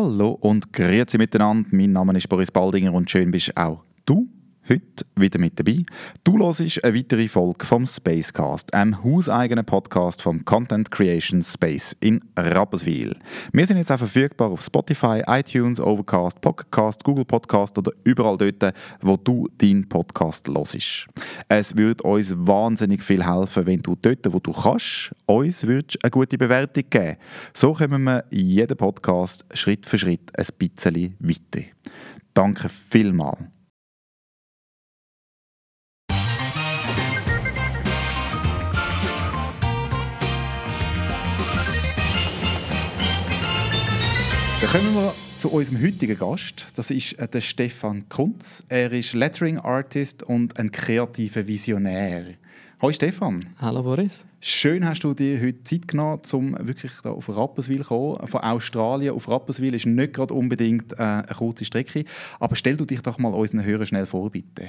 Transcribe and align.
Hallo 0.00 0.38
und 0.40 0.72
grüezi 0.72 1.18
miteinander. 1.18 1.68
Mein 1.72 1.90
Name 1.90 2.16
ist 2.16 2.28
Boris 2.28 2.52
Baldinger 2.52 2.94
und 2.94 3.10
schön 3.10 3.32
bist 3.32 3.56
auch 3.56 3.82
du 4.06 4.28
heute 4.68 5.04
wieder 5.16 5.38
mit 5.38 5.58
dabei. 5.58 5.82
Du 6.24 6.38
hörst 6.38 6.84
eine 6.84 6.94
weitere 6.94 7.28
Folge 7.28 7.64
vom 7.64 7.86
Spacecast, 7.86 8.72
einem 8.74 9.02
hauseigenen 9.02 9.64
Podcast 9.64 10.22
vom 10.22 10.44
Content 10.44 10.90
Creation 10.90 11.42
Space 11.42 11.96
in 12.00 12.20
Rapperswil. 12.36 13.16
Wir 13.52 13.66
sind 13.66 13.78
jetzt 13.78 13.90
auch 13.90 13.98
verfügbar 13.98 14.50
auf 14.50 14.62
Spotify, 14.62 15.22
iTunes, 15.26 15.80
Overcast, 15.80 16.40
Podcast, 16.40 17.04
Google 17.04 17.24
Podcast 17.24 17.78
oder 17.78 17.92
überall 18.04 18.36
dort, 18.36 18.74
wo 19.00 19.16
du 19.16 19.48
deinen 19.58 19.88
Podcast 19.88 20.48
hörst. 20.48 21.06
Es 21.48 21.76
würde 21.76 22.02
uns 22.04 22.34
wahnsinnig 22.36 23.02
viel 23.02 23.26
helfen, 23.26 23.66
wenn 23.66 23.80
du 23.80 23.96
dort, 24.00 24.32
wo 24.32 24.38
du 24.38 24.52
kannst, 24.52 25.12
uns 25.26 25.64
eine 25.64 26.10
gute 26.10 26.38
Bewertung 26.38 26.84
geben. 26.88 27.16
So 27.54 27.72
kommen 27.72 28.04
wir 28.04 28.24
jeden 28.30 28.76
Podcast 28.76 29.44
Schritt 29.54 29.86
für 29.86 29.98
Schritt 29.98 30.30
ein 30.36 30.46
bisschen 30.58 31.16
weiter. 31.20 31.66
Danke 32.34 32.68
vielmals. 32.68 33.57
Dann 44.60 44.70
kommen 44.70 44.92
wir 44.92 45.14
zu 45.38 45.52
unserem 45.52 45.80
heutigen 45.80 46.18
Gast. 46.18 46.66
Das 46.74 46.90
ist 46.90 47.12
äh, 47.12 47.28
der 47.28 47.40
Stefan 47.40 48.08
Kunz. 48.08 48.64
Er 48.68 48.90
ist 48.90 49.12
Lettering 49.12 49.56
Artist 49.58 50.24
und 50.24 50.58
ein 50.58 50.72
kreativer 50.72 51.46
Visionär. 51.46 52.34
Hallo 52.82 52.92
Stefan. 52.92 53.44
Hallo 53.60 53.84
Boris. 53.84 54.26
Schön 54.40 54.84
hast 54.84 55.04
du 55.04 55.14
dir 55.14 55.40
heute 55.40 55.62
Zeit 55.62 55.86
genommen, 55.86 56.22
um 56.32 56.56
wirklich 56.66 56.90
da 57.04 57.10
auf 57.10 57.28
Rapperswil 57.28 57.82
zu 57.82 57.84
kommen. 57.84 58.26
Von 58.26 58.40
Australien 58.40 59.14
auf 59.14 59.28
Rapperswil 59.28 59.74
ist 59.74 59.86
nicht 59.86 60.14
gerade 60.14 60.34
unbedingt 60.34 60.92
äh, 60.94 61.02
eine 61.02 61.24
kurze 61.36 61.64
Strecke. 61.64 62.04
Aber 62.40 62.56
stell 62.56 62.76
du 62.76 62.84
dich 62.84 63.00
doch 63.00 63.16
mal 63.18 63.32
unseren 63.32 63.64
Hörern 63.64 63.86
schnell 63.86 64.06
vor, 64.06 64.28
bitte. 64.28 64.66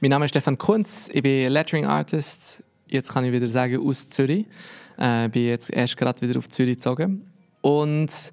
Mein 0.00 0.10
Name 0.10 0.24
ist 0.24 0.30
Stefan 0.32 0.58
Kunz. 0.58 1.08
Ich 1.12 1.22
bin 1.22 1.52
Lettering 1.52 1.86
Artist. 1.86 2.64
Jetzt 2.88 3.12
kann 3.12 3.24
ich 3.24 3.30
wieder 3.30 3.46
sagen, 3.46 3.78
aus 3.78 4.08
Zürich. 4.08 4.46
Ich 4.96 5.04
äh, 5.04 5.28
bin 5.28 5.44
jetzt 5.44 5.70
erst 5.70 5.96
gerade 5.96 6.20
wieder 6.28 6.40
auf 6.40 6.48
Zürich 6.48 6.78
gezogen. 6.78 7.30
Und 7.60 8.32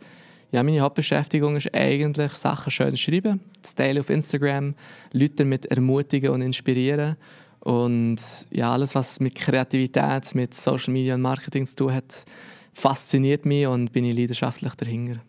ja, 0.51 0.63
meine 0.63 0.79
Hauptbeschäftigung 0.79 1.55
ist 1.55 1.73
eigentlich 1.73 2.33
Sachen 2.33 2.71
schön 2.71 2.95
schreiben, 2.97 3.41
das 3.61 3.75
teilen 3.75 3.99
auf 3.99 4.09
Instagram, 4.09 4.75
Leute 5.11 5.35
damit 5.35 5.65
ermutigen 5.65 6.29
und 6.29 6.41
inspirieren. 6.41 7.17
Und 7.59 8.17
ja, 8.51 8.71
alles, 8.71 8.93
was 8.93 9.19
mit 9.19 9.35
Kreativität, 9.35 10.35
mit 10.35 10.53
Social 10.53 10.93
Media 10.93 11.15
und 11.15 11.21
Marketing 11.21 11.65
zu 11.65 11.75
tun 11.75 11.93
hat, 11.93 12.25
fasziniert 12.73 13.45
mich 13.45 13.65
und 13.65 13.91
bin 13.91 14.05
ich 14.05 14.15
leidenschaftlich 14.15 14.75
dahinter. 14.75 15.21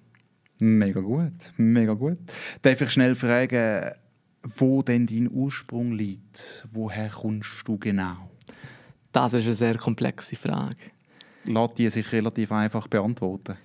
Mega 0.59 1.01
gut, 1.01 1.53
mega 1.57 1.95
gut. 1.95 2.19
Darf 2.63 2.81
ich 2.81 2.91
schnell 2.91 3.15
fragen, 3.15 3.93
wo 4.43 4.83
denn 4.83 5.07
dein 5.07 5.31
Ursprung 5.31 5.93
liegt? 5.93 6.67
Woher 6.73 7.09
kommst 7.09 7.63
du 7.67 7.79
genau? 7.79 8.17
Das 9.13 9.33
ist 9.33 9.47
eine 9.47 9.55
sehr 9.55 9.79
komplexe 9.79 10.37
Frage. 10.37 10.77
Lässt 11.45 11.79
die 11.79 11.89
sich 11.89 12.13
relativ 12.13 12.53
einfach 12.53 12.87
beantworten? 12.87 13.57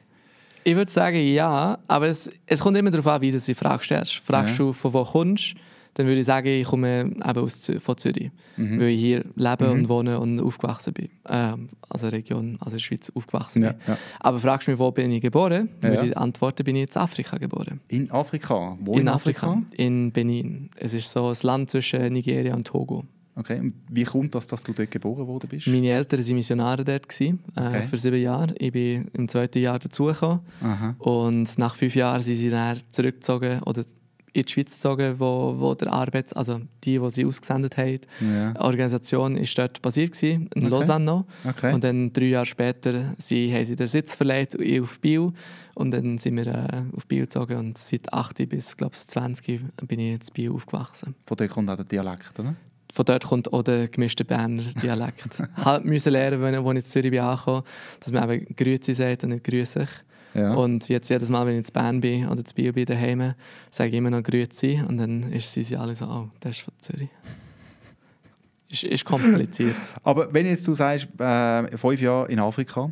Ich 0.63 0.75
würde 0.75 0.91
sagen, 0.91 1.17
ja, 1.17 1.79
aber 1.87 2.07
es, 2.07 2.29
es 2.45 2.59
kommt 2.59 2.77
immer 2.77 2.91
darauf 2.91 3.07
an, 3.07 3.21
wie 3.21 3.31
du 3.31 3.39
die 3.39 3.55
Frage 3.55 3.83
stellst. 3.83 4.15
Fragst 4.15 4.57
ja. 4.57 4.65
du, 4.65 4.73
von 4.73 4.93
wo 4.93 5.03
kommst 5.03 5.55
dann 5.93 6.07
würde 6.07 6.21
ich 6.21 6.25
sagen, 6.25 6.47
ich 6.47 6.65
komme 6.65 7.01
eben 7.01 7.21
aus, 7.21 7.69
von 7.79 7.97
Zürich, 7.97 8.31
mhm. 8.55 8.79
weil 8.79 8.89
ich 8.89 8.99
hier 8.99 9.25
lebe 9.35 9.65
mhm. 9.65 9.71
und 9.71 9.89
wohne 9.89 10.19
und 10.19 10.39
aufgewachsen 10.39 10.93
bin. 10.93 11.09
Ähm, 11.27 11.69
also 11.89 12.07
Region, 12.07 12.57
also 12.59 12.75
in 12.75 12.77
der 12.77 12.79
Schweiz 12.79 13.11
aufgewachsen 13.13 13.63
ja, 13.63 13.71
bin. 13.71 13.81
Ja. 13.87 13.97
Aber 14.19 14.39
fragst 14.39 14.67
du 14.67 14.71
mich, 14.71 14.79
wo 14.79 14.91
bin 14.91 15.11
ich 15.11 15.21
geboren? 15.21 15.69
Ja, 15.83 15.89
würde 15.89 16.07
ich 16.07 16.17
antworten, 16.17 16.63
bin 16.63 16.75
ich 16.77 16.95
in 16.95 17.01
Afrika 17.01 17.37
geboren. 17.37 17.81
In 17.89 18.09
Afrika? 18.11 18.77
Wo 18.79 18.93
in, 18.93 19.01
in 19.01 19.07
Afrika? 19.09 19.47
Afrika? 19.47 19.63
In 19.77 20.11
Benin. 20.11 20.69
Es 20.77 20.93
ist 20.93 21.11
so 21.11 21.27
ein 21.27 21.37
Land 21.43 21.69
zwischen 21.71 22.13
Nigeria 22.13 22.55
und 22.55 22.65
Togo. 22.65 23.03
Okay. 23.41 23.73
Wie 23.89 24.03
kommt 24.03 24.35
das, 24.35 24.45
dass 24.45 24.61
du 24.61 24.71
dort 24.71 24.91
geboren 24.91 25.25
worden 25.25 25.49
bist? 25.49 25.65
Meine 25.65 25.89
Eltern 25.89 26.19
waren 26.19 26.35
Missionare 26.35 26.85
dort 26.85 27.09
gewesen, 27.09 27.39
äh, 27.55 27.61
okay. 27.61 27.81
für 27.81 27.97
sieben 27.97 28.21
Jahre. 28.21 28.53
Ich 28.59 28.71
bin 28.71 29.07
im 29.13 29.27
zweiten 29.27 29.59
Jahr 29.59 29.79
dazugekommen. 29.79 30.41
Und 30.99 31.57
nach 31.57 31.73
fünf 31.75 31.95
Jahren 31.95 32.21
sind 32.21 32.35
sie 32.35 32.49
dann 32.49 32.77
zurückgezogen 32.91 33.63
oder 33.63 33.83
in 34.33 34.43
die 34.43 34.51
Schweiz 34.51 34.73
gezogen, 34.75 35.15
wo, 35.17 35.55
wo 35.57 35.73
der 35.73 35.91
Arbeit, 35.91 36.35
also 36.37 36.61
die, 36.83 36.99
die 36.99 37.09
sie 37.09 37.25
ausgesendet 37.25 37.77
haben, 37.77 37.99
die 38.19 38.59
Organisation 38.59 39.35
ist 39.35 39.57
dort 39.57 39.81
basiert 39.81 40.13
gewesen, 40.13 40.49
in 40.53 40.63
okay. 40.63 40.71
Lausanne 40.71 41.25
okay. 41.43 41.73
Und 41.73 41.83
dann 41.83 42.13
drei 42.13 42.27
Jahre 42.27 42.45
später 42.45 43.13
sie, 43.17 43.53
haben 43.53 43.65
sie 43.65 43.75
den 43.75 43.87
Sitz 43.87 44.15
verlegt 44.15 44.55
auf 44.55 44.99
Biel 45.01 45.33
und 45.75 45.91
dann 45.91 46.17
sind 46.17 46.37
wir 46.37 46.47
äh, 46.47 46.83
auf 46.95 47.07
Biel 47.07 47.23
gezogen 47.23 47.57
und 47.57 47.77
seit 47.77 48.13
8 48.13 48.47
bis 48.47 48.77
glaube 48.77 48.95
20 48.95 49.61
bin 49.87 49.99
ich 49.99 50.13
in 50.13 50.19
Biel 50.33 50.51
aufgewachsen. 50.51 51.15
Von 51.25 51.35
dort 51.35 51.49
kommt 51.49 51.69
auch 51.69 51.75
der 51.75 51.85
Dialekt, 51.85 52.39
oder? 52.39 52.55
Von 52.91 53.05
dort 53.05 53.25
kommt 53.25 53.53
auch 53.53 53.63
der 53.63 53.87
gemischte 53.87 54.25
Berner 54.25 54.63
Dialekt. 54.81 55.41
halt 55.55 55.85
müssen 55.85 56.13
lernen, 56.13 56.41
wenn, 56.41 56.55
als 56.55 56.65
ich 56.65 56.75
in 56.75 56.83
Zürich 56.83 57.11
bin 57.11 57.19
angekommen, 57.21 57.63
dass 57.99 58.11
man 58.11 58.29
eben 58.29 58.55
«Grüezi» 58.55 58.93
sagt 58.93 59.23
und 59.23 59.31
nicht 59.31 59.43
«Grüßig». 59.43 59.89
Ja. 60.33 60.53
Und 60.53 60.87
jetzt 60.87 61.09
jedes 61.09 61.29
Mal, 61.29 61.45
wenn 61.45 61.59
ich 61.59 61.67
in 61.67 61.73
Bern 61.73 62.01
bin 62.01 62.27
oder 62.27 62.39
in 62.39 62.45
Bio 62.55 62.71
bin 62.71 62.85
daheim, 62.85 63.33
sage 63.69 63.89
ich 63.89 63.95
immer 63.95 64.09
noch 64.09 64.23
«Grüezi» 64.23 64.81
und 64.87 64.97
dann 64.97 65.23
sind 65.39 65.65
sie 65.65 65.75
alle 65.75 65.93
so 65.95 66.05
«Oh, 66.05 66.29
der 66.41 66.51
ist 66.51 66.61
von 66.61 66.73
Zürich». 66.79 67.09
ist, 68.71 68.83
ist 68.83 69.05
kompliziert. 69.05 69.75
Aber 70.03 70.33
wenn 70.33 70.45
jetzt 70.45 70.67
du 70.67 70.73
sagst, 70.73 71.07
äh, 71.19 71.77
fünf 71.77 72.01
Jahre 72.01 72.31
in 72.31 72.39
Afrika, 72.39 72.91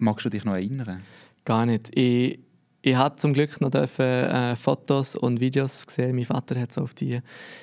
magst 0.00 0.24
du 0.24 0.30
dich 0.30 0.44
noch 0.44 0.54
erinnern? 0.54 1.02
Gar 1.44 1.66
nicht. 1.66 1.96
Ich, 1.96 2.38
ich 2.82 2.96
hatte 2.96 3.16
zum 3.16 3.34
Glück 3.34 3.60
noch 3.60 3.70
dürfen, 3.70 4.04
äh, 4.04 4.56
Fotos 4.56 5.14
und 5.14 5.40
Videos 5.40 5.86
gesehen. 5.86 6.16
Mein 6.16 6.24
Vater 6.24 6.58
hat 6.58 6.72
so 6.72 6.82
auf 6.82 6.94
die 6.94 7.20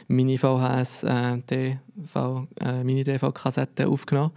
Mini-VHS, 0.07 1.03
äh, 1.03 1.37
äh, 2.59 2.83
Mini-DV-Kassette 2.83 3.87
aufgenommen. 3.87 4.33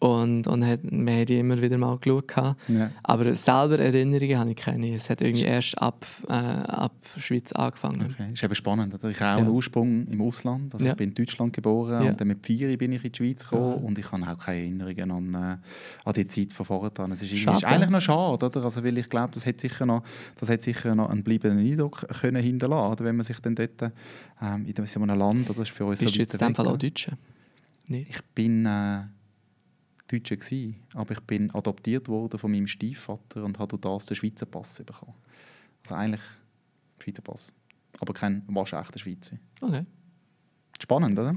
Und, 0.00 0.46
und 0.48 0.66
hat, 0.66 0.80
wir 0.82 1.14
haben 1.14 1.26
die 1.26 1.38
immer 1.38 1.60
wieder 1.62 1.78
mal 1.78 1.96
geschaut. 1.98 2.30
Ja. 2.68 2.90
Aber 3.02 3.34
selber 3.36 3.78
Erinnerungen 3.78 4.38
habe 4.38 4.50
ich 4.50 4.56
keine. 4.56 4.94
Es 4.94 5.08
hat 5.08 5.22
irgendwie 5.22 5.44
erst 5.44 5.78
ab, 5.78 6.04
äh, 6.28 6.32
ab 6.32 6.92
Schweiz 7.16 7.52
angefangen. 7.52 8.02
Okay. 8.02 8.26
Das 8.28 8.32
ist 8.32 8.42
eben 8.42 8.54
spannend. 8.54 8.94
Ich 8.94 9.02
habe 9.02 9.14
auch 9.14 9.20
ja. 9.20 9.36
einen 9.36 9.48
Ursprung 9.48 10.06
im 10.08 10.20
Ausland. 10.20 10.74
Also 10.74 10.84
ja. 10.84 10.92
Ich 10.92 10.98
bin 10.98 11.10
in 11.10 11.14
Deutschland 11.14 11.54
geboren 11.54 12.06
und 12.06 12.20
dann 12.20 12.28
mit 12.28 12.44
vier 12.44 12.76
bin 12.76 12.92
ich 12.92 13.04
in 13.04 13.12
die 13.12 13.16
Schweiz 13.16 13.44
gekommen. 13.44 13.84
Und 13.84 13.98
ich 13.98 14.10
habe 14.12 14.26
auch 14.26 14.38
keine 14.38 14.58
Erinnerungen 14.58 15.10
an, 15.10 15.34
äh, 15.34 16.08
an 16.08 16.12
die 16.14 16.26
Zeit 16.26 16.52
von 16.52 16.66
vorher. 16.66 16.90
Es 17.12 17.22
ist, 17.22 17.36
schade, 17.38 17.58
ist 17.58 17.64
eigentlich 17.64 17.90
noch 17.90 18.00
schade, 18.02 18.44
oder? 18.44 18.64
Also, 18.64 18.84
weil 18.84 18.98
ich 18.98 19.08
glaube, 19.08 19.32
das 19.32 19.46
hätte 19.46 19.62
sicher 19.62 19.86
noch, 19.86 20.02
das 20.38 20.50
hat 20.50 20.62
sicher 20.62 20.94
noch 20.94 21.08
einen 21.08 21.22
bleibenden 21.22 21.64
Eindruck 21.64 22.06
können 22.20 22.42
hinterlassen 22.42 23.04
wenn 23.04 23.16
man 23.16 23.24
sich 23.24 23.38
dann 23.40 23.54
dort 23.54 23.92
ähm, 24.42 24.66
in 24.66 24.86
so 24.86 25.00
einem 25.00 25.18
Land, 25.18 25.48
oder 25.48 25.60
das 25.60 25.68
ist 25.68 25.74
für 25.76 25.86
uns 25.86 26.00
Bist 26.00 26.12
so 26.12 26.16
du 26.16 26.20
jetzt 26.20 26.34
in 26.34 26.40
dem 26.40 26.54
Fall 26.54 26.66
auch 26.66 26.76
Deutsche? 26.76 27.16
Nee. 27.88 28.06
Ich 28.08 28.22
bin... 28.34 28.66
Äh, 28.66 29.02
Deutscher 30.18 30.36
gewesen, 30.36 30.76
aber 30.94 31.12
ich 31.12 31.20
bin 31.20 31.50
adoptiert 31.54 32.08
worden 32.08 32.38
von 32.38 32.50
meinem 32.50 32.66
Stiefvater 32.66 33.44
und 33.44 33.58
habe 33.58 33.78
das 33.78 34.06
den 34.06 34.16
Schweizer 34.16 34.46
Pass 34.46 34.82
bekommen. 34.84 35.14
Also 35.82 35.94
eigentlich 35.94 36.22
Schweizer 37.02 37.22
Pass, 37.22 37.52
aber 38.00 38.14
kein 38.14 38.42
waschechter 38.48 38.98
Schweizer. 38.98 39.36
Okay. 39.60 39.84
Spannend, 40.80 41.18
oder? 41.18 41.36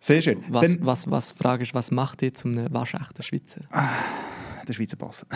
Sehr 0.00 0.22
schön. 0.22 0.42
Was, 0.48 0.74
Dann, 0.74 0.86
was, 0.86 1.10
was 1.10 1.32
fragst 1.32 1.74
was 1.74 1.90
macht 1.90 2.22
ihr 2.22 2.32
zum 2.32 2.72
waschechten 2.72 3.22
Schweizer? 3.22 3.62
Der 4.66 4.72
Schweizer 4.72 4.96
Pass. 4.96 5.26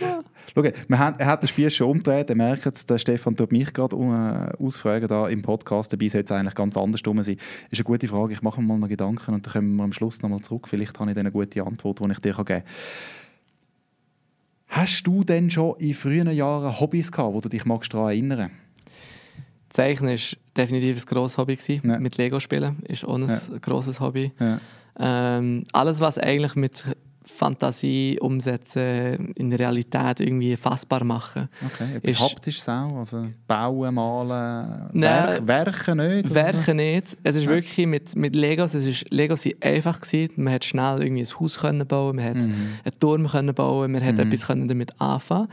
Ja. 0.00 0.22
Schau, 0.54 0.98
hat, 0.98 1.20
er 1.20 1.26
hat 1.26 1.42
das 1.42 1.50
Spiel 1.50 1.70
schon 1.70 1.90
umgedreht. 1.90 2.28
Er 2.30 2.36
merkt, 2.36 2.88
der 2.88 2.98
Stefan 2.98 3.36
tut 3.36 3.50
mich 3.50 3.72
gerade 3.72 3.96
uh, 3.96 4.64
ausfragen 4.64 5.08
da 5.08 5.28
im 5.28 5.42
Podcast. 5.42 5.92
Dabei 5.92 6.08
sollte 6.08 6.32
es 6.32 6.38
eigentlich 6.38 6.54
ganz 6.54 6.76
anders 6.76 7.00
sein. 7.04 7.16
Das 7.16 7.28
ist 7.28 7.38
eine 7.72 7.84
gute 7.84 8.08
Frage. 8.08 8.34
Ich 8.34 8.42
mache 8.42 8.60
mir 8.60 8.68
mal 8.68 8.78
noch 8.78 8.88
Gedanken 8.88 9.34
und 9.34 9.46
dann 9.46 9.52
kommen 9.52 9.76
wir 9.76 9.84
am 9.84 9.92
Schluss 9.92 10.22
nochmal 10.22 10.40
zurück. 10.40 10.68
Vielleicht 10.68 10.98
habe 10.98 11.10
ich 11.10 11.14
dann 11.14 11.26
eine 11.26 11.32
gute 11.32 11.64
Antwort, 11.64 12.00
die 12.00 12.12
ich 12.12 12.18
dir 12.18 12.32
geben 12.32 12.44
kann. 12.44 12.62
Hast 14.68 15.06
du 15.06 15.22
denn 15.22 15.50
schon 15.50 15.76
in 15.78 15.94
frühen 15.94 16.30
Jahren 16.30 16.80
Hobbys 16.80 17.12
gehabt, 17.12 17.34
wo 17.34 17.40
du 17.40 17.48
dich 17.48 17.64
magst 17.64 17.92
daran 17.94 18.08
erinnern 18.08 18.50
Zeichnen 19.70 20.16
war 20.16 20.38
definitiv 20.56 20.96
ein 20.96 21.06
grosses 21.06 21.36
Hobby. 21.36 21.58
Ja. 21.66 21.98
Mit 21.98 22.16
Lego 22.16 22.38
spielen 22.38 22.76
ist 22.86 23.04
auch 23.04 23.16
ein 23.16 23.26
ja. 23.26 23.38
grosses 23.60 23.98
Hobby. 23.98 24.32
Ja. 24.38 24.60
Ähm, 24.98 25.64
alles, 25.72 25.98
was 25.98 26.16
eigentlich 26.16 26.54
mit 26.54 26.84
Fantasie 27.34 28.18
umsetzen, 28.20 29.32
in 29.34 29.52
Realität 29.52 30.20
irgendwie 30.20 30.56
fassbar 30.56 31.04
machen. 31.04 31.48
Okay, 31.64 31.96
etwas 31.96 32.12
ist, 32.12 32.20
haptisches 32.20 32.68
auch, 32.68 32.96
also 32.96 33.26
bauen, 33.46 33.94
malen, 33.94 34.90
Werk, 34.92 35.46
werken 35.46 35.98
nicht? 35.98 36.34
Werken 36.34 36.76
nicht. 36.76 37.16
Es 37.22 37.36
ist 37.36 37.44
ja. 37.44 37.50
wirklich 37.50 37.86
mit, 37.86 38.14
mit 38.16 38.36
Legos, 38.36 38.74
es 38.74 38.86
ist, 38.86 39.10
Legos 39.10 39.44
waren 39.44 39.54
einfach 39.62 40.00
gewesen. 40.00 40.32
man 40.36 40.54
hat 40.54 40.64
schnell 40.64 41.02
irgendwie 41.02 41.22
ein 41.22 41.40
Haus 41.40 41.58
können 41.58 41.86
bauen, 41.86 42.16
man 42.16 42.24
hat 42.24 42.36
mhm. 42.36 42.78
einen 42.84 43.00
Turm 43.00 43.26
können 43.26 43.54
bauen, 43.54 43.92
man 43.92 44.04
hat 44.04 44.14
mhm. 44.14 44.20
etwas 44.20 44.46
können 44.46 44.68
damit 44.68 44.98
anfangen 45.00 45.48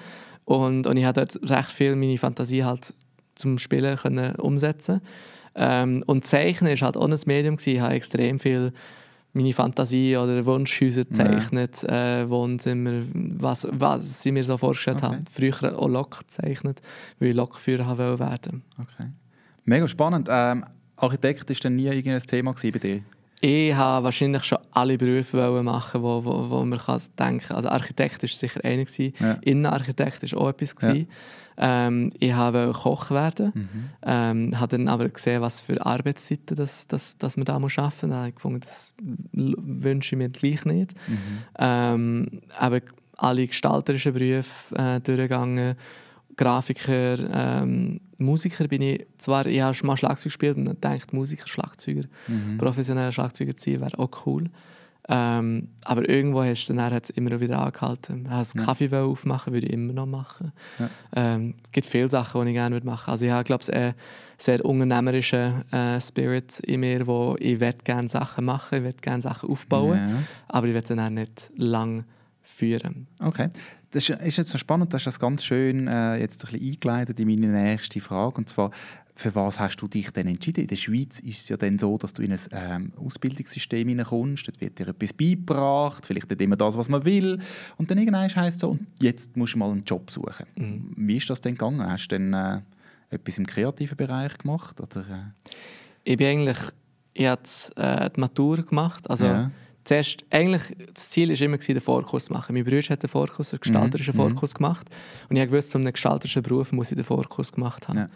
und, 0.46 0.86
und 0.88 0.98
ich 0.98 1.06
habe 1.06 1.26
dort 1.26 1.50
recht 1.50 1.72
viel 1.72 1.96
meine 1.96 2.18
Fantasie 2.18 2.64
halt 2.64 2.94
zum 3.36 3.58
Spielen 3.58 3.98
können 3.98 4.36
umsetzen 4.36 5.02
ähm, 5.56 6.04
und 6.06 6.26
Zeichnen 6.26 6.74
ist 6.74 6.82
halt 6.82 6.96
auch 6.96 7.08
ein 7.08 7.20
Medium 7.26 7.58
gewesen. 7.58 7.76
ich 7.76 7.82
habe 7.82 7.94
extrem 7.94 8.40
viel 8.40 8.72
meine 9.34 9.54
Fantasie 9.54 10.18
oder 10.18 10.46
Wunschhäuser 10.46 11.04
gezeichnet, 11.04 11.84
ja. 11.84 12.22
äh, 12.22 12.30
Wohnzimmer, 12.30 13.04
was, 13.14 13.68
was 13.72 14.26
ich 14.26 14.32
mir 14.32 14.44
so 14.44 14.58
vorgestellt 14.58 15.04
okay. 15.04 15.06
habe. 15.06 15.20
Früher 15.32 15.80
auch 15.80 15.88
Lok 15.88 16.20
gezeichnet, 16.20 16.82
weil 17.20 17.30
ich 17.30 17.36
Lokführer 17.36 17.98
werden 17.98 18.64
Okay. 18.78 19.10
Mega 19.66 19.88
spannend. 19.88 20.28
Ähm, 20.30 20.66
Architekt 20.98 21.50
war 21.50 21.56
dann 21.62 21.76
nie 21.76 21.86
irgendein 21.86 22.20
Thema 22.20 22.54
bei 22.54 22.70
dir? 22.72 23.02
Ich 23.44 23.74
habe 23.74 24.06
wahrscheinlich 24.06 24.44
schon 24.44 24.60
alle 24.72 24.98
Berufe 24.98 25.64
machen, 25.64 26.04
wo, 26.04 26.24
wo, 26.24 26.50
wo 26.50 26.64
man 26.64 26.78
kann 26.78 27.02
denken 27.18 27.48
kann. 27.48 27.58
Also 27.58 27.70
Architekt 27.70 28.22
war 28.22 28.30
sicher 28.30 28.64
einer. 28.64 28.86
Ja. 29.20 29.34
Innenarchitekt 29.42 30.32
war 30.32 30.42
auch 30.42 30.50
etwas. 30.50 30.76
Ja. 30.82 30.94
Ähm, 31.62 32.12
ich 32.20 32.36
wollte 32.36 32.74
Koch 32.74 33.12
werden. 33.12 33.52
Mhm. 33.54 33.90
Ähm, 34.04 34.60
habe 34.60 34.78
dann 34.78 34.88
aber 34.88 35.08
gesehen, 35.08 35.42
was 35.42 35.62
für 35.62 35.86
Arbeitszeiten 35.86 36.58
das, 36.58 36.88
das, 36.88 37.18
das 37.20 37.38
man 37.38 37.46
da 37.46 37.60
muss 37.60 37.78
arbeiten 37.78 38.08
muss. 38.08 38.12
Da 38.12 38.18
habe 38.18 38.30
ich 38.30 38.36
gefunden, 38.36 38.60
das 38.62 38.94
wünsche 39.32 40.16
ich 40.16 40.18
mir 40.18 40.30
gleich 40.30 40.66
nicht. 40.66 40.96
Mhm. 41.08 41.18
Ähm, 41.60 42.28
aber 42.58 42.82
alle 43.18 43.46
gestalterischen 43.46 44.14
Berufe 44.14 44.76
äh, 44.76 45.00
durchgegangen. 45.00 45.76
Grafiker, 46.38 47.20
ähm, 47.62 48.00
Musiker 48.18 48.68
bin 48.68 48.82
ich 48.82 49.06
zwar, 49.18 49.46
ich 49.46 49.62
habe 49.62 49.78
mal 49.86 49.98
Schlagzeug 49.98 50.26
gespielt 50.26 50.58
und 50.58 50.66
gedacht, 50.66 51.14
Musiker, 51.14 51.48
Schlagzeuger, 51.48 52.06
mhm. 52.28 52.58
professioneller 52.58 53.12
Schlagzeuger 53.12 53.56
zu 53.56 53.72
sein, 53.72 53.82
wäre 53.82 54.00
auch 54.00 54.26
cool. 54.26 54.46
Ähm, 55.14 55.68
aber 55.84 56.08
irgendwo 56.08 56.42
hast 56.42 56.68
du 56.68 56.74
dann 56.74 57.02
immer 57.16 57.42
wieder 57.42 57.60
angehalten. 57.60 58.30
Hast 58.30 58.56
ja. 58.56 58.64
Kaffee 58.64 58.96
aufmachen, 58.96 59.52
würde 59.52 59.68
ich 59.68 59.74
immer 59.74 59.92
noch 59.92 60.06
machen. 60.06 60.54
Es 60.76 60.80
ja. 60.80 60.90
ähm, 61.36 61.56
gibt 61.74 61.86
viele 61.86 62.08
Sachen, 62.08 62.46
die 62.46 62.52
ich 62.52 62.56
gerne 62.56 62.80
machen 62.80 62.88
würde. 62.88 63.12
Also 63.12 63.26
ich 63.26 63.32
habe, 63.32 63.44
glaube 63.44 63.64
ich, 63.64 63.74
einen 63.74 63.94
sehr 64.38 64.64
unternehmerischen 64.64 65.70
äh, 65.74 66.00
Spirit 66.00 66.62
in 66.62 66.80
mir, 66.80 67.06
wo 67.06 67.36
ich 67.40 67.60
gerne 67.84 68.08
Sachen 68.08 68.46
machen, 68.46 68.86
ich 68.86 68.98
gerne 69.02 69.22
Sachen 69.22 69.50
aufbauen, 69.50 69.98
ja. 69.98 70.24
aber 70.48 70.68
ich 70.68 70.74
werde 70.74 70.88
dann 70.96 71.00
auch 71.02 71.10
nicht 71.10 71.52
lang 71.58 72.06
führen. 72.42 73.08
Okay. 73.22 73.50
Das 73.92 74.08
ist 74.08 74.38
jetzt 74.38 74.50
so 74.50 74.58
spannend, 74.58 74.94
du 74.94 74.96
hast 74.96 75.06
das 75.06 75.20
ganz 75.20 75.44
schön 75.44 75.90
äh, 75.90 76.16
jetzt 76.16 76.46
ein 76.46 76.52
bisschen 76.52 76.72
eingeleitet 76.72 77.20
in 77.20 77.28
meine 77.28 77.48
nächste 77.48 78.00
Frage. 78.00 78.38
Und 78.38 78.48
zwar, 78.48 78.72
für 79.16 79.36
was 79.36 79.60
hast 79.60 79.78
du 79.78 79.88
dich 79.88 80.12
denn 80.12 80.28
entschieden? 80.28 80.62
In 80.62 80.68
der 80.68 80.76
Schweiz 80.76 81.20
ist 81.20 81.42
es 81.42 81.50
ja 81.50 81.58
dann 81.58 81.78
so, 81.78 81.98
dass 81.98 82.14
du 82.14 82.22
in 82.22 82.32
ein 82.32 82.40
ähm, 82.52 82.94
Ausbildungssystem 82.98 83.88
hineinkommst, 83.88 84.48
dort 84.48 84.62
wird 84.62 84.80
dir 84.80 84.88
etwas 84.88 85.14
beigebracht, 85.14 86.06
vielleicht 86.06 86.30
nicht 86.30 86.42
immer 86.42 86.56
das, 86.56 86.78
was 86.78 86.90
man 86.90 87.06
will. 87.06 87.40
Und 87.78 87.92
dann 87.92 87.98
irgendwann 87.98 88.34
heisst 88.34 88.56
es 88.56 88.62
so, 88.62 88.72
und 88.72 88.88
jetzt 89.00 89.36
musst 89.38 89.54
du 89.54 89.60
mal 89.60 89.72
einen 89.72 89.84
Job 89.84 90.10
suchen. 90.12 90.46
Mhm. 90.56 90.94
Wie 90.96 91.18
ist 91.18 91.30
das 91.30 91.42
denn 91.42 91.56
gegangen? 91.56 91.86
Hast 91.86 92.08
du 92.08 92.18
dann 92.18 92.34
äh, 92.34 92.62
etwas 93.16 93.38
im 93.38 93.46
kreativen 93.46 93.98
Bereich 93.98 94.38
gemacht? 94.38 94.80
Oder, 94.80 95.02
äh? 95.02 95.52
Ich 96.04 96.18
bin 96.18 96.28
eigentlich, 96.28 96.58
ich 97.14 97.28
habe 97.28 97.42
äh, 97.76 98.10
die 98.10 98.20
Matur 98.20 98.64
gemacht, 98.64 99.10
also 99.10 99.26
ja 99.26 99.52
zuerst, 99.84 100.24
eigentlich, 100.30 100.62
das 100.94 101.10
Ziel 101.10 101.30
war 101.30 101.42
immer, 101.42 101.58
den 101.58 101.82
Vorkurs 101.82 102.26
zu 102.26 102.34
machen. 102.34 102.54
Mein 102.54 102.64
Bruder 102.64 102.82
hat 102.82 103.04
den 103.04 103.10
Vorkurs, 103.10 103.54
einen 103.54 103.62
gestalterischen 103.62 104.14
mhm. 104.14 104.18
Vorkurs 104.20 104.54
gemacht. 104.54 104.88
Und 105.30 105.36
ich 105.36 105.52
wusste, 105.52 105.78
um 105.78 105.84
einen 105.84 105.94
gestalterischen 105.94 106.42
Beruf 106.42 106.72
muss 106.72 106.92
ich 106.92 106.96
den 106.96 107.04
Vorkurs 107.04 107.52
gemacht 107.52 107.88
haben. 107.88 108.00
Ja. 108.00 108.08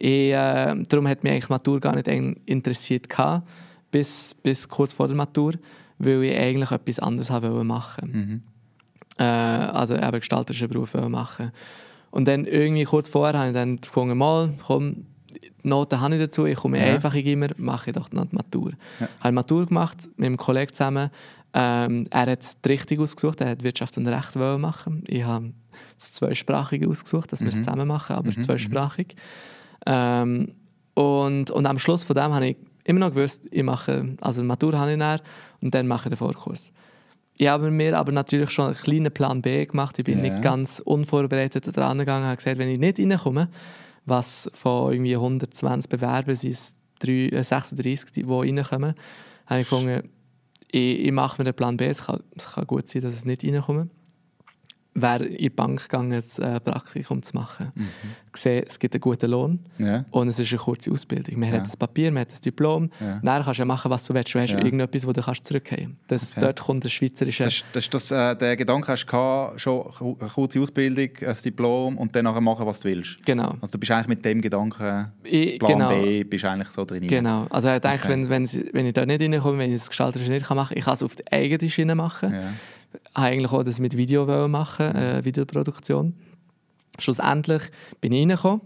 Ich, 0.00 0.32
äh, 0.32 0.74
darum 0.88 1.08
hat 1.08 1.24
mich 1.24 1.32
eigentlich 1.32 1.48
Matur 1.48 1.80
gar 1.80 1.96
nicht 1.96 2.06
interessiert, 2.46 3.08
gehabt, 3.08 3.48
bis, 3.90 4.32
bis 4.44 4.68
kurz 4.68 4.92
vor 4.92 5.08
der 5.08 5.16
Matur, 5.16 5.54
weil 5.98 6.22
ich 6.22 6.36
eigentlich 6.36 6.70
etwas 6.70 7.00
anderes 7.00 7.30
haben 7.30 7.66
machen 7.66 8.10
mhm. 8.12 8.42
äh, 9.18 9.24
Also 9.24 9.96
eben 9.96 10.12
gestalterischen 10.12 10.68
Beruf 10.68 10.94
machen 10.94 11.50
Und 12.12 12.28
dann 12.28 12.44
irgendwie 12.44 12.84
kurz 12.84 13.08
vorher 13.08 13.36
habe 13.36 13.48
ich 13.48 13.54
dann 13.54 13.80
gefunden, 13.80 14.16
mal, 14.16 14.54
komm, 14.64 15.06
Noten 15.64 16.00
habe 16.00 16.14
ich 16.14 16.20
dazu, 16.20 16.46
ich 16.46 16.56
komme 16.56 16.78
ja. 16.78 16.94
einfach 16.94 17.14
immer, 17.14 17.48
mache 17.56 17.90
ich 17.90 17.96
doch 17.96 18.12
noch 18.12 18.26
die 18.26 18.36
Matur. 18.36 18.72
Ja. 19.00 19.08
Ich 19.18 19.24
habe 19.24 19.32
Matur 19.32 19.66
gemacht 19.66 20.08
mit 20.16 20.26
einem 20.26 20.36
Kollegen 20.36 20.72
zusammen. 20.72 21.10
Ähm, 21.54 22.06
er 22.10 22.30
hat 22.30 22.64
die 22.64 22.68
Richtung 22.68 23.00
ausgesucht, 23.00 23.40
er 23.40 23.50
hat 23.50 23.64
Wirtschaft 23.64 23.96
und 23.98 24.06
Recht 24.06 24.36
machen. 24.36 25.02
Ich 25.08 25.24
habe 25.24 25.52
das 25.96 26.12
Zweisprachige 26.12 26.88
ausgesucht, 26.88 27.32
dass 27.32 27.40
mhm. 27.40 27.46
wir 27.46 27.52
es 27.52 27.56
zusammen 27.58 27.88
machen, 27.88 28.14
aber 28.14 28.28
mhm. 28.28 28.40
zweisprachig. 28.40 29.16
Ähm, 29.86 30.54
und, 30.94 31.50
und 31.50 31.66
am 31.66 31.78
Schluss 31.78 32.04
von 32.04 32.16
dem 32.16 32.32
habe 32.32 32.48
ich 32.48 32.56
immer 32.84 33.00
noch 33.00 33.14
gewusst, 33.14 33.46
ich 33.50 33.62
mache, 33.62 34.16
also 34.20 34.40
die 34.40 34.46
Matur 34.46 34.78
habe 34.78 34.92
ich 34.92 34.98
dann, 34.98 35.20
und 35.60 35.74
dann 35.74 35.86
mache 35.86 36.08
ich 36.08 36.10
den 36.10 36.16
Vorkurs. 36.16 36.72
Ich 37.38 37.46
habe 37.46 37.70
mir 37.70 37.96
aber 37.96 38.10
natürlich 38.10 38.50
schon 38.50 38.66
einen 38.66 38.74
kleinen 38.74 39.12
Plan 39.12 39.42
B 39.42 39.64
gemacht. 39.64 39.98
Ich 39.98 40.04
bin 40.04 40.24
ja. 40.24 40.30
nicht 40.30 40.42
ganz 40.42 40.80
unvorbereitet 40.80 41.76
daran 41.76 41.98
gegangen 41.98 42.22
und 42.22 42.28
habe 42.28 42.36
gesagt, 42.36 42.58
wenn 42.58 42.68
ich 42.68 42.78
nicht 42.78 42.98
reinkomme, 42.98 43.48
was 44.06 44.50
von 44.54 44.92
irgendwie 44.92 45.14
120 45.14 45.88
Bewerbern 45.88 46.34
sind 46.34 46.52
es 46.52 46.76
36, 47.00 48.10
die 48.10 48.22
reinkommen, 48.22 48.94
habe 49.46 49.60
ich 49.60 49.68
gefunden, 49.68 50.08
ich, 50.70 51.00
ich 51.00 51.12
mache 51.12 51.40
mir 51.40 51.44
den 51.44 51.54
Plan 51.54 51.76
B, 51.76 51.86
es 51.86 52.06
kann, 52.06 52.20
es 52.36 52.54
kann 52.54 52.66
gut 52.66 52.88
sein, 52.88 53.02
dass 53.02 53.14
es 53.14 53.24
nicht 53.24 53.44
reinkommt 53.44 53.90
wäre 55.02 55.24
in 55.24 55.38
die 55.38 55.50
Bank 55.50 55.82
gegangen, 55.82 56.12
ein 56.12 56.42
äh, 56.42 56.60
Praktikum 56.60 57.22
zu 57.22 57.36
machen. 57.36 57.72
Mhm. 57.74 57.88
Gesehen, 58.32 58.64
es 58.66 58.78
gibt 58.78 58.94
einen 58.94 59.00
guten 59.00 59.30
Lohn 59.30 59.60
ja. 59.78 60.04
und 60.10 60.28
es 60.28 60.38
ist 60.38 60.52
eine 60.52 60.58
kurze 60.58 60.92
Ausbildung. 60.92 61.40
Man 61.40 61.50
ja. 61.50 61.56
hat 61.56 61.66
das 61.66 61.76
Papier, 61.76 62.10
man 62.10 62.22
hat 62.22 62.30
das 62.30 62.40
Diplom. 62.40 62.90
Ja. 63.00 63.20
Dann 63.22 63.42
kannst 63.42 63.58
du 63.58 63.62
ja 63.62 63.64
machen, 63.64 63.90
was 63.90 64.04
du 64.04 64.14
willst. 64.14 64.34
Du 64.34 64.40
hast 64.40 64.52
ja. 64.52 64.58
irgendetwas, 64.58 65.06
wo 65.06 65.12
du 65.12 65.22
kannst 65.22 65.46
zurückgehen 65.46 65.96
kannst. 66.08 66.36
Okay. 66.36 66.40
Dort 66.44 66.60
kommt 66.60 66.84
das 66.84 66.92
schweizerische... 66.92 67.44
Das, 67.44 67.64
das, 67.72 67.90
das, 67.90 68.10
äh, 68.10 68.36
der 68.36 68.56
Gedanke 68.56 68.92
hast 68.92 69.06
du 69.06 69.58
schon 69.58 70.16
eine 70.20 70.30
kurze 70.30 70.60
Ausbildung, 70.60 71.10
ein 71.26 71.36
Diplom 71.44 71.98
und 71.98 72.14
dann 72.14 72.24
machen, 72.24 72.66
was 72.66 72.80
du 72.80 72.88
willst. 72.88 73.24
Genau. 73.24 73.54
Also 73.60 73.72
du 73.72 73.78
bist 73.78 73.90
eigentlich 73.90 74.08
mit 74.08 74.24
dem 74.24 74.40
Gedanken, 74.40 75.12
ich, 75.24 75.58
Plan 75.58 75.72
genau. 75.72 75.90
B, 75.90 76.24
bist 76.24 76.44
eigentlich 76.44 76.70
so 76.70 76.84
drin. 76.84 77.06
Genau. 77.06 77.46
Also 77.50 77.72
ich 77.72 77.80
denke, 77.80 77.98
okay. 78.04 78.08
wenn, 78.08 78.28
wenn, 78.28 78.48
wenn 78.72 78.86
ich 78.86 78.92
da 78.92 79.06
nicht 79.06 79.22
reinkomme, 79.22 79.58
wenn 79.58 79.72
ich 79.72 79.80
das 79.80 79.88
Gestalterische 79.88 80.32
nicht 80.32 80.48
machen 80.48 80.68
kann, 80.68 80.78
ich 80.78 80.84
kann 80.84 80.94
es 80.94 81.02
auf 81.02 81.14
die 81.16 81.32
eigene 81.32 81.70
Schiene 81.70 81.94
machen 81.94 82.34
eigentlich 83.14 83.52
auch 83.52 83.62
das 83.62 83.80
mit 83.80 83.96
Video 83.96 84.48
machen, 84.48 84.94
äh, 84.94 85.24
Videoproduktion. 85.24 86.14
Schlussendlich 86.98 87.62
bin 88.00 88.12
ich 88.12 88.20
reingekommen. 88.20 88.60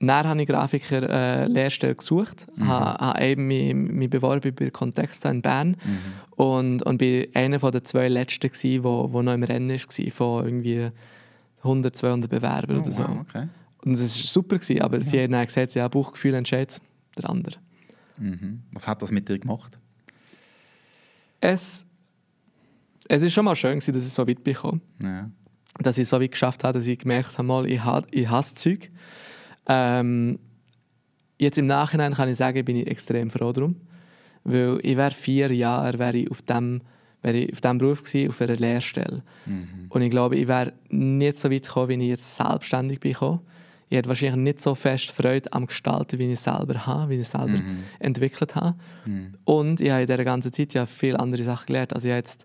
Dann 0.00 0.26
habe 0.26 0.42
ich 0.42 0.48
Grafiker 0.48 1.08
äh, 1.08 1.46
Lehrstelle 1.46 1.94
gesucht, 1.94 2.46
mhm. 2.56 2.68
habe, 2.68 3.06
habe 3.06 3.24
eben 3.24 3.46
mich, 3.46 3.74
mich 3.74 4.10
beworben 4.10 4.54
bei 4.54 4.70
Contexta 4.70 5.30
in 5.30 5.40
Bern 5.40 5.76
mhm. 5.82 6.34
und, 6.36 6.82
und 6.82 6.98
bin 6.98 7.28
einer 7.34 7.60
von 7.60 7.72
den 7.72 7.84
zwei 7.84 8.08
Letzten, 8.08 8.50
der 8.50 8.84
wo, 8.84 9.12
wo 9.12 9.22
noch 9.22 9.32
im 9.32 9.42
Rennen 9.44 9.70
war, 9.70 10.10
von 10.10 10.44
irgendwie 10.44 10.90
100, 11.58 11.96
200 11.96 12.30
Bewerbern 12.30 12.78
oh, 12.78 12.80
oder 12.82 12.90
so. 12.90 13.02
Wow, 13.04 13.20
okay. 13.20 13.48
Und 13.84 13.92
es 13.92 14.00
war 14.00 14.08
super, 14.08 14.58
gewesen, 14.58 14.82
aber 14.82 14.98
ja. 14.98 15.02
sie 15.02 15.22
haben 15.22 15.32
dann 15.32 15.46
gesagt, 15.46 15.74
ja, 15.74 15.88
Bauchgefühl 15.88 16.34
entscheidet 16.34 16.80
der 17.16 17.30
andere. 17.30 17.56
Mhm. 18.18 18.62
Was 18.72 18.88
hat 18.88 19.00
das 19.02 19.10
mit 19.10 19.28
dir 19.28 19.38
gemacht? 19.38 19.78
Es 21.40 21.86
es 23.08 23.22
ist 23.22 23.32
schon 23.32 23.44
mal 23.44 23.56
schön, 23.56 23.78
dass 23.78 23.88
ich 23.88 24.12
so 24.12 24.26
weit 24.26 24.44
bin. 24.44 24.56
Ja. 25.02 25.30
Dass 25.78 25.98
ich 25.98 26.08
so 26.08 26.20
weit 26.20 26.30
geschafft 26.30 26.64
habe, 26.64 26.78
dass 26.78 26.86
ich 26.86 26.98
gemerkt 26.98 27.36
habe, 27.38 27.46
mal, 27.46 27.66
ich, 27.66 27.80
ich 28.10 28.28
hasse 28.28 28.54
Zeug. 28.54 28.90
Ähm, 29.66 30.38
jetzt 31.38 31.58
im 31.58 31.66
Nachhinein 31.66 32.14
kann 32.14 32.28
ich 32.28 32.36
sagen, 32.36 32.64
bin 32.64 32.76
ich 32.76 32.86
extrem 32.86 33.30
froh 33.30 33.52
darum. 33.52 33.76
Weil 34.44 34.78
ich 34.82 34.96
wäre 34.96 35.10
vier 35.10 35.52
Jahre 35.52 35.98
wäre 35.98 36.16
ich 36.16 36.30
auf 36.30 36.42
dem 36.42 36.82
wäre 37.24 37.38
ich 37.38 37.52
auf 37.52 37.60
diesem 37.62 37.78
Beruf 37.78 38.02
gewesen, 38.02 38.28
auf 38.28 38.40
einer 38.42 38.56
Lehrstelle. 38.56 39.22
Mhm. 39.46 39.86
Und 39.88 40.02
ich 40.02 40.10
glaube, 40.10 40.36
ich 40.36 40.46
wäre 40.46 40.74
nicht 40.90 41.38
so 41.38 41.50
weit 41.50 41.62
gekommen, 41.62 41.88
wie 41.88 41.94
ich 41.94 42.08
jetzt 42.10 42.36
selbstständig 42.36 43.00
bin. 43.00 43.12
Ich 43.88 43.96
hätte 43.96 44.08
wahrscheinlich 44.08 44.36
nicht 44.36 44.60
so 44.60 44.74
fest 44.74 45.10
Freude 45.10 45.50
am 45.52 45.66
Gestalten, 45.66 46.18
wie 46.18 46.30
ich 46.30 46.40
selber 46.40 46.86
habe, 46.86 47.10
wie 47.10 47.20
ich 47.20 47.28
selber 47.28 47.58
mhm. 47.58 47.84
entwickelt 47.98 48.54
habe. 48.54 48.76
Mhm. 49.06 49.34
Und 49.44 49.80
ich 49.80 49.90
habe 49.90 50.02
in 50.02 50.06
dieser 50.06 50.24
ganzen 50.24 50.52
Zeit 50.52 50.74
ja 50.74 50.84
viele 50.84 51.18
andere 51.18 51.42
Sachen 51.42 51.66
gelernt. 51.66 51.94
Also 51.94 52.08
ich 52.08 52.12
habe 52.12 52.18
jetzt 52.18 52.44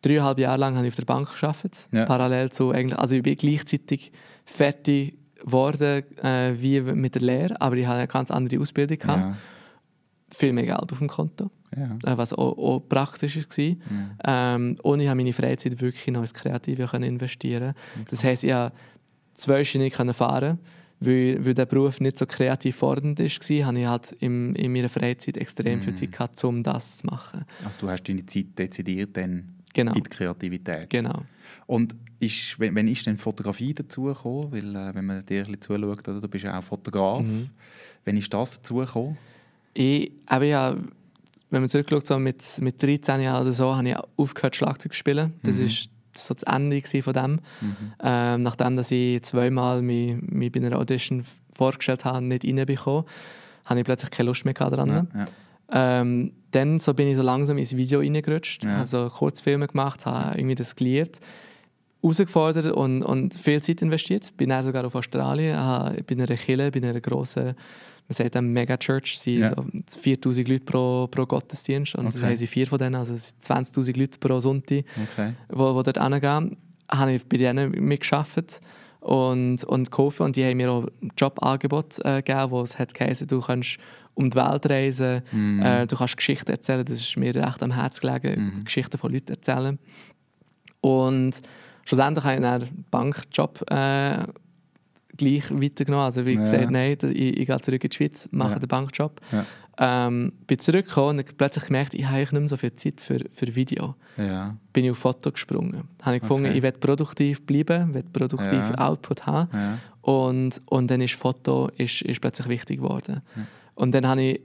dreieinhalb 0.00 0.38
Jahre 0.38 0.58
lang 0.58 0.76
habe 0.76 0.86
ich 0.86 0.92
auf 0.92 0.96
der 0.96 1.04
Bank 1.04 1.28
gearbeitet, 1.40 1.88
ja. 1.92 2.04
parallel 2.04 2.50
zu 2.50 2.70
eigentlich, 2.70 2.98
also 2.98 3.16
ich 3.16 3.22
bin 3.22 3.36
gleichzeitig 3.36 4.12
fertig 4.44 5.18
geworden 5.44 6.02
äh, 6.22 6.52
wie 6.56 6.80
mit 6.80 7.14
der 7.14 7.22
Lehre, 7.22 7.60
aber 7.60 7.76
ich 7.76 7.86
hatte 7.86 7.98
eine 7.98 8.08
ganz 8.08 8.30
andere 8.30 8.60
Ausbildung 8.60 8.98
gehabt. 8.98 9.22
Ja. 9.22 9.36
Viel 10.30 10.52
mehr 10.52 10.66
Geld 10.66 10.92
auf 10.92 10.98
dem 10.98 11.08
Konto, 11.08 11.50
ja. 11.74 12.12
äh, 12.12 12.18
was 12.18 12.34
auch, 12.34 12.58
auch, 12.58 12.80
praktisch 12.86 13.36
war. 13.36 13.64
Ja. 13.64 13.76
Ähm, 14.54 14.76
und 14.82 15.00
ich 15.00 15.08
habe 15.08 15.16
meine 15.16 15.32
Freizeit 15.32 15.80
wirklich 15.80 16.06
noch 16.08 16.20
ins 16.20 16.34
Kreative 16.34 16.86
können 16.86 17.04
investieren. 17.04 17.74
Okay. 17.94 18.06
Das 18.10 18.24
heisst, 18.24 18.44
ich 18.44 18.50
konnte 18.50 18.72
zweistellig 19.34 19.94
fahren 19.94 20.58
weil, 21.00 21.44
weil 21.44 21.54
der 21.54 21.66
Beruf 21.66 22.00
nicht 22.00 22.18
so 22.18 22.26
kreativ 22.26 22.76
fordernd 22.76 23.20
war, 23.20 23.26
hatte 23.66 23.78
ich 23.78 23.86
halt 23.86 24.16
im, 24.20 24.54
in 24.54 24.72
meiner 24.72 24.88
Freizeit 24.88 25.36
extrem 25.36 25.78
mm. 25.78 25.82
viel 25.82 25.94
Zeit 25.94 26.12
gehabt, 26.12 26.44
um 26.44 26.62
das 26.62 26.98
zu 26.98 27.06
machen. 27.06 27.44
Also 27.64 27.78
du 27.80 27.90
hast 27.90 28.08
deine 28.08 28.26
Zeit 28.26 28.58
dezidiert 28.58 29.16
dann 29.16 29.57
genau. 29.72 29.92
in 29.94 30.02
die 30.02 30.08
Kreativität. 30.08 30.90
Genau. 30.90 31.22
Und 31.66 31.94
ist, 32.20 32.58
wenn, 32.58 32.74
wenn 32.74 32.88
ist 32.88 33.06
denn 33.06 33.16
Fotografie 33.16 33.74
dazugekommen? 33.74 34.52
Weil, 34.52 34.74
äh, 34.74 34.94
wenn 34.94 35.04
man 35.04 35.24
dir 35.24 35.44
ein 35.44 35.52
bisschen 35.52 35.60
zuschaut, 35.60 36.08
oder, 36.08 36.20
du 36.20 36.28
bist 36.28 36.44
ja 36.44 36.58
auch 36.58 36.64
Fotograf. 36.64 37.22
Mhm. 37.22 37.50
Wenn 38.04 38.16
ist 38.16 38.32
das 38.32 38.56
dazugekommen? 38.56 39.16
Ich 39.74 40.10
habe 40.26 40.46
ja, 40.46 40.74
wenn 41.50 41.60
man 41.60 41.68
zurückschaut, 41.68 42.06
so 42.06 42.18
mit, 42.18 42.58
mit 42.60 42.82
13 42.82 43.20
Jahren 43.20 43.42
oder 43.42 43.52
so, 43.52 43.76
habe 43.76 43.88
ich 43.88 43.96
aufgehört, 44.16 44.56
Schlagzeug 44.56 44.92
zu 44.92 44.98
spielen. 44.98 45.34
Das 45.42 45.56
mhm. 45.56 45.66
ist 45.66 45.90
so 46.14 46.34
das 46.34 46.42
Ende 46.42 46.80
von 47.02 47.12
dem. 47.12 47.32
Mhm. 47.32 47.40
Ähm, 48.02 48.40
nachdem 48.40 48.76
dass 48.76 48.90
ich 48.90 49.22
zweimal 49.22 49.82
mich, 49.82 50.20
mich 50.20 50.50
bei 50.50 50.60
einer 50.60 50.78
Audition 50.78 51.24
vorgestellt 51.52 52.04
habe 52.04 52.18
und 52.18 52.28
nicht 52.28 52.44
reinbekommen, 52.44 53.04
habe 53.66 53.80
ich 53.80 53.84
plötzlich 53.84 54.10
keine 54.10 54.28
Lust 54.28 54.44
mehr 54.44 54.54
daran. 54.54 54.88
Ja, 54.88 55.06
ja. 55.20 55.24
Ähm, 55.70 56.32
dann 56.50 56.78
so 56.78 56.94
bin 56.94 57.08
ich 57.08 57.16
so 57.16 57.22
langsam 57.22 57.58
ins 57.58 57.76
Video 57.76 58.00
reingerutscht, 58.00 58.64
ja. 58.64 58.78
also 58.78 59.08
Kurzfilme 59.08 59.66
gemacht, 59.66 60.06
habe 60.06 60.38
irgendwie 60.38 60.54
das 60.54 60.74
geliebt, 60.74 61.20
herausgefordert 62.02 62.72
und, 62.72 63.02
und 63.02 63.34
viel 63.34 63.60
Zeit 63.60 63.82
investiert. 63.82 64.34
Bin 64.36 64.48
dann 64.48 64.64
sogar 64.64 64.84
auf 64.84 64.94
Australien, 64.94 65.56
habe, 65.56 66.02
bin 66.04 66.18
in 66.18 66.26
einer 66.26 66.38
Kirche, 66.38 66.70
bin 66.70 66.84
in 66.84 66.90
einer 66.90 67.00
grossen, 67.00 67.54
man 68.08 68.14
sagt 68.14 68.36
eine 68.36 68.48
Megachurch, 68.48 69.18
sind 69.18 69.40
ja. 69.40 69.54
so 69.54 70.00
4000 70.00 70.48
Leute 70.48 70.64
pro, 70.64 71.06
pro 71.08 71.26
Gottesdienst 71.26 71.94
und 71.94 72.06
okay. 72.06 72.20
haben 72.20 72.36
sie 72.36 72.46
vier 72.46 72.66
von 72.66 72.78
denen, 72.78 72.94
also 72.94 73.14
20'000 73.14 73.98
Leute 73.98 74.18
pro 74.18 74.40
Sonntag, 74.40 74.84
okay. 75.12 75.34
wo, 75.50 75.74
wo 75.74 75.82
dort 75.82 76.02
hingehen. 76.02 76.56
Habe 76.90 77.12
ich 77.12 77.26
bei 77.26 77.36
denen 77.36 77.72
mitgearbeitet 77.72 78.62
und, 79.00 79.62
und 79.64 79.90
geholfen 79.90 80.24
und 80.24 80.36
die 80.36 80.44
haben 80.44 80.56
mir 80.56 80.72
auch 80.72 80.86
ein 81.02 81.12
Jobangebot 81.18 81.98
äh, 81.98 82.22
gegeben, 82.22 82.50
wo 82.50 82.62
es 82.62 82.78
hat 82.78 82.94
geheißen, 82.94 83.26
du 83.26 83.40
kannst 83.40 83.78
um 84.18 84.30
die 84.30 84.36
Welt 84.36 84.68
reisen, 84.68 85.22
mm. 85.30 85.62
äh, 85.62 85.86
du 85.86 85.96
kannst 85.96 86.16
Geschichten 86.16 86.50
erzählen, 86.50 86.84
das 86.84 86.98
ist 86.98 87.16
mir 87.16 87.34
recht 87.34 87.62
am 87.62 87.70
Herzen 87.70 88.00
gelegen, 88.00 88.60
mm. 88.60 88.64
Geschichten 88.64 88.98
von 88.98 89.12
Leuten 89.12 89.30
erzählen. 89.30 89.78
Und 90.80 91.40
schlussendlich 91.84 92.24
habe 92.24 92.40
ich 92.40 92.44
einen 92.44 92.84
Bankjob 92.90 93.64
äh, 93.70 94.24
gleich 95.16 95.50
weitergenommen. 95.50 96.04
Also 96.04 96.26
wie 96.26 96.34
ja. 96.34 96.40
gesagt, 96.40 96.70
nein, 96.70 96.96
ich, 97.00 97.38
ich 97.38 97.46
gehe 97.46 97.60
zurück 97.60 97.84
in 97.84 97.90
die 97.90 97.96
Schweiz, 97.96 98.28
mache 98.32 98.54
ja. 98.54 98.58
den 98.58 98.68
Bankjob. 98.68 99.20
Ja. 99.30 99.46
Ähm, 99.80 100.32
bin 100.48 100.58
zurückgekommen 100.58 101.20
und 101.20 101.36
plötzlich 101.36 101.66
gemerkt, 101.66 101.94
ich 101.94 102.04
habe 102.04 102.18
nicht 102.18 102.32
mehr 102.32 102.48
so 102.48 102.56
viel 102.56 102.74
Zeit 102.74 103.00
für, 103.00 103.20
für 103.30 103.54
Video. 103.54 103.94
Ja. 104.16 104.56
Bin 104.72 104.84
ich 104.84 104.90
auf 104.90 104.98
Foto 104.98 105.30
gesprungen. 105.30 105.84
Habe 106.02 106.16
ich 106.16 106.22
gefunden, 106.22 106.46
okay. 106.46 106.56
ich 106.56 106.62
will 106.64 106.72
produktiv 106.72 107.46
bleiben, 107.46 107.94
will 107.94 108.02
produktiv 108.12 108.72
Output 108.76 109.26
haben. 109.26 109.78
Und, 110.00 110.60
und 110.66 110.90
dann 110.90 111.00
ist 111.00 111.14
Foto 111.14 111.68
ist, 111.76 112.02
ist 112.02 112.20
plötzlich 112.20 112.48
wichtig 112.48 112.80
geworden. 112.80 113.22
Und 113.78 113.94
dann 113.94 114.08
habe 114.08 114.22
ich 114.22 114.40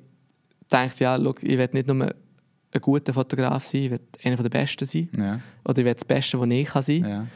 gedacht, 0.70 1.00
ja, 1.00 1.16
look, 1.16 1.42
ich 1.42 1.58
will 1.58 1.70
nicht 1.72 1.88
nur 1.88 2.06
ein 2.06 2.82
guter 2.82 3.14
Fotograf 3.14 3.66
sein, 3.66 3.82
ich 3.84 3.92
will 3.92 4.00
einer 4.24 4.36
der 4.36 4.50
Besten 4.50 4.86
sein. 4.86 5.10
Ja. 5.18 5.40
Oder 5.66 5.80
ich 5.80 5.86
will 5.86 5.94
das 5.94 6.06
Beste, 6.06 6.40
was 6.40 6.50
ich 6.50 6.68
kann 6.68 6.82
sein 6.84 7.02
kann. 7.02 7.10
Ja. 7.10 7.28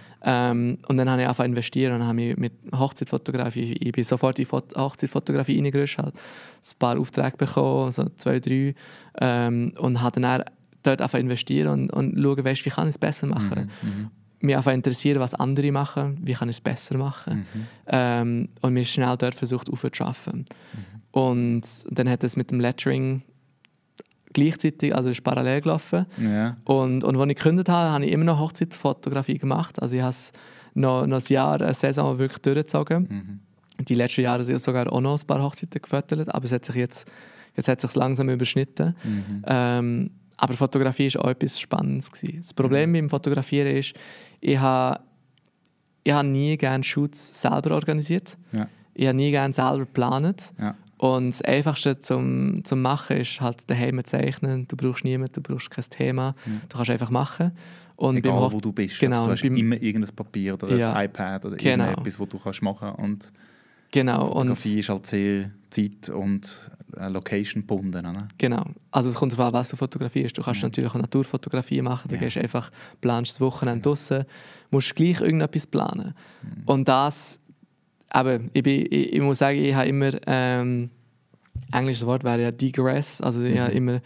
Ähm, 0.52 0.78
und 0.88 0.98
dann 0.98 1.10
habe 1.10 1.22
ich 1.22 1.28
angefangen 1.28 1.54
zu 1.54 1.58
investieren 1.58 1.96
und 1.96 2.04
habe 2.04 2.14
mich 2.14 2.38
mit 2.38 2.54
Hochzeitfotografie, 2.72 3.74
ich 3.74 3.92
bin 3.92 4.04
sofort 4.04 4.38
in 4.38 4.48
Hochzeitfotografie 4.48 5.60
reingerutscht, 5.60 5.98
habe 5.98 6.12
ein 6.12 6.80
paar 6.80 7.00
Aufträge 7.00 7.38
bekommen, 7.38 7.92
so 7.92 8.06
zwei, 8.18 8.40
drei, 8.40 8.76
ähm, 9.20 9.74
und 9.78 10.00
habe 10.00 10.22
dann 10.22 10.44
dort 10.84 11.10
zu 11.10 11.18
investieren 11.18 11.68
und, 11.68 11.90
und 11.92 12.22
schauen, 12.22 12.46
weißt, 12.46 12.66
wie 12.66 12.70
kann 12.70 12.88
ich 12.88 12.96
es 12.96 13.00
besser 13.00 13.26
machen. 13.26 13.72
Mhm, 13.82 13.90
mhm. 13.90 14.12
mich 14.42 14.56
einfach 14.56 14.74
interessieren, 14.74 15.20
was 15.20 15.34
andere 15.34 15.72
machen, 15.72 16.20
wie 16.22 16.34
kann 16.34 16.50
ich 16.50 16.58
es 16.58 16.62
besser 16.62 16.98
machen. 16.98 17.48
Mhm. 17.54 17.68
Ähm, 17.88 18.50
und 18.62 18.74
mich 18.74 18.92
schnell 18.92 19.18
dort 19.18 19.34
versucht 19.34 19.70
aufzuschaffen. 19.72 20.46
Mhm. 20.74 20.97
Und 21.12 21.64
dann 21.90 22.10
hat 22.10 22.24
es 22.24 22.36
mit 22.36 22.52
dem 22.52 22.60
Lettering 22.60 23.24
gleichzeitig, 24.34 24.96
also 24.96 25.10
ist 25.10 25.24
parallel 25.24 25.62
gelaufen. 25.62 26.06
Ja. 26.22 26.58
Und, 26.64 27.04
und 27.04 27.18
als 27.18 27.30
ich 27.30 27.36
gekündigt 27.36 27.70
habe, 27.70 27.92
habe 27.92 28.06
ich 28.06 28.12
immer 28.12 28.26
noch 28.26 28.40
Hochzeitsfotografie 28.40 29.38
gemacht. 29.38 29.82
Also 29.82 29.96
ich 29.96 30.02
habe 30.02 30.16
noch, 30.76 31.08
noch 31.08 31.18
ein 31.18 31.34
Jahr, 31.34 31.62
eine 31.62 31.74
Saison 31.74 32.20
wirklich 32.20 32.40
durchgezogen. 32.40 33.08
Mhm. 33.10 33.86
Die 33.86 33.96
letzten 33.96 34.22
Jahre 34.22 34.44
sind 34.44 34.62
sogar 34.62 34.92
auch 34.92 35.02
noch 35.02 35.20
ein 35.20 35.28
paar 35.28 35.42
Hochzeiten 35.42 35.82
gefüttert, 35.82 36.34
aber 36.34 36.46
es 36.46 36.52
hat 36.52 36.66
sich 36.66 36.76
jetzt, 36.76 37.08
jetzt 37.56 37.68
hat 37.68 37.82
sich 37.82 37.94
langsam 37.96 38.30
überschnitten. 38.30 38.96
Mhm. 39.04 39.44
Ähm, 39.48 40.12
aber 40.38 40.54
Fotografie 40.54 41.12
war 41.16 41.26
auch 41.26 41.30
etwas 41.30 41.60
Spannendes. 41.60 42.12
Gewesen. 42.12 42.38
Das 42.38 42.54
Problem 42.54 42.92
mhm. 42.92 42.94
beim 42.94 43.10
Fotografieren 43.10 43.76
ist, 43.76 43.94
ich 44.40 44.58
habe, 44.58 45.00
ich 46.04 46.14
habe 46.14 46.28
nie 46.28 46.58
gerne 46.58 46.84
Shoots 46.84 47.42
selber 47.42 47.72
organisiert. 47.72 48.38
Ja. 48.52 48.68
Ich 48.94 49.08
habe 49.08 49.18
nie 49.18 49.32
gerne 49.32 49.54
selber 49.54 49.80
geplant. 49.80 50.54
Ja. 50.60 50.76
Und 50.98 51.28
das 51.28 51.42
Einfachste 51.44 52.00
zum, 52.00 52.64
zum 52.64 52.82
Machen 52.82 53.18
ist 53.18 53.40
halt 53.40 53.70
daheim 53.70 54.04
zeichnen. 54.04 54.68
Du 54.68 54.76
brauchst 54.76 55.04
niemanden, 55.04 55.34
du 55.34 55.42
brauchst 55.42 55.70
kein 55.70 55.86
Thema. 55.86 56.36
Mhm. 56.46 56.62
Du 56.70 56.78
kannst 56.78 56.90
einfach 56.90 57.12
machen. 57.12 57.52
Und 57.96 58.18
Egal, 58.18 58.52
wo 58.52 58.60
du 58.60 58.72
bist. 58.72 59.00
Genau, 59.00 59.26
du 59.26 59.32
hast 59.32 59.42
beim, 59.42 59.56
immer 59.56 59.82
irgendein 59.82 60.16
Papier 60.16 60.54
oder 60.54 60.68
ein 60.68 60.78
ja, 60.78 61.04
iPad 61.04 61.46
oder 61.46 61.58
genau. 61.58 61.86
irgendetwas, 61.86 62.20
was 62.20 62.30
du 62.30 62.40
kannst 62.40 62.62
machen 62.62 62.94
kannst. 62.96 63.34
Genau. 63.92 64.28
Fotografie 64.28 64.74
und 64.74 64.80
ist 64.80 64.90
halt 64.90 65.08
sehr 65.08 65.52
zeit- 65.70 66.10
und 66.10 66.72
äh, 66.98 67.08
location 67.10 67.62
gebunden. 67.62 68.06
Oder? 68.06 68.28
Genau. 68.38 68.66
Also 68.92 69.10
es 69.10 69.16
kommt 69.16 69.34
darauf 69.34 69.48
an, 69.48 69.54
was 69.54 69.70
du 69.70 69.78
fotografierst. 69.78 70.38
Du 70.38 70.42
kannst 70.42 70.62
ja. 70.62 70.68
natürlich 70.68 70.92
auch 70.92 70.96
Naturfotografie 70.96 71.82
machen. 71.82 72.10
Du 72.10 72.16
ja. 72.16 72.22
gehst 72.22 72.38
einfach, 72.38 72.72
planst 73.02 73.34
das 73.34 73.42
Wochenende 73.42 73.82
draußen, 73.82 74.26
musst 74.72 74.96
gleich 74.96 75.22
irgendetwas 75.22 75.66
planen. 75.66 76.14
Mhm. 76.44 76.64
Und 76.66 76.88
das 76.88 77.40
aber 78.10 78.40
ich, 78.54 78.64
bin, 78.64 78.88
ich, 78.90 79.14
ich, 79.14 79.22
muss 79.22 79.40
sagen, 79.40 79.64
ich 79.64 79.76
habe 79.76 79.88
immer, 79.88 80.12
ähm, 80.26 80.90
englisches 81.72 82.06
Wort 82.06 82.24
wäre 82.24 82.42
ja 82.42 82.52
digress, 82.52 83.22
also 83.22 83.42
ich 83.44 83.56
mhm. 83.56 83.60
habe 83.60 83.72
immer, 83.72 84.02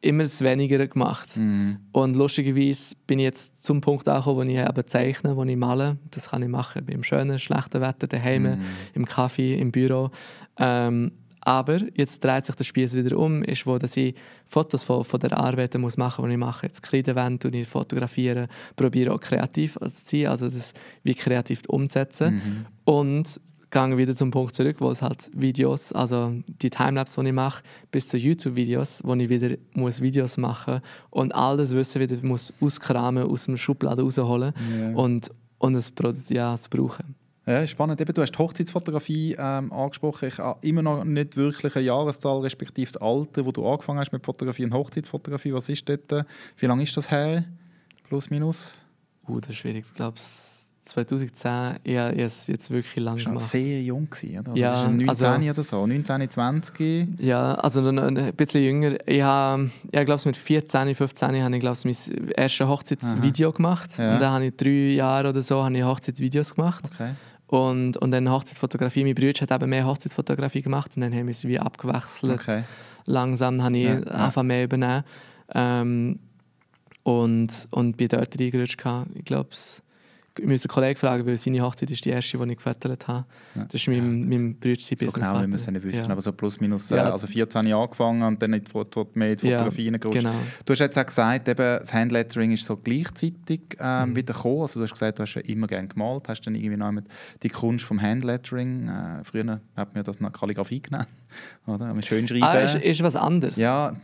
immer 0.00 0.22
das 0.24 0.40
Weniger 0.40 0.86
gemacht. 0.86 1.36
Mhm. 1.36 1.78
Und 1.92 2.16
lustigerweise 2.16 2.96
bin 3.06 3.20
ich 3.20 3.24
jetzt 3.24 3.64
zum 3.64 3.80
Punkt 3.80 4.08
angekommen, 4.08 4.48
wo 4.48 4.52
ich 4.52 4.58
eben 4.58 4.86
zeichne, 4.86 5.36
wo 5.36 5.44
ich 5.44 5.56
male. 5.56 5.98
Das 6.10 6.30
kann 6.30 6.42
ich 6.42 6.48
machen 6.48 6.84
beim 6.84 7.04
schönen, 7.04 7.38
schlechten 7.38 7.80
Wetter, 7.80 8.08
daheim, 8.08 8.42
mhm. 8.42 8.60
im 8.94 9.06
Kaffee, 9.06 9.54
im 9.54 9.70
Büro. 9.70 10.10
Ähm, 10.58 11.12
aber 11.44 11.80
jetzt 11.94 12.22
dreht 12.22 12.46
sich 12.46 12.54
der 12.54 12.64
Spieß 12.64 12.94
wieder 12.94 13.18
um, 13.18 13.42
ist, 13.42 13.66
wo 13.66 13.76
dass 13.76 13.96
ich 13.96 14.14
Fotos 14.46 14.84
von, 14.84 15.04
von 15.04 15.20
der 15.20 15.36
Arbeit 15.36 15.76
muss 15.76 15.96
machen, 15.96 16.24
die 16.26 16.32
ich 16.32 16.38
mache. 16.38 16.66
Jetzt 16.66 16.82
Kreidenwände 16.82 17.48
und 17.48 17.54
ich 17.54 17.66
fotografiere, 17.66 18.48
probiere 18.76 19.12
auch 19.12 19.20
kreativ 19.20 19.76
zu 19.80 19.88
sein, 19.88 20.26
also 20.26 20.48
das 20.48 20.72
wie 21.02 21.14
kreativ 21.14 21.62
umzusetzen. 21.68 22.34
Mhm. 22.34 22.66
Und 22.84 23.40
gehe 23.72 23.96
wieder 23.96 24.14
zum 24.14 24.30
Punkt 24.30 24.54
zurück, 24.54 24.76
wo 24.78 24.90
es 24.90 25.02
halt 25.02 25.30
Videos, 25.34 25.92
also 25.92 26.32
die 26.46 26.70
Timelapse, 26.70 27.20
die 27.22 27.28
ich 27.28 27.34
mache, 27.34 27.62
bis 27.90 28.06
zu 28.06 28.16
YouTube-Videos, 28.18 29.00
wo 29.02 29.14
ich 29.14 29.28
wieder 29.28 29.56
muss 29.72 30.00
Videos 30.00 30.36
machen 30.36 30.80
und 31.10 31.34
all 31.34 31.56
das 31.56 31.74
Wissen 31.74 32.00
wieder 32.00 32.16
muss 32.22 32.52
auskramen, 32.60 33.24
aus 33.24 33.46
dem 33.46 33.56
Schubladen 33.56 34.04
rausholen 34.04 34.52
yeah. 34.70 34.94
und, 34.94 35.30
und 35.58 35.74
es 35.74 35.92
ja, 36.28 36.56
zu 36.56 36.70
brauchen. 36.70 37.16
Ja, 37.46 37.66
spannend. 37.66 38.00
Eben, 38.00 38.14
du 38.14 38.22
hast 38.22 38.32
die 38.32 38.38
Hochzeitsfotografie 38.38 39.34
ähm, 39.38 39.72
angesprochen. 39.72 40.28
Ich 40.28 40.38
habe 40.38 40.64
immer 40.66 40.82
noch 40.82 41.02
nicht 41.04 41.36
wirklich 41.36 41.74
eine 41.74 41.84
Jahreszahl, 41.84 42.40
respektive 42.40 42.92
das 42.92 43.02
Alter, 43.02 43.44
wo 43.44 43.50
du 43.50 43.68
angefangen 43.68 43.98
hast 43.98 44.12
mit 44.12 44.24
Fotografie 44.24 44.64
und 44.64 44.72
Hochzeitsfotografie. 44.72 45.52
Was 45.52 45.68
ist 45.68 45.88
dort? 45.88 46.26
Wie 46.56 46.66
lange 46.66 46.84
ist 46.84 46.96
das 46.96 47.10
her? 47.10 47.44
Plus, 48.08 48.30
minus? 48.30 48.74
Uh, 49.26 49.40
das 49.40 49.50
ist 49.50 49.56
schwierig. 49.56 49.84
Ich 49.88 49.94
glaube, 49.94 50.18
2010, 50.84 51.78
ich 51.84 51.96
habe 51.96 52.22
es 52.22 52.46
jetzt 52.48 52.70
wirklich 52.70 52.96
lange 52.96 53.22
gemacht. 53.22 53.44
Du 53.44 53.58
sehr 53.58 53.82
jung, 53.82 54.08
oder? 54.38 54.50
Also 54.50 54.62
ja, 54.62 54.88
19 54.88 55.08
also, 55.08 55.26
oder 55.26 55.62
so, 55.62 55.86
19, 55.86 56.30
20? 56.30 57.20
Ja, 57.20 57.54
also 57.54 57.88
ein 57.88 58.34
bisschen 58.36 58.62
jünger. 58.62 58.96
Ich 59.06 59.22
habe, 59.22 59.70
ich 59.90 60.04
glaube, 60.04 60.22
mit 60.24 60.36
14, 60.36 60.94
15 60.94 61.42
habe 61.42 61.54
ich 61.54 61.60
glaube 61.60 61.78
mein 61.84 62.30
erstes 62.36 62.66
Hochzeitsvideo 62.66 63.48
Aha. 63.50 63.56
gemacht. 63.56 63.90
Ja. 63.96 64.14
Und 64.14 64.20
dann 64.20 64.32
habe 64.32 64.46
ich 64.46 64.56
drei 64.56 64.94
Jahre 64.94 65.30
oder 65.30 65.42
so 65.42 65.62
habe 65.64 65.76
ich 65.76 65.84
Hochzeitsvideos 65.84 66.54
gemacht. 66.54 66.84
Okay. 66.92 67.14
Und, 67.52 67.98
und 67.98 68.12
dann 68.12 68.30
Hochzeitsfotografie. 68.30 69.04
Mein 69.04 69.14
Bruder 69.14 69.42
hat 69.42 69.50
eben 69.50 69.68
mehr 69.68 69.86
Hochzeitsfotografie 69.86 70.62
gemacht 70.62 70.92
und 70.96 71.02
dann 71.02 71.12
haben 71.12 71.26
wir 71.26 71.32
es 71.32 71.46
wie 71.46 71.58
abgewechselt. 71.58 72.40
Okay. 72.40 72.64
Langsam 73.04 73.62
habe 73.62 73.76
ich 73.76 73.84
ja. 73.84 74.00
einfach 74.04 74.42
mehr 74.42 74.64
übernehmen. 74.64 75.04
Ähm, 75.54 76.18
und, 77.02 77.68
und 77.70 77.98
bin 77.98 78.08
dort 78.08 78.40
reingerutscht. 78.40 78.78
Ich 79.16 79.24
glaube, 79.26 79.50
ich 80.38 80.46
müsste 80.46 80.68
einen 80.68 80.74
Kollegen 80.74 80.98
fragen, 80.98 81.26
weil 81.26 81.36
seine 81.36 81.60
Hochzeit 81.60 81.90
ist 81.90 82.04
die 82.04 82.10
erste, 82.10 82.38
die 82.38 82.50
ich 82.50 82.56
gefüttert 82.56 83.06
habe. 83.08 83.26
Ja. 83.54 83.64
Das 83.64 83.74
ist 83.74 83.88
mein, 83.88 84.20
ja. 84.22 84.26
mein 84.26 84.54
Bruder 84.54 84.80
sein 84.80 84.96
so 84.98 85.06
Business. 85.06 85.26
Genau, 85.26 85.42
wie 85.42 85.46
wir 85.46 85.54
es 85.54 85.66
nicht 85.66 85.84
wissen, 85.84 86.06
ja. 86.06 86.10
aber 86.10 86.22
so 86.22 86.32
plus 86.32 86.60
minus, 86.60 86.88
ja. 86.90 87.10
also 87.10 87.26
14 87.26 87.66
Jahre 87.66 87.82
angefangen 87.82 88.22
und 88.22 88.42
dann 88.42 88.52
in 88.52 88.64
die, 88.64 89.00
mehr 89.14 89.30
in 89.32 89.36
die 89.36 89.50
Fotografie 89.50 89.90
ja, 89.90 89.96
genau. 89.98 90.34
Du 90.64 90.72
hast 90.72 90.80
jetzt 90.80 90.98
auch 90.98 91.06
gesagt, 91.06 91.48
eben, 91.48 91.56
das 91.56 91.92
Handlettering 91.92 92.52
ist 92.52 92.64
so 92.64 92.76
gleichzeitig 92.76 93.60
ähm, 93.78 94.10
mhm. 94.10 94.16
wieder 94.16 94.32
gekommen. 94.32 94.62
Also 94.62 94.80
du 94.80 94.84
hast 94.84 94.92
gesagt, 94.92 95.18
du 95.18 95.22
hast 95.22 95.34
ja 95.34 95.42
immer 95.42 95.66
gerne 95.66 95.88
gemalt, 95.88 96.28
hast 96.28 96.42
dann 96.42 96.54
irgendwie 96.54 96.76
noch 96.76 96.92
die 97.42 97.48
Kunst 97.48 97.84
vom 97.84 98.00
Handlettering, 98.00 98.88
äh, 98.88 99.24
früher 99.24 99.60
hat 99.76 99.94
man 99.94 100.04
das 100.04 100.20
noch 100.20 100.32
Kalligrafie 100.32 100.80
genannt, 100.80 101.08
oder? 101.66 101.94
Schön 102.02 102.26
schreiben. 102.26 102.42
Ah, 102.42 102.58
ist, 102.58 102.74
ist 102.74 103.02
was 103.02 103.16
anderes. 103.16 103.56
Ja, 103.56 103.94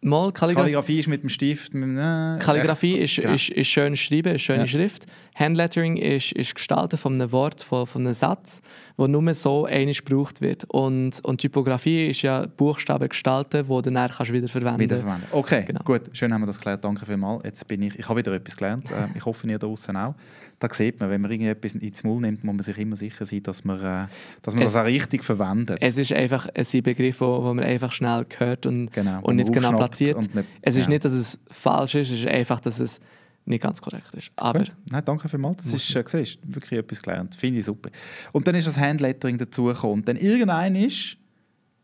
Mal 0.00 0.32
Kalligrafie. 0.32 0.72
Kalligrafie 0.72 1.00
ist 1.00 1.08
mit 1.08 1.22
dem 1.22 1.28
Stift. 1.28 1.74
Mit, 1.74 1.98
äh, 1.98 2.38
Kalligrafie 2.38 2.98
ist, 2.98 3.16
ja. 3.16 3.32
ist, 3.32 3.48
ist 3.48 3.66
schön 3.66 3.96
schreiben, 3.96 4.34
ist 4.34 4.42
schöne 4.42 4.60
ja. 4.60 4.66
Schrift. 4.66 5.06
Handlettering 5.34 5.96
ist, 5.96 6.32
ist 6.32 6.54
Gestalten 6.54 6.96
von 6.96 7.14
einem 7.14 7.32
Wort, 7.32 7.62
von, 7.62 7.86
von 7.86 8.02
einem 8.06 8.14
Satz, 8.14 8.62
wo 8.96 9.06
nur 9.08 9.34
so 9.34 9.64
einig 9.66 10.04
gebraucht 10.04 10.40
wird. 10.40 10.64
Und, 10.68 11.20
und 11.24 11.40
Typografie 11.40 12.08
ist 12.08 12.22
ja 12.22 12.46
Buchstaben 12.46 13.08
gestalten, 13.08 13.64
die 13.64 13.68
du 13.68 13.80
dann 13.80 14.08
kannst 14.08 14.32
wieder 14.32 14.48
verwenden 14.48 14.80
Wieder 14.80 14.98
verwenden. 14.98 15.26
Okay, 15.32 15.64
genau. 15.66 15.82
gut. 15.84 16.02
Schön 16.12 16.32
haben 16.32 16.42
wir 16.42 16.46
das 16.46 16.60
gelernt. 16.60 16.84
Danke 16.84 17.04
vielmals. 17.04 17.42
Jetzt 17.44 17.66
bin 17.66 17.82
ich, 17.82 17.98
ich 17.98 18.08
habe 18.08 18.20
wieder 18.20 18.32
etwas 18.32 18.56
gelernt. 18.56 18.88
Ähm, 18.90 19.10
ich 19.16 19.24
hoffe, 19.24 19.48
ihr 19.48 19.58
da 19.58 19.66
draußen 19.66 19.96
auch 19.96 20.14
da 20.58 20.68
sieht 20.72 20.98
man, 20.98 21.10
wenn 21.10 21.20
man 21.20 21.30
irgendetwas 21.30 21.74
ins 21.74 22.02
Maul 22.02 22.20
nimmt, 22.20 22.42
muss 22.42 22.54
man 22.56 22.64
sich 22.64 22.78
immer 22.78 22.96
sicher 22.96 23.24
sein, 23.26 23.42
dass 23.42 23.64
man, 23.64 23.78
äh, 23.78 24.06
dass 24.42 24.54
man 24.54 24.64
es, 24.64 24.72
das 24.72 24.82
auch 24.82 24.86
richtig 24.86 25.24
verwendet. 25.24 25.78
Es 25.80 25.98
ist 25.98 26.12
einfach 26.12 26.48
ein 26.54 26.82
Begriff, 26.82 27.20
wo, 27.20 27.44
wo 27.44 27.54
man 27.54 27.64
einfach 27.64 27.92
schnell 27.92 28.26
hört 28.38 28.66
und, 28.66 28.92
genau, 28.92 29.20
und 29.22 29.36
nicht 29.36 29.52
genau 29.52 29.76
platziert. 29.76 30.18
Nicht, 30.34 30.48
es 30.62 30.76
ist 30.76 30.86
ja. 30.86 30.90
nicht, 30.90 31.04
dass 31.04 31.12
es 31.12 31.38
falsch 31.50 31.94
ist, 31.94 32.10
es 32.10 32.20
ist 32.20 32.28
einfach, 32.28 32.60
dass 32.60 32.80
es 32.80 33.00
nicht 33.44 33.62
ganz 33.62 33.80
korrekt 33.80 34.12
ist. 34.14 34.30
Aber 34.36 34.64
Nein, 34.90 35.02
danke 35.04 35.28
vielmals. 35.28 35.64
Das 35.64 35.72
ist, 35.72 35.94
äh, 35.94 36.04
siehst, 36.06 36.38
wirklich 36.42 36.80
etwas 36.80 37.00
gelernt. 37.00 37.34
Finde 37.34 37.60
ich 37.60 37.64
super. 37.64 37.90
Und 38.32 38.46
dann 38.46 38.54
ist 38.54 38.66
das 38.66 38.76
Handlettering 38.76 39.38
dazugekommen. 39.38 40.00
Und 40.00 40.08
dann 40.08 40.16
irgendein 40.16 40.74
ist 40.74 41.16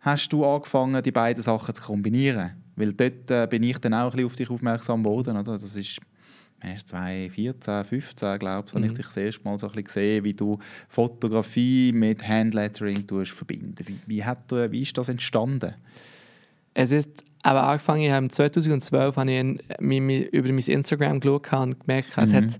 hast 0.00 0.32
du 0.32 0.44
angefangen, 0.44 1.02
die 1.02 1.10
beiden 1.10 1.42
Sachen 1.42 1.74
zu 1.74 1.82
kombinieren? 1.82 2.52
Weil 2.76 2.92
dort 2.92 3.30
äh, 3.30 3.46
bin 3.48 3.62
ich 3.62 3.78
dann 3.78 3.94
auch 3.94 4.06
ein 4.06 4.10
bisschen 4.10 4.26
auf 4.26 4.36
dich 4.36 4.50
aufmerksam 4.50 5.02
geworden. 5.02 5.36
Oder? 5.36 5.52
Das 5.52 5.74
ist 5.76 5.98
erst 6.64 6.88
2014, 6.88 7.84
15, 7.84 8.38
glaube 8.38 8.68
ich, 8.68 8.74
mhm. 8.74 8.78
habe 8.78 8.86
ich 8.86 8.92
dich 8.94 9.06
das 9.06 9.16
erste 9.16 9.44
Mal 9.44 9.58
so 9.58 9.66
ein 9.66 9.72
bisschen 9.72 9.84
gesehen, 9.84 10.24
wie 10.24 10.34
du 10.34 10.58
Fotografie 10.88 11.92
mit 11.92 12.26
Handlettering 12.26 13.04
verbinden 13.24 13.74
wie, 13.86 13.98
wie, 14.06 14.24
hat, 14.24 14.50
wie 14.50 14.82
ist 14.82 14.96
das 14.96 15.08
entstanden? 15.08 15.74
Es 16.74 16.92
ist 16.92 17.24
aber 17.42 17.64
angefangen, 17.64 18.02
ich 18.02 18.10
habe 18.10 18.28
2012 18.28 19.16
habe 19.16 19.30
ich 19.30 19.40
über 20.32 20.48
mein 20.48 20.58
Instagram 20.58 21.20
geschaut 21.20 21.52
und 21.52 21.80
gemerkt, 21.80 22.08
es 22.16 22.32
mhm. 22.32 22.36
hat 22.36 22.58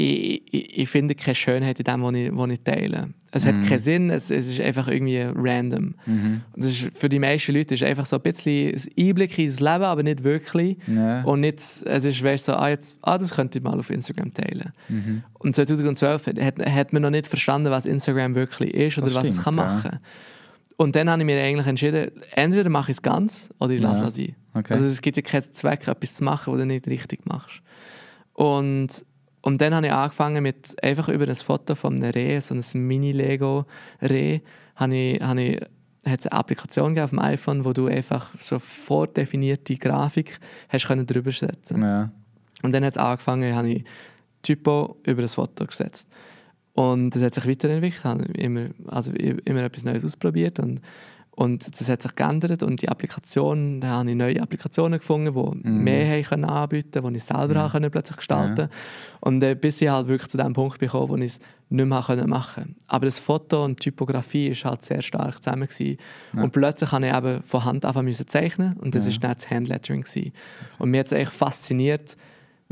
ich, 0.00 0.42
ich, 0.50 0.78
ich, 0.78 0.88
finde 0.88 1.14
keine 1.14 1.34
Schönheit 1.34 1.78
in 1.78 1.84
dem, 1.84 2.02
was 2.02 2.14
ich, 2.14 2.30
was 2.32 2.50
ich 2.50 2.60
teile. 2.62 3.08
Es 3.30 3.44
mhm. 3.44 3.48
hat 3.48 3.68
keinen 3.68 3.78
Sinn, 3.78 4.10
es, 4.10 4.30
es 4.30 4.48
ist 4.48 4.60
einfach 4.60 4.88
irgendwie 4.88 5.20
random. 5.20 5.94
Mhm. 6.06 6.40
das 6.56 6.66
ist, 6.66 6.98
für 6.98 7.08
die 7.08 7.18
meisten 7.18 7.52
Leute 7.52 7.74
ist 7.74 7.82
es 7.82 7.88
einfach 7.88 8.06
so 8.06 8.16
ein 8.16 8.22
bisschen 8.22 8.74
ein 8.74 9.08
Einblick 9.08 9.38
ins 9.38 9.60
Leben, 9.60 9.84
aber 9.84 10.02
nicht 10.02 10.24
wirklich. 10.24 10.78
Ja. 10.86 11.22
Und 11.22 11.40
nicht, 11.40 11.58
es 11.58 12.04
ist 12.04 12.22
weißt, 12.22 12.46
so, 12.46 12.54
ah, 12.54 12.70
jetzt, 12.70 12.98
ah, 13.02 13.18
das 13.18 13.34
könnte 13.34 13.58
ich 13.58 13.64
mal 13.64 13.78
auf 13.78 13.90
Instagram 13.90 14.32
teilen. 14.32 14.72
Mhm. 14.88 15.22
Und 15.34 15.54
2012 15.54 16.26
hat, 16.26 16.66
hat 16.66 16.92
man 16.92 17.02
noch 17.02 17.10
nicht 17.10 17.26
verstanden, 17.26 17.70
was 17.70 17.86
Instagram 17.86 18.34
wirklich 18.34 18.74
ist 18.74 18.98
oder 18.98 19.06
das 19.06 19.14
was 19.16 19.22
stimmt, 19.26 19.38
es 19.38 19.44
kann 19.44 19.54
machen 19.54 19.90
kann. 19.90 20.00
Und 20.76 20.96
dann 20.96 21.10
habe 21.10 21.20
ich 21.20 21.26
mir 21.26 21.42
eigentlich 21.42 21.66
entschieden, 21.66 22.10
entweder 22.32 22.70
mache 22.70 22.90
ich 22.90 22.96
es 22.96 23.02
ganz 23.02 23.52
oder 23.60 23.72
ich 23.72 23.80
lasse 23.80 24.02
ja. 24.02 24.08
es 24.08 24.14
sein. 24.14 24.34
Okay. 24.54 24.72
Also 24.72 24.86
es 24.86 25.02
gibt 25.02 25.18
ja 25.18 25.22
keinen 25.22 25.52
Zweck, 25.52 25.86
etwas 25.86 26.14
zu 26.14 26.24
machen, 26.24 26.52
was 26.52 26.58
du 26.58 26.64
nicht 26.64 26.86
richtig 26.86 27.26
machst. 27.26 27.60
Und 28.32 29.04
und 29.42 29.60
dann 29.60 29.74
habe 29.74 29.86
ich 29.86 29.92
angefangen 29.92 30.42
mit 30.42 30.82
einfach 30.82 31.08
über 31.08 31.26
ein 31.26 31.34
Foto 31.34 31.74
von 31.74 31.96
einem 31.96 32.10
Reh, 32.10 32.40
so 32.40 32.54
ein 32.54 32.86
Mini-Lego-Reh, 32.86 34.40
habe 34.76 34.96
ich, 34.96 35.20
habe 35.20 35.42
ich 35.42 35.60
hat 36.04 36.20
es 36.20 36.26
eine 36.26 36.38
Applikation 36.38 36.98
auf 36.98 37.10
dem 37.10 37.18
iPhone, 37.18 37.64
wo 37.64 37.72
du 37.72 37.86
einfach 37.86 38.30
so 38.38 38.58
vordefinierte 38.58 39.76
Grafik 39.76 40.38
hast 40.68 40.86
können 40.86 41.06
drüber 41.06 41.30
setzen. 41.30 41.82
Ja. 41.82 42.10
Und 42.62 42.72
dann 42.72 42.84
hat 42.84 42.96
es 42.96 43.02
angefangen, 43.02 43.54
habe 43.54 43.68
ich 43.68 43.84
Typo 44.42 44.96
über 45.04 45.22
das 45.22 45.34
Foto 45.34 45.66
gesetzt. 45.66 46.08
Und 46.72 47.10
das 47.10 47.22
hat 47.22 47.34
sich 47.34 47.46
weiterentwickelt, 47.46 48.04
habe 48.04 48.24
immer, 48.32 48.68
also 48.86 49.12
immer 49.12 49.62
etwas 49.62 49.84
Neues 49.84 50.04
ausprobiert 50.04 50.58
und 50.58 50.80
und 51.40 51.80
das 51.80 51.88
hat 51.88 52.02
sich 52.02 52.14
geändert 52.16 52.62
und 52.62 52.82
die 52.82 52.90
Applikation, 52.90 53.80
da 53.80 53.88
habe 53.88 54.10
ich 54.10 54.14
neue 54.14 54.42
Applikationen 54.42 54.98
gefunden, 54.98 55.32
die 55.32 55.68
mhm. 55.68 55.84
mehr 55.84 56.06
haben 56.06 56.22
können 56.22 56.44
anbieten 56.44 57.00
konnten, 57.00 57.14
die 57.14 57.16
ich 57.16 57.24
selber 57.24 57.66
mhm. 57.66 57.70
können 57.70 57.90
plötzlich 57.90 58.18
gestalten 58.18 58.68
ja. 58.70 58.76
Und 59.20 59.42
äh, 59.42 59.54
bis 59.54 59.80
ich 59.80 59.88
halt 59.88 60.08
wirklich 60.08 60.28
zu 60.28 60.36
dem 60.36 60.52
Punkt 60.52 60.78
bekommen, 60.78 61.08
wo 61.08 61.16
ich 61.16 61.24
es 61.24 61.40
nicht 61.70 61.86
mehr 61.86 62.02
können 62.02 62.28
machen 62.28 62.64
konnte. 62.64 62.80
Aber 62.88 63.06
das 63.06 63.18
Foto 63.18 63.64
und 63.64 63.78
die 63.78 63.84
Typografie 63.84 64.50
war 64.50 64.72
halt 64.72 64.82
sehr 64.82 65.00
stark 65.00 65.42
zusammen. 65.42 65.66
Ja. 65.78 66.42
Und 66.42 66.52
plötzlich 66.52 66.92
habe 66.92 67.06
ich 67.06 67.14
eben 67.16 67.42
von 67.42 67.64
Hand 67.64 67.86
anfangen 67.86 68.12
zeichnen 68.12 68.76
und 68.76 68.94
das 68.94 69.06
war 69.06 69.12
ja. 69.12 69.18
dann 69.20 69.34
das 69.36 69.50
Handlettering. 69.50 70.02
Gewesen. 70.02 70.32
Und 70.78 70.90
mir 70.90 71.00
hat 71.00 71.06
es 71.06 71.12
echt 71.12 71.32
fasziniert, 71.32 72.18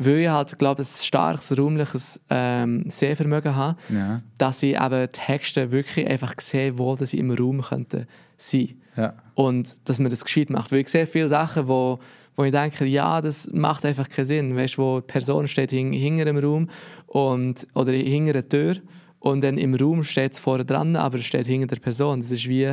weil 0.00 0.18
ich 0.18 0.28
halt, 0.28 0.58
glaube 0.58 0.82
ein 0.82 0.86
starkes 0.86 1.58
räumliches 1.58 2.20
ähm, 2.30 2.84
Sehvermögen 2.88 3.56
habe, 3.56 3.76
ja. 3.88 4.22
dass 4.38 4.62
ich 4.62 4.80
eben 4.80 5.12
Texte 5.12 5.72
wirklich 5.72 6.08
einfach 6.08 6.34
sehe, 6.38 6.78
wo 6.78 6.96
sie 6.96 7.18
im 7.18 7.32
Raum 7.32 7.60
könnten 7.60 8.06
sein. 8.36 8.80
Ja. 8.96 9.14
Und 9.34 9.76
dass 9.84 9.98
man 9.98 10.10
das 10.10 10.24
gescheit 10.24 10.50
macht. 10.50 10.70
Weil 10.70 10.80
ich 10.80 10.88
sehe 10.88 11.06
viele 11.06 11.28
Sachen, 11.28 11.66
wo, 11.66 11.98
wo 12.36 12.44
ich 12.44 12.52
denke, 12.52 12.84
ja, 12.84 13.20
das 13.20 13.50
macht 13.52 13.84
einfach 13.84 14.08
keinen 14.08 14.26
Sinn. 14.26 14.56
Weißt 14.56 14.78
du, 14.78 14.82
wo 14.82 15.00
die 15.00 15.06
Person 15.06 15.48
steht 15.48 15.72
hing, 15.72 15.92
hinter 15.92 16.24
dem 16.24 16.38
Raum 16.38 16.70
und, 17.06 17.66
oder 17.74 17.92
hinter 17.92 18.34
der 18.34 18.48
Tür 18.48 18.76
und 19.18 19.42
dann 19.42 19.58
im 19.58 19.74
Raum 19.74 20.04
steht 20.04 20.34
es 20.34 20.38
vorne 20.38 20.64
dran, 20.64 20.94
aber 20.94 21.18
es 21.18 21.24
steht 21.24 21.46
hinter 21.46 21.74
der 21.74 21.80
Person. 21.80 22.20
Das 22.20 22.30
ist 22.30 22.48
wie, 22.48 22.72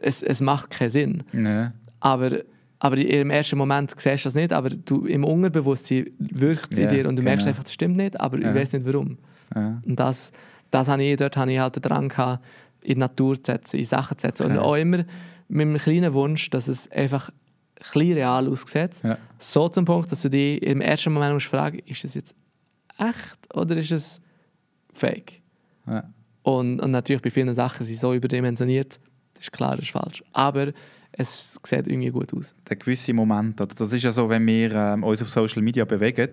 es, 0.00 0.22
es 0.22 0.40
macht 0.40 0.70
keinen 0.70 0.90
Sinn. 0.90 1.22
Nee. 1.32 1.68
Aber, 1.98 2.30
aber 2.80 2.96
im 2.96 3.30
ersten 3.30 3.58
Moment 3.58 3.90
siehst 3.90 4.24
du 4.24 4.28
das 4.28 4.34
nicht, 4.34 4.52
aber 4.52 4.70
du, 4.70 5.06
im 5.06 5.22
Unterbewusstsein 5.22 6.10
wirkt 6.18 6.72
es 6.72 6.78
ja, 6.78 6.88
in 6.88 6.94
dir 6.94 7.08
und 7.08 7.16
du 7.16 7.22
genau. 7.22 7.30
merkst 7.30 7.46
einfach, 7.46 7.62
das 7.62 7.74
stimmt 7.74 7.96
nicht, 7.96 8.18
aber 8.18 8.40
ja. 8.40 8.48
ich 8.48 8.54
weiß 8.54 8.72
nicht 8.72 8.86
warum. 8.86 9.18
Ja. 9.54 9.80
Und 9.86 9.96
das, 10.00 10.32
das 10.70 10.88
habe 10.88 11.04
ich, 11.04 11.16
dort 11.16 11.36
habe 11.36 11.52
ich 11.52 11.58
halt 11.58 11.76
den 11.76 11.82
Drang 11.82 12.08
gehabt, 12.08 12.44
in 12.82 12.94
die 12.94 13.00
Natur 13.00 13.36
zu 13.36 13.52
setzen, 13.52 13.78
in 13.78 13.84
Sachen 13.84 14.16
zu 14.16 14.26
setzen. 14.26 14.44
Okay. 14.44 14.52
Und 14.52 14.58
auch 14.58 14.76
immer 14.76 15.04
mit 15.48 15.66
einem 15.66 15.76
kleinen 15.76 16.14
Wunsch, 16.14 16.48
dass 16.48 16.68
es 16.68 16.90
einfach 16.90 17.30
ein 17.30 18.00
real 18.00 18.48
aussieht. 18.48 19.02
Ja. 19.02 19.18
So 19.38 19.68
zum 19.68 19.84
Punkt, 19.84 20.10
dass 20.10 20.22
du 20.22 20.30
dich 20.30 20.62
im 20.62 20.80
ersten 20.80 21.12
Moment 21.12 21.34
musst 21.34 21.46
fragen 21.46 21.80
ist 21.80 22.04
es 22.04 22.14
jetzt 22.14 22.34
echt 22.98 23.54
oder 23.54 23.76
ist 23.76 23.92
es 23.92 24.22
fake? 24.94 25.42
Ja. 25.86 26.04
Und, 26.42 26.80
und 26.80 26.90
natürlich 26.92 27.20
bei 27.20 27.30
vielen 27.30 27.52
Sachen 27.52 27.84
sind 27.84 27.94
sie 27.94 28.00
so 28.00 28.14
überdimensioniert, 28.14 28.98
das 29.34 29.44
ist 29.44 29.52
klar, 29.52 29.76
das 29.76 29.84
ist 29.84 29.92
falsch. 29.92 30.24
Aber 30.32 30.72
es 31.12 31.60
sieht 31.64 31.86
irgendwie 31.86 32.10
gut 32.10 32.32
aus. 32.34 32.54
Der 32.68 32.76
gewisse 32.76 33.12
Moment, 33.12 33.58
das 33.58 33.92
ist 33.92 34.02
ja 34.02 34.12
so, 34.12 34.28
wenn 34.28 34.46
wir 34.46 34.72
ähm, 34.72 35.02
uns 35.02 35.20
auf 35.22 35.28
Social 35.28 35.62
Media 35.62 35.84
bewegen 35.84 36.30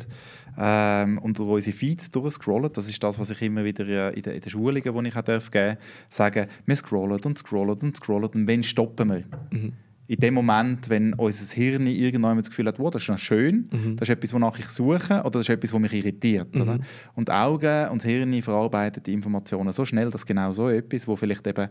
ähm, 0.58 1.18
und 1.18 1.38
durch 1.38 1.50
unsere 1.50 1.76
Feeds 1.76 2.12
durchscrollen, 2.12 2.72
das 2.72 2.88
ist 2.88 3.02
das, 3.04 3.20
was 3.20 3.30
ich 3.30 3.42
immer 3.42 3.64
wieder 3.64 3.88
äh, 3.88 4.16
in, 4.16 4.22
den, 4.22 4.34
in 4.36 4.42
den 4.42 4.50
Schulungen, 4.50 5.04
die 5.04 5.10
ich 5.10 5.16
auch 5.16 5.22
darf 5.22 5.50
geben 5.50 5.78
sage, 6.10 6.48
wir 6.66 6.76
scrollen 6.76 7.20
und 7.24 7.38
scrollen 7.38 7.78
und 7.80 7.98
scrollen 7.98 8.30
und 8.30 8.48
wenn 8.48 8.64
stoppen 8.64 9.10
wir? 9.10 9.24
Mhm. 9.52 9.74
In 10.10 10.20
dem 10.22 10.36
Moment, 10.36 10.88
wenn 10.88 11.14
unser 11.16 11.54
Hirn 11.54 11.86
irgendwann 11.86 12.38
das 12.38 12.48
Gefühl 12.48 12.68
hat, 12.68 12.80
wow, 12.80 12.90
das 12.90 13.02
ist 13.02 13.10
noch 13.10 13.18
schön, 13.18 13.68
mhm. 13.72 13.98
das 13.98 14.08
ist 14.08 14.16
etwas, 14.16 14.32
wonach 14.32 14.58
ich 14.58 14.68
suche, 14.68 15.20
oder 15.20 15.32
das 15.32 15.42
ist 15.42 15.50
etwas, 15.50 15.74
was 15.74 15.82
mich 15.82 15.94
irritiert. 15.94 16.56
Mhm. 16.56 16.62
Oder? 16.62 16.80
Und 17.16 17.28
die 17.28 17.34
Augen 17.34 17.90
und 17.90 18.02
das 18.02 18.10
Hirn 18.10 18.42
verarbeiten 18.42 19.04
die 19.04 19.12
Informationen 19.12 19.74
so 19.74 19.84
schnell, 19.84 20.10
dass 20.10 20.26
genau 20.26 20.52
so 20.54 20.70
etwas, 20.70 21.10
wo 21.10 21.18
vielleicht 21.18 21.46
eben 21.46 21.68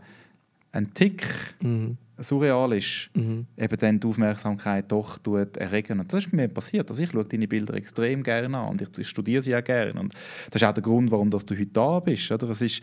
ein 0.71 0.93
Tick 0.93 1.25
mhm 1.63 1.97
surreal 2.19 2.73
ist, 2.73 3.09
mhm. 3.13 3.45
eben 3.57 3.77
dann 3.77 3.99
die 3.99 4.07
Aufmerksamkeit 4.07 4.91
doch 4.91 5.17
tut 5.17 5.57
erregen. 5.57 5.99
Und 5.99 6.11
das 6.11 6.25
ist 6.25 6.33
mir 6.33 6.47
passiert. 6.47 6.89
Also 6.89 7.03
ich 7.03 7.11
schaue 7.11 7.25
deine 7.25 7.47
Bilder 7.47 7.73
extrem 7.75 8.23
gerne 8.23 8.57
an 8.57 8.69
und 8.69 8.97
ich, 8.97 9.07
studiere 9.07 9.41
sie 9.41 9.55
auch 9.55 9.63
gerne. 9.63 9.99
Und 9.99 10.13
das 10.51 10.61
ist 10.61 10.67
auch 10.67 10.73
der 10.73 10.83
Grund, 10.83 11.11
warum 11.11 11.29
dass 11.29 11.45
du 11.45 11.55
heute 11.55 11.67
da 11.67 11.99
bist. 11.99 12.31
Oder? 12.31 12.49
Es 12.49 12.61
ist, 12.61 12.81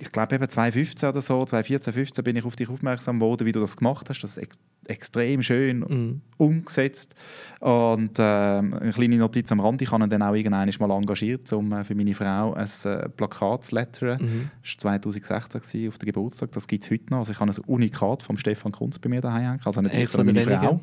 ich 0.00 0.10
glaube 0.10 0.34
eben 0.34 0.48
2015 0.48 1.08
oder 1.08 1.20
so, 1.20 1.44
2014, 1.44 1.92
2015 1.92 2.24
bin 2.24 2.36
ich 2.36 2.44
auf 2.44 2.56
dich 2.56 2.68
aufmerksam 2.68 3.18
geworden, 3.18 3.46
wie 3.46 3.52
du 3.52 3.60
das 3.60 3.76
gemacht 3.76 4.08
hast. 4.08 4.22
Das 4.22 4.32
ist 4.32 4.38
ex 4.38 4.58
extrem 4.86 5.42
schön 5.42 5.78
mhm. 5.78 6.20
umgesetzt. 6.36 7.14
Und 7.60 8.18
äh, 8.18 8.22
eine 8.22 8.90
kleine 8.92 9.16
Notiz 9.16 9.50
am 9.50 9.60
Rand, 9.60 9.80
ich 9.80 9.90
habe 9.90 10.04
ihn 10.04 10.10
dann 10.10 10.20
auch 10.20 10.34
irgendwann 10.34 10.70
mal 10.78 10.94
engagiert, 10.94 11.50
um 11.54 11.72
äh, 11.72 11.84
für 11.84 11.94
meine 11.94 12.14
Frau 12.14 12.52
ein 12.52 12.68
äh, 12.84 13.08
Plakat 13.08 13.64
zu 13.64 13.76
lettern. 13.76 14.20
Mhm. 14.20 14.50
Das 14.62 14.84
war 14.84 15.00
2016 15.00 15.60
gewesen, 15.62 15.88
auf 15.88 15.96
den 15.96 16.06
Geburtstag, 16.06 16.52
das 16.52 16.68
gibt 16.68 16.84
es 16.84 16.90
heute 16.90 17.04
noch. 17.08 17.20
Also 17.20 17.32
ich 17.32 17.40
habe 17.40 17.50
ein 17.50 17.58
Unikat 17.66 18.22
von 18.22 18.36
Stefan 18.36 18.72
Kunz 18.72 18.98
bei 18.98 19.08
mir 19.08 19.22
daheim 19.22 19.58
also 19.64 19.80
nicht 19.80 19.94
ich, 19.94 20.10
sondern 20.10 20.34
meine 20.34 20.58
Frau. 20.58 20.80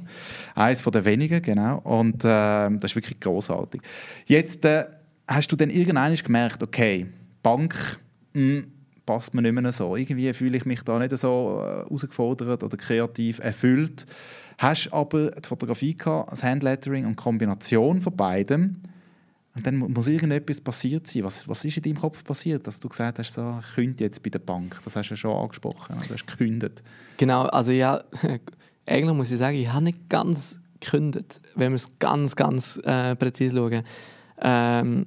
Eines 0.55 0.81
von 0.81 0.91
den 0.93 1.05
wenigen, 1.05 1.39
genau. 1.39 1.77
Und 1.79 2.23
äh, 2.23 2.27
das 2.27 2.85
ist 2.85 2.95
wirklich 2.95 3.19
großartig. 3.19 3.81
Jetzt 4.25 4.65
äh, 4.65 4.85
hast 5.27 5.51
du 5.51 5.55
dann 5.55 5.69
irgendwann 5.69 6.15
gemerkt, 6.15 6.63
okay, 6.63 7.05
Bank 7.43 7.99
mh, 8.33 8.63
passt 9.05 9.33
mir 9.33 9.41
nicht 9.41 9.53
mehr 9.53 9.71
so. 9.71 9.95
Irgendwie 9.95 10.33
fühle 10.33 10.57
ich 10.57 10.65
mich 10.65 10.83
da 10.83 10.99
nicht 10.99 11.17
so 11.17 11.63
äh, 11.63 11.83
herausgefordert 11.83 12.63
oder 12.63 12.77
kreativ 12.77 13.39
erfüllt. 13.39 14.05
Hast 14.57 14.93
aber 14.93 15.31
die 15.31 15.47
Fotografie 15.47 15.95
gehabt, 15.95 16.31
das 16.31 16.43
Handlettering 16.43 17.05
und 17.05 17.19
die 17.19 17.23
Kombination 17.23 18.01
von 18.01 18.15
beidem. 18.15 18.77
Und 19.53 19.67
dann 19.67 19.77
muss 19.77 20.07
irgendetwas 20.07 20.61
passiert 20.61 21.07
sein. 21.07 21.23
Was, 21.25 21.47
was 21.47 21.65
ist 21.65 21.75
in 21.77 21.83
deinem 21.83 21.99
Kopf 21.99 22.23
passiert, 22.23 22.65
dass 22.67 22.79
du 22.79 22.87
gesagt 22.87 23.19
hast, 23.19 23.33
so, 23.33 23.59
ich 23.59 23.75
könnte 23.75 24.03
jetzt 24.03 24.23
bei 24.23 24.29
der 24.29 24.39
Bank? 24.39 24.79
Das 24.83 24.95
hast 24.95 25.09
du 25.09 25.13
ja 25.13 25.17
schon 25.17 25.35
angesprochen, 25.35 25.97
du 26.07 26.13
hast 26.13 26.25
gekündigt. 26.25 26.81
Genau, 27.17 27.43
also 27.43 27.71
ja, 27.71 28.03
eigentlich 28.85 29.15
muss 29.15 29.31
ich 29.31 29.39
sagen, 29.39 29.57
ich 29.57 29.67
habe 29.67 29.83
nicht 29.83 30.09
ganz 30.09 30.59
gekündigt, 30.79 31.41
wenn 31.55 31.71
wir 31.71 31.75
es 31.75 31.99
ganz, 31.99 32.35
ganz 32.35 32.79
äh, 32.83 33.15
präzise 33.15 33.57
schauen. 33.57 33.83
Ähm, 34.41 35.05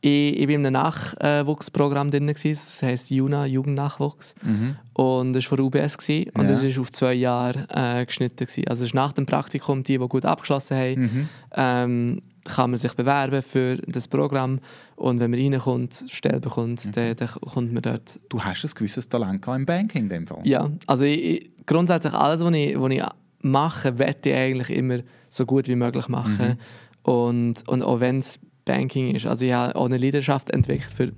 ich, 0.00 0.38
ich 0.38 0.46
war 0.46 0.54
in 0.54 0.66
einem 0.66 0.72
Nachwuchsprogramm 0.74 2.10
drin, 2.10 2.28
das 2.28 2.82
heisst 2.82 3.10
Juna, 3.10 3.46
Jugendnachwuchs. 3.46 4.34
Mhm. 4.42 4.76
Und 4.92 5.32
das 5.32 5.44
war 5.50 5.56
von 5.56 5.66
UBS 5.66 5.98
gewesen, 5.98 6.30
und 6.34 6.48
das 6.48 6.62
war 6.62 6.80
auf 6.80 6.92
zwei 6.92 7.14
Jahre 7.14 7.66
äh, 7.68 8.06
geschnitten. 8.06 8.46
Gewesen. 8.46 8.68
Also 8.68 8.84
es 8.84 8.90
ist 8.90 8.94
nach 8.94 9.12
dem 9.12 9.26
Praktikum, 9.26 9.82
die, 9.82 9.98
die 9.98 10.08
gut 10.08 10.24
abgeschlossen 10.24 10.76
haben, 10.76 11.00
mhm. 11.00 11.28
ähm, 11.54 12.22
kann 12.44 12.70
man 12.70 12.78
sich 12.78 12.94
bewerben 12.94 13.42
für 13.42 13.76
das 13.86 14.08
Programm. 14.08 14.60
Und 14.96 15.20
wenn 15.20 15.30
man 15.30 15.40
reinkommt, 15.40 16.04
Stelle 16.08 16.40
bekommt, 16.40 16.84
mhm. 16.84 16.92
dann, 16.92 17.16
dann 17.16 17.28
kommt 17.28 17.72
man 17.72 17.82
dort. 17.82 18.20
Du 18.28 18.42
hast 18.42 18.64
ein 18.64 18.70
gewisses 18.74 19.08
Talent 19.08 19.46
im 19.46 19.66
Banking 19.66 20.04
in 20.04 20.08
dem 20.08 20.26
Fall. 20.26 20.40
Ja, 20.44 20.70
also 20.86 21.04
ich, 21.04 21.50
grundsätzlich 21.66 22.14
alles, 22.14 22.42
was 22.42 22.54
ich, 22.54 22.80
was 22.80 22.90
ich 22.90 23.02
mache, 23.40 23.98
werde 23.98 24.30
ich 24.30 24.34
eigentlich 24.34 24.70
immer 24.70 25.00
so 25.28 25.44
gut 25.44 25.68
wie 25.68 25.76
möglich 25.76 26.08
machen. 26.08 26.56
Mhm. 27.04 27.10
Und, 27.10 27.68
und 27.68 27.82
auch 27.82 28.00
wenn 28.00 28.18
es 28.18 28.38
Banking 28.68 29.14
ist. 29.14 29.26
Also 29.26 29.44
ich 29.44 29.52
habe 29.52 29.74
auch 29.76 29.86
eine 29.86 29.98
Leidenschaft 29.98 30.50
entwickelt 30.50 30.92
für, 30.92 31.12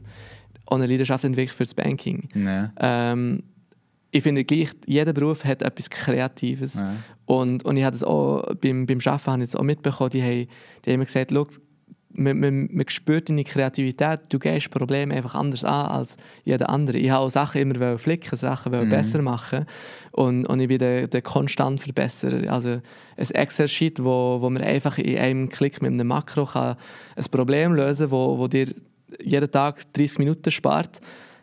auch 0.66 0.76
eine 0.76 0.86
Leidenschaft 0.86 1.24
entwickelt 1.24 1.56
für 1.56 1.64
das 1.64 1.74
Banking. 1.74 2.28
Nee. 2.34 2.64
Ähm, 2.80 3.42
ich 4.10 4.22
finde 4.22 4.44
gleich, 4.44 4.70
jeder 4.86 5.12
Beruf 5.12 5.44
hat 5.44 5.62
etwas 5.62 5.90
Kreatives. 5.90 6.76
Nee. 6.76 6.96
Und, 7.26 7.64
und 7.64 7.76
ich 7.76 7.84
habe 7.84 7.92
das 7.92 8.02
auch 8.02 8.54
beim, 8.56 8.86
beim 8.86 8.98
Arbeiten 9.04 9.30
habe 9.30 9.42
ich 9.42 9.50
das 9.50 9.56
auch 9.56 9.62
mitbekommen, 9.62 10.10
die 10.10 10.22
haben, 10.22 10.48
die 10.84 10.90
haben 10.90 10.98
mir 10.98 11.04
gesagt, 11.04 11.30
man, 12.12 12.40
man, 12.40 12.68
man 12.72 12.88
spürt 12.88 13.28
deine 13.28 13.44
Kreativität, 13.44 14.20
du 14.28 14.38
gehst 14.38 14.70
Probleme 14.70 15.14
einfach 15.14 15.34
anders 15.34 15.64
an 15.64 15.86
als 15.86 16.16
jeder 16.44 16.68
andere. 16.68 16.98
Ich 16.98 17.10
habe 17.10 17.24
auch 17.24 17.30
Sachen 17.30 17.60
immer 17.60 17.98
flicken, 17.98 18.36
Sachen 18.36 18.72
mhm. 18.72 18.88
besser 18.88 19.22
machen 19.22 19.66
und, 20.12 20.46
und 20.46 20.60
ich 20.60 20.68
bin 20.68 20.78
der, 20.78 21.06
der 21.06 21.22
konstant 21.22 21.80
Verbesserer. 21.80 22.52
Also 22.52 22.80
ein 23.16 23.30
Excel-Sheet, 23.30 24.02
wo, 24.02 24.38
wo 24.40 24.50
man 24.50 24.62
einfach 24.62 24.98
in 24.98 25.18
einem 25.18 25.48
Klick 25.48 25.82
mit 25.82 25.92
einem 25.92 26.06
Makro 26.06 26.46
kann 26.46 26.76
ein 27.16 27.24
Problem 27.30 27.74
lösen 27.74 28.08
kann, 28.08 28.12
wo, 28.12 28.38
wo 28.38 28.48
dir 28.48 28.74
jeden 29.22 29.50
Tag 29.50 29.92
30 29.92 30.18
Minuten 30.18 30.50
spart, 30.50 31.00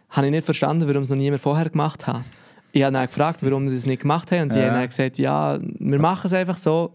habe 0.09 0.27
ich 0.27 0.31
nicht 0.31 0.45
verstanden, 0.45 0.87
warum 0.87 1.03
es 1.03 1.09
noch 1.09 1.17
niemand 1.17 1.41
vorher 1.41 1.69
gemacht 1.69 2.07
hat. 2.07 2.23
Ich 2.71 2.83
habe 2.83 2.93
dann 2.93 3.07
gefragt, 3.07 3.41
warum 3.41 3.67
sie 3.69 3.75
es 3.75 3.85
nicht 3.85 4.01
gemacht 4.01 4.31
haben 4.31 4.43
und 4.43 4.53
sie 4.53 4.59
ja. 4.59 4.67
haben 4.67 4.75
dann 4.75 4.87
gesagt, 4.87 5.17
ja, 5.17 5.59
wir 5.61 5.99
machen 5.99 6.27
es 6.27 6.33
einfach 6.33 6.57
so, 6.57 6.93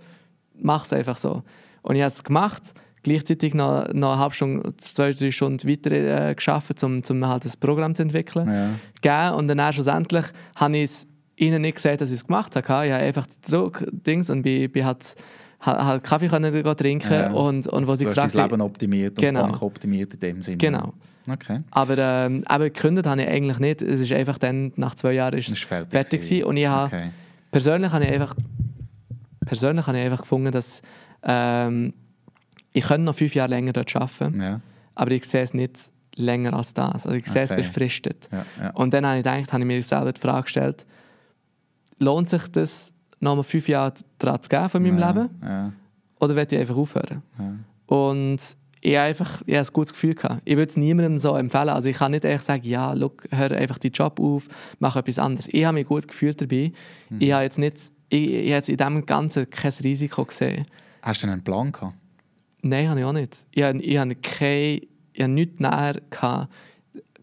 mach 0.60 0.84
es 0.84 0.92
einfach 0.92 1.16
so. 1.16 1.42
Und 1.82 1.96
ich 1.96 2.02
habe 2.02 2.08
es 2.08 2.22
gemacht 2.22 2.74
gleichzeitig 3.02 3.54
noch, 3.54 3.92
noch 3.92 4.12
eine 4.12 4.20
halbe 4.20 4.34
Stunde, 4.34 4.76
zwei, 4.76 5.12
drei 5.12 5.30
Stunden 5.30 5.68
weiter 5.68 5.90
äh, 6.30 6.34
geschafft, 6.34 6.82
um, 6.82 7.02
um 7.08 7.26
halt 7.26 7.44
das 7.44 7.56
Programm 7.56 7.94
zu 7.94 8.02
entwickeln. 8.02 8.78
Ja. 9.02 9.30
Und 9.30 9.48
dann 9.48 9.72
schlussendlich 9.72 10.26
habe 10.56 10.76
ich 10.76 10.84
es 10.84 11.06
ihnen 11.36 11.62
nicht 11.62 11.76
gesagt, 11.76 12.00
dass 12.00 12.10
ich 12.10 12.16
es 12.16 12.26
gemacht 12.26 12.54
habe. 12.54 12.86
Ich 12.86 12.92
habe 12.92 13.02
einfach 13.02 13.26
Druck-Dings 13.48 14.30
und 14.30 14.42
bin, 14.42 14.70
bin 14.70 14.84
halt, 14.84 15.14
halt 15.60 16.04
Kaffee 16.04 16.28
können 16.28 16.76
trinken 16.76 17.12
ja. 17.12 17.32
und, 17.32 17.66
und 17.66 17.80
also, 17.80 17.92
wo 17.92 17.96
sie 17.96 18.04
gefragt 18.04 18.34
das 18.34 18.42
Leben 18.42 18.60
optimiert 18.60 19.18
und 19.18 19.24
genau. 19.24 19.46
die 19.46 19.50
Bank 19.50 19.62
optimiert 19.62 20.14
in 20.14 20.20
dem 20.20 20.42
Sinne. 20.42 20.58
Genau. 20.58 20.92
Okay. 21.30 21.60
Aber, 21.70 21.96
ähm, 21.98 22.42
aber 22.46 22.64
gekündigt 22.64 23.06
habe 23.06 23.22
ich 23.22 23.28
eigentlich 23.28 23.58
nicht. 23.60 23.82
Es 23.82 24.00
ist 24.00 24.12
einfach 24.12 24.38
dann, 24.38 24.72
nach 24.76 24.96
zwei 24.96 25.12
Jahren 25.12 25.38
ist 25.38 25.48
es 25.48 25.58
fertig, 25.58 25.92
fertig 25.92 26.20
gewesen. 26.22 26.44
Und 26.44 26.56
ich 26.56 26.66
habe, 26.66 26.86
okay. 26.86 27.10
persönlich 27.50 27.92
habe 27.92 28.04
ich 28.04 28.12
einfach 28.12 28.34
persönlich 29.44 29.86
habe 29.86 29.98
ich 29.98 30.04
einfach 30.04 30.22
gefunden, 30.22 30.52
dass 30.52 30.82
ähm, 31.22 31.94
ich 32.72 32.84
könnte 32.84 33.02
noch 33.02 33.14
fünf 33.14 33.34
Jahre 33.34 33.50
länger 33.50 33.72
dort 33.72 33.94
arbeiten, 33.94 34.40
ja. 34.40 34.60
aber 34.94 35.10
ich 35.12 35.24
sehe 35.24 35.42
es 35.42 35.54
nicht 35.54 35.90
länger 36.16 36.54
als 36.54 36.74
das. 36.74 37.06
Also 37.06 37.12
ich 37.12 37.26
sehe 37.26 37.44
okay. 37.44 37.54
es 37.58 37.66
befristet. 37.66 38.28
Ja, 38.30 38.46
ja. 38.60 38.70
Und 38.70 38.92
dann 38.92 39.06
habe 39.06 39.18
ich 39.18 39.24
gedacht, 39.24 39.52
habe 39.52 39.62
ich 39.62 39.66
mir 39.66 39.82
selber 39.82 40.12
die 40.12 40.20
Frage 40.20 40.42
gestellt, 40.44 40.86
lohnt 41.98 42.28
sich 42.28 42.46
das, 42.48 42.92
noch 43.20 43.36
mal 43.36 43.42
fünf 43.42 43.68
Jahre 43.68 43.94
daran 44.18 44.42
zu 44.42 44.48
geben 44.48 44.68
von 44.68 44.82
meinem 44.82 44.98
Leben? 44.98 45.76
Oder 46.20 46.36
werde 46.36 46.56
ich 46.56 46.60
einfach 46.60 46.76
aufhören? 46.76 47.22
Und 47.86 48.38
ich 48.80 48.96
habe 48.96 49.06
einfach 49.06 49.42
ich 49.46 49.54
habe 49.54 49.66
ein 49.66 49.72
gutes 49.72 49.92
Gefühl 49.92 50.14
gehabt. 50.14 50.42
Ich 50.44 50.56
würde 50.56 50.68
es 50.68 50.76
niemandem 50.76 51.16
so 51.18 51.36
empfehlen. 51.36 51.68
Also 51.68 51.88
ich 51.88 51.98
kann 51.98 52.10
nicht 52.10 52.26
einfach 52.26 52.44
sagen, 52.44 52.64
ja, 52.64 52.92
look, 52.92 53.24
hör 53.30 53.52
einfach 53.52 53.78
deinen 53.78 53.92
Job 53.92 54.18
auf, 54.18 54.48
mach 54.80 54.96
etwas 54.96 55.18
anderes. 55.20 55.48
Ich 55.52 55.64
habe 55.64 55.74
mich 55.74 55.86
gut 55.86 56.08
gefühlt 56.08 56.40
dabei. 56.40 56.72
Mhm. 57.08 57.20
Ich 57.20 57.32
habe 57.32 57.44
jetzt 57.44 57.58
nicht, 57.58 57.76
ich, 58.08 58.28
ich 58.28 58.36
habe 58.36 58.48
jetzt 58.48 58.68
in 58.68 58.76
dem 58.76 59.06
Ganzen 59.06 59.48
kein 59.48 59.72
Risiko 59.84 60.24
gesehen. 60.24 60.66
Hast 61.00 61.22
du 61.22 61.28
einen 61.28 61.42
Plan 61.42 61.70
gehabt? 61.70 61.94
Nein, 62.62 62.88
habe 62.88 63.00
ich 63.00 63.06
auch 63.06 63.12
nicht. 63.12 63.44
Ich 63.50 63.62
habe, 63.62 63.78
ich 63.78 63.96
habe, 63.96 64.14
keine, 64.14 64.80
ich 65.12 65.22
habe 65.22 65.32
nichts 65.32 65.60
näher 65.60 65.94
gehabt. 66.10 66.52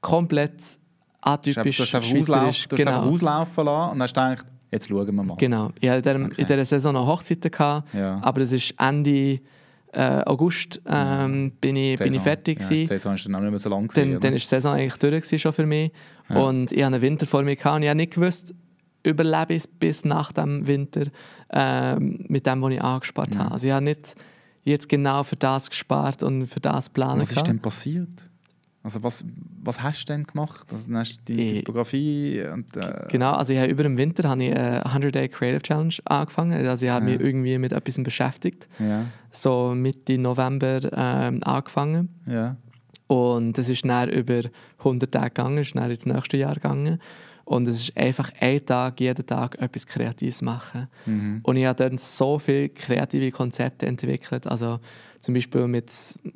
Komplett 0.02 0.80
atypisch, 1.21 1.78
du 1.78 1.84
hast 1.84 1.95
einfach, 1.95 2.10
schweizerisch. 2.10 2.67
Du 2.67 2.75
hast 2.75 2.78
genau. 2.78 2.91
einfach 2.91 3.12
auslaufen 3.12 3.65
lassen 3.65 3.91
und 3.93 4.02
hast 4.04 4.13
gedacht, 4.13 4.45
jetzt 4.71 4.88
schauen 4.88 5.15
wir 5.15 5.23
mal. 5.23 5.36
Genau. 5.38 5.71
Ich 5.80 5.89
hatte 5.89 6.10
in 6.10 6.17
dieser, 6.17 6.25
okay. 6.25 6.41
in 6.41 6.47
dieser 6.47 6.65
Saison 6.65 6.93
noch 6.93 7.08
Hochzeiten, 7.08 7.52
gehabt, 7.52 7.93
ja. 7.93 8.19
aber 8.21 8.41
es 8.41 8.52
ist 8.52 8.73
Ende 8.78 9.39
äh, 9.91 10.21
August 10.25 10.82
ähm, 10.86 11.52
bin, 11.60 11.75
ich, 11.75 11.97
bin 11.97 12.13
ich 12.13 12.21
fertig. 12.21 12.60
Ja, 12.62 12.67
die 12.69 12.86
Saison 12.86 13.15
ist 13.15 13.25
dann 13.25 13.36
auch 13.36 13.39
nicht 13.39 13.49
mehr 13.49 13.60
so 13.60 13.69
lang. 13.69 13.88
Gewesen, 13.88 14.12
dann, 14.12 14.21
dann 14.21 14.34
ist 14.34 14.43
die 14.43 14.49
Saison 14.49 14.73
eigentlich 14.73 14.97
durch 14.97 15.41
schon 15.41 15.54
für 15.54 15.65
mich. 15.65 15.91
Ja. 16.30 16.38
Und 16.38 16.71
ich 16.71 16.84
hatte 16.84 16.95
einen 16.95 17.02
Winter 17.02 17.25
vor 17.25 17.43
mir 17.43 17.56
gehabt 17.56 17.78
und 17.78 17.84
ich 17.84 17.89
habe 17.89 17.97
nicht 17.97 18.13
gewusst, 18.13 18.54
überlebe 19.04 19.54
ich 19.54 19.63
bis 19.80 20.06
nach 20.06 20.32
dem 20.32 20.67
Winter 20.67 21.06
ähm, 21.52 22.25
mit 22.28 22.45
dem, 22.45 22.62
was 22.62 22.71
ich 22.71 22.82
angespart 22.82 23.34
mhm. 23.34 23.39
habe. 23.39 23.52
Also 23.52 23.67
ich 23.67 23.73
habe 23.73 23.86
nicht 23.86 24.15
jetzt 24.69 24.89
genau 24.89 25.23
für 25.23 25.36
das 25.36 25.69
gespart 25.69 26.23
und 26.23 26.47
für 26.47 26.60
das 26.60 26.88
geplant. 26.88 27.21
Was 27.21 27.32
ist 27.32 27.47
denn 27.47 27.60
passiert? 27.60 28.29
Also 28.82 29.03
was, 29.03 29.25
was 29.62 29.82
hast 29.82 30.05
du 30.05 30.13
denn 30.13 30.23
gemacht? 30.23 30.65
Also 30.71 30.88
dann 30.88 30.97
hast 30.97 31.17
du 31.17 31.34
die 31.36 31.60
Typografie 31.60 32.43
und... 32.51 32.77
Äh 32.77 33.08
genau, 33.10 33.34
also 33.34 33.51
ich 33.51 33.60
habe 33.60 33.69
über 33.69 33.84
den 33.84 33.97
Winter 33.97 34.29
habe 34.29 34.43
ich 34.45 34.55
eine 34.55 34.84
100-Day 34.86 35.27
Creative 35.27 35.62
Challenge 35.62 35.93
angefangen. 36.05 36.65
Also 36.65 36.86
ich 36.86 36.91
habe 36.91 37.05
ja. 37.05 37.12
mich 37.12 37.21
irgendwie 37.21 37.58
mit 37.58 37.73
etwas 37.73 38.01
beschäftigt. 38.01 38.69
Ja. 38.79 39.05
So 39.32 39.73
Mitte 39.75 40.17
November 40.17 40.79
ähm, 40.93 41.43
angefangen. 41.43 42.10
Ja. 42.25 42.55
Und 43.08 43.58
das 43.58 43.67
ist 43.67 43.84
dann 43.84 44.10
über 44.10 44.41
100 44.77 45.12
Tage 45.12 45.29
gegangen, 45.32 45.58
ist 45.58 45.75
dann 45.75 45.89
ins 45.89 46.05
nächste 46.05 46.38
Jahr 46.38 46.53
gegangen. 46.53 46.99
Und 47.49 47.67
es 47.67 47.81
ist 47.81 47.97
einfach 47.97 48.31
ein 48.39 48.63
Tag, 48.63 48.99
jeden 48.99 49.25
Tag 49.25 49.59
etwas 49.59 49.88
Kreatives 49.88 50.43
machen. 50.43 50.88
Mhm. 51.07 51.39
Und 51.41 51.57
ich 51.57 51.65
habe 51.65 51.83
dann 51.83 51.97
so 51.97 52.38
viele 52.38 52.69
kreative 52.69 53.31
Konzepte 53.31 53.88
entwickelt. 53.88 54.45
Also 54.45 54.79
zum 55.19 55.33
Beispiel 55.33 55.67
mit, 55.67 55.91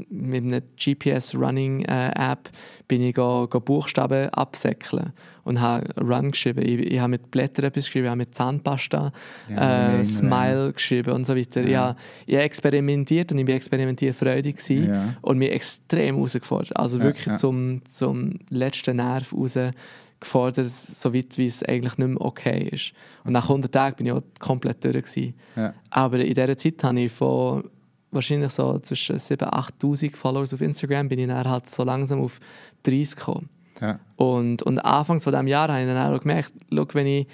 mit 0.10 0.44
einer 0.44 0.62
GPS-Running-App 0.62 2.50
bin 2.88 3.04
ich 3.04 3.14
go, 3.14 3.48
go 3.48 3.60
Buchstaben 3.60 4.30
absäckeln 4.30 5.14
und 5.44 5.62
habe 5.62 5.88
Run 6.02 6.32
geschrieben. 6.32 6.64
Ich, 6.66 6.80
ich 6.80 7.00
habe 7.00 7.12
mit 7.12 7.30
Blättern 7.30 7.66
etwas 7.66 7.86
geschrieben, 7.86 8.06
ich 8.06 8.10
habe 8.10 8.18
mit 8.18 8.34
Zahnpasta 8.34 9.12
ja, 9.50 10.00
äh, 10.00 10.04
Smile 10.04 10.66
ja. 10.66 10.72
geschrieben 10.72 11.12
und 11.12 11.26
so 11.26 11.36
weiter. 11.36 11.62
Ja. 11.62 11.68
Ich, 11.68 11.78
habe, 11.78 11.98
ich 12.26 12.34
habe 12.34 12.44
experimentiert 12.44 13.32
und 13.32 13.38
ich 13.38 13.48
war 13.48 13.54
experimentierfreudig 13.54 14.58
ja. 14.68 15.14
und 15.22 15.38
mich 15.38 15.52
extrem 15.52 16.16
herausgefordert. 16.16 16.76
Also 16.76 17.00
wirklich 17.00 17.36
Zum, 17.36 17.86
zum 17.86 18.40
letzten 18.50 18.96
Nerv 18.96 19.32
raus 19.32 19.60
gefordert, 20.24 20.72
so 20.72 21.14
weit 21.14 21.38
wie 21.38 21.46
es 21.46 21.64
eigentlich 21.64 21.98
nicht 21.98 22.08
mehr 22.08 22.22
okay 22.22 22.70
ist. 22.72 22.94
Und 23.24 23.34
nach 23.34 23.44
100 23.44 23.72
Tagen 23.72 23.96
bin 23.98 24.08
ich 24.08 24.12
auch 24.14 24.24
komplett 24.40 24.84
durch. 24.84 25.34
Ja. 25.56 25.74
Aber 25.90 26.20
in 26.20 26.34
dieser 26.34 26.58
Zeit 26.58 26.84
habe 26.84 27.02
ich 27.02 27.12
von 27.12 27.64
wahrscheinlich 28.12 28.52
so 28.52 28.80
zwischen 28.80 29.18
7.000 29.18 29.80
8'000 29.80 30.16
Followers 30.16 30.54
auf 30.54 30.62
Instagram 30.62 31.10
bin 31.10 31.20
ich 31.20 31.28
dann 31.28 31.50
halt 31.50 31.70
so 31.70 31.84
langsam 31.84 32.22
auf 32.22 32.40
30 32.84 33.16
gekommen. 33.16 33.50
Ja. 33.82 34.00
Und, 34.16 34.62
und 34.64 34.80
anfangs 34.80 35.24
von 35.24 35.34
diesem 35.34 35.48
Jahr 35.48 35.70
habe 35.70 35.82
ich 35.82 35.88
dann 35.88 36.14
auch 36.14 36.20
gemerkt, 36.20 36.54
look, 36.70 36.96
wenn, 36.96 37.08
ich, 37.08 37.28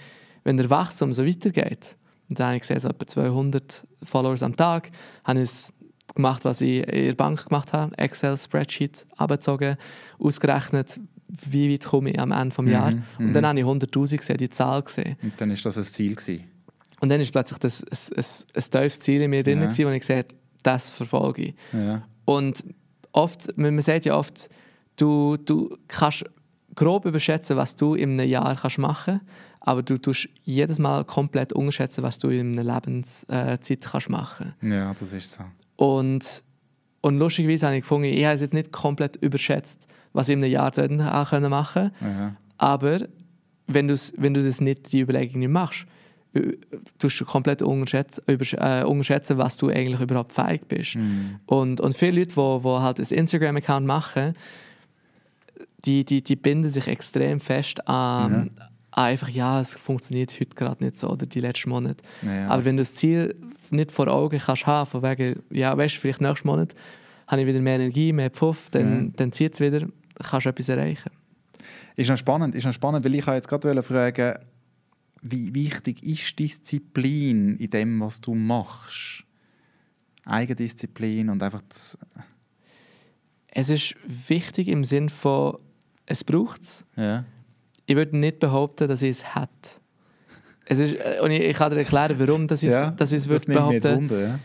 wenn 0.44 0.58
der 0.58 0.70
Wachstum 0.70 1.14
so 1.14 1.26
weitergeht, 1.26 1.96
und 2.30 2.40
dann 2.40 2.48
habe 2.48 2.56
ich 2.58 2.62
gesehen, 2.62 2.80
so 2.80 2.90
etwa 2.90 3.08
200 3.08 3.88
Followers 4.04 4.44
am 4.44 4.56
Tag, 4.56 4.92
habe 5.24 5.40
ich 5.40 5.50
es 5.50 5.74
gemacht, 6.16 6.46
was 6.46 6.62
ich 6.62 6.88
in 6.88 7.08
der 7.08 7.14
Bank 7.14 7.46
gemacht 7.46 7.74
habe, 7.74 7.98
Excel-Spreadsheet 7.98 9.06
abgezogen, 9.18 9.78
ausgerechnet, 10.20 11.00
wie 11.30 11.72
weit 11.72 11.86
komme 11.86 12.12
ich 12.12 12.20
am 12.20 12.32
Ende 12.32 12.56
des 12.56 12.72
Jahres. 12.72 12.96
Mhm, 12.96 13.26
und 13.28 13.34
dann 13.34 13.44
mhm. 13.44 13.48
habe 13.48 13.60
ich 13.60 13.66
100'000 13.66 14.18
gesehen, 14.18 14.38
die 14.38 14.50
Zahl 14.50 14.82
gesehen. 14.82 15.16
Und 15.22 15.34
dann 15.38 15.50
war 15.50 15.58
das 15.62 15.78
ein 15.78 15.84
Ziel 15.84 16.16
gewesen. 16.16 16.44
Und 17.00 17.10
dann 17.10 17.22
ist 17.22 17.32
plötzlich 17.32 17.60
das, 17.60 17.84
ein, 17.84 18.18
ein, 18.18 18.26
ein 18.56 18.64
tiefes 18.72 19.00
Ziel 19.00 19.22
in 19.22 19.30
mir 19.30 19.44
drin, 19.44 19.60
ja. 19.60 19.66
gewesen, 19.66 19.86
wo 19.86 19.90
ich 19.92 20.10
habe, 20.10 20.28
das 20.64 20.90
verfolge 20.90 21.42
ich. 21.44 21.56
Ja. 21.72 22.04
Und 22.26 22.64
oft, 23.12 23.58
man 23.58 23.82
sagt 23.82 24.06
ja 24.06 24.18
oft, 24.18 24.50
du, 24.98 25.38
du 25.38 25.78
kannst 25.88 26.26
grob 26.76 27.06
überschätzen, 27.06 27.58
was 27.58 27.76
du 27.76 27.96
in 27.96 28.20
einem 28.20 28.30
Jahr 28.30 28.56
kannst 28.56 28.78
machen 28.78 29.20
kannst, 29.20 29.26
aber 29.62 29.84
du 29.84 29.98
tust 29.98 30.30
jedes 30.44 30.80
Mal 30.80 31.06
komplett 31.06 31.54
unterschätzen, 31.54 32.04
was 32.04 32.20
du 32.20 32.30
in 32.30 32.58
einer 32.58 32.76
Lebenszeit 32.76 33.82
kannst 33.82 34.10
machen 34.10 34.54
Ja, 34.62 34.94
das 34.94 35.14
ist 35.14 35.34
so. 35.34 35.44
Und, 35.76 36.44
und 37.02 37.18
lustigerweise 37.18 37.68
habe 37.68 37.78
ich 37.78 37.84
gefunden, 37.84 38.06
ich 38.06 38.26
habe 38.26 38.36
es 38.36 38.42
jetzt 38.42 38.54
nicht 38.54 38.72
komplett 38.72 39.16
überschätzt, 39.18 39.88
was 40.14 40.30
ich 40.30 40.34
in 40.34 40.44
einem 40.44 40.52
Jahr 40.52 40.72
dort 40.72 40.92
machen 40.92 41.92
konnte, 42.00 42.36
aber 42.58 43.00
wenn, 43.68 43.88
wenn 43.90 44.34
du 44.34 44.44
das 44.44 44.62
nicht, 44.62 44.92
die 44.92 45.02
Überlegung 45.02 45.40
nicht 45.40 45.50
machst, 45.50 45.86
tust 47.00 47.20
du 47.20 47.26
komplett 47.26 47.62
unterschätzen, 47.62 48.24
äh, 48.28 48.84
unterschätzen, 48.84 49.38
was 49.38 49.58
du 49.58 49.70
eigentlich 49.70 50.00
überhaupt 50.00 50.34
fähig 50.34 50.62
bist. 50.68 50.96
Mm. 50.96 51.40
Und, 51.48 51.82
und 51.82 51.98
viele 51.98 52.20
Leute, 52.20 52.36
die 52.36 52.70
halt 52.70 53.00
ein 53.00 53.18
Instagram-Account 53.18 53.86
machen, 53.86 54.34
die, 55.86 56.06
die, 56.06 56.22
die 56.22 56.36
binden 56.36 56.70
sich 56.70 56.88
extrem 56.88 57.40
fest 57.40 57.88
an, 57.88 58.52
ja. 58.58 58.70
einfach, 58.92 59.30
ja, 59.30 59.60
es 59.60 59.76
funktioniert 59.76 60.34
heute 60.40 60.56
gerade 60.56 60.84
nicht 60.84 61.00
so 61.00 61.10
oder 61.10 61.26
die 61.26 61.40
letzten 61.40 61.70
Monate. 61.70 62.04
Ja, 62.22 62.48
Aber 62.48 62.66
wenn 62.66 62.78
du 62.78 62.82
das 62.82 62.96
Ziel 62.96 63.36
nicht 63.72 63.92
vor 63.92 64.08
Augen 64.08 64.40
kannst 64.40 64.68
haben, 64.68 64.90
von 64.90 65.02
wegen, 65.02 65.42
ja, 65.50 65.76
weißt 65.76 65.96
du, 65.96 66.00
vielleicht 66.00 66.22
nächsten 66.22 66.48
Monat 66.48 66.76
habe 67.28 67.42
ich 67.42 67.48
wieder 67.48 67.60
mehr 67.60 67.76
Energie, 67.76 68.12
mehr 68.12 68.30
Puff, 68.30 68.70
dann, 68.72 69.06
ja. 69.06 69.12
dann 69.16 69.32
zieht 69.32 69.54
es 69.54 69.60
wieder, 69.62 69.88
kannst 70.24 70.46
du 70.46 70.50
etwas 70.50 70.70
erreichen. 70.70 71.12
Ist 71.96 72.10
noch 72.10 72.18
spannend, 72.18 72.56
ist 72.56 72.66
noch 72.66 72.74
spannend 72.74 73.04
weil 73.06 73.16
ich 73.16 73.26
jetzt 73.26 73.48
gerade 73.48 73.84
fragen 73.84 74.36
wie 75.22 75.54
wichtig 75.54 76.04
ist 76.04 76.40
Disziplin 76.40 77.58
in 77.58 77.70
dem, 77.70 78.00
was 78.00 78.22
du 78.22 78.36
machst? 78.36 79.26
Eigendisziplin 80.26 81.30
und 81.30 81.42
einfach 81.42 81.62
das 81.68 81.98
Es 83.48 83.70
ist 83.70 83.96
wichtig 84.06 84.68
im 84.68 84.86
Sinn 84.86 85.10
von, 85.10 85.58
es 86.06 86.24
braucht 86.24 86.62
es. 86.62 86.86
Ja. 86.96 87.26
Ich 87.86 87.96
würde 87.96 88.16
nicht 88.18 88.40
behaupten, 88.40 88.88
dass 88.88 89.02
ich 89.02 89.10
es 89.10 89.36
hätte. 89.36 89.50
Es 90.66 90.80
ist, 90.80 90.94
äh, 90.94 91.20
und 91.22 91.32
ich, 91.32 91.42
ich 91.42 91.58
kann 91.58 91.72
dir 91.72 91.80
erklären, 91.80 92.16
warum 92.20 92.48
dass 92.48 92.62
ich 92.62 92.70
ja, 92.70 92.92
dass 92.92 93.12
es 93.12 93.28
würde 93.28 93.46
behaupten. 93.48 93.96
Wunder, 93.96 94.20
ja. 94.20 94.40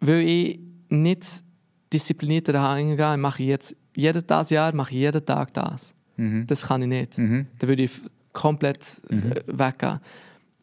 Weil 0.00 0.20
ich 0.20 0.60
nicht 0.88 1.44
diszipliniert 1.92 2.48
daran 2.48 2.96
gehe, 2.96 3.16
mache 3.18 3.42
ich 3.42 3.48
jetzt 3.50 3.76
jedes 3.96 4.26
das 4.26 4.50
Jahr 4.50 4.74
mache 4.74 4.90
ich 4.90 4.98
jeden 4.98 5.24
Tag 5.24 5.52
das. 5.54 5.94
Mhm. 6.16 6.46
Das 6.46 6.66
kann 6.66 6.82
ich 6.82 6.88
nicht. 6.88 7.18
Mhm. 7.18 7.46
Da 7.58 7.68
würde 7.68 7.84
ich 7.84 7.92
komplett 8.32 9.00
mhm. 9.08 9.32
Äh, 9.32 9.42
weggehen. 9.46 10.00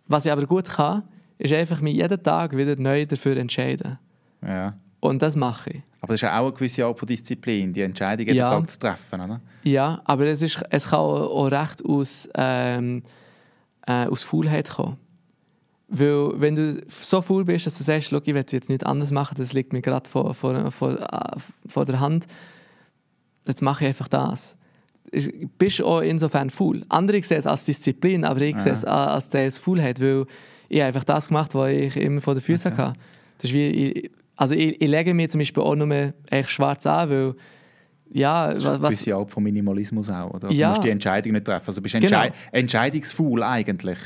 Was 0.07 0.25
ich 0.25 0.31
aber 0.31 0.45
gut 0.45 0.69
kann, 0.69 1.03
ist 1.37 1.53
einfach 1.53 1.81
mich 1.81 1.95
jeden 1.95 2.21
Tag 2.23 2.55
wieder 2.55 2.75
neu 2.77 3.05
dafür 3.05 3.37
entscheiden. 3.37 3.99
Ja. 4.41 4.77
Und 4.99 5.21
das 5.21 5.35
mache 5.35 5.69
ich. 5.71 5.81
Aber 6.01 6.13
das 6.13 6.15
ist 6.15 6.21
ja 6.21 6.39
auch 6.39 6.47
eine 6.47 6.53
gewisse 6.53 6.85
Art 6.85 6.97
von 6.97 7.07
Disziplin, 7.07 7.73
die 7.73 7.81
Entscheidung 7.81 8.25
jeden 8.25 8.37
ja. 8.37 8.51
Tag 8.51 8.71
zu 8.71 8.79
treffen, 8.79 9.21
oder? 9.21 9.41
Ja, 9.63 10.01
aber 10.05 10.25
es, 10.25 10.41
ist, 10.41 10.63
es 10.69 10.89
kann 10.89 10.99
auch, 10.99 11.29
auch 11.29 11.51
recht 11.51 11.83
aus, 11.83 12.29
ähm, 12.35 13.03
äh, 13.85 14.05
aus 14.05 14.23
Faulheit 14.23 14.69
kommen. 14.69 14.97
Weil 15.89 16.31
wenn 16.39 16.55
du 16.55 16.81
so 16.87 17.21
faul 17.21 17.45
bist, 17.45 17.65
dass 17.65 17.77
du 17.77 17.83
sagst, 17.83 18.11
ich 18.11 18.25
will 18.27 18.45
jetzt 18.49 18.69
nicht 18.69 18.85
anders 18.85 19.11
machen, 19.11 19.35
das 19.37 19.53
liegt 19.53 19.73
mir 19.73 19.81
gerade 19.81 20.09
vor, 20.09 20.33
vor, 20.33 20.71
vor, 20.71 20.99
äh, 20.99 21.39
vor 21.65 21.85
der 21.85 21.99
Hand, 21.99 22.27
jetzt 23.47 23.61
mache 23.61 23.85
ich 23.85 23.89
einfach 23.89 24.07
das. 24.07 24.55
Du 25.11 25.19
bist 25.57 25.81
auch 25.81 26.01
insofern 26.01 26.49
faul. 26.49 26.83
Andere 26.89 27.21
sehen 27.23 27.37
es 27.37 27.47
als 27.47 27.65
Disziplin, 27.65 28.25
aber 28.25 28.41
ich 28.41 28.57
sehe 28.57 28.73
es 28.73 28.83
als 28.83 29.29
Teils 29.29 29.57
Faulheit, 29.57 30.01
weil 30.01 30.25
ich 30.69 30.81
einfach 30.81 31.03
das 31.03 31.29
gemacht 31.29 31.55
was 31.55 31.71
ich 31.71 31.95
immer 31.95 32.21
vor 32.21 32.33
den 32.33 32.41
Füßen 32.41 32.73
okay. 32.73 32.81
hatte. 32.81 32.99
Das 33.37 33.49
ist 33.49 33.53
wie, 33.53 33.67
ich, 33.67 34.11
also 34.35 34.53
ich, 34.53 34.81
ich, 34.81 34.89
lege 34.89 35.13
mir 35.13 35.29
zum 35.29 35.39
Beispiel 35.39 35.63
auch 35.63 35.75
nur 35.75 36.13
echt 36.29 36.49
schwarz 36.49 36.85
an, 36.85 37.09
weil 37.09 37.35
ja, 38.11 38.49
das 38.49 38.59
ist 38.59 38.65
was, 38.65 38.79
gewisse 38.81 39.15
Art 39.15 39.31
von 39.31 39.43
Minimalismus 39.43 40.09
auch, 40.09 40.33
oder? 40.33 40.47
Also 40.47 40.59
ja. 40.59 40.67
Du 40.67 40.75
musst 40.75 40.83
die 40.85 40.89
Entscheidung 40.89 41.33
nicht 41.33 41.45
treffen. 41.45 41.67
Also 41.67 41.81
bist 41.81 41.95
du 41.95 41.99
genau. 41.99 42.25
entscheidungsfaul 42.51 43.43
eigentlich. 43.43 43.97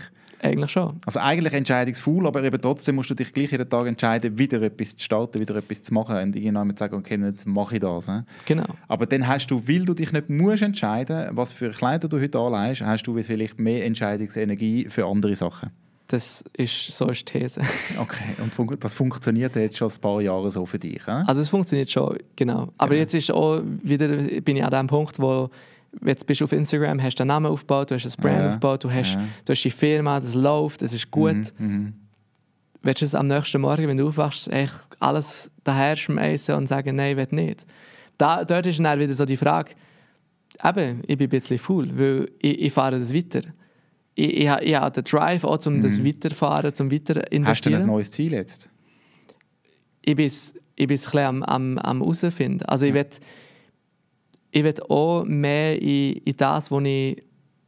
Eigentlich 0.44 0.72
schon. 0.72 1.00
Also 1.06 1.20
eigentlich 1.20 1.54
entscheidungsfaul, 1.54 2.26
aber 2.26 2.44
eben 2.44 2.60
trotzdem 2.60 2.96
musst 2.96 3.12
du 3.12 3.14
dich 3.14 3.32
gleich 3.32 3.52
jeden 3.52 3.70
Tag 3.70 3.86
entscheiden, 3.86 4.38
wieder 4.40 4.62
etwas 4.64 4.98
zu 4.98 5.04
starten, 5.06 5.40
wieder 5.40 5.56
etwas 5.56 5.84
zu 5.84 5.94
machen 5.94 6.18
und 6.18 6.36
irgendwann 6.36 6.76
sagen, 6.76 6.96
okay, 6.96 7.20
jetzt 7.22 7.46
mache 7.46 7.76
ich 7.76 7.82
das. 7.82 8.10
Genau. 8.46 8.66
Aber 8.88 9.06
dann 9.06 9.28
hast 9.28 9.48
du, 9.48 9.62
weil 9.68 9.86
du 9.86 9.94
dich 9.94 10.12
nicht 10.12 10.30
musst 10.30 10.64
entscheiden, 10.64 11.30
was 11.32 11.52
für 11.52 11.70
Kleider 11.70 12.08
du 12.08 12.20
heute 12.20 12.40
anlegst, 12.40 12.82
hast 12.82 13.04
du 13.04 13.22
vielleicht 13.22 13.60
mehr 13.60 13.86
Entscheidungsenergie 13.86 14.88
für 14.90 15.06
andere 15.06 15.36
Sachen. 15.36 15.70
Das 16.08 16.44
ist 16.58 16.88
so 16.88 17.06
eine 17.06 17.14
These. 17.14 17.62
Okay, 17.98 18.36
und 18.40 18.84
das 18.84 18.94
funktioniert 18.94 19.56
jetzt 19.56 19.78
schon 19.78 19.90
ein 19.90 20.02
paar 20.02 20.22
Jahre 20.22 20.52
so 20.52 20.66
für 20.66 20.80
dich? 20.80 21.02
Eh? 21.08 21.24
Also 21.26 21.40
es 21.40 21.50
funktioniert 21.50 21.90
schon, 21.90 22.18
genau. 22.36 22.70
Aber 22.78 22.90
genau. 22.90 23.00
jetzt 23.02 23.14
ist 23.14 23.32
auch 23.32 23.62
wieder, 23.64 24.08
bin 24.42 24.58
ich 24.58 24.64
an 24.64 24.72
dem 24.72 24.88
Punkt, 24.88 25.20
wo 25.20 25.50
jetzt 26.06 26.26
bist 26.26 26.42
du 26.42 26.46
auf 26.46 26.52
Instagram, 26.52 27.02
hast 27.02 27.20
einen 27.20 27.30
Namen 27.30 27.48
aufgebaut, 27.48 27.92
du 27.92 27.96
hast 27.96 28.06
ein 28.06 28.22
Brand 28.22 28.40
ja. 28.40 28.48
aufgebaut, 28.50 28.84
du 28.84 28.92
hast, 28.92 29.14
ja. 29.14 29.24
du 29.46 29.52
hast 29.52 29.64
die 29.64 29.72
Firma, 29.72 30.20
das 30.20 30.34
läuft, 30.34 30.82
das 30.82 30.94
ist 30.94 31.12
gut. 31.12 31.54
Mhm. 31.58 31.68
Mhm. 31.68 31.94
Willst 32.84 33.02
du 33.02 33.06
es 33.06 33.16
am 33.16 33.28
nächsten 33.28 33.62
Morgen, 33.62 33.88
wenn 33.88 33.98
du 33.98 34.08
aufwachst, 34.08 34.48
echt 34.52 34.74
alles 35.00 35.52
daher 35.64 35.96
schmeißen 35.96 36.56
und 36.56 36.68
sagen, 36.68 36.96
nein, 36.96 37.12
ich 37.12 37.18
will 37.18 37.28
nicht? 37.32 37.66
Da, 38.18 38.44
dort 38.44 38.68
ist 38.68 38.80
dann 38.80 39.00
wieder 39.00 39.14
so 39.14 39.26
die 39.26 39.38
Frage, 39.38 39.72
eben, 40.64 41.02
ich 41.08 41.18
bin 41.18 41.28
ein 41.28 41.30
bisschen 41.30 41.60
faul, 41.60 41.90
weil 41.94 42.32
ich, 42.40 42.62
ich 42.62 42.74
fahre 42.74 42.98
das 42.98 43.14
weiter 43.14 43.42
ich, 44.16 44.38
ich, 44.38 44.50
ich 44.62 44.76
habe 44.76 44.92
den 44.92 45.04
Drive 45.04 45.44
auch, 45.44 45.66
um 45.66 45.76
mhm. 45.76 45.82
das 45.82 46.04
weiterfahren, 46.04 46.74
zum 46.74 46.92
weiter 46.92 47.32
investieren. 47.32 47.76
Hast 47.76 47.82
du 47.82 47.86
ein 47.86 47.88
neues 47.88 48.12
Ziel 48.12 48.34
jetzt? 48.34 48.70
Ich 50.02 50.16
bin 50.16 50.26
es 50.26 50.54
ich 50.76 50.88
bin 50.88 50.96
es 50.96 51.16
am, 51.16 51.44
am, 51.44 51.78
am 51.78 52.00
herausfinden. 52.00 52.66
Also 52.66 52.88
ich 52.88 52.94
will, 52.94 53.08
ich 54.52 54.64
will 54.64 54.74
auch 54.90 55.24
mehr 55.26 55.82
in, 55.82 56.14
in 56.14 56.38
das, 56.38 56.70
wo 56.70 56.80
ich, 56.82 57.24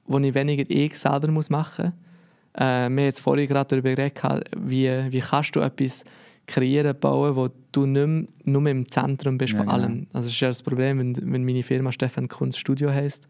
wo 0.05 0.19
ich 0.19 0.33
weniger 0.33 0.65
ich 0.67 0.97
selber 0.97 1.29
muss 1.29 1.49
machen 1.49 1.85
muss. 1.85 2.61
Äh, 2.61 2.65
wir 2.65 2.85
haben 2.85 2.99
jetzt 2.99 3.21
vorhin 3.21 3.47
gerade 3.47 3.69
darüber 3.69 3.95
geredet, 3.95 4.49
wie, 4.57 4.89
wie 5.09 5.19
kannst 5.19 5.55
du 5.55 5.61
etwas 5.61 6.03
kreieren, 6.45 6.97
bauen, 6.99 7.35
wo 7.35 7.49
du 7.71 7.85
nicht 7.85 8.07
mehr, 8.07 8.25
nur 8.43 8.67
im 8.67 8.91
Zentrum 8.91 9.37
bist 9.37 9.53
ja, 9.53 9.59
von 9.59 9.69
allem. 9.69 9.93
Genau. 9.93 10.07
Also 10.13 10.27
das 10.27 10.33
ist 10.33 10.39
ja 10.39 10.47
das 10.49 10.61
Problem, 10.61 10.99
wenn, 10.99 11.33
wenn 11.33 11.45
meine 11.45 11.63
Firma 11.63 11.91
Stefan 11.91 12.27
Kunst 12.27 12.59
Studio 12.59 12.91
heisst, 12.91 13.27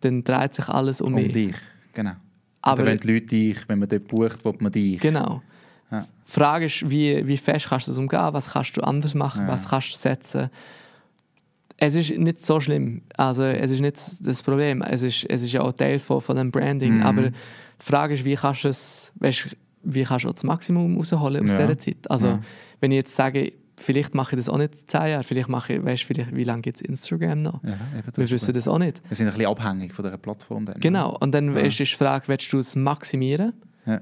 dann 0.00 0.22
dreht 0.22 0.54
sich 0.54 0.68
alles 0.68 1.00
um, 1.00 1.08
um 1.08 1.14
mich. 1.14 1.28
Um 1.28 1.32
dich, 1.32 1.56
genau. 1.94 2.12
Aber 2.60 2.82
Oder 2.82 2.92
wenn 2.92 2.98
die 2.98 3.12
Leute 3.12 3.26
dich, 3.26 3.68
wenn 3.68 3.78
man 3.78 3.88
dort 3.88 4.06
bucht, 4.08 4.44
will 4.44 4.54
man 4.58 4.72
dich. 4.72 5.00
Genau. 5.00 5.42
Ja. 5.90 6.00
Die 6.00 6.30
Frage 6.30 6.66
ist, 6.66 6.88
wie, 6.90 7.26
wie 7.26 7.36
fest 7.36 7.68
kannst 7.68 7.86
du 7.86 7.92
das 7.92 7.98
umgehen? 7.98 8.28
Was 8.32 8.50
kannst 8.50 8.76
du 8.76 8.82
anders 8.82 9.14
machen? 9.14 9.42
Ja. 9.42 9.48
Was 9.48 9.68
kannst 9.68 9.94
du 9.94 9.96
setzen? 9.96 10.50
Es 11.78 11.94
ist 11.94 12.16
nicht 12.16 12.40
so 12.40 12.60
schlimm. 12.60 13.02
Also, 13.16 13.44
es 13.44 13.70
ist 13.70 13.80
nicht 13.80 13.96
das 14.26 14.42
Problem. 14.42 14.82
Es 14.82 15.02
ist, 15.02 15.24
es 15.28 15.42
ist 15.42 15.52
ja 15.52 15.60
auch 15.60 15.72
Teil 15.72 15.98
von, 15.98 16.20
von 16.20 16.36
dem 16.36 16.50
Branding. 16.50 16.98
Mhm. 16.98 17.02
Aber 17.02 17.22
die 17.22 17.32
Frage 17.78 18.14
ist, 18.14 18.24
wie 18.24 18.34
kannst 18.34 18.64
du 18.64 18.68
es, 18.68 19.12
weißt, 19.16 19.56
wie 19.82 20.02
kannst 20.02 20.24
du 20.24 20.30
das 20.30 20.42
Maximum 20.42 20.96
rausholen 20.96 21.44
aus 21.44 21.50
ja. 21.52 21.66
dieser 21.66 21.78
Zeit? 21.78 22.10
Also, 22.10 22.28
ja. 22.28 22.40
wenn 22.80 22.92
ich 22.92 22.96
jetzt 22.96 23.14
sage, 23.14 23.52
vielleicht 23.78 24.14
mache 24.14 24.34
ich 24.34 24.38
das 24.38 24.48
auch 24.48 24.58
nicht 24.58 24.90
zehn 24.90 25.08
Jahre, 25.08 25.22
vielleicht 25.22 25.48
mache 25.48 25.74
ich, 25.74 25.84
weißt, 25.84 26.02
vielleicht, 26.04 26.34
wie 26.34 26.44
lange 26.44 26.62
gibt 26.62 26.76
es 26.76 26.82
Instagram 26.82 27.42
noch? 27.42 27.62
Ja, 27.62 27.76
Wir 28.14 28.30
wissen 28.30 28.54
das 28.54 28.68
auch 28.68 28.78
nicht. 28.78 29.02
Wir 29.08 29.16
sind 29.16 29.26
ein 29.26 29.34
bisschen 29.34 29.50
abhängig 29.50 29.92
von 29.92 30.04
dieser 30.04 30.18
Plattform. 30.18 30.64
Dann, 30.64 30.80
genau, 30.80 31.16
und 31.20 31.34
dann 31.34 31.54
ja. 31.54 31.62
ist 31.62 31.78
die 31.78 31.86
Frage, 31.86 32.28
willst 32.28 32.52
du 32.52 32.58
es 32.58 32.74
maximieren? 32.74 33.52
Ja. 33.84 34.00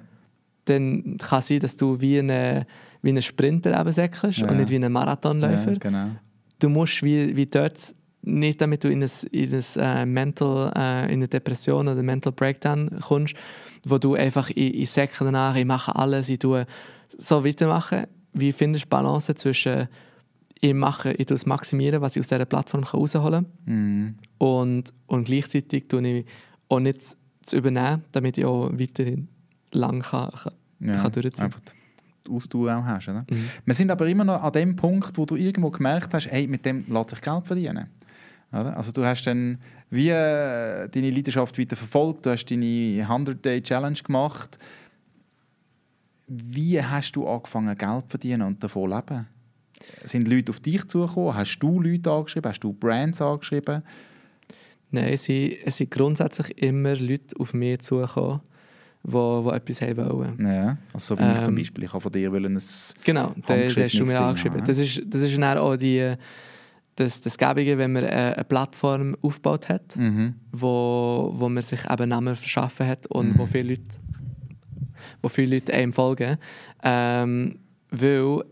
Dann 0.67 1.19
kann 1.19 1.41
es 1.41 1.49
sein, 1.49 1.61
dass 1.61 1.77
du 1.77 2.01
wie 2.01 2.19
eine, 2.19 2.67
wie 3.03 3.11
einen 3.11 3.23
Sprinter 3.23 3.79
eben 3.79 3.93
säckelst 3.93 4.43
und 4.43 4.57
nicht 4.57 4.71
wie 4.71 4.77
einen 4.77 4.93
Marathonläufer. 4.93 5.73
Genau. 5.73 6.11
Du 6.59 6.69
musst 6.69 7.03
wie, 7.03 7.37
wie 7.37 7.47
dort 7.47 7.95
nicht 8.23 8.61
damit 8.61 8.85
du 8.85 8.89
in 8.89 9.03
ein, 9.03 9.11
in 9.33 9.55
ein 9.55 10.09
uh, 10.09 10.11
Mental, 10.11 10.69
uh, 10.69 11.11
in 11.11 11.19
eine 11.19 11.29
Depression 11.29 11.89
oder 11.89 12.03
Mental 12.03 12.33
Breakdown 12.33 12.91
kommst, 13.01 13.35
wo 13.85 13.99
du 13.99 14.15
einfach 14.15 14.51
ich, 14.51 14.75
ich 14.75 14.91
säckle 14.91 15.27
danach, 15.27 15.57
ich 15.57 15.67
mache 15.67 15.95
alles, 15.95 16.29
ich 16.29 16.39
tue 16.39 16.67
so 17.19 17.45
weitermachen 17.45 18.07
wie 18.35 18.53
findest 18.53 18.87
du 18.87 18.89
Balance 18.89 19.35
zwischen 19.35 19.89
ich 20.61 20.75
mache, 20.75 21.13
ich 21.13 21.27
tue 21.27 21.35
es 21.35 21.47
maximieren, 21.47 22.01
was 22.01 22.17
ich 22.17 22.21
aus 22.21 22.29
dieser 22.29 22.45
Plattform 22.47 22.85
herausholen 22.85 23.47
kann 23.67 23.75
mm. 23.75 24.19
und, 24.39 24.95
und 25.07 25.25
gleichzeitig 25.25 25.89
tue 25.89 26.07
ich 26.07 26.27
auch 26.69 26.81
nicht 26.81 27.17
zu 27.45 27.57
übernehmen, 27.57 28.05
damit 28.13 28.39
ich 28.39 28.45
auch 28.45 28.71
weiterhin 28.73 29.29
lang 29.73 30.01
kann, 30.01 30.31
kann, 30.31 30.53
ja, 30.81 30.93
kann 30.93 31.13
durchziehen 31.13 31.51
kann. 31.51 31.63
Ausdauer 32.29 32.77
auch 32.77 32.85
hast. 32.85 33.09
Oder? 33.09 33.25
Mhm. 33.31 33.49
Wir 33.65 33.75
sind 33.75 33.91
aber 33.91 34.07
immer 34.07 34.25
noch 34.25 34.43
an 34.43 34.53
dem 34.53 34.77
Punkt, 34.77 35.17
wo 35.17 35.27
du 35.27 35.37
irgendwo 35.37 35.71
gemerkt 35.71 36.13
hast, 36.15 36.31
hey, 36.31 36.47
mit 36.47 36.65
dem 36.65 36.85
lässt 36.89 37.11
sich 37.11 37.21
Geld 37.21 37.47
verdienen. 37.47 37.89
Oder? 38.53 38.77
Also 38.77 38.93
du 38.93 39.05
hast 39.05 39.25
dann 39.25 39.59
wie 39.91 40.11
äh, 40.11 40.89
deine 40.89 41.11
Leidenschaft 41.11 41.59
weiter 41.59 41.77
verfolgt, 41.77 42.27
du 42.27 42.31
hast 42.31 42.47
deine 42.47 42.65
100-Day-Challenge 42.65 43.99
gemacht, 44.03 44.59
wie 46.27 46.83
hast 46.83 47.13
du 47.17 47.29
angefangen, 47.29 47.77
Geld 47.77 48.05
zu 48.05 48.09
verdienen 48.11 48.43
und 48.43 48.63
davon 48.63 48.91
zu 48.91 48.97
leben? 48.97 49.27
Sind 50.05 50.29
Leute 50.29 50.51
auf 50.51 50.61
dich 50.61 50.87
zugekommen? 50.89 51.35
Hast 51.35 51.59
du 51.59 51.81
Leute 51.81 52.11
angeschrieben? 52.11 52.51
Hast 52.51 52.61
du 52.61 52.73
Brands 52.73 53.21
angeschrieben? 53.21 53.83
Nein, 54.91 55.13
es 55.13 55.25
sind, 55.25 55.57
es 55.65 55.77
sind 55.77 55.91
grundsätzlich 55.91 56.57
immer 56.63 56.97
Leute 56.97 57.39
auf 57.39 57.53
mich 57.53 57.81
zugekommen, 57.81 58.41
die, 59.07 59.11
die 59.11 59.55
etwas 59.55 59.83
haben 59.83 59.97
wollen. 59.97 60.47
Ja, 60.47 60.79
also 60.93 61.15
so 61.15 61.19
wie 61.19 61.25
ähm, 61.25 61.33
ich 61.33 61.43
zum 61.43 61.55
ähm, 61.55 61.61
Beispiel. 61.61 61.85
Ich 61.85 61.93
habe 61.93 62.01
von 62.01 62.13
dir 62.13 62.33
ein 62.33 62.63
Genau, 63.05 63.35
den 63.49 63.69
hast 63.69 63.95
du 63.95 64.05
mir 64.05 64.21
angeschrieben. 64.21 64.63
Das 64.65 64.79
ist, 64.79 65.03
das 65.07 65.23
ist 65.23 65.37
dann 65.37 65.59
auch 65.59 65.77
die, 65.77 66.15
das, 66.97 67.21
das 67.21 67.37
Gäbige, 67.37 67.77
wenn 67.79 67.93
man 67.93 68.05
eine 68.05 68.45
Plattform 68.45 69.17
aufgebaut 69.23 69.69
hat, 69.69 69.97
mhm. 69.97 70.35
wo, 70.53 71.33
wo 71.35 71.49
man 71.49 71.63
sich 71.63 71.81
eben 71.91 72.09
Namen 72.09 72.35
verschaffen 72.35 72.87
hat 72.87 73.07
und 73.07 73.31
mhm. 73.31 73.39
wo 73.39 73.47
viele 73.47 73.71
Leute 73.71 73.99
wo 75.23 75.29
viele 75.29 75.57
Leute 75.57 75.73
einem 75.73 75.93
folgen. 75.93 76.39
Ähm, 76.83 77.59
weil 77.91 78.45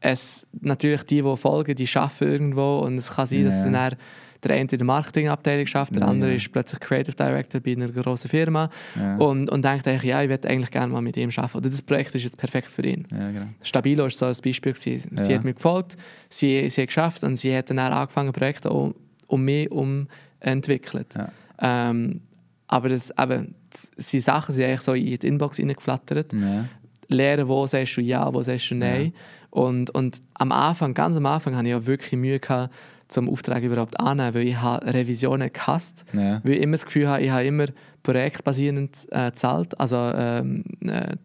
es 0.00 0.46
natürlich 0.60 1.02
die, 1.04 1.22
die 1.22 1.36
folgen, 1.36 1.74
die 1.74 1.88
arbeiten 1.94 2.24
irgendwo 2.24 2.78
und 2.78 2.96
es 2.98 3.14
kann 3.14 3.26
sein, 3.26 3.44
dass 3.44 3.62
dann 3.62 3.96
der 4.42 4.56
eine 4.56 4.62
in 4.70 4.78
der 4.78 4.84
Marketingabteilung 4.84 5.66
schafft, 5.66 5.94
der 5.94 6.02
ja, 6.02 6.08
andere 6.08 6.30
ja. 6.30 6.36
ist 6.36 6.50
plötzlich 6.52 6.80
Creative 6.80 7.14
Director 7.14 7.60
bei 7.60 7.72
einer 7.72 7.88
großen 7.88 8.30
Firma 8.30 8.70
ja. 8.96 9.16
und, 9.16 9.50
und 9.50 9.64
denkt 9.64 9.86
eigentlich, 9.86 10.04
ja, 10.04 10.22
ich 10.22 10.28
würde 10.28 10.48
eigentlich 10.48 10.70
gerne 10.70 10.92
mal 10.92 11.02
mit 11.02 11.16
ihm 11.16 11.30
arbeiten. 11.36 11.58
Oder 11.58 11.70
das 11.70 11.82
Projekt 11.82 12.14
ist 12.14 12.24
jetzt 12.24 12.36
perfekt 12.36 12.68
für 12.68 12.82
ihn. 12.82 13.06
Genau. 13.08 13.46
Stabilo 13.62 14.04
war 14.04 14.10
so 14.10 14.26
ein 14.26 14.36
Beispiel. 14.42 14.72
Gewesen. 14.72 15.16
Sie 15.16 15.34
hat 15.34 15.44
mir 15.44 15.54
gefolgt, 15.54 15.96
sie, 16.28 16.68
sie 16.70 16.82
hat 16.82 16.88
geschafft 16.88 17.24
und 17.24 17.36
sie 17.36 17.56
hat 17.56 17.70
dann 17.70 17.78
angefangen, 17.78 18.32
Projekte 18.32 18.70
um, 18.70 18.94
um 19.26 19.44
mich 19.44 19.70
um 19.70 20.06
entwickelt. 20.40 21.14
Ähm, 21.60 22.20
aber 22.68 22.88
das, 22.88 23.12
eben, 23.18 23.54
die 23.98 24.20
Sachen 24.20 24.54
sind 24.54 24.64
eigentlich 24.64 24.80
so 24.80 24.94
in 24.94 25.18
die 25.18 25.26
Inbox 25.26 25.58
reingeflattert. 25.58 26.32
Ja. 26.32 26.66
Lernen, 27.08 27.48
wo 27.48 27.66
sagst 27.66 27.96
du 27.96 28.00
ja, 28.00 28.32
wo 28.32 28.42
sagst 28.42 28.70
du 28.70 28.76
nein. 28.76 29.06
Ja. 29.06 29.12
Und, 29.50 29.90
und 29.90 30.20
am 30.34 30.52
Anfang, 30.52 30.94
ganz 30.94 31.16
am 31.16 31.26
Anfang, 31.26 31.56
hatte 31.56 31.68
ich 31.68 31.74
auch 31.74 31.86
wirklich 31.86 32.12
Mühe 32.18 32.38
gehabt, 32.38 32.72
zum 33.10 33.28
Auftrag 33.28 33.62
überhaupt 33.62 33.98
anzunehmen, 33.98 34.34
weil 34.34 34.48
ich 34.48 34.56
habe 34.56 34.92
Revisionen 34.92 35.52
gehasst, 35.52 36.04
ja. 36.12 36.40
weil 36.44 36.54
ich 36.54 36.62
immer 36.62 36.72
das 36.72 36.86
Gefühl 36.86 37.08
habe, 37.08 37.22
ich 37.22 37.30
habe 37.30 37.44
immer 37.44 37.66
projektbasierend 38.02 39.08
äh, 39.10 39.30
gezahlt, 39.30 39.78
also 39.78 39.96
ähm, 39.96 40.64
äh, 40.80 41.16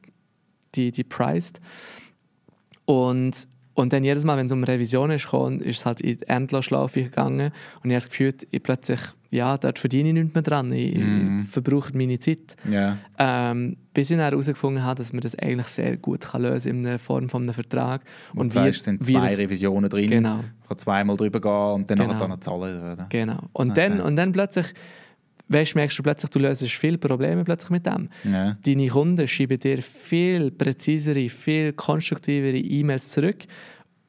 die, 0.76 0.92
die 0.92 1.04
priced. 1.04 1.62
Und, 2.86 3.48
und 3.74 3.94
dann 3.94 4.04
jedes 4.04 4.24
Mal, 4.24 4.38
wenn 4.38 4.46
es 4.46 4.52
um 4.52 4.64
Revisionen 4.64 5.18
kam, 5.18 5.62
ist 5.62 5.80
es 5.80 5.86
halt 5.86 6.02
in 6.02 6.18
die 6.18 6.28
Endlosschlaufe 6.28 7.04
gegangen 7.04 7.52
und 7.84 7.90
ich 7.90 7.96
habe 7.96 8.04
das 8.04 8.10
Gefühl, 8.10 8.34
ich 8.52 8.64
plötzlich 8.64 9.00
ja, 9.36 9.58
dort 9.58 9.80
verdiene 9.80 10.10
ich 10.10 10.16
nichts 10.16 10.34
mehr 10.34 10.44
dran. 10.44 10.72
Ich, 10.72 10.98
mm. 10.98 11.44
ich 11.44 11.50
verbrauche 11.50 11.96
meine 11.96 12.18
Zeit. 12.20 12.56
Yeah. 12.70 12.98
Ähm, 13.20 13.78
bis 13.94 14.10
ich 14.10 14.18
dann 14.18 14.30
herausgefunden 14.30 14.84
habe, 14.84 14.98
dass 14.98 15.14
man 15.14 15.22
das 15.22 15.38
eigentlich 15.38 15.68
sehr 15.68 15.98
gut 15.98 16.22
kann 16.22 16.42
lösen 16.42 16.72
kann 16.72 16.78
in 16.78 16.84
der 16.84 17.00
Form 17.00 17.30
von 17.30 17.44
einem 17.44 17.54
Vertrag. 17.54 18.04
Und, 18.34 18.56
und 18.56 18.74
sind 18.74 19.06
zwei 19.06 19.36
Revisionen 19.36 19.90
drin. 19.90 20.10
Genau. 20.10 20.40
Ich 20.62 20.68
kann 20.68 20.78
zweimal 20.78 21.18
drüber 21.18 21.40
gehen 21.40 21.82
und 21.82 21.90
dann 21.90 21.98
genau. 21.98 22.28
dann 22.28 22.42
zahlen. 22.42 22.94
Oder? 22.94 23.08
Genau. 23.10 23.40
Und, 23.54 23.72
okay. 23.72 23.90
dann, 23.90 24.02
und 24.02 24.16
dann 24.16 24.32
plötzlich 24.32 24.68
weißt, 25.48 25.76
merkst 25.76 26.00
du 26.00 26.04
plötzlich, 26.04 26.32
du 26.32 26.40
löst 26.40 26.64
viele 26.64 26.98
Probleme 26.98 27.44
plötzlich 27.44 27.70
mit 27.70 27.86
dem. 27.86 28.10
Ja. 28.24 28.58
Deine 28.66 28.88
Kunden 28.88 29.28
schreiben 29.28 29.60
dir 29.60 29.82
viel 29.82 30.50
präzisere, 30.50 31.30
viel 31.30 31.74
konstruktivere 31.74 32.58
E-Mails 32.58 33.12
zurück 33.12 33.46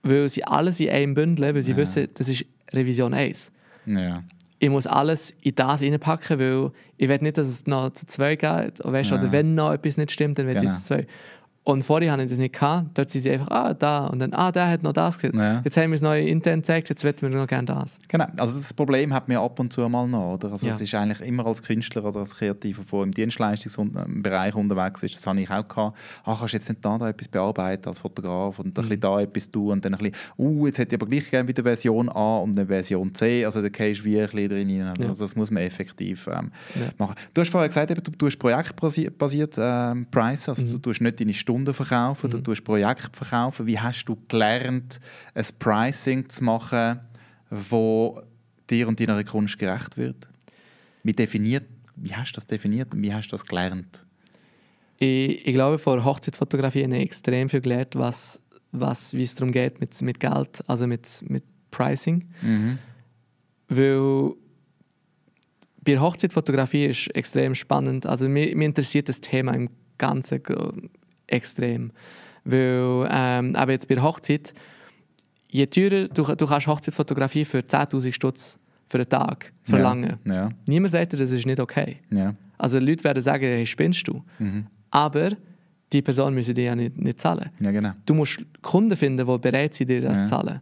weil 0.08 0.28
sie 0.28 0.44
alles 0.44 0.80
in 0.80 0.90
einem 0.90 1.14
bündeln, 1.14 1.54
weil 1.54 1.62
sie 1.62 1.72
ja. 1.72 1.76
wissen, 1.76 2.08
das 2.14 2.28
ist 2.28 2.44
Revision 2.72 3.14
1. 3.14 3.52
Ja. 3.86 4.24
Ich 4.58 4.70
muss 4.70 4.86
alles 4.86 5.34
in 5.42 5.54
das 5.54 5.82
reinpacken, 5.82 6.38
weil 6.38 6.70
ich 6.96 7.08
will 7.08 7.18
nicht, 7.20 7.36
dass 7.36 7.46
es 7.46 7.66
noch 7.66 7.90
zu 7.90 8.06
zwei 8.06 8.36
geht. 8.36 8.80
Weißt, 8.82 9.10
ja. 9.10 9.16
Oder 9.16 9.30
wenn 9.32 9.54
noch 9.54 9.72
etwas 9.72 9.98
nicht 9.98 10.12
stimmt, 10.12 10.38
dann 10.38 10.46
wird 10.46 10.58
genau. 10.58 10.70
es 10.70 10.84
zu 10.84 10.94
zwei. 10.94 11.06
Und 11.66 11.82
vorher 11.82 12.12
hatten 12.12 12.28
sie 12.28 12.34
das 12.34 12.38
nicht 12.38 12.54
gehabt. 12.54 12.96
Dort 12.96 13.10
sind 13.10 13.22
sie 13.22 13.30
einfach, 13.32 13.48
ah, 13.48 13.74
da. 13.74 14.06
Und 14.06 14.20
dann, 14.20 14.32
ah, 14.34 14.52
der 14.52 14.68
hat 14.68 14.84
noch 14.84 14.92
das 14.92 15.18
gesehen. 15.18 15.36
Ja. 15.36 15.62
Jetzt 15.64 15.76
haben 15.76 15.90
wir 15.90 15.96
es 15.96 16.00
neu 16.00 16.22
intern 16.22 16.60
gezeigt, 16.60 16.88
jetzt 16.90 17.02
wollen 17.02 17.16
wir 17.20 17.40
noch 17.40 17.48
gerne 17.48 17.64
das. 17.64 17.98
Genau. 18.06 18.26
Also 18.36 18.56
das 18.56 18.72
Problem 18.72 19.12
hat 19.12 19.26
man 19.26 19.38
ab 19.38 19.58
und 19.58 19.72
zu 19.72 19.80
mal 19.88 20.06
noch, 20.06 20.34
oder? 20.34 20.52
Also 20.52 20.68
es 20.68 20.80
ist 20.80 20.94
eigentlich 20.94 21.26
immer 21.26 21.44
als 21.44 21.60
Künstler 21.64 22.04
oder 22.04 22.20
als 22.20 22.36
Kreativer, 22.36 22.84
der 22.84 23.02
im 23.02 23.10
Dienstleistungsbereich 23.10 24.54
unterwegs 24.54 25.02
ist, 25.02 25.16
das 25.16 25.26
habe 25.26 25.40
ich 25.40 25.50
auch 25.50 25.66
gehabt. 25.66 25.98
Ah, 26.22 26.36
kannst 26.38 26.54
du 26.54 26.56
jetzt 26.56 26.68
nicht 26.68 26.84
da, 26.84 26.98
da 26.98 27.08
etwas 27.08 27.26
bearbeiten 27.26 27.88
als 27.88 27.98
Fotograf 27.98 28.60
und 28.60 28.68
ein 28.68 28.72
bisschen 28.72 28.90
mhm. 28.90 29.00
da 29.00 29.20
etwas 29.22 29.50
tun 29.50 29.72
und 29.72 29.84
dann 29.84 29.94
ein 29.94 29.98
bisschen, 29.98 30.14
uh, 30.38 30.66
jetzt 30.66 30.78
hätte 30.78 30.94
ich 30.94 31.02
aber 31.02 31.10
gleich 31.10 31.28
gerne 31.28 31.48
wieder 31.48 31.64
Version 31.64 32.08
A 32.10 32.38
und 32.38 32.56
eine 32.56 32.68
Version 32.68 33.12
C. 33.12 33.44
Also 33.44 33.60
da 33.60 33.70
gehst 33.70 34.02
du 34.02 34.04
wie 34.04 34.20
ein 34.20 34.26
bisschen 34.26 34.48
drin 34.48 34.82
rein. 34.82 35.08
Also 35.08 35.24
das 35.24 35.34
muss 35.34 35.50
man 35.50 35.64
effektiv 35.64 36.28
ähm, 36.28 36.52
machen. 36.96 37.16
Du 37.34 37.40
hast 37.40 37.50
vorher 37.50 37.68
gesagt, 37.68 37.90
du 37.90 38.10
tust 38.12 38.38
projektbasiert 38.38 39.54
ähm, 39.58 40.06
Price, 40.12 40.48
also 40.48 40.62
mhm. 40.62 40.70
du 40.70 40.78
tust 40.78 41.00
nicht 41.00 41.18
deine 41.18 41.34
Stunden 41.34 41.55
Stunden 41.56 41.74
verkaufen, 41.74 42.28
mhm. 42.28 42.32
du 42.32 42.40
tust 42.40 42.64
Projekte 42.64 43.08
verkaufen. 43.12 43.66
Wie 43.66 43.78
hast 43.78 44.04
du 44.04 44.16
gelernt, 44.28 45.00
ein 45.34 45.44
Pricing 45.58 46.28
zu 46.28 46.44
machen, 46.44 47.00
wo 47.50 48.20
dir 48.68 48.88
und 48.88 49.00
deiner 49.00 49.24
Kunst 49.24 49.58
gerecht 49.58 49.96
wird? 49.96 50.28
Wie, 51.02 51.14
definiert, 51.14 51.64
wie 51.96 52.14
hast 52.14 52.32
du 52.32 52.34
das 52.34 52.46
definiert 52.46 52.92
und 52.92 53.02
wie 53.02 53.12
hast 53.12 53.28
du 53.28 53.30
das 53.32 53.44
gelernt? 53.44 54.04
Ich, 54.98 55.46
ich 55.46 55.54
glaube, 55.54 55.78
vor 55.78 56.04
Hochzeitsfotografie 56.04 56.84
habe 56.84 56.96
ich 56.96 57.02
extrem 57.02 57.48
viel 57.48 57.60
gelernt, 57.60 57.94
was, 57.94 58.42
was, 58.72 59.14
wie 59.14 59.22
es 59.22 59.34
darum 59.34 59.52
geht 59.52 59.80
mit, 59.80 60.00
mit 60.02 60.20
Geld, 60.20 60.62
also 60.66 60.86
mit, 60.86 61.24
mit 61.26 61.44
Pricing. 61.70 62.28
Mhm. 62.42 62.78
Weil 63.68 64.32
bei 65.84 65.98
Hochzeitfotografie 66.00 66.86
ist 66.86 67.14
extrem 67.14 67.54
spannend. 67.54 68.06
Also 68.06 68.28
mir, 68.28 68.54
mir 68.56 68.66
interessiert 68.66 69.08
das 69.08 69.20
Thema 69.20 69.52
im 69.52 69.70
Ganzen 69.98 70.42
extrem. 71.26 71.92
Weil, 72.44 73.08
ähm, 73.10 73.56
aber 73.56 73.72
jetzt 73.72 73.88
bei 73.88 73.94
der 73.94 74.04
Hochzeit, 74.04 74.54
je 75.48 75.66
teurer 75.66 76.08
du, 76.08 76.22
du 76.22 76.46
kannst 76.46 76.66
Hochzeitsfotografie 76.66 77.44
für 77.44 77.58
10'000 77.58 78.12
Stutz 78.12 78.58
für 78.88 78.98
einen 78.98 79.08
Tag 79.08 79.52
verlangen. 79.64 80.18
Ja. 80.24 80.34
Ja. 80.34 80.48
Niemand 80.66 80.92
sagt 80.92 81.12
dir, 81.12 81.16
das 81.16 81.32
ist 81.32 81.46
nicht 81.46 81.60
okay. 81.60 81.98
Ja. 82.10 82.34
Also 82.58 82.78
Leute 82.78 83.04
werden 83.04 83.22
sagen, 83.22 83.44
hey, 83.44 83.66
spinnst 83.66 84.06
du? 84.06 84.22
Mhm. 84.38 84.66
Aber 84.90 85.30
die 85.92 86.02
Person 86.02 86.34
müssen 86.34 86.54
dir 86.54 86.64
ja 86.64 86.76
nicht, 86.76 86.96
nicht 86.96 87.20
zahlen. 87.20 87.50
Genau. 87.60 87.92
Du 88.04 88.14
musst 88.14 88.44
Kunden 88.62 88.96
finden, 88.96 89.26
die 89.26 89.38
bereit 89.38 89.74
sind, 89.74 89.88
dir 89.88 90.00
das 90.00 90.22
zu 90.22 90.28
zahlen. 90.28 90.60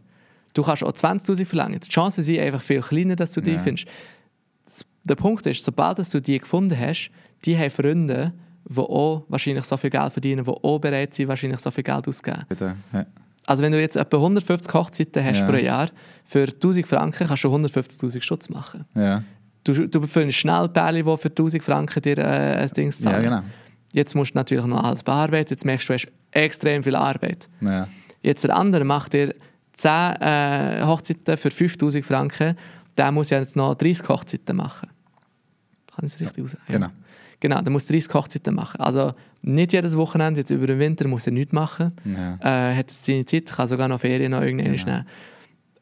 Du 0.53 0.63
kannst 0.63 0.83
auch 0.83 0.91
20'000 0.91 1.45
verlangen. 1.45 1.79
Die 1.79 1.89
Chancen 1.89 2.23
sind 2.23 2.39
einfach 2.39 2.61
viel 2.61 2.81
kleiner, 2.81 3.15
dass 3.15 3.33
du 3.33 3.41
die 3.41 3.57
findest. 3.57 3.87
Der 5.03 5.15
Punkt 5.15 5.45
ist, 5.45 5.63
sobald 5.63 6.13
du 6.13 6.21
die 6.21 6.39
gefunden 6.39 6.79
hast, 6.79 7.11
die 7.43 7.57
haben 7.57 7.69
Freunde, 7.69 8.33
die 8.67 8.79
auch 8.79 9.23
wahrscheinlich 9.27 9.65
so 9.65 9.77
viel 9.77 9.89
Geld 9.89 10.11
verdienen, 10.11 10.43
die 10.43 10.49
auch 10.49 10.79
bereit 10.79 11.13
sind, 11.13 11.27
wahrscheinlich 11.27 11.59
so 11.59 11.71
viel 11.71 11.83
Geld 11.83 12.07
auszugeben. 12.07 12.45
Ja. 12.93 13.05
Also 13.45 13.61
wenn 13.63 13.71
du 13.71 13.79
jetzt 13.79 13.95
etwa 13.95 14.17
150 14.17 14.73
Hochzeiten 14.73 15.23
hast 15.23 15.41
ja. 15.41 15.45
pro 15.47 15.55
Jahr, 15.55 15.89
für 16.25 16.43
1000 16.43 16.87
Franken 16.87 17.27
kannst 17.27 17.43
du 17.43 17.49
150'000 17.49 18.21
Schutz 18.21 18.49
machen. 18.49 18.85
Ja. 18.95 19.23
Du, 19.63 19.87
du 19.87 20.07
findest 20.07 20.39
schnell 20.39 20.67
Pärchen, 20.69 21.05
die 21.05 21.17
für 21.17 21.29
1000 21.29 21.63
Franken 21.63 22.01
dir 22.01 22.17
äh, 22.17 22.57
ein 22.57 22.69
Ding 22.69 22.91
zahlen. 22.91 23.23
Ja, 23.23 23.29
genau. 23.29 23.41
Jetzt 23.93 24.15
musst 24.15 24.33
du 24.33 24.37
natürlich 24.37 24.65
noch 24.65 24.83
alles 24.83 25.03
bearbeiten, 25.03 25.53
jetzt 25.53 25.65
merkst 25.65 25.87
du, 25.87 25.93
du 25.93 25.99
hast 25.99 26.07
extrem 26.31 26.83
viel 26.83 26.95
Arbeit. 26.95 27.47
Ja. 27.61 27.87
Jetzt 28.21 28.43
der 28.43 28.55
andere 28.55 28.83
macht 28.83 29.13
dir 29.13 29.33
10 29.73 29.91
äh, 29.91 30.83
Hochzeiten 30.83 31.37
für 31.37 31.49
5000 31.51 32.05
Franken, 32.05 32.57
der 32.97 33.11
muss 33.11 33.29
ja 33.29 33.39
jetzt 33.39 33.55
noch 33.55 33.75
30 33.75 34.07
Hochzeiten 34.09 34.57
machen. 34.57 34.89
Kann 35.95 36.05
ich 36.05 36.13
es 36.13 36.19
richtig 36.19 36.37
ja. 36.37 36.43
aus? 36.43 36.57
Genau. 36.67 36.89
Genau, 37.39 37.61
der 37.61 37.71
muss 37.71 37.87
30 37.87 38.13
Hochzeiten 38.13 38.55
machen. 38.55 38.79
Also 38.79 39.13
nicht 39.41 39.73
jedes 39.73 39.97
Wochenende, 39.97 40.39
jetzt 40.41 40.49
über 40.49 40.67
den 40.67 40.79
Winter 40.79 41.07
muss 41.07 41.27
er 41.27 41.33
nichts 41.33 41.53
machen. 41.53 41.91
Ja. 42.05 42.71
Äh, 42.71 42.75
hat 42.75 42.89
seine 42.91 43.25
Zeit, 43.25 43.47
kann 43.47 43.67
sogar 43.67 43.87
noch 43.87 43.99
Ferien 43.99 44.31
noch 44.31 44.41
irgendwann 44.41 44.73
genau. 44.73 44.91
nehmen. 44.91 45.07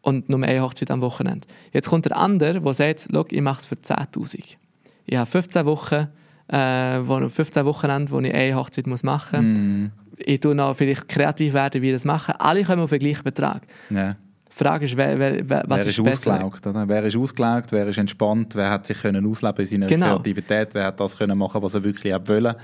Und 0.02 0.30
nur 0.30 0.44
eine 0.44 0.62
Hochzeit 0.62 0.92
am 0.92 1.02
Wochenende. 1.02 1.48
Jetzt 1.72 1.89
kommt 1.89 2.06
der 2.06 2.18
andere, 2.18 2.60
der 2.60 2.74
sagt, 2.74 3.08
ich 3.30 3.42
mache 3.42 3.60
es 3.60 3.66
für 3.66 3.76
10'000. 3.76 4.58
Ich 5.06 5.16
habe 5.16 5.30
15 5.30 5.66
Wochen, 5.66 6.08
äh, 6.48 7.00
wo, 7.04 7.28
15 7.28 7.66
Wochenende, 7.66 8.12
wo 8.12 8.20
ich 8.20 8.34
eine 8.34 8.56
Hochzeit 8.56 8.88
muss 8.88 9.04
machen 9.04 9.38
muss. 9.38 9.92
Mm. 9.92 9.92
Ich 10.18 10.39
tue 10.42 10.54
noch 10.54 10.76
vielleicht 10.76 11.08
kreativ 11.08 11.54
werden, 11.54 11.82
wie 11.82 11.89
ich 11.89 11.96
das 11.96 12.06
mache. 12.06 12.39
Alle 12.39 12.63
kommen 12.63 12.82
auf 12.82 12.89
den 12.89 13.00
gleichen 13.00 13.24
Betrag. 13.24 13.62
Ja. 13.89 14.10
Die 14.54 14.63
Frage 14.63 14.86
ist, 14.86 14.96
wer, 14.96 15.18
wer, 15.18 15.50
wer, 15.50 15.63
was 15.66 15.82
wer 15.82 15.88
ist, 15.88 15.98
ist 15.98 16.08
ausgelaugt, 16.08 16.68
oder? 16.68 16.88
Wer 16.88 17.04
ist 17.06 17.18
ausgelaugt, 17.18 17.72
wer 17.72 17.88
ist 17.88 17.98
entspannt, 17.98 18.54
wer 18.54 18.70
hat 18.70 18.86
sich 18.86 19.02
können 19.02 19.26
ausleben 19.26 19.60
in 19.60 19.66
seiner 19.66 19.88
genau. 19.88 20.16
Kreativität, 20.16 20.70
wer 20.74 20.86
hat 20.86 21.00
das 21.00 21.18
können 21.18 21.38
machen, 21.38 21.62
was 21.62 21.74
er 21.74 21.84
wirklich 21.84 22.13
wollte. 22.13 22.56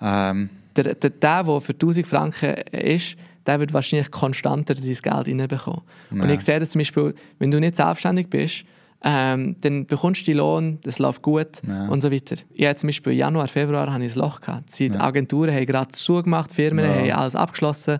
Ähm. 0.00 0.50
Der, 0.76 0.94
der, 0.94 0.94
der, 0.94 1.10
der 1.10 1.60
für 1.60 1.72
1000 1.72 2.06
Franken 2.06 2.54
ist, 2.72 3.16
der 3.46 3.60
wird 3.60 3.72
wahrscheinlich 3.72 4.10
konstanter 4.10 4.74
sein 4.74 4.84
Geld 4.84 5.28
reinbekommen. 5.28 5.82
Und 6.10 6.30
ich 6.30 6.40
sehe 6.40 6.60
das 6.60 6.70
zum 6.70 6.80
Beispiel, 6.80 7.14
wenn 7.38 7.50
du 7.50 7.58
nicht 7.58 7.76
selbstständig 7.76 8.28
bist, 8.28 8.64
ähm, 9.02 9.56
dann 9.62 9.86
bekommst 9.86 10.22
du 10.22 10.24
den 10.26 10.36
Lohn, 10.38 10.78
das 10.82 10.98
läuft 10.98 11.22
gut 11.22 11.62
ja. 11.66 11.88
und 11.88 12.02
so 12.02 12.10
weiter. 12.10 12.36
Ich 12.52 12.66
hatte 12.66 12.80
zum 12.80 12.88
Beispiel 12.88 13.14
Januar, 13.14 13.48
Februar 13.48 13.90
habe 13.90 14.04
ich 14.04 14.12
ein 14.12 14.18
Loch 14.18 14.40
gehabt. 14.40 14.78
Die 14.78 14.88
ja. 14.88 15.00
Agenturen 15.00 15.54
haben 15.54 15.66
gerade 15.66 15.90
zugemacht, 15.92 16.52
Firmen 16.52 16.84
ja. 16.84 16.94
haben 16.94 17.10
alles 17.12 17.34
abgeschlossen 17.34 17.98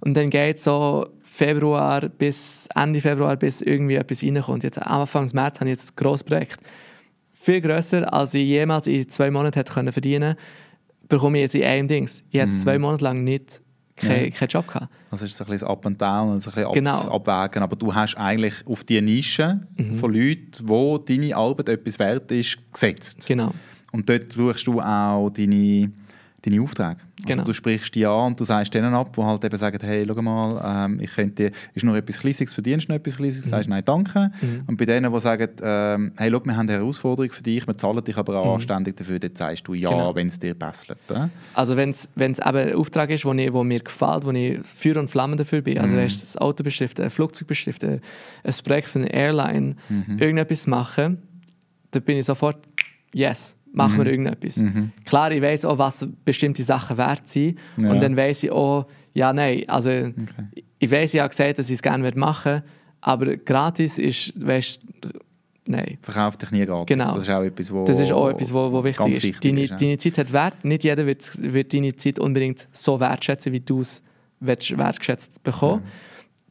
und 0.00 0.16
dann 0.16 0.30
geht 0.30 0.56
es 0.56 0.64
so 0.64 1.06
Februar 1.38 2.08
bis 2.08 2.68
Ende 2.74 3.00
Februar, 3.00 3.36
bis 3.36 3.62
irgendwie 3.62 3.94
etwas 3.94 4.24
reinkommt. 4.24 4.64
Jetzt 4.64 4.82
Anfang 4.82 5.30
März 5.32 5.60
habe 5.60 5.70
ich 5.70 5.78
jetzt 5.78 5.92
ein 5.92 5.96
grosses 5.96 6.24
Projekt. 6.24 6.58
Viel 7.32 7.60
grösser, 7.60 8.12
als 8.12 8.34
ich 8.34 8.44
jemals 8.44 8.88
in 8.88 9.08
zwei 9.08 9.30
Monaten 9.30 9.54
hätte 9.54 9.72
können 9.72 9.92
verdienen 9.92 10.34
bekomme 11.08 11.38
ich 11.38 11.42
jetzt 11.42 11.54
in 11.54 11.64
einem 11.64 11.88
Dings. 11.88 12.24
Ich 12.30 12.40
hatte 12.40 12.52
mm. 12.52 12.58
zwei 12.58 12.78
Monate 12.78 13.04
lang 13.04 13.24
nicht 13.24 13.62
keinen 13.96 14.24
ja. 14.26 14.30
kein 14.30 14.48
Job 14.48 14.66
gehabt. 14.66 14.88
Also 15.10 15.24
ist 15.24 15.36
so 15.36 15.44
ein 15.44 15.50
bisschen 15.50 15.68
Up 15.68 15.86
and 15.86 16.00
Down 16.00 16.32
ein 16.32 16.36
bisschen 16.38 16.72
genau. 16.72 17.08
abwägen. 17.08 17.62
Aber 17.62 17.76
du 17.76 17.94
hast 17.94 18.16
eigentlich 18.16 18.54
auf 18.66 18.84
die 18.84 19.00
Nische 19.00 19.60
mhm. 19.76 19.96
von 19.96 20.12
Leuten, 20.12 20.68
wo 20.68 20.98
deine 20.98 21.34
Arbeit 21.34 21.68
etwas 21.70 21.98
wert 21.98 22.30
ist, 22.30 22.58
gesetzt. 22.72 23.26
Genau. 23.26 23.52
Und 23.92 24.08
dort 24.08 24.32
suchst 24.32 24.66
du 24.66 24.80
auch 24.80 25.30
deine 25.30 25.90
deine 26.48 26.62
Aufträge. 26.62 26.96
Also 26.98 27.26
genau. 27.26 27.44
du 27.44 27.52
sprichst 27.52 27.94
die 27.94 28.06
an 28.06 28.28
und 28.28 28.40
du 28.40 28.44
sagst 28.44 28.72
denen 28.74 28.94
ab, 28.94 29.14
die 29.16 29.22
halt 29.22 29.44
eben 29.44 29.56
sagen, 29.56 29.78
hey, 29.82 30.04
schau 30.06 30.22
mal, 30.22 30.86
ähm, 30.86 31.00
ich 31.00 31.10
könnte, 31.10 31.50
ist 31.74 31.84
noch 31.84 31.94
etwas 31.94 32.18
Kleines, 32.18 32.52
verdienst 32.52 32.88
du 32.88 32.92
noch 32.92 32.98
etwas 32.98 33.16
Kleines? 33.16 33.44
Mhm. 33.44 33.50
Sagst 33.50 33.68
nein, 33.68 33.82
danke. 33.84 34.30
Mhm. 34.40 34.62
Und 34.66 34.76
bei 34.76 34.84
denen, 34.84 35.12
die 35.12 35.20
sagen, 35.20 35.48
ähm, 35.62 36.12
hey, 36.16 36.30
schau, 36.30 36.44
wir 36.44 36.56
haben 36.56 36.68
eine 36.68 36.78
Herausforderung 36.78 37.30
für 37.32 37.42
dich, 37.42 37.66
wir 37.66 37.76
zahlen 37.76 38.04
dich 38.04 38.16
aber 38.16 38.38
auch 38.38 38.44
mhm. 38.44 38.52
anständig 38.52 38.96
dafür, 38.96 39.18
dann 39.18 39.34
sagst 39.34 39.66
du 39.66 39.74
ja, 39.74 39.90
genau. 39.90 40.14
wenn 40.14 40.28
es 40.28 40.38
dir 40.38 40.54
passt. 40.54 40.90
Äh? 40.90 41.28
Also 41.54 41.76
wenn 41.76 41.90
es 41.90 42.08
eben 42.16 42.34
ein 42.56 42.74
Auftrag 42.74 43.10
ist, 43.10 43.24
wo, 43.24 43.32
ich, 43.32 43.52
wo 43.52 43.64
mir 43.64 43.80
gefällt, 43.80 44.24
wo 44.24 44.30
ich 44.30 44.58
Feuer 44.62 44.98
und 44.98 45.08
Flammen 45.08 45.36
dafür 45.36 45.62
bin, 45.62 45.78
also 45.78 45.94
mhm. 45.94 46.00
weißt, 46.00 46.22
das 46.22 46.36
Auto 46.36 46.62
beschriften, 46.62 47.04
ein 47.04 47.10
Flugzeug 47.10 47.48
beschriften, 47.48 48.00
ein 48.44 48.54
Projekt 48.64 48.88
für 48.88 49.00
eine 49.00 49.12
Airline, 49.12 49.74
mhm. 49.88 50.18
irgendetwas 50.18 50.66
machen, 50.66 51.22
dann 51.90 52.02
bin 52.02 52.18
ich 52.18 52.26
sofort, 52.26 52.58
yes 53.12 53.57
machen 53.78 53.94
mhm. 53.94 54.04
wir 54.04 54.10
irgendetwas. 54.10 54.56
Mhm. 54.58 54.92
Klar, 55.06 55.32
ich 55.32 55.40
weiß 55.40 55.64
auch, 55.64 55.78
was 55.78 56.06
bestimmte 56.24 56.62
Sachen 56.62 56.98
wert 56.98 57.26
sind. 57.28 57.58
Ja. 57.78 57.90
Und 57.90 58.02
dann 58.02 58.16
weiß 58.16 58.42
ich 58.42 58.50
auch, 58.50 58.86
ja, 59.14 59.32
nein, 59.32 59.64
also 59.68 59.90
okay. 59.90 60.64
ich 60.78 60.90
weiß, 60.90 61.14
ich 61.14 61.20
habe 61.20 61.30
gesagt, 61.30 61.58
dass 61.58 61.70
ich 61.70 61.74
es 61.74 61.82
gerne 61.82 62.10
machen 62.14 62.52
würde, 62.52 62.64
aber 63.00 63.36
gratis 63.36 63.98
ist, 63.98 64.34
weißt 64.44 64.80
nein. 65.66 65.98
Verkauf 66.02 66.36
dich 66.36 66.50
nie 66.50 66.66
gratis. 66.66 66.86
Genau. 66.86 67.14
Das 67.14 67.22
ist 67.22 67.30
auch 67.30 67.42
etwas, 67.42 67.72
wo, 67.72 67.84
das 67.84 67.98
ist 67.98 68.12
auch 68.12 68.28
etwas, 68.28 68.52
wo, 68.52 68.72
wo 68.72 68.84
wichtig 68.84 69.06
ist. 69.06 69.22
Wichtig 69.22 69.40
deine, 69.40 69.64
ist 69.64 69.70
ja. 69.70 69.76
deine 69.76 69.98
Zeit 69.98 70.18
hat 70.18 70.32
Wert. 70.32 70.64
Nicht 70.64 70.84
jeder 70.84 71.06
wird, 71.06 71.30
wird 71.40 71.72
deine 71.72 71.94
Zeit 71.96 72.18
unbedingt 72.18 72.68
so 72.72 72.98
wertschätzen, 73.00 73.52
wie 73.52 73.60
du 73.60 73.80
es 73.80 74.02
wertgeschätzt 74.40 75.42
bekommen. 75.42 75.82
Ja. 75.84 75.90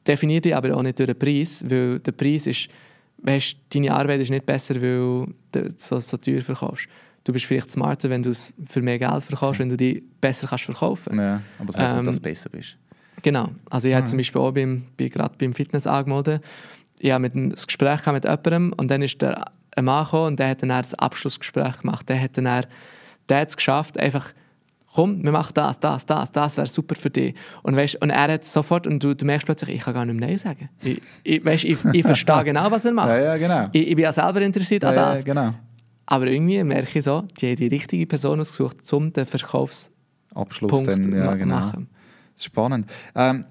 Definiere 0.07 0.41
dich 0.41 0.55
aber 0.55 0.75
auch 0.75 0.81
nicht 0.81 0.97
durch 0.99 1.07
den 1.07 1.19
Preis, 1.19 1.63
weil 1.67 1.99
der 1.99 2.13
Preis 2.13 2.47
ist, 2.47 2.69
weißt, 3.17 3.57
deine 3.73 3.93
Arbeit 3.93 4.21
ist 4.21 4.29
nicht 4.29 4.45
besser, 4.45 4.75
weil 4.75 5.27
du 5.51 5.69
so, 5.77 5.99
so 5.99 6.17
teuer 6.17 6.41
verkaufst 6.41 6.87
du 7.27 7.33
bist 7.33 7.45
vielleicht 7.45 7.71
smarter, 7.71 8.09
wenn 8.09 8.23
du 8.23 8.29
es 8.29 8.53
für 8.67 8.81
mehr 8.81 8.97
Geld 8.97 9.23
verkaufst, 9.23 9.59
wenn 9.59 9.69
du 9.69 9.77
die 9.77 10.03
besser 10.21 10.47
kannst 10.47 10.63
verkaufen. 10.63 11.19
Ja, 11.19 11.41
aber 11.59 11.67
das 11.67 11.77
heisst 11.77 11.93
ähm, 11.93 11.99
nicht, 11.99 12.07
dass 12.07 12.15
du 12.15 12.21
besser 12.21 12.49
bist. 12.49 12.77
Genau. 13.21 13.49
Also 13.69 13.87
ich 13.89 13.93
ah. 13.93 13.97
habe 13.97 14.07
zum 14.07 14.17
Beispiel 14.17 14.41
auch 14.41 14.51
beim, 14.51 14.83
bei, 14.97 15.09
gerade 15.09 15.35
beim 15.37 15.53
Fitness 15.53 15.87
angemeldet. 15.87 16.43
Ich 16.99 17.11
habe 17.11 17.21
mit 17.21 17.35
ein 17.35 17.49
Gespräch 17.49 18.05
mit 18.05 18.23
jemandem 18.23 18.73
und 18.73 18.89
dann 18.89 19.01
ist 19.01 19.21
der 19.21 19.45
ein 19.75 19.85
Mann 19.85 20.05
gekommen 20.05 20.27
und 20.27 20.39
der 20.39 20.49
hat 20.49 20.61
dann 20.61 20.69
das 20.69 20.93
Abschlussgespräch 20.93 21.79
gemacht. 21.79 22.07
Der 22.09 22.19
hat 22.19 22.37
dann 22.37 22.45
der 23.29 23.39
hat 23.41 23.49
es 23.49 23.57
geschafft, 23.57 23.99
einfach 23.99 24.31
komm, 24.93 25.23
wir 25.23 25.31
machen 25.31 25.51
das, 25.53 25.79
das, 25.79 26.05
das, 26.05 26.31
das 26.31 26.57
wäre 26.57 26.67
super 26.67 26.95
für 26.95 27.09
dich. 27.09 27.35
Und, 27.61 27.75
weißt, 27.75 28.01
und 28.01 28.09
er 28.09 28.33
hat 28.33 28.45
sofort, 28.45 28.87
und 28.87 29.03
du, 29.03 29.13
du 29.13 29.25
merkst 29.25 29.45
plötzlich, 29.45 29.75
ich 29.75 29.81
kann 29.81 29.93
gar 29.93 30.05
nicht 30.05 30.19
mehr 30.19 30.29
Nein 30.29 30.37
sagen. 30.37 30.69
Ich, 30.81 31.01
ich, 31.23 31.45
weißt, 31.45 31.65
ich, 31.65 31.77
ich 31.93 32.03
verstehe 32.03 32.43
genau, 32.45 32.71
was 32.71 32.85
er 32.85 32.93
macht. 32.93 33.09
Ja, 33.09 33.35
ja, 33.35 33.37
genau. 33.37 33.69
ich, 33.73 33.89
ich 33.89 33.95
bin 33.95 34.03
ja 34.03 34.11
selber 34.11 34.41
interessiert 34.41 34.83
an 34.85 34.95
das. 34.95 35.19
Ja, 35.19 35.25
genau. 35.25 35.53
Aber 36.07 36.27
irgendwie 36.27 36.63
merke 36.63 36.97
ich 36.97 37.05
so, 37.05 37.23
die 37.39 37.49
haben 37.49 37.55
die 37.57 37.67
richtige 37.67 38.07
Person 38.07 38.39
ausgesucht, 38.39 38.77
um 38.93 39.13
den 39.13 39.25
Verkaufsabschluss 39.25 40.83
dann, 40.83 41.13
ja, 41.13 41.35
genau. 41.35 41.55
machen. 41.55 41.89
Das 42.33 42.41
ist 42.41 42.45
spannend. 42.45 42.89
Ähm, 43.13 43.45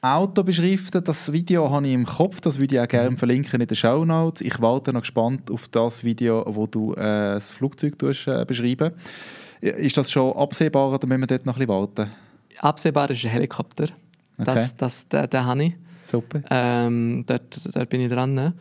Auto 0.00 0.42
beschriften. 0.42 1.04
Das 1.04 1.32
Video 1.32 1.70
habe 1.70 1.86
ich 1.86 1.92
im 1.92 2.04
Kopf, 2.04 2.40
das 2.40 2.58
würde 2.58 2.74
ich 2.74 2.80
auch 2.80 2.88
gerne 2.88 3.10
mhm. 3.10 3.16
verlinken 3.18 3.60
in 3.60 3.68
den 3.68 3.76
Show 3.76 4.04
Notes. 4.04 4.40
Ich 4.40 4.60
warte 4.60 4.92
noch 4.92 5.02
gespannt 5.02 5.48
auf 5.50 5.68
das 5.68 6.02
Video, 6.02 6.44
wo 6.46 6.66
du 6.66 6.92
äh, 6.94 7.34
das 7.34 7.52
Flugzeug 7.52 7.98
tust, 7.98 8.26
äh, 8.26 8.44
beschreiben 8.44 8.94
Ist 9.60 9.96
das 9.96 10.10
schon 10.10 10.36
absehbar 10.36 10.92
oder 10.92 11.06
müssen 11.06 11.20
wir 11.20 11.26
dort 11.28 11.46
noch 11.46 11.54
ein 11.54 11.66
bisschen 11.66 11.68
warten? 11.68 12.10
Absehbar 12.58 13.10
ist 13.10 13.24
ein 13.24 13.30
Helikopter. 13.30 13.84
Okay. 14.38 14.44
Das, 14.44 14.76
das, 14.76 15.06
den, 15.06 15.30
den 15.30 15.44
habe 15.44 15.64
ich. 15.64 15.74
Super. 16.04 16.42
Ähm, 16.50 17.22
dort, 17.26 17.60
dort 17.72 17.88
bin 17.88 18.00
ich 18.00 18.10
dran. 18.10 18.34
Ne? 18.34 18.54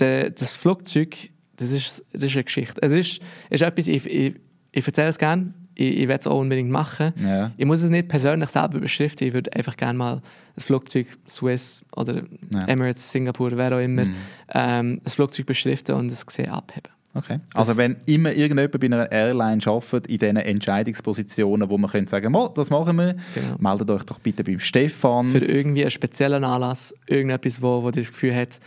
De, 0.00 0.30
das 0.30 0.56
Flugzeug, 0.56 1.28
das 1.58 1.70
ist, 1.70 2.04
das 2.12 2.24
ist 2.24 2.34
eine 2.34 2.44
Geschichte. 2.44 2.80
Es 2.82 2.92
ist, 2.92 3.20
ist 3.50 3.62
etwas, 3.62 3.86
ich, 3.86 4.06
ich, 4.06 4.34
ich 4.72 4.86
erzähle 4.86 5.08
es 5.08 5.18
gerne 5.18 5.54
ich, 5.78 5.96
ich 6.00 6.08
werde 6.08 6.20
es 6.20 6.26
auch 6.26 6.40
unbedingt 6.40 6.70
machen. 6.70 7.12
Ja. 7.22 7.52
Ich 7.56 7.64
muss 7.64 7.82
es 7.82 7.90
nicht 7.90 8.08
persönlich 8.08 8.50
selber 8.50 8.80
beschriften, 8.80 9.28
ich 9.28 9.32
würde 9.32 9.54
einfach 9.54 9.76
gerne 9.76 9.96
mal 9.96 10.14
ein 10.14 10.60
Flugzeug, 10.60 11.06
Swiss 11.26 11.82
oder 11.94 12.22
ja. 12.52 12.64
Emirates, 12.66 13.10
Singapur, 13.10 13.52
wer 13.56 13.76
auch 13.76 13.80
immer, 13.80 14.04
mhm. 14.04 14.14
ähm, 14.52 15.00
ein 15.04 15.10
Flugzeug 15.10 15.46
beschriften 15.46 15.94
und 15.94 16.10
es 16.10 16.26
gesehen 16.26 16.50
abheben. 16.50 16.92
Okay. 17.14 17.40
Also 17.54 17.76
wenn 17.76 17.96
immer 18.06 18.32
irgendjemand 18.32 18.78
bei 18.78 18.86
einer 18.86 19.10
Airline 19.10 19.60
arbeitet, 19.64 20.08
in 20.08 20.18
diesen 20.18 20.36
Entscheidungspositionen, 20.36 21.68
wo 21.68 21.78
man 21.78 21.90
könnte 21.90 22.10
sagen, 22.10 22.30
mal, 22.30 22.50
das 22.54 22.70
machen 22.70 22.96
wir, 22.96 23.16
genau. 23.34 23.56
meldet 23.58 23.90
euch 23.90 24.02
doch 24.02 24.18
bitte 24.18 24.44
beim 24.44 24.60
Stefan. 24.60 25.30
Für 25.30 25.44
irgendwie 25.44 25.82
einen 25.82 25.90
speziellen 25.90 26.44
Anlass, 26.44 26.94
irgendetwas, 27.06 27.62
wo, 27.62 27.82
wo 27.82 27.90
das 27.90 28.12
Gefühl 28.12 28.34
hat, 28.34 28.60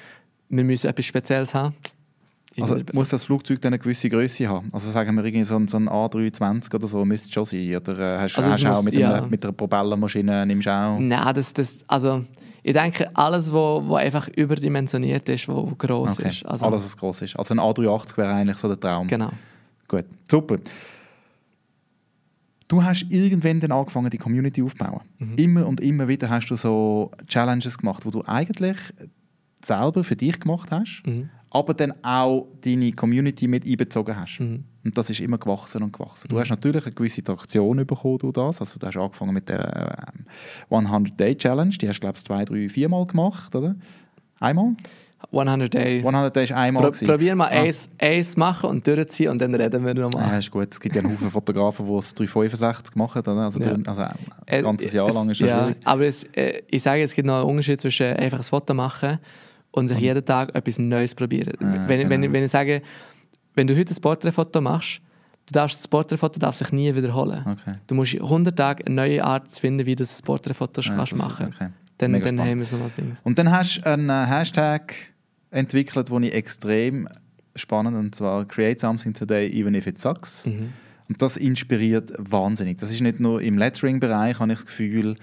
wir 0.49 0.63
müssen 0.63 0.89
etwas 0.89 1.05
Spezielles 1.05 1.53
haben, 1.53 1.75
also 2.59 2.77
muss 2.93 3.09
das 3.09 3.23
Flugzeug 3.23 3.61
dann 3.61 3.73
eine 3.73 3.79
gewisse 3.79 4.09
Größe 4.09 4.47
haben? 4.47 4.69
Also 4.73 4.91
sagen 4.91 5.15
wir 5.15 5.23
irgendwie 5.23 5.45
so 5.45 5.55
ein, 5.55 5.67
so 5.67 5.77
ein 5.77 5.87
A320 5.87 6.75
oder 6.75 6.87
so 6.87 7.05
müsste 7.05 7.31
schon 7.31 7.45
sein? 7.45 7.77
Oder 7.77 7.97
äh, 7.97 8.19
hast, 8.19 8.37
also 8.37 8.63
du 8.63 8.71
auch 8.71 8.83
mit, 8.83 8.93
ja. 8.93 9.13
einer, 9.13 9.27
mit 9.27 9.43
einer 9.43 9.53
Propellermaschine 9.53 10.45
nimmst 10.45 10.67
auch? 10.67 10.99
Nein, 10.99 11.33
das, 11.33 11.53
das, 11.53 11.77
also 11.87 12.25
ich 12.63 12.73
denke, 12.73 13.09
alles, 13.15 13.51
was 13.53 13.87
wo, 13.87 13.95
einfach 13.95 14.27
überdimensioniert 14.27 15.29
ist, 15.29 15.47
was 15.47 15.77
gross 15.77 16.19
okay. 16.19 16.29
ist. 16.29 16.45
Also, 16.45 16.65
alles, 16.65 16.83
was 16.83 16.97
gross 16.97 17.21
ist. 17.21 17.37
Also 17.37 17.53
ein 17.53 17.59
A380 17.59 18.17
wäre 18.17 18.33
eigentlich 18.33 18.57
so 18.57 18.67
der 18.67 18.79
Traum. 18.79 19.07
Genau. 19.07 19.31
Gut, 19.87 20.05
super. 20.29 20.57
Du 22.67 22.83
hast 22.83 23.05
irgendwann 23.09 23.59
dann 23.59 23.71
angefangen, 23.71 24.09
die 24.09 24.17
Community 24.17 24.61
aufzubauen. 24.61 25.01
Mhm. 25.19 25.35
Immer 25.35 25.67
und 25.67 25.81
immer 25.81 26.07
wieder 26.07 26.29
hast 26.29 26.47
du 26.47 26.55
so 26.55 27.11
Challenges 27.27 27.77
gemacht, 27.77 28.05
wo 28.05 28.11
du 28.11 28.23
eigentlich 28.25 28.77
selber 29.63 30.03
für 30.03 30.15
dich 30.15 30.39
gemacht 30.39 30.69
hast, 30.71 31.03
mhm 31.05 31.29
aber 31.51 31.73
dann 31.73 31.93
auch 32.01 32.47
deine 32.61 32.93
Community 32.93 33.47
mit 33.47 33.67
einbezogen 33.67 34.17
hast. 34.17 34.39
Mhm. 34.39 34.63
Und 34.83 34.97
das 34.97 35.09
ist 35.09 35.19
immer 35.19 35.37
gewachsen 35.37 35.83
und 35.83 35.91
gewachsen. 35.91 36.29
Du 36.29 36.35
mhm. 36.35 36.39
hast 36.39 36.49
natürlich 36.49 36.85
eine 36.85 36.95
gewisse 36.95 37.23
Traktion 37.23 37.85
bekommen 37.85 38.17
durch 38.19 38.33
das. 38.33 38.61
Also 38.61 38.79
du 38.79 38.87
hast 38.87 38.97
angefangen 38.97 39.33
mit 39.33 39.49
der 39.49 40.13
äh, 40.71 40.73
100-Day-Challenge. 40.73 41.71
Die 41.71 41.89
hast 41.89 41.97
du, 41.97 42.01
glaube 42.01 42.17
ich, 42.17 42.23
zwei, 42.23 42.45
drei, 42.45 42.69
vier 42.69 42.87
Mal 42.87 43.05
gemacht, 43.05 43.53
oder? 43.53 43.75
Einmal? 44.39 44.75
100 45.31 45.73
Day. 45.73 45.99
100 45.99 46.35
Day 46.35 46.43
ist 46.45 46.51
einmal. 46.53 46.89
Pro, 46.89 47.05
probier 47.05 47.35
mal 47.35 47.45
ah. 47.45 47.61
eins, 47.61 47.89
eins 47.99 48.37
machen 48.37 48.69
und 48.69 48.87
durchziehen 48.87 49.29
und 49.29 49.39
dann 49.39 49.53
reden 49.53 49.85
wir 49.85 49.93
nochmal. 49.93 50.29
Ja, 50.29 50.37
ist 50.39 50.49
gut. 50.49 50.69
Es 50.71 50.79
gibt 50.79 50.95
ja 50.95 51.01
einen 51.01 51.11
Haufen 51.11 51.29
Fotografen, 51.31 51.85
die 51.85 51.93
es 51.93 52.13
365 52.15 52.95
machen. 52.95 53.21
Also, 53.25 53.59
ja. 53.59 53.77
also 53.85 54.01
ein 54.01 54.15
äh, 54.47 54.61
ganzes 54.61 54.93
Jahr 54.93 55.13
lang 55.13 55.29
ist 55.29 55.41
das 55.41 55.49
ja, 55.49 55.63
schwierig. 55.65 55.77
Aber 55.83 56.05
es, 56.05 56.23
äh, 56.33 56.63
ich 56.67 56.81
sage, 56.81 57.03
es 57.03 57.13
gibt 57.13 57.27
noch 57.27 57.41
einen 57.41 57.49
Unterschied 57.49 57.79
zwischen 57.81 58.07
einfach 58.07 58.39
ein 58.39 58.43
Foto 58.43 58.73
machen 58.73 59.19
und 59.71 59.87
sich 59.87 59.97
jeden 59.97 60.23
Tag 60.25 60.53
etwas 60.55 60.79
Neues 60.79 61.15
probieren. 61.15 61.53
Ja, 61.59 61.87
wenn, 61.87 61.99
genau. 61.99 62.09
wenn, 62.09 62.33
wenn 62.33 62.43
ich 62.43 62.51
sage, 62.51 62.81
wenn 63.55 63.67
du 63.67 63.77
heute 63.77 63.93
ein 63.93 64.01
Porträtfoto 64.01 64.61
machst, 64.61 65.01
du 65.47 65.53
darfst 65.53 65.79
das 65.79 65.87
Porträtfoto 65.87 66.39
darf 66.39 66.55
sich 66.55 66.71
nie 66.71 66.93
wiederholen. 66.95 67.43
Okay. 67.45 67.77
Du 67.87 67.95
musst 67.95 68.15
100 68.15 68.55
Tage 68.55 68.85
eine 68.85 68.95
neue 68.95 69.23
Art 69.23 69.53
finden, 69.53 69.85
wie 69.85 69.95
du 69.95 70.03
das 70.03 70.21
Porträtfoto 70.21 70.81
ja, 70.81 70.95
kannst 70.95 71.15
machen 71.15 71.47
okay. 71.47 71.69
Dann, 71.97 72.19
dann 72.19 72.39
haben 72.39 72.59
wir 72.59 72.65
so 72.65 72.79
was. 72.79 72.99
Und 73.23 73.37
dann 73.37 73.51
hast 73.51 73.77
du 73.77 73.85
einen 73.85 74.09
äh, 74.09 74.25
Hashtag 74.25 74.95
entwickelt, 75.51 76.09
den 76.09 76.23
ich 76.23 76.33
extrem 76.33 77.07
spannend 77.55 77.95
und 77.95 78.15
zwar 78.15 78.45
Create 78.45 78.79
something 78.79 79.13
today, 79.13 79.47
even 79.51 79.75
if 79.75 79.85
it 79.85 79.99
sucks. 79.99 80.47
Mhm. 80.47 80.73
Und 81.09 81.21
das 81.21 81.37
inspiriert 81.37 82.13
wahnsinnig. 82.17 82.77
Das 82.77 82.89
ist 82.89 83.01
nicht 83.01 83.19
nur 83.19 83.41
im 83.41 83.57
Lettering-Bereich, 83.57 84.39
habe 84.39 84.51
ich 84.53 84.59
das 84.59 84.65
Gefühl, 84.65 85.15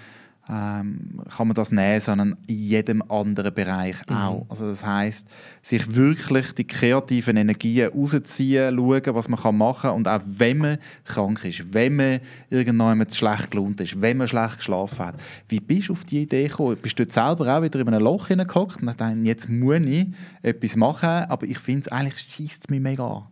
ähm, 0.50 1.20
kann 1.36 1.48
man 1.48 1.54
das 1.54 1.70
nehmen, 1.70 2.00
sondern 2.00 2.36
in 2.46 2.56
jedem 2.56 3.02
anderen 3.10 3.52
Bereich 3.52 3.96
mhm. 4.08 4.16
auch. 4.16 4.46
Also 4.48 4.68
das 4.68 4.84
heißt, 4.84 5.26
sich 5.62 5.94
wirklich 5.94 6.52
die 6.52 6.66
kreativen 6.66 7.36
Energien 7.36 7.90
rausziehen, 7.90 8.76
schauen, 8.76 9.14
was 9.14 9.28
man 9.28 9.56
machen 9.56 9.82
kann 9.82 9.94
und 9.96 10.08
auch 10.08 10.22
wenn 10.24 10.58
man 10.58 10.78
krank 11.04 11.44
ist, 11.44 11.74
wenn 11.74 11.96
man 11.96 12.20
irgendwann 12.48 13.06
schlecht 13.10 13.50
gelohnt 13.50 13.80
ist, 13.80 14.00
wenn 14.00 14.16
man 14.16 14.28
schlecht 14.28 14.58
geschlafen 14.58 14.98
hat. 14.98 15.14
Wie 15.48 15.60
bist 15.60 15.88
du 15.88 15.92
auf 15.92 16.04
die 16.04 16.22
Idee 16.22 16.48
gekommen? 16.48 16.78
Bist 16.80 16.98
du 16.98 17.04
selber 17.08 17.56
auch 17.56 17.62
wieder 17.62 17.80
in 17.80 17.88
einem 17.88 18.02
Loch 18.02 18.28
hineingehockt 18.28 18.80
und 18.80 18.88
hast 18.88 18.98
gedacht, 18.98 19.16
jetzt 19.24 19.48
muss 19.48 19.82
ich 19.82 20.06
etwas 20.42 20.76
machen, 20.76 21.08
aber 21.08 21.46
ich 21.46 21.58
finde 21.58 21.80
es 21.80 21.88
eigentlich 21.88 22.18
schießt 22.18 22.70
mich 22.70 22.80
mega 22.80 23.06
an. 23.06 23.24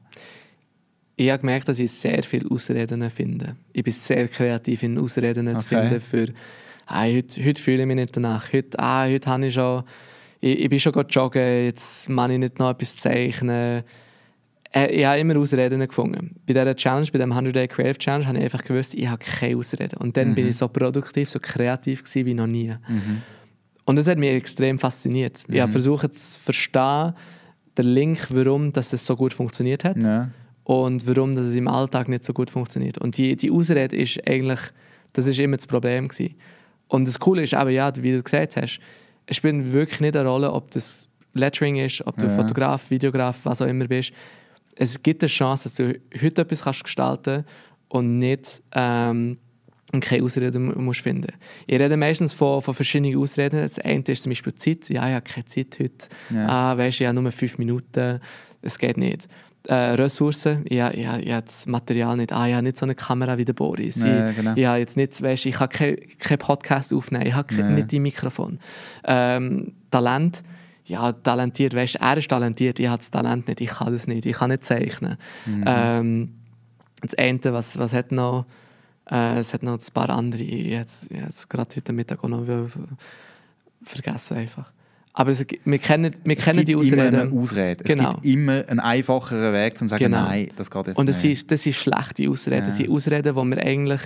Ich 1.19 1.31
habe 1.31 1.41
gemerkt, 1.41 1.67
dass 1.69 1.79
ich 1.79 1.91
sehr 1.91 2.23
viele 2.23 2.51
Ausreden 2.51 3.09
finde. 3.09 3.57
Ich 3.73 3.83
bin 3.83 3.93
sehr 3.93 4.29
kreativ 4.29 4.83
in 4.83 4.99
Ausreden 4.99 5.49
okay. 5.49 5.59
zu 5.59 5.67
finden 5.67 6.01
für 6.03 6.27
ah, 6.87 7.05
heute, 7.05 7.45
heute 7.45 7.63
fühle 7.63 7.83
ich 7.83 7.87
mich 7.87 7.97
nicht 7.97 8.17
danach. 8.17 8.53
Heute, 8.53 8.79
ah, 8.79 9.07
heute 9.07 9.29
habe 9.29 9.47
ich 9.47 9.55
schon, 9.55 9.85
ich, 10.41 10.61
ich 10.61 10.69
bin 10.69 10.81
schon 10.81 10.93
joggen, 11.09 11.65
jetzt 11.65 12.07
kann 12.09 12.31
ich 12.31 12.39
nicht 12.39 12.59
noch 12.59 12.71
etwas 12.71 12.97
zeichnen. 12.97 13.83
Äh, 14.73 14.87
ich 14.89 15.05
habe 15.05 15.19
immer 15.19 15.37
Ausreden 15.37 15.81
gefunden. 15.81 16.37
Bei 16.47 16.55
dieser 16.55 16.75
Challenge, 16.75 17.09
bei 17.13 17.19
dem 17.19 17.33
100-Day 17.33 17.69
Creative 17.69 17.99
Challenge, 17.99 18.27
habe 18.27 18.39
ich 18.39 18.45
einfach 18.45 18.63
gewusst, 18.63 18.95
ich 18.95 19.07
habe 19.07 19.23
keine 19.25 19.57
Ausreden. 19.57 19.97
Und 19.99 20.17
dann 20.17 20.31
mhm. 20.31 20.35
bin 20.35 20.49
ich 20.49 20.57
so 20.57 20.69
produktiv, 20.69 21.29
so 21.29 21.39
kreativ 21.41 22.03
wie 22.15 22.35
noch 22.35 22.47
nie. 22.47 22.75
Mhm. 22.89 23.23
Und 23.85 23.97
das 23.97 24.09
hat 24.09 24.19
mich 24.19 24.31
extrem 24.31 24.79
fasziniert. 24.79 25.45
Mhm. 25.49 25.55
Ich 25.55 25.61
habe 25.61 25.73
versucht 25.73 26.15
zu 26.15 26.41
verstehen, 26.41 27.15
den 27.79 27.87
Link, 27.87 28.27
warum 28.31 28.73
das 28.73 28.91
so 28.91 29.17
gut 29.17 29.33
funktioniert 29.33 29.85
hat 29.85 30.03
ja. 30.03 30.31
und 30.65 31.07
warum 31.07 31.35
das 31.35 31.53
im 31.53 31.69
Alltag 31.69 32.09
nicht 32.09 32.25
so 32.25 32.33
gut 32.33 32.51
funktioniert. 32.51 32.99
Und 32.99 33.17
die, 33.19 33.37
die 33.37 33.51
Ausrede 33.51 33.95
ist 33.95 34.27
eigentlich, 34.27 34.61
das 35.13 35.27
ist 35.27 35.39
immer 35.39 35.57
das 35.57 35.67
Problem 35.67 36.09
gewesen. 36.09 36.35
Und 36.89 37.07
das 37.07 37.19
Coole 37.19 37.43
ist 37.43 37.53
eben, 37.53 37.71
ja, 37.71 37.91
wie 37.97 38.13
du 38.13 38.23
gesagt 38.23 38.57
hast, 38.57 38.81
es 39.27 39.37
spielt 39.37 39.73
wirklich 39.73 40.01
nicht 40.01 40.17
eine 40.17 40.29
Rolle, 40.29 40.53
ob 40.53 40.71
das 40.71 41.09
Lettering 41.35 41.77
ist, 41.77 42.07
ob 42.07 42.17
du 42.17 42.27
ja. 42.27 42.35
Fotograf, 42.35 42.91
Videograf, 42.91 43.41
was 43.45 43.61
auch 43.61 43.67
immer 43.67 43.87
bist. 43.87 44.13
Es 44.77 45.03
gibt 45.03 45.23
eine 45.23 45.29
Chance, 45.29 45.65
dass 45.65 45.75
du 45.75 45.99
heute 46.23 46.43
etwas 46.43 46.63
kannst 46.63 46.85
gestalten 46.85 47.45
und 47.89 48.19
nicht 48.19 48.63
ähm, 48.75 49.39
keine 50.01 50.25
Ausreden 50.25 50.85
musst 50.85 51.01
finden. 51.01 51.33
Ich 51.67 51.79
rede 51.79 51.97
meistens 51.97 52.33
von, 52.33 52.61
von 52.63 52.75
verschiedenen 52.75 53.17
Ausreden. 53.19 53.61
Das 53.61 53.79
eine 53.79 54.03
ist 54.07 54.23
zum 54.23 54.31
Beispiel 54.31 54.55
Zeit. 54.55 54.89
Ja, 54.89 55.09
ich 55.09 55.15
habe 55.15 55.23
keine 55.23 55.47
Zeit 55.47 55.79
heute. 55.79 56.09
Ja. 56.31 56.47
Ah, 56.49 56.79
weißt, 56.79 57.01
ich 57.01 57.07
habe 57.07 57.21
nur 57.21 57.31
fünf 57.33 57.59
Minuten. 57.59 58.21
Es 58.63 58.79
geht 58.79 58.97
nicht 58.97 59.29
äh, 59.67 59.75
Ressourcen. 59.75 60.63
Ich, 60.65 60.79
ich, 60.79 60.95
ich, 60.95 60.99
ich 60.99 61.33
habe 61.33 61.43
das 61.45 61.67
Material 61.67 62.17
nicht. 62.17 62.33
Ah, 62.33 62.47
ich 62.47 62.55
habe 62.55 62.63
nicht 62.63 62.77
so 62.77 62.87
eine 62.87 62.95
Kamera 62.95 63.37
wie 63.37 63.45
der 63.45 63.53
Boris. 63.53 63.97
Nee, 63.97 64.33
genau. 64.35 64.53
Ich 64.55 64.67
habe 64.67 64.79
jetzt 64.79 64.97
nicht, 64.97 65.21
weißt, 65.21 65.47
ich 65.47 65.55
kann 65.55 65.69
keinen 65.69 65.97
kein 66.19 66.39
Podcast 66.39 66.93
aufnehmen. 66.93 67.27
Ich 67.27 67.35
habe 67.35 67.55
nee. 67.55 67.75
nicht 67.75 67.93
die 67.93 68.01
Mikrofon. 68.01 68.59
Ähm, 69.05 69.73
Talent. 69.91 70.43
Ja, 70.85 71.11
talentiert, 71.13 71.75
weißt, 71.75 71.97
er 71.97 72.17
ist 72.17 72.29
talentiert. 72.29 72.79
Ich 72.79 72.87
habe 72.87 72.99
das 72.99 73.11
Talent 73.11 73.49
nicht. 73.49 73.61
Ich 73.61 73.71
kann 73.71 73.93
das 73.93 74.07
nicht. 74.07 74.25
Ich 74.25 74.37
kann 74.37 74.51
nicht 74.51 74.65
zeichnen. 74.65 75.17
Mhm. 75.45 75.65
Ähm, 75.67 76.35
das 77.01 77.15
eine, 77.17 77.41
was, 77.53 77.77
was 77.77 77.93
hat 77.93 78.13
noch? 78.13 78.47
Äh, 79.11 79.39
es 79.39 79.53
hat 79.53 79.65
noch 79.65 79.75
ein 79.75 79.93
paar 79.93 80.11
andere. 80.11 80.45
Ich 80.45 80.77
habe 80.77 81.27
es 81.29 81.49
gerade 81.49 81.75
heute 81.75 81.93
Mittag 81.93 82.23
auch 82.23 82.29
noch 82.29 82.45
vergessen 83.83 84.37
einfach. 84.37 84.73
Aber 85.19 85.31
es, 85.31 85.47
wir 85.65 85.79
kennen, 85.79 86.15
wir 86.25 86.37
kennen 86.37 86.63
die 86.63 86.77
Ausreden. 86.77 87.31
Immer 87.31 87.41
Ausrede. 87.41 87.85
Genau. 87.85 88.11
Es 88.11 88.15
gibt 88.17 88.27
immer 88.27 88.69
einen 88.69 88.81
einfacheren 88.81 89.51
Weg, 89.55 89.73
um 89.81 89.89
zu 89.89 89.89
sagen, 89.89 90.05
genau. 90.05 90.25
nein, 90.25 90.49
das 90.57 90.71
geht 90.71 90.89
jetzt 90.89 90.99
Und 90.99 91.09
das 91.09 91.23
nicht. 91.23 91.33
Ist, 91.33 91.51
das 91.51 91.63
sind 91.63 91.73
schlechte 91.73 92.29
Ausreden. 92.29 92.61
Ja. 92.61 92.67
Das 92.67 92.77
sind 92.77 92.91
Ausreden, 92.91 93.35
die 93.35 93.51
wir 93.57 93.65
eigentlich 93.65 94.03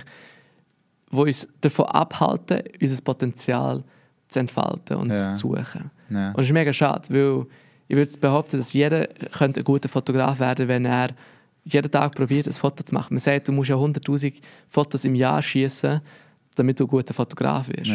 die 1.11 1.17
uns 1.17 1.45
davon 1.59 1.87
abhalten, 1.87 2.61
unser 2.81 3.01
Potenzial 3.03 3.83
zu 4.29 4.39
entfalten 4.39 4.95
und 4.95 5.09
ja. 5.09 5.33
zu 5.33 5.39
suchen. 5.39 5.91
Ja. 6.09 6.29
Und 6.29 6.37
das 6.37 6.45
ist 6.45 6.53
mega 6.53 6.71
schade, 6.71 7.09
weil 7.09 7.45
ich 7.89 7.97
würde 7.97 8.17
behaupten, 8.17 8.57
dass 8.59 8.71
jeder 8.71 9.05
könnte 9.37 9.59
ein 9.59 9.63
guter 9.65 9.89
Fotograf 9.89 10.39
werden 10.39 10.69
wenn 10.69 10.85
er 10.85 11.09
jeden 11.65 11.91
Tag 11.91 12.15
probiert, 12.15 12.47
ein 12.47 12.53
Foto 12.53 12.83
zu 12.83 12.93
machen. 12.93 13.15
Man 13.15 13.19
sagt, 13.19 13.49
du 13.49 13.51
musst 13.51 13.69
ja 13.69 13.75
100'000 13.75 14.33
Fotos 14.69 15.03
im 15.03 15.15
Jahr 15.15 15.41
schießen, 15.41 15.99
damit 16.55 16.79
du 16.79 16.85
ein 16.85 16.87
guter 16.87 17.13
Fotograf 17.13 17.67
wirst. 17.67 17.91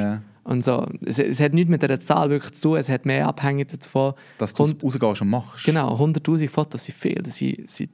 Und 0.47 0.63
so. 0.63 0.87
Es, 1.05 1.19
es, 1.19 1.41
hat 1.41 1.55
nichts 1.55 1.69
mit 1.69 1.83
dieser 1.83 1.99
Zahl 1.99 2.31
wirklich 2.31 2.53
zu 2.53 2.69
tun, 2.69 2.79
es 2.79 2.89
hat 2.89 3.05
mehr 3.05 3.27
abhängig 3.27 3.69
davon. 3.69 4.15
Dass 4.39 4.55
du 4.55 4.63
es 4.63 4.77
rausgehst 4.81 5.23
und 5.23 5.29
machst. 5.29 5.65
Genau, 5.65 5.93
100'000 5.97 6.49
Fotos 6.49 6.85
sind 6.85 6.97
viel, 6.97 7.21
das 7.21 7.37
sind, 7.37 7.69
sind 7.69 7.91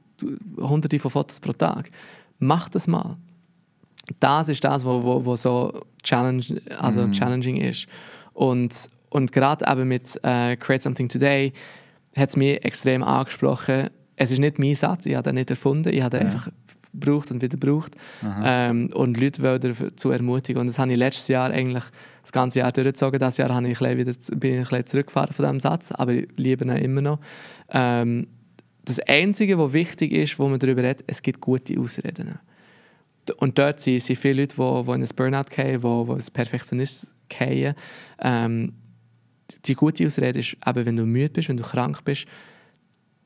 hunderte 0.57 0.99
von 0.99 1.09
Fotos 1.09 1.39
pro 1.39 1.51
Tag. 1.51 1.89
Mach 2.37 2.69
das 2.69 2.87
mal. 2.87 3.17
Das 4.19 4.49
ist 4.49 4.63
das, 4.63 4.85
was 4.85 5.03
wo, 5.03 5.25
wo 5.25 5.35
so 5.35 5.81
challenge, 6.03 6.61
also 6.77 7.07
mm. 7.07 7.11
challenging 7.13 7.57
ist. 7.57 7.87
Und, 8.33 8.91
und 9.09 9.31
gerade 9.31 9.65
eben 9.67 9.87
mit 9.87 10.19
äh, 10.23 10.55
Create 10.55 10.83
Something 10.83 11.09
Today 11.09 11.53
hat 12.15 12.29
es 12.29 12.35
mich 12.35 12.63
extrem 12.63 13.01
angesprochen. 13.01 13.89
Es 14.15 14.29
ist 14.29 14.37
nicht 14.37 14.59
mein 14.59 14.75
Satz, 14.75 15.07
ich 15.07 15.15
habe 15.15 15.23
den 15.23 15.35
nicht 15.35 15.49
erfunden, 15.49 15.91
ich 15.91 16.03
habe 16.03 16.17
ja. 16.17 16.23
einfach 16.23 16.49
braucht 16.93 17.31
und 17.31 17.41
wieder 17.41 17.57
braucht. 17.57 17.95
Ähm, 18.43 18.89
und 18.93 19.19
Leute 19.19 19.59
dazu 19.59 20.11
ermutigen. 20.11 20.61
Und 20.61 20.67
das 20.67 20.79
habe 20.79 20.91
ich 20.91 20.97
letztes 20.97 21.27
Jahr 21.27 21.51
eigentlich 21.51 21.83
das 22.21 22.31
ganze 22.31 22.59
Jahr 22.59 22.71
durchgezogen. 22.71 23.19
Das 23.19 23.37
Jahr 23.37 23.53
habe 23.53 23.67
ich 23.67 23.79
wieder, 23.79 24.13
bin 24.37 24.53
ich 24.53 24.59
ein 24.59 24.63
bisschen 24.63 24.85
zurückgefahren 24.85 25.33
von 25.33 25.45
diesem 25.45 25.59
Satz, 25.59 25.91
aber 25.91 26.13
ich 26.13 26.27
liebe 26.35 26.63
ihn 26.65 26.71
immer 26.71 27.01
noch. 27.01 27.19
Ähm, 27.69 28.27
das 28.85 28.99
Einzige, 28.99 29.57
was 29.57 29.73
wichtig 29.73 30.11
ist, 30.11 30.37
wo 30.39 30.47
man 30.47 30.59
darüber 30.59 30.83
redet, 30.83 31.03
es 31.07 31.21
gibt 31.21 31.39
gute 31.39 31.79
Ausreden. 31.79 32.39
Und 33.37 33.57
dort 33.57 33.79
sind, 33.79 34.01
sind 34.01 34.17
viele 34.17 34.41
Leute, 34.41 34.55
die, 34.55 34.85
die 34.85 34.91
in 34.91 35.01
ein 35.01 35.09
Burnout 35.15 35.49
gehen, 35.49 35.81
die, 35.81 36.05
die 36.05 36.11
ein 36.11 36.33
Perfektionist 36.33 37.13
gehen. 37.29 37.75
Ähm, 38.19 38.73
die 39.65 39.75
gute 39.75 40.05
Ausrede 40.05 40.39
ist, 40.39 40.57
eben, 40.65 40.85
wenn 40.85 40.95
du 40.95 41.05
müde 41.05 41.31
bist, 41.31 41.49
wenn 41.49 41.57
du 41.57 41.63
krank 41.63 42.03
bist, 42.03 42.25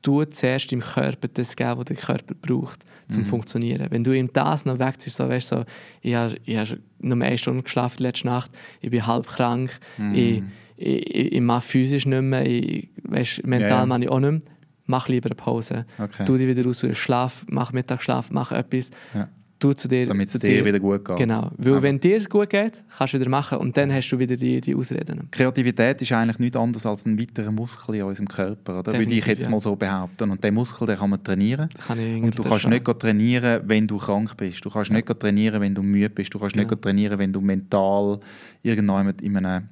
du 0.02 0.24
zuerst 0.24 0.72
im 0.72 0.80
Körper 0.80 1.28
das 1.28 1.56
geben, 1.56 1.78
was 1.78 1.86
der 1.86 1.96
Körper 1.96 2.34
braucht, 2.34 2.84
um 3.08 3.14
zu 3.14 3.20
mhm. 3.20 3.24
funktionieren. 3.24 3.86
Wenn 3.90 4.04
du 4.04 4.12
ihm 4.12 4.30
das 4.32 4.64
noch 4.64 4.78
wegziehst, 4.78 5.16
so, 5.16 5.28
weißt, 5.28 5.48
so, 5.48 5.64
ich 6.02 6.14
habe, 6.14 6.36
habe 6.48 6.78
nur 7.00 7.22
eine 7.22 7.38
Stunde 7.38 7.62
geschlafen 7.62 8.02
letzte 8.02 8.26
Nacht, 8.26 8.50
ich 8.80 8.90
bin 8.90 9.06
halb 9.06 9.26
krank, 9.26 9.78
mhm. 9.96 10.14
ich, 10.14 10.42
ich, 10.76 11.32
ich, 11.32 11.40
mache 11.40 11.62
physisch 11.62 12.06
nicht 12.06 12.22
mehr, 12.22 12.46
ich, 12.46 12.88
weißt, 13.02 13.46
mental 13.46 13.70
yeah. 13.70 13.86
mache 13.86 14.02
ich 14.02 14.08
auch 14.08 14.20
nicht 14.20 14.30
mehr, 14.30 14.40
mach 14.86 15.08
lieber 15.08 15.26
eine 15.26 15.34
Pause. 15.34 15.86
Okay. 15.98 16.24
Tu 16.24 16.36
dich 16.36 16.46
wieder 16.46 16.64
raus, 16.64 16.84
schlaf, 16.92 17.44
mach 17.48 17.72
Mittagsschlaf, 17.72 18.30
mach 18.30 18.52
etwas. 18.52 18.90
Ja 19.14 19.28
du 19.58 19.72
zu 19.72 19.88
dir. 19.88 20.06
Damit 20.06 20.28
es 20.28 20.38
dir, 20.38 20.64
wieder 20.64 20.80
gut 20.80 21.04
geht. 21.04 21.16
Genau. 21.16 21.50
Weil 21.56 21.72
Aber. 21.74 21.82
wenn 21.82 22.00
dir 22.00 22.16
es 22.16 22.28
gut 22.28 22.50
geht, 22.50 22.82
kannst 22.96 23.14
du 23.14 23.20
wieder 23.20 23.30
machen 23.30 23.58
und 23.58 23.76
dann 23.76 23.92
hast 23.92 24.10
du 24.10 24.18
wieder 24.18 24.36
die, 24.36 24.60
die 24.60 24.74
Ausreden. 24.74 25.28
Kreativität 25.30 26.00
ist 26.02 26.12
eigentlich 26.12 26.38
nichts 26.38 26.56
anderes 26.56 26.86
als 26.86 27.06
ein 27.06 27.18
weiterer 27.18 27.50
Muskel 27.50 27.96
in 27.96 28.02
unserem 28.02 28.28
Körper, 28.28 28.80
oder? 28.80 28.92
Würde 28.98 29.14
ich 29.14 29.26
jetzt 29.26 29.44
ja. 29.44 29.50
mal 29.50 29.60
so 29.60 29.76
behaupten. 29.76 30.30
Und 30.30 30.42
den 30.42 30.54
Muskel 30.54 30.86
den 30.86 30.96
kann 30.96 31.10
man 31.10 31.22
trainieren. 31.22 31.68
Kann 31.86 31.98
und 32.22 32.38
du 32.38 32.42
kannst 32.42 32.62
schon. 32.62 32.70
nicht 32.70 32.84
trainieren, 32.84 33.62
wenn 33.66 33.86
du 33.86 33.98
krank 33.98 34.36
bist. 34.36 34.64
Du 34.64 34.70
kannst 34.70 34.90
ja. 34.90 34.96
nicht 34.96 35.20
trainieren, 35.20 35.60
wenn 35.60 35.74
du 35.74 35.82
müde 35.82 36.10
bist. 36.10 36.32
Du 36.32 36.38
kannst 36.38 36.56
ja. 36.56 36.64
nicht 36.64 36.82
trainieren, 36.82 37.18
wenn 37.18 37.32
du 37.32 37.40
mental 37.40 38.20
irgendwann 38.62 39.14
in 39.22 39.36
einem 39.36 39.68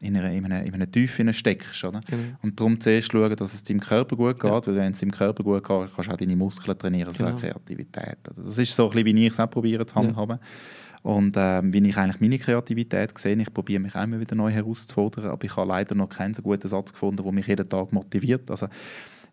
in 0.00 0.16
einer, 0.16 0.62
in 0.62 0.74
einer 0.74 0.90
Tiefe 0.90 1.32
steckst. 1.32 1.84
Oder? 1.84 2.00
Mhm. 2.10 2.36
Und 2.42 2.58
darum 2.58 2.80
zuerst 2.80 3.10
schauen, 3.10 3.34
dass 3.34 3.54
es 3.54 3.62
deinem 3.64 3.80
Körper 3.80 4.16
gut 4.16 4.40
geht, 4.40 4.50
ja. 4.50 4.66
weil 4.66 4.76
wenn 4.76 4.92
es 4.92 5.00
deinem 5.00 5.10
Körper 5.10 5.42
gut 5.42 5.64
geht, 5.64 5.94
kannst 5.94 6.08
du 6.08 6.12
auch 6.12 6.16
deine 6.16 6.36
Muskeln 6.36 6.78
trainieren, 6.78 7.12
so 7.12 7.24
genau. 7.24 7.36
Kreativität. 7.36 8.18
Also 8.28 8.42
das 8.42 8.58
ist 8.58 8.74
so 8.74 8.88
ein 8.88 8.94
bisschen, 8.94 9.16
wie 9.16 9.26
ich 9.26 9.32
es 9.32 9.40
auch 9.40 9.50
probiere 9.50 9.86
zu 9.86 9.96
handhaben. 9.96 10.38
Ja. 10.40 11.10
Und 11.10 11.36
äh, 11.36 11.62
wie 11.64 11.88
ich 11.88 11.96
eigentlich 11.96 12.20
meine 12.20 12.38
Kreativität 12.38 13.16
sehe, 13.18 13.36
ich 13.36 13.52
probiere 13.52 13.80
mich 13.80 13.94
auch 13.94 14.02
immer 14.02 14.20
wieder 14.20 14.34
neu 14.34 14.50
herauszufordern, 14.50 15.26
aber 15.26 15.44
ich 15.44 15.56
habe 15.56 15.68
leider 15.68 15.94
noch 15.94 16.08
keinen 16.08 16.34
so 16.34 16.42
guten 16.42 16.66
Satz 16.68 16.92
gefunden, 16.92 17.22
der 17.22 17.32
mich 17.32 17.46
jeden 17.46 17.68
Tag 17.68 17.92
motiviert. 17.92 18.50
Also, 18.50 18.68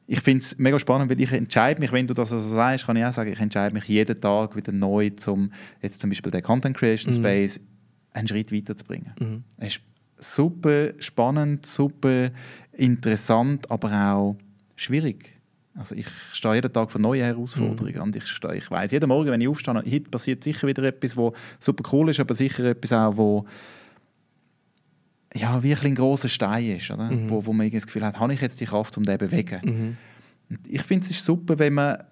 ich 0.08 0.22
finde 0.22 0.44
es 0.44 0.58
mega 0.60 0.78
spannend, 0.78 1.10
weil 1.10 1.20
ich 1.20 1.32
entscheide 1.32 1.80
mich, 1.80 1.92
wenn 1.92 2.06
du 2.06 2.14
das 2.14 2.30
so 2.30 2.40
sagst, 2.40 2.86
kann 2.86 2.96
ich 2.96 3.04
auch 3.04 3.14
sagen, 3.14 3.32
ich 3.32 3.40
entscheide 3.40 3.74
mich 3.74 3.86
jeden 3.86 4.22
Tag 4.22 4.56
wieder 4.56 4.72
neu, 4.72 5.10
zum 5.10 5.52
jetzt 5.82 6.00
zum 6.00 6.12
Beispiel 6.12 6.32
den 6.32 6.44
Content 6.44 6.78
Creation 6.78 7.12
mhm. 7.14 7.18
Space 7.18 7.60
einen 8.14 8.28
Schritt 8.28 8.52
weiterzubringen. 8.52 9.14
Mhm. 9.20 9.44
Super 10.18 10.94
spannend, 11.00 11.66
super 11.66 12.32
interessant, 12.72 13.70
aber 13.70 13.92
auch 14.14 14.38
schwierig. 14.76 15.32
Also 15.74 15.94
ich 15.94 16.08
stehe 16.32 16.56
jeden 16.56 16.72
Tag 16.72 16.90
vor 16.90 17.02
neuen 17.02 17.24
Herausforderungen 17.24 17.96
mhm. 17.96 18.02
und 18.02 18.16
ich, 18.16 18.26
stehe, 18.28 18.56
ich 18.56 18.72
weiß 18.72 18.92
jeden 18.92 19.10
Morgen, 19.10 19.30
wenn 19.30 19.42
ich 19.42 19.48
aufstehe, 19.48 19.74
heute 19.76 20.10
passiert 20.10 20.44
sicher 20.44 20.68
wieder 20.68 20.84
etwas, 20.84 21.18
was 21.18 21.34
super 21.60 21.84
cool 21.92 22.10
ist, 22.10 22.20
aber 22.20 22.34
sicher 22.34 22.64
etwas 22.64 22.94
auch, 22.94 23.18
wo 23.18 23.46
ja, 25.36 25.62
wie 25.62 25.76
ein 25.76 25.96
großer 25.96 26.30
Stein 26.30 26.78
ist, 26.78 26.90
oder? 26.92 27.12
Mhm. 27.12 27.30
Wo, 27.30 27.46
wo 27.46 27.52
man 27.52 27.70
das 27.70 27.86
Gefühl 27.86 28.06
hat, 28.06 28.18
habe 28.20 28.34
ich 28.34 28.40
jetzt 28.40 28.62
die 28.62 28.66
Kraft, 28.66 28.98
um 28.98 29.04
den 29.04 29.20
zu 29.20 29.26
bewegen? 29.26 29.98
Mhm. 30.50 30.58
Ich 30.68 30.84
finde 30.84 31.06
es 31.06 31.12
ist 31.12 31.26
super, 31.26 31.60
wenn 31.60 31.74
man 31.74 32.04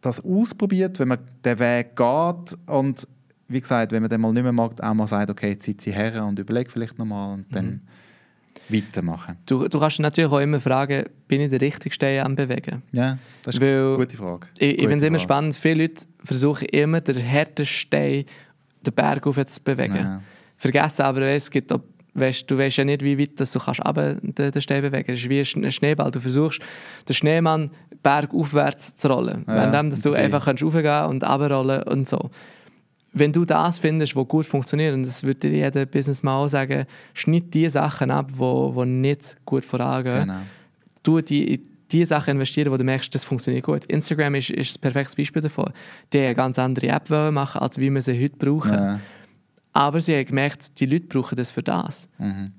das 0.00 0.24
ausprobiert, 0.24 0.98
wenn 0.98 1.08
man 1.08 1.18
den 1.44 1.58
Weg 1.58 1.96
geht 1.96 2.58
und 2.66 3.06
wie 3.48 3.60
gesagt, 3.60 3.92
wenn 3.92 4.02
man 4.02 4.10
dann 4.10 4.20
mal 4.20 4.32
nicht 4.32 4.42
mehr 4.42 4.52
mag, 4.52 4.80
auch 4.80 4.94
mal 4.94 5.06
sagt, 5.06 5.30
okay, 5.30 5.50
jetzt 5.50 5.64
sitze 5.64 5.90
ich 5.90 5.96
her 5.96 6.24
und 6.24 6.38
überlege 6.38 6.70
vielleicht 6.70 6.98
nochmal 6.98 7.34
und 7.34 7.46
dann 7.50 7.80
mhm. 8.68 8.74
weitermachen. 8.74 9.36
Du, 9.46 9.66
du 9.68 9.78
kannst 9.80 9.98
natürlich 10.00 10.30
auch 10.30 10.38
immer 10.38 10.60
fragen, 10.60 11.04
bin 11.26 11.40
ich 11.40 11.50
der 11.50 11.60
richtige 11.60 12.24
am 12.24 12.36
Bewegen? 12.36 12.82
Ja, 12.92 13.18
das 13.42 13.56
ist 13.56 13.60
Weil, 13.60 13.86
eine 13.86 13.96
gute 13.96 14.16
Frage. 14.16 14.48
Ich, 14.58 14.74
ich 14.74 14.80
finde 14.80 14.98
es 14.98 15.02
immer 15.02 15.18
spannend, 15.18 15.56
viele 15.56 15.82
Leute 15.82 16.04
versuchen 16.22 16.68
immer, 16.68 17.00
den 17.00 17.16
härtesten 17.16 17.66
Stein 17.66 18.24
den 18.86 18.94
Berg 18.94 19.26
auf 19.26 19.44
zu 19.46 19.62
bewegen. 19.62 19.96
Ja. 19.96 20.22
Vergessen 20.56 21.02
aber, 21.02 21.22
es 21.22 21.50
gibt 21.50 21.72
auch 21.72 21.80
weißt, 22.14 22.50
du 22.50 22.58
weißt 22.58 22.78
ja 22.78 22.84
nicht, 22.84 23.02
wie 23.02 23.18
weit 23.18 23.38
das 23.40 23.52
du 23.52 23.60
kannst 23.60 23.84
aber 23.84 24.14
den, 24.14 24.50
den 24.50 24.62
Stein 24.62 24.82
bewegen. 24.82 25.10
Es 25.12 25.20
ist 25.24 25.28
wie 25.28 25.40
ein 25.40 25.72
Schneeball. 25.72 26.10
Du 26.10 26.20
versuchst, 26.20 26.60
den 27.08 27.14
Schneemann 27.14 27.70
bergaufwärts 28.02 28.96
zu 28.96 29.08
rollen. 29.08 29.44
Ja, 29.46 29.72
Wenn 29.72 29.90
du 29.90 30.12
einfach 30.12 30.44
kannst 30.44 30.62
raufgehen 30.62 31.04
und 31.04 31.24
runterrollen 31.24 31.82
und 31.84 32.08
so 32.08 32.30
wenn 33.12 33.32
du 33.32 33.44
das 33.44 33.78
findest, 33.78 34.14
was 34.16 34.28
gut 34.28 34.46
funktioniert, 34.46 34.94
und 34.94 35.06
das 35.06 35.22
würde 35.22 35.48
dir 35.48 35.50
jeder 35.50 35.86
Businessman 35.86 36.34
auch 36.34 36.48
sagen, 36.48 36.86
schneid 37.14 37.52
die 37.54 37.68
Sachen 37.68 38.10
ab, 38.10 38.30
die 38.30 38.38
wo, 38.38 38.74
wo 38.74 38.84
nicht 38.84 39.36
gut 39.44 39.64
vorangehen. 39.64 40.28
Genau. 40.28 40.40
Du 41.02 41.20
die, 41.20 41.60
die 41.90 42.04
Sachen 42.04 42.32
investieren, 42.32 42.70
wo 42.70 42.76
du 42.76 42.84
merkst, 42.84 43.14
das 43.14 43.24
funktioniert 43.24 43.64
gut. 43.64 43.84
Instagram 43.86 44.34
ist, 44.34 44.50
ist 44.50 44.76
ein 44.76 44.80
perfektes 44.80 45.16
Beispiel 45.16 45.42
davon. 45.42 45.72
Die 46.12 46.18
eine 46.18 46.34
ganz 46.34 46.58
andere 46.58 46.88
App 46.88 47.08
machen, 47.08 47.60
als 47.60 47.78
wie 47.78 47.90
wir 47.90 48.02
sie 48.02 48.22
heute 48.22 48.36
brauchen. 48.36 48.74
Ja. 48.74 49.00
Aber 49.72 50.00
sie 50.00 50.14
haben 50.14 50.26
gemerkt, 50.26 50.78
die 50.80 50.86
Leute 50.86 51.06
brauchen 51.06 51.36
das 51.36 51.50
für 51.50 51.62
das. 51.62 52.08
Mhm 52.18 52.52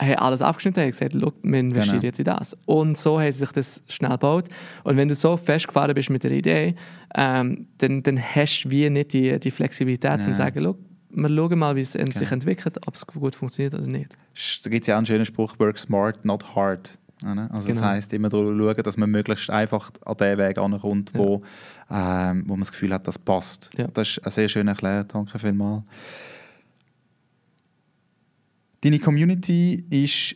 haben 0.00 0.14
alles 0.16 0.42
abgeschnitten 0.42 0.84
und 0.84 0.90
gesagt, 0.90 1.14
wir 1.14 1.58
investieren 1.58 2.00
genau. 2.00 2.02
jetzt 2.02 2.18
in 2.18 2.24
das. 2.24 2.56
Und 2.66 2.96
so 2.96 3.18
sie 3.20 3.32
sich 3.32 3.52
das 3.52 3.82
schnell 3.88 4.12
gebaut. 4.12 4.46
Und 4.84 4.96
wenn 4.96 5.08
du 5.08 5.14
so 5.14 5.36
festgefahren 5.36 5.94
bist 5.94 6.10
mit 6.10 6.24
der 6.24 6.32
Idee, 6.32 6.74
ähm, 7.14 7.66
dann, 7.78 8.02
dann 8.02 8.18
hast 8.18 8.64
du 8.64 8.70
wie 8.70 8.88
nicht 8.90 9.12
die, 9.12 9.38
die 9.38 9.50
Flexibilität, 9.50 10.20
ja. 10.20 10.26
um 10.26 10.32
zu 10.32 10.34
sagen, 10.34 10.74
wir 11.12 11.28
schauen 11.28 11.58
mal, 11.58 11.76
wie 11.76 11.80
es 11.80 11.96
okay. 11.96 12.12
sich 12.12 12.30
entwickelt, 12.30 12.78
ob 12.86 12.94
es 12.94 13.06
gut 13.06 13.34
funktioniert 13.34 13.74
oder 13.74 13.86
nicht. 13.86 14.16
Da 14.64 14.70
gibt 14.70 14.84
es 14.84 14.86
ja 14.88 14.94
auch 14.94 14.98
einen 14.98 15.06
schönen 15.06 15.26
Spruch, 15.26 15.58
work 15.58 15.78
smart, 15.78 16.24
not 16.24 16.54
hard. 16.54 16.98
Also 17.22 17.66
genau. 17.66 17.66
das 17.66 17.82
heisst, 17.82 18.12
immer 18.14 18.30
schauen, 18.30 18.82
dass 18.82 18.96
man 18.96 19.10
möglichst 19.10 19.50
einfach 19.50 19.90
an 20.06 20.16
den 20.16 20.38
Weg 20.38 20.56
ankommt, 20.56 21.12
wo, 21.14 21.42
ja. 21.90 22.30
ähm, 22.30 22.44
wo 22.46 22.54
man 22.54 22.60
das 22.60 22.72
Gefühl 22.72 22.94
hat, 22.94 23.06
das 23.06 23.18
passt. 23.18 23.70
Ja. 23.76 23.88
Das 23.88 24.08
ist 24.08 24.24
ein 24.24 24.30
sehr 24.30 24.48
schön 24.48 24.68
erklärt, 24.68 25.14
danke 25.14 25.38
vielmals. 25.38 25.84
Deine 28.82 28.98
Community 28.98 29.84
ist 29.90 30.34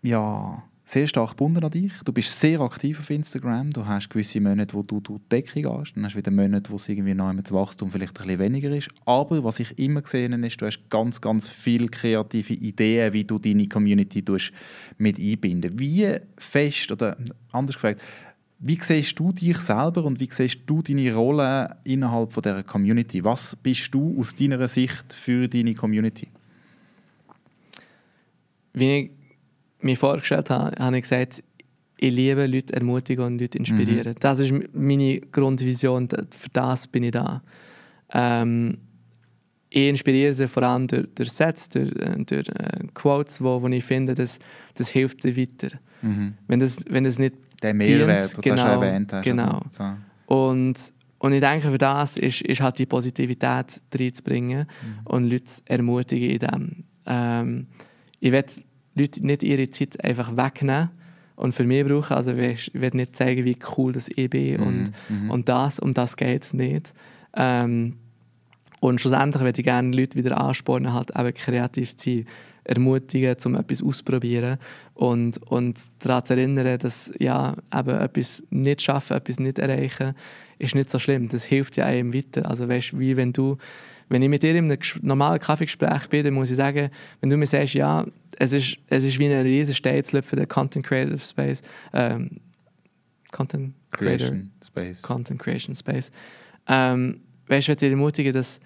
ja 0.00 0.62
sehr 0.86 1.06
stark 1.06 1.30
gebunden 1.30 1.62
an 1.62 1.70
dich. 1.70 1.92
Du 2.06 2.12
bist 2.12 2.40
sehr 2.40 2.58
aktiv 2.60 2.98
auf 2.98 3.10
Instagram. 3.10 3.70
Du 3.70 3.84
hast 3.84 4.08
gewisse 4.08 4.40
Monate, 4.40 4.72
wo 4.72 4.82
du 4.82 5.00
durch 5.00 5.20
die 5.20 5.28
Decke 5.28 5.60
gehst. 5.60 5.94
Dann 5.94 6.04
hast 6.06 6.14
du 6.14 6.18
wieder 6.18 6.30
Monate, 6.30 6.70
wo 6.70 6.76
es 6.76 6.88
irgendwie 6.88 7.12
noch 7.12 7.30
das 7.34 7.52
Wachstum 7.52 7.90
vielleicht 7.90 8.18
ein 8.18 8.24
bisschen 8.26 8.40
weniger 8.40 8.74
ist. 8.74 8.88
Aber 9.04 9.44
was 9.44 9.60
ich 9.60 9.78
immer 9.78 10.00
gesehen 10.00 10.32
habe, 10.32 10.46
ist, 10.46 10.58
du 10.58 10.64
hast 10.64 10.88
ganz, 10.88 11.20
ganz 11.20 11.48
viele 11.48 11.88
kreative 11.88 12.54
Ideen, 12.54 13.12
wie 13.12 13.24
du 13.24 13.38
deine 13.38 13.68
Community 13.68 14.24
mit 14.96 15.18
einbinden 15.18 15.78
Wie 15.78 16.16
fest, 16.38 16.92
oder 16.92 17.18
anders 17.50 17.76
gefragt, 17.76 18.00
wie 18.58 18.78
siehst 18.80 19.18
du 19.18 19.32
dich 19.32 19.58
selber 19.58 20.04
und 20.04 20.18
wie 20.18 20.30
siehst 20.30 20.60
du 20.64 20.80
deine 20.80 21.14
Rolle 21.14 21.76
innerhalb 21.84 22.40
der 22.42 22.62
Community? 22.62 23.22
Was 23.22 23.54
bist 23.54 23.92
du 23.92 24.18
aus 24.18 24.34
deiner 24.34 24.66
Sicht 24.66 25.12
für 25.12 25.46
deine 25.46 25.74
Community? 25.74 26.28
Wie 28.72 28.98
ich 28.98 29.10
mir 29.80 29.96
vorgestellt 29.96 30.50
habe, 30.50 30.76
habe 30.78 30.96
ich 30.96 31.02
gesagt, 31.02 31.42
ich 31.96 32.12
liebe 32.12 32.46
Leute 32.46 32.74
ermutigen 32.74 33.24
und 33.24 33.40
Leute 33.40 33.58
inspirieren. 33.58 34.14
Mhm. 34.14 34.20
Das 34.20 34.40
ist 34.40 34.52
meine 34.72 35.20
Grundvision, 35.20 36.08
für 36.08 36.48
das 36.52 36.86
bin 36.88 37.04
ich 37.04 37.12
da. 37.12 37.42
Ähm, 38.12 38.78
ich 39.70 39.88
inspiriere 39.88 40.34
sie 40.34 40.48
vor 40.48 40.64
allem 40.64 40.86
durch, 40.86 41.06
durch 41.14 41.32
Sätze, 41.32 41.68
durch, 41.68 41.92
äh, 41.96 42.24
durch 42.24 42.48
äh, 42.48 42.86
Quotes, 42.92 43.42
wo, 43.42 43.62
wo 43.62 43.68
ich 43.68 43.84
finde, 43.84 44.14
das, 44.14 44.38
das 44.74 44.88
hilft 44.88 45.24
dir 45.24 45.36
weiter. 45.36 45.78
Mhm. 46.02 46.34
Wenn, 46.46 46.60
das, 46.60 46.78
wenn 46.88 47.04
das 47.04 47.18
nicht 47.18 47.36
Der 47.62 47.72
Mehrwert, 47.72 48.36
den 48.36 48.42
genau, 48.42 48.80
du 48.80 48.86
erwähnt 48.86 49.12
hast. 49.12 49.22
Genau. 49.22 49.62
So. 49.70 49.84
Und, 50.26 50.92
und 51.18 51.32
ich 51.32 51.40
denke, 51.40 51.70
für 51.70 51.78
das 51.78 52.18
ist, 52.18 52.42
ist 52.42 52.60
halt 52.60 52.78
die 52.78 52.86
Positivität 52.86 53.80
reinzubringen 53.94 54.66
mhm. 54.66 55.06
und 55.06 55.30
Leute 55.30 55.52
ermutigen 55.66 56.30
in 56.30 56.38
dem. 56.38 56.84
Ähm, 57.06 57.66
ich 58.22 58.30
will 58.30 58.44
Leute 58.94 59.26
nicht 59.26 59.42
ihre 59.42 59.68
Zeit 59.68 60.02
einfach 60.02 60.36
wegnehmen 60.36 60.90
und 61.34 61.54
für 61.54 61.64
mich 61.64 61.84
brauchen. 61.84 62.14
Also 62.14 62.32
ich 62.32 62.70
will 62.72 62.90
nicht 62.94 63.16
zeigen, 63.16 63.44
wie 63.44 63.58
cool 63.76 63.92
das 63.92 64.08
ich 64.14 64.30
bin 64.30 64.60
mhm. 64.60 64.66
und, 64.66 64.92
mhm. 65.08 65.30
und 65.30 65.48
das, 65.48 65.80
um 65.80 65.92
das 65.92 66.16
geht 66.16 66.44
es 66.44 66.54
nicht. 66.54 66.94
Ähm, 67.34 67.96
und 68.80 69.00
schlussendlich 69.00 69.42
würde 69.42 69.60
ich 69.60 69.64
gerne 69.64 69.96
Leute 69.96 70.16
wieder 70.16 70.40
anspornen, 70.40 70.92
halt 70.92 71.10
eben 71.16 71.34
kreativ 71.34 71.96
zu 71.96 72.10
sein, 72.10 72.26
ermutigen, 72.64 73.34
um 73.44 73.56
etwas 73.56 73.82
auszuprobieren 73.82 74.58
und, 74.94 75.38
und 75.50 75.82
daran 75.98 76.24
zu 76.24 76.34
erinnern, 76.34 76.78
dass 76.78 77.12
ja, 77.18 77.56
eben 77.74 77.98
etwas 77.98 78.44
nicht 78.50 78.82
schaffen, 78.82 79.16
etwas 79.16 79.40
nicht 79.40 79.58
erreichen, 79.58 80.14
ist 80.60 80.76
nicht 80.76 80.90
so 80.90 81.00
schlimm. 81.00 81.28
Das 81.28 81.42
hilft 81.42 81.76
ja 81.76 81.86
einem 81.86 82.14
weiter. 82.14 82.48
Also 82.48 82.68
weißt, 82.68 82.96
wie 83.00 83.16
wenn 83.16 83.32
du 83.32 83.56
wenn 84.08 84.22
ich 84.22 84.28
mit 84.28 84.42
dir 84.42 84.54
in 84.54 84.70
einem 84.70 84.78
normalen 85.02 85.40
Kaffeegespräch 85.40 86.08
bin, 86.08 86.24
dann 86.24 86.34
muss 86.34 86.50
ich 86.50 86.56
sagen, 86.56 86.90
wenn 87.20 87.30
du 87.30 87.36
mir 87.36 87.46
sagst, 87.46 87.74
ja, 87.74 88.06
es 88.38 88.52
ist, 88.52 88.76
es 88.88 89.04
ist 89.04 89.18
wie 89.18 89.26
ein 89.26 89.42
riesen 89.42 89.74
Stateslift 89.74 90.28
für 90.28 90.36
den 90.36 90.48
Content 90.48 90.86
Creative 90.86 91.18
Space, 91.18 91.62
ähm, 91.92 92.40
Content 93.30 93.74
Creator, 93.90 94.28
Creation 94.28 94.50
Space. 94.64 95.02
Content 95.02 95.40
Creation 95.40 95.74
Space, 95.74 96.10
Ähm, 96.68 97.20
weißt 97.48 97.68
du, 97.68 97.72
ich 97.72 97.78
dich 97.78 97.90
ermutigen, 97.90 98.32
dass, 98.32 98.60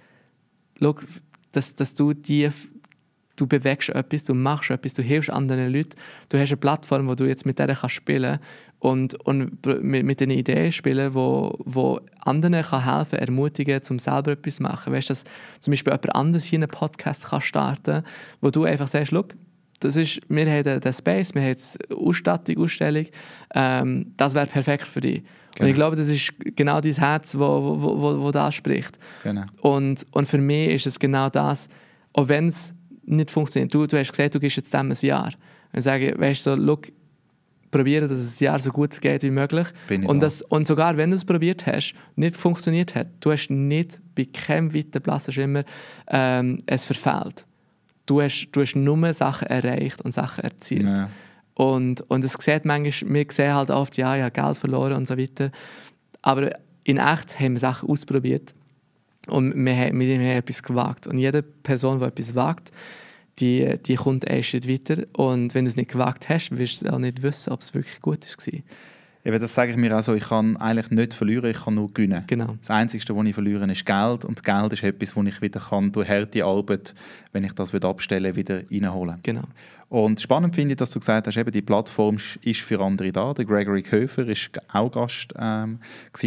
look, 0.78 1.05
dass, 1.53 1.74
dass 1.74 1.95
du 1.95 2.12
die 2.12 2.51
du 3.37 3.47
bewegst 3.47 3.91
etwas, 3.91 4.24
du 4.24 4.34
machst 4.34 4.70
etwas, 4.70 4.95
du 4.95 5.03
hilfst 5.03 5.30
anderen 5.30 5.72
Leuten, 5.72 5.97
du 6.28 6.39
hast 6.39 6.51
eine 6.51 6.57
Plattform, 6.57 7.09
wo 7.09 7.14
du 7.14 7.24
jetzt 7.24 7.47
mit 7.47 7.59
der 7.59 7.74
kannst 7.74 7.95
spielen 7.95 8.39
und, 8.78 9.14
und 9.26 9.64
mit, 9.82 10.05
mit 10.05 10.20
den 10.20 10.30
Ideen 10.30 10.72
spielen, 10.72 11.14
wo, 11.14 11.55
wo 11.64 12.01
anderen 12.20 12.62
kann 12.62 12.84
helfen, 12.84 13.18
ermutigen, 13.18 13.80
um 13.91 13.99
selber 13.99 14.32
etwas 14.32 14.57
zu 14.57 14.62
machen. 14.62 14.93
Weißt 14.93 15.09
du, 15.09 15.12
dass 15.12 15.24
zum 15.61 15.72
Beispiel 15.72 15.93
jemand 15.93 16.14
anderes 16.14 16.45
hier 16.45 16.59
einen 16.59 16.68
Podcast 16.68 17.26
kann 17.26 17.41
starten, 17.41 18.03
wo 18.41 18.51
du 18.51 18.64
einfach 18.64 18.89
sagst, 18.89 19.12
Look, 19.12 19.34
das 19.80 19.97
ist, 19.97 20.20
wir 20.28 20.47
haben 20.51 20.80
den 20.80 20.93
Space, 20.93 21.34
wir 21.34 21.43
haben 21.43 21.49
jetzt 21.49 21.78
Ausstattung, 21.93 22.59
Ausstellung, 22.59 23.07
ähm, 23.55 24.12
das 24.16 24.34
wäre 24.34 24.47
perfekt 24.47 24.84
für 24.84 25.01
dich. 25.01 25.22
Genau. 25.55 25.64
Und 25.64 25.68
ich 25.68 25.74
glaube, 25.74 25.97
das 25.97 26.09
ist 26.09 26.32
genau 26.39 26.80
dein 26.80 26.93
Herz, 26.93 27.34
wo, 27.37 27.80
wo, 27.80 27.99
wo, 28.01 28.22
wo 28.22 28.30
das 28.30 28.55
spricht. 28.55 28.99
Genau. 29.22 29.45
Und, 29.62 30.07
und 30.12 30.26
für 30.26 30.39
mich 30.39 30.70
ist 30.70 30.87
es 30.87 30.99
genau 30.99 31.30
das, 31.30 31.68
auch 32.12 32.28
wenn 32.28 32.49
es 32.49 32.74
nicht 33.07 33.31
funktioniert. 33.31 33.73
Du, 33.73 33.87
du 33.87 33.99
hast 33.99 34.11
gesagt, 34.11 34.35
du 34.35 34.41
gehst 34.41 34.57
jetzt 34.57 34.73
dem 34.73 34.91
ein 34.91 34.97
Jahr. 35.01 35.27
Und 35.73 35.79
ich 35.79 35.85
sage, 35.85 36.15
weißt 36.17 36.47
du, 36.47 36.51
so, 36.51 36.57
look, 36.57 36.89
probieren, 37.71 38.09
dass 38.09 38.19
es 38.19 38.41
ein 38.41 38.45
Jahr 38.45 38.59
so 38.59 38.71
gut 38.71 39.01
geht 39.01 39.23
wie 39.23 39.31
möglich. 39.31 39.69
Und, 40.07 40.21
das, 40.23 40.43
und 40.43 40.67
sogar 40.67 40.97
wenn 40.97 41.11
du 41.11 41.17
es 41.17 41.25
probiert 41.25 41.67
hast, 41.67 41.95
nicht 42.15 42.37
funktioniert 42.37 42.95
hat, 42.95 43.09
du 43.21 43.33
hast 43.33 43.49
nicht 43.51 44.01
bei 44.15 44.27
keinem 44.33 44.75
weiten 44.75 45.03
blassen 45.03 45.33
Schimmer 45.33 45.65
ähm, 46.09 46.59
es 46.67 46.87
verfehlt. 46.87 47.47
Du 48.07 48.23
hast, 48.23 48.49
du 48.53 48.61
hast 48.61 48.77
nur 48.77 49.13
Sachen 49.13 49.49
erreicht 49.49 50.01
und 50.03 50.13
Sachen 50.13 50.45
erzielt. 50.45 50.87
Ja. 50.87 51.11
Und, 51.55 52.03
und 52.11 52.23
es 52.23 52.35
sieht 52.35 52.65
manchmal, 52.65 53.15
wir 53.15 53.27
sehen 53.31 53.55
halt 53.55 53.71
oft, 53.71 53.97
ja, 53.97 54.15
ich 54.15 54.23
habe 54.23 54.31
Geld 54.31 54.59
verloren 54.59 54.93
und 54.93 55.09
so 55.09 55.19
weiter. 55.19 55.51
Aber 56.23 56.51
in 56.85 56.99
echt 56.99 57.41
haben 57.41 57.55
wir 57.55 57.61
Sachen 57.61 57.89
ausprobiert 57.89 58.55
und 59.27 59.55
wir 59.64 59.77
haben, 59.77 59.99
wir 59.99 60.14
haben 60.14 60.24
etwas 60.24 60.62
gewagt. 60.62 61.07
Und 61.07 61.18
jede 61.18 61.43
Person, 61.43 62.01
die 62.01 62.07
etwas 62.07 62.35
wagt, 62.35 62.72
die, 63.39 63.79
die 63.85 63.97
kommt 63.97 64.27
einen 64.29 64.43
Schritt 64.43 64.68
weiter. 64.68 65.05
Und 65.16 65.55
wenn 65.55 65.64
du 65.64 65.68
es 65.68 65.77
nicht 65.77 65.91
gewagt 65.91 66.29
hast, 66.29 66.57
wirst 66.57 66.83
du 66.83 66.93
auch 66.93 66.99
nicht 66.99 67.22
wissen, 67.22 67.53
ob 67.53 67.61
es 67.61 67.74
wirklich 67.74 68.01
gut 68.01 68.24
war. 68.24 68.61
Eben, 69.27 69.41
das 69.41 69.53
sage 69.53 69.72
ich 69.72 69.77
mir 69.77 69.99
auch 69.99 70.05
so, 70.05 70.14
ich 70.14 70.29
kann 70.29 70.57
eigentlich 70.57 70.93
nicht 70.93 71.12
verlieren, 71.12 71.51
ich 71.51 71.64
kann 71.64 71.74
nur 71.74 71.93
gewinnen. 71.93 72.22
Genau. 72.29 72.55
Das 72.61 72.70
Einzige, 72.70 73.05
was 73.16 73.27
ich 73.27 73.35
verliere, 73.35 73.68
ist 73.72 73.85
Geld 73.85 74.24
und 74.24 74.45
Geld 74.45 74.72
ist 74.72 74.85
etwas, 74.85 75.14
das 75.14 75.24
ich 75.27 75.43
wieder 75.43 75.59
kann 75.59 75.91
durch 75.91 76.09
harte 76.09 76.45
Arbeit, 76.45 76.95
wenn 77.33 77.43
ich 77.43 77.53
das 77.53 77.74
abstellen 77.74 78.37
wieder 78.37 78.62
reinholen 78.70 79.18
Genau. 79.24 79.43
Und 79.89 80.20
spannend 80.20 80.55
finde 80.55 80.72
ich, 80.72 80.77
dass 80.77 80.91
du 80.91 81.01
gesagt 81.01 81.27
hast, 81.27 81.37
eben 81.37 81.51
die 81.51 81.62
Plattform 81.62 82.18
ist 82.43 82.61
für 82.61 82.81
andere 82.81 83.11
da. 83.11 83.35
Der 83.35 83.45
Gregory 83.45 83.83
Köfer 83.83 84.29
ist 84.29 84.51
auch 84.72 84.93
Gast 84.93 85.35
ähm, 85.37 85.81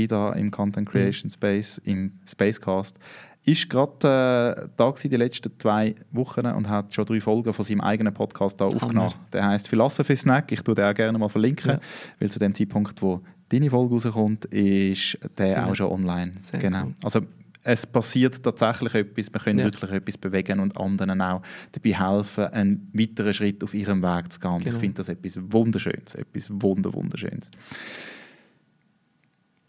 da 0.09 0.33
im 0.33 0.51
Content 0.51 0.89
Creation 0.89 1.29
Space, 1.29 1.79
im 1.85 2.11
Spacecast 2.29 2.99
ist 3.45 3.69
gerade 3.69 4.65
äh, 4.65 4.67
da 4.75 4.91
die 4.91 5.15
letzten 5.15 5.51
zwei 5.59 5.95
Wochen 6.11 6.45
und 6.45 6.69
hat 6.69 6.93
schon 6.93 7.05
drei 7.05 7.21
Folgen 7.21 7.53
von 7.53 7.65
seinem 7.65 7.81
eigenen 7.81 8.13
Podcast 8.13 8.59
da 8.59 8.65
aufgenommen. 8.65 9.13
Der 9.33 9.45
heißt 9.45 9.67
Philosophy 9.67 10.15
Snack. 10.15 10.51
Ich 10.51 10.61
tue 10.61 10.75
den 10.75 10.85
auch 10.85 10.93
gerne 10.93 11.17
mal 11.17 11.29
verlinken, 11.29 11.71
ja. 11.71 11.79
weil 12.19 12.29
zu 12.29 12.39
dem 12.39 12.53
Zeitpunkt, 12.53 13.01
wo 13.01 13.21
deine 13.49 13.69
Folge 13.69 13.95
rauskommt, 13.95 14.45
ist 14.45 15.17
der 15.37 15.45
Sehr 15.45 15.67
auch 15.67 15.75
schon 15.75 15.87
online. 15.87 16.33
Sehr 16.37 16.59
genau. 16.59 16.83
Cool. 16.83 16.93
Also 17.03 17.21
es 17.63 17.85
passiert 17.85 18.41
tatsächlich 18.41 18.93
etwas, 18.93 19.33
wir 19.33 19.39
können 19.39 19.59
ja. 19.59 19.65
wirklich 19.65 19.91
etwas 19.91 20.17
bewegen 20.17 20.59
und 20.59 20.77
anderen 20.77 21.21
auch 21.21 21.41
dabei 21.71 21.93
helfen, 21.93 22.45
einen 22.45 22.89
weiteren 22.93 23.33
Schritt 23.33 23.63
auf 23.63 23.73
ihrem 23.73 24.01
Weg 24.01 24.31
zu 24.31 24.39
gehen. 24.39 24.59
Genau. 24.59 24.75
Ich 24.75 24.79
finde 24.79 24.95
das 24.95 25.09
etwas 25.09 25.39
Wunderschönes, 25.51 26.15
etwas 26.15 26.49
Wunder 26.49 26.93
Wunderschönes. 26.93 27.51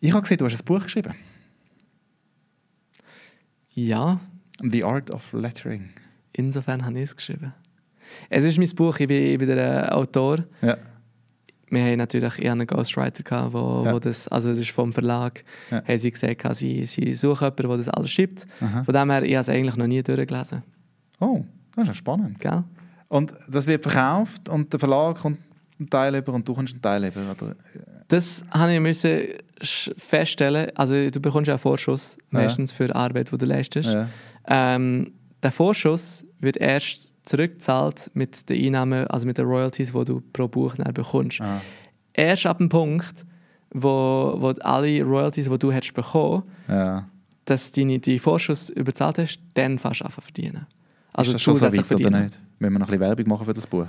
Ich 0.01 0.13
habe 0.13 0.23
gesehen, 0.23 0.39
du 0.39 0.47
hast 0.47 0.61
ein 0.61 0.65
Buch 0.65 0.83
geschrieben. 0.83 1.15
Ja. 3.87 4.21
The 4.63 4.85
Art 4.85 5.13
of 5.15 5.33
Lettering. 5.33 5.91
Insofern 6.33 6.85
habe 6.85 6.99
ich 6.99 7.07
es 7.07 7.17
geschrieben. 7.17 7.55
Es 8.29 8.45
ist 8.45 8.59
mein 8.59 8.69
Buch, 8.71 8.99
ich 8.99 9.09
bin, 9.09 9.23
ich 9.23 9.39
bin 9.39 9.49
der 9.49 9.97
Autor. 9.97 10.45
Ja. 10.61 10.77
Wir 11.71 11.85
haben 11.85 11.99
natürlich 11.99 12.39
eher 12.41 12.53
einen 12.53 12.67
Ghostwriter, 12.67 13.23
gehabt, 13.23 13.53
wo, 13.53 13.85
ja. 13.85 13.95
wo 13.95 13.99
das, 14.01 14.27
also 14.29 14.51
das 14.51 14.59
ist 14.59 14.71
vom 14.71 14.93
Verlag, 14.93 15.45
ja. 15.71 15.83
haben 15.85 15.99
sie 15.99 16.11
gesagt, 16.11 16.57
sie, 16.57 16.85
sie 16.85 17.13
suchen 17.15 17.45
jemanden, 17.45 17.69
der 17.69 17.77
das 17.77 17.89
alles 17.89 18.11
schreibt. 18.11 18.47
Aha. 18.61 18.83
Von 18.85 18.95
dem 18.95 19.11
her, 19.11 19.23
ich 19.23 19.35
habe 19.35 19.43
es 19.43 19.49
eigentlich 19.49 19.77
noch 19.77 19.87
nie 19.87 20.03
durchgelesen. 20.03 20.63
Oh, 21.21 21.45
das 21.77 21.83
ist 21.83 21.89
ja 21.89 21.95
spannend. 21.95 22.41
Gell? 22.41 22.65
Und 23.09 23.33
das 23.49 23.67
wird 23.67 23.83
verkauft 23.83 24.49
und 24.49 24.73
der 24.73 24.81
Verlag 24.81 25.19
kommt 25.19 25.39
einen 25.79 25.89
Teil 25.89 26.17
über 26.17 26.35
und 26.35 26.47
du 26.47 26.55
kommst 26.55 26.75
einen 26.75 26.83
Teil 26.83 27.05
über, 27.05 27.31
oder? 27.31 27.57
Das 28.11 28.45
habe 28.51 28.75
ich 28.75 28.81
müssen 28.81 29.21
feststellen. 29.63 30.71
Also 30.75 31.11
du 31.11 31.21
bekommst 31.21 31.47
ja 31.47 31.55
einen 31.55 31.61
Vorschuss 31.61 32.19
meistens 32.31 32.73
für 32.73 32.95
Arbeit, 32.95 33.31
die 33.31 33.39
du 33.39 33.47
leistest. 33.47 33.97
Ähm, 34.49 35.13
der 35.43 35.53
Vorschuss 35.53 36.25
wird 36.41 36.57
erst 36.57 37.13
zurückgezahlt 37.25 38.11
mit 38.15 38.49
den 38.49 38.67
Einnahmen, 38.67 39.07
also 39.07 39.27
mit 39.27 39.39
den 39.39 39.47
Royalties, 39.47 39.93
die 39.93 40.05
du 40.05 40.23
pro 40.33 40.49
Buch 40.49 40.75
bekommst. 40.93 41.41
Ah. 41.41 41.61
Erst 42.13 42.47
ab 42.47 42.59
dem 42.59 42.69
Punkt, 42.69 43.25
wo, 43.73 44.35
wo 44.39 44.49
alle 44.61 45.03
Royalties, 45.03 45.49
die 45.49 45.59
du 45.59 45.71
hättest 45.71 45.95
bekommen, 45.95 46.43
ja. 46.67 47.09
dass 47.45 47.71
du 47.71 47.99
die 47.99 48.19
Vorschuss 48.19 48.71
überzahlt 48.71 49.19
hast, 49.19 49.39
dann 49.55 49.79
fast 49.79 50.03
anfangen 50.03 50.25
verdienen. 50.25 50.67
Also 51.13 51.31
Ist 51.31 51.35
das 51.35 51.43
schon 51.43 51.57
so 51.57 51.67
weit, 51.67 51.85
verdienen. 51.85 52.15
oder 52.15 52.23
nicht? 52.25 52.39
Wenn 52.59 52.73
wir 52.73 52.79
noch 52.81 52.89
ein 52.89 52.99
bisschen 52.99 53.01
Werbung 53.01 53.29
machen 53.29 53.47
für 53.47 53.55
das 53.55 53.69
Buch? 53.69 53.87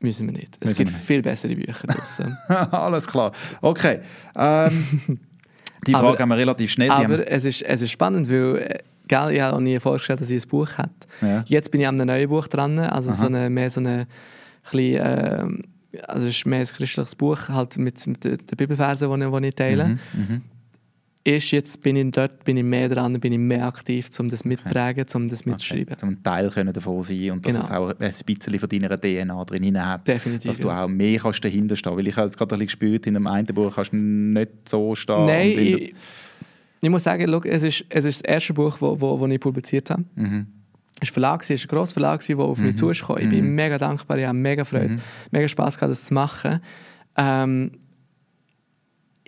Müssen 0.00 0.26
wir 0.26 0.32
nicht. 0.32 0.56
Es 0.60 0.74
gibt 0.74 0.90
viel 0.90 1.22
bessere 1.22 1.54
Bücher 1.54 1.86
draussen. 1.86 2.36
Alles 2.48 3.06
klar. 3.06 3.32
Okay. 3.60 4.00
Ähm, 4.36 4.86
die 5.86 5.92
Frage 5.92 6.06
aber, 6.06 6.18
haben 6.18 6.28
wir 6.30 6.36
relativ 6.38 6.70
schnell. 6.70 6.90
Aber 6.90 7.28
es 7.28 7.44
ist, 7.44 7.62
es 7.62 7.82
ist 7.82 7.90
spannend, 7.90 8.30
weil 8.30 8.56
äh, 8.56 8.78
gell, 9.08 9.30
ich 9.32 9.40
habe 9.40 9.56
auch 9.56 9.60
nie 9.60 9.78
vorgestellt, 9.78 10.20
dass 10.20 10.30
ich 10.30 10.42
ein 10.42 10.48
Buch 10.48 10.70
habe. 10.78 10.90
Ja. 11.20 11.44
Jetzt 11.46 11.70
bin 11.70 11.80
ich 11.80 11.86
an 11.86 12.00
einem 12.00 12.06
neuen 12.06 12.28
Buch 12.28 12.46
dran, 12.46 12.78
also 12.78 13.12
so 13.12 13.26
eine, 13.26 13.50
mehr 13.50 13.68
so 13.68 13.80
eine 13.80 14.06
bisschen, 14.62 14.96
äh, 14.96 15.44
also 16.06 16.26
es 16.26 16.36
ist 16.36 16.46
mehr 16.46 16.60
ein 16.60 16.66
christliches 16.66 17.14
Buch, 17.14 17.48
halt 17.48 17.76
mit, 17.76 18.06
mit 18.06 18.24
den 18.24 18.38
Bibelversen, 18.56 19.10
die 19.42 19.48
ich 19.48 19.54
teile. 19.54 19.88
Mhm, 19.88 19.98
mhm 20.14 20.42
ist 21.22 21.50
jetzt 21.50 21.82
bin 21.82 21.96
ich 21.96 22.10
dort 22.12 22.44
bin 22.44 22.56
ich 22.56 22.64
mehr 22.64 22.88
dran, 22.88 23.18
bin 23.20 23.32
ich 23.32 23.38
mehr 23.38 23.66
aktiv, 23.66 24.08
um 24.18 24.28
das 24.28 24.44
mitzuprägen, 24.44 25.02
okay. 25.02 25.16
um 25.16 25.28
das 25.28 25.44
mitzuschreiben. 25.44 25.92
Okay. 25.92 26.06
Um 26.06 26.10
ein 26.10 26.22
Teil 26.22 26.50
können 26.50 26.72
davon 26.72 27.02
sein 27.02 27.30
und 27.32 27.44
dass 27.44 27.52
genau. 27.52 27.64
es 27.64 27.70
auch 27.70 27.88
ein 27.90 27.96
bisschen 27.98 28.58
von 28.58 28.68
deiner 28.68 29.00
DNA 29.00 29.44
drin 29.44 29.86
hat. 29.86 30.08
Definitiv. 30.08 30.50
Dass 30.50 30.58
du 30.58 30.70
auch 30.70 30.88
mehr 30.88 31.18
kannst 31.18 31.44
dahinter 31.44 31.76
stehen. 31.76 31.96
Weil 31.96 32.06
ich 32.06 32.16
habe 32.16 32.26
jetzt 32.26 32.38
gerade 32.38 32.54
ein 32.54 32.60
bisschen 32.60 32.66
gespürt, 32.66 33.06
in 33.06 33.14
dem 33.14 33.26
einen 33.26 33.46
Buch 33.46 33.74
kannst 33.74 33.92
du 33.92 33.96
nicht 33.96 34.50
so 34.68 34.94
stehen. 34.94 35.26
Nein, 35.26 35.50
ich, 35.50 35.94
ich, 36.80 36.90
muss 36.90 37.04
sagen, 37.04 37.28
look, 37.28 37.44
es, 37.44 37.62
ist, 37.64 37.84
es 37.90 38.04
ist 38.06 38.24
das 38.24 38.30
erste 38.30 38.54
Buch, 38.54 38.72
das 38.72 38.80
wo, 38.80 38.98
wo, 38.98 39.20
wo 39.20 39.26
ich 39.26 39.40
publiziert 39.40 39.90
habe. 39.90 40.04
Mhm. 40.14 40.46
Es 41.02 41.08
war 41.08 41.14
Verlag, 41.14 41.42
es 41.42 41.50
war 41.50 41.56
ein 41.56 41.68
grosser 41.68 41.94
Verlag, 41.94 42.26
der 42.26 42.38
auf 42.38 42.58
mhm. 42.58 42.66
mich 42.66 42.76
zukam. 42.76 43.18
Ich 43.18 43.28
bin 43.28 43.46
mhm. 43.46 43.54
mega 43.54 43.76
dankbar, 43.76 44.18
ich 44.18 44.26
habe 44.26 44.38
mega 44.38 44.64
Freude, 44.64 44.94
mhm. 44.94 45.00
mega 45.30 45.48
Spass 45.48 45.76
gehabt, 45.76 45.92
das 45.92 46.06
zu 46.06 46.14
machen. 46.14 46.60
Ähm, 47.16 47.72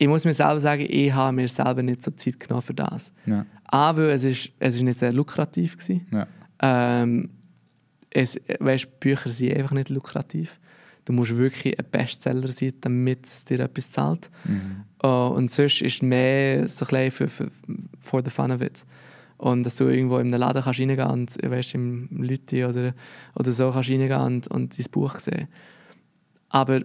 ich 0.02 0.08
muss 0.08 0.24
mir 0.24 0.34
selber 0.34 0.58
sagen, 0.58 0.84
ich 0.88 1.12
habe 1.12 1.32
mir 1.32 1.46
selber 1.46 1.80
nicht 1.80 2.02
so 2.02 2.10
Zeit 2.10 2.40
genommen 2.40 2.62
für 2.62 2.74
das. 2.74 3.12
Ja. 3.24 3.46
A, 3.66 3.96
weil 3.96 4.10
es, 4.10 4.24
ist, 4.24 4.50
es 4.58 4.74
ist 4.74 4.82
nicht 4.82 4.98
sehr 4.98 5.12
lukrativ 5.12 5.76
war. 5.78 6.00
Ja. 6.10 7.02
Ähm, 7.02 7.30
es, 8.10 8.36
weißt, 8.58 8.98
Bücher 8.98 9.30
sind 9.30 9.56
einfach 9.56 9.70
nicht 9.70 9.90
lukrativ. 9.90 10.58
Du 11.04 11.12
musst 11.12 11.36
wirklich 11.36 11.78
ein 11.78 11.86
Bestseller 11.88 12.48
sein, 12.48 12.72
damit 12.80 13.26
es 13.26 13.44
dir 13.44 13.60
etwas 13.60 13.92
zahlt. 13.92 14.28
Mhm. 14.44 14.84
Uh, 15.04 15.34
und 15.36 15.52
sonst 15.52 15.82
ist 15.82 15.94
es 15.94 16.02
mehr 16.02 16.66
so 16.66 16.84
ein 16.84 17.10
für, 17.12 17.28
für 17.28 17.52
for 18.00 18.22
the 18.24 18.30
fun 18.30 18.50
of 18.50 18.60
it. 18.60 18.84
Und 19.36 19.62
dass 19.62 19.76
du 19.76 19.84
irgendwo 19.84 20.18
in 20.18 20.26
einem 20.26 20.40
Laden 20.40 20.62
kannst 20.62 20.80
reingehen 20.80 21.10
und 21.10 21.38
weißt, 21.40 21.76
im 21.76 22.08
Leute 22.10 22.68
oder, 22.68 22.92
oder 23.36 23.52
so 23.52 23.70
kannst 23.70 23.88
reingehen 23.88 24.20
und, 24.20 24.48
und 24.48 24.76
dein 24.76 24.86
Buch 24.90 25.20
sehen. 25.20 25.46
Aber 26.48 26.80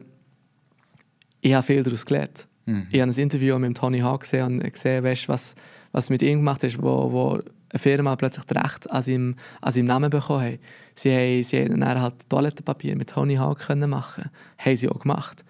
ich 1.41 1.53
habe 1.55 1.65
viel 1.65 1.82
daraus 1.82 2.05
gelernt. 2.05 2.47
Mhm. 2.68 2.88
Ich 2.91 3.01
habe 3.01 3.11
ein 3.11 3.18
Interview 3.18 3.57
mit 3.57 3.78
Tony 3.78 3.99
Hawk 3.99 4.22
gesehen 4.22 4.61
und 4.61 4.74
gesehen, 4.74 5.03
weißt, 5.03 5.28
was, 5.28 5.55
was 5.91 6.09
mit 6.09 6.22
ihm 6.22 6.39
gemacht 6.39 6.63
ist, 6.63 6.82
wo, 6.82 7.11
wo 7.11 7.39
eine 7.70 7.80
Firma 7.80 8.15
plötzlich 8.15 8.45
das 8.45 8.63
Recht 8.63 8.91
an 8.91 9.01
seinem, 9.01 9.36
an 9.61 9.74
seinem 9.74 9.86
Namen 9.86 10.09
bekommen 10.09 10.53
hat. 10.53 10.59
Sie 10.95 11.11
haben, 11.11 11.43
sie 11.43 11.63
haben 11.63 11.80
dann 11.80 12.01
halt 12.01 12.30
Toilettenpapier 12.30 12.95
mit 12.95 13.09
Tony 13.09 13.36
Hawk 13.36 13.59
können 13.59 13.89
machen. 13.89 14.30
Haben 14.57 14.76
sie 14.76 14.89
auch 14.89 14.99
gemacht. 14.99 15.43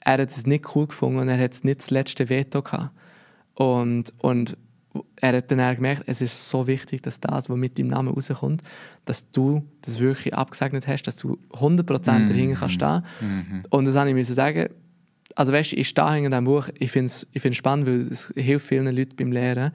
Er 0.00 0.18
hat 0.18 0.30
es 0.30 0.46
nicht 0.46 0.74
cool 0.74 0.86
gefunden 0.86 1.18
und 1.18 1.28
er 1.28 1.38
hat 1.38 1.64
nicht 1.64 1.80
das 1.80 1.90
letzte 1.90 2.28
Veto 2.28 2.62
gehabt. 2.62 2.90
Und, 3.54 4.12
und 4.18 4.56
er 5.16 5.36
hat 5.36 5.50
dann 5.50 5.74
gemerkt, 5.74 6.04
es 6.06 6.22
ist 6.22 6.48
so 6.48 6.66
wichtig, 6.66 7.02
dass 7.02 7.20
das, 7.20 7.50
was 7.50 7.56
mit 7.56 7.78
deinem 7.78 7.88
Namen 7.88 8.14
rauskommt, 8.14 8.62
dass 9.04 9.30
du 9.30 9.64
das 9.82 10.00
wirklich 10.00 10.34
abgesegnet 10.34 10.86
hast, 10.86 11.02
dass 11.02 11.16
du 11.16 11.38
100% 11.52 11.82
mhm. 11.82 12.26
dahinter 12.28 12.60
kannst 12.60 12.74
stehen. 12.74 13.02
Mhm. 13.20 13.62
Und 13.70 13.84
das 13.84 13.96
habe 13.96 14.18
ich 14.18 14.26
sagen, 14.28 14.68
also 15.34 15.52
weißt, 15.52 15.74
ich 15.74 15.88
stehe 15.88 16.18
in 16.18 16.30
diesem 16.30 16.44
Buch, 16.44 16.68
ich 16.78 16.90
finde 16.90 17.06
es 17.06 17.26
ich 17.32 17.56
spannend, 17.56 17.86
weil 17.86 18.00
es 18.00 18.32
hilft 18.34 18.66
vielen 18.66 18.94
Leuten 18.94 19.16
beim 19.16 19.32
Lernen. 19.32 19.72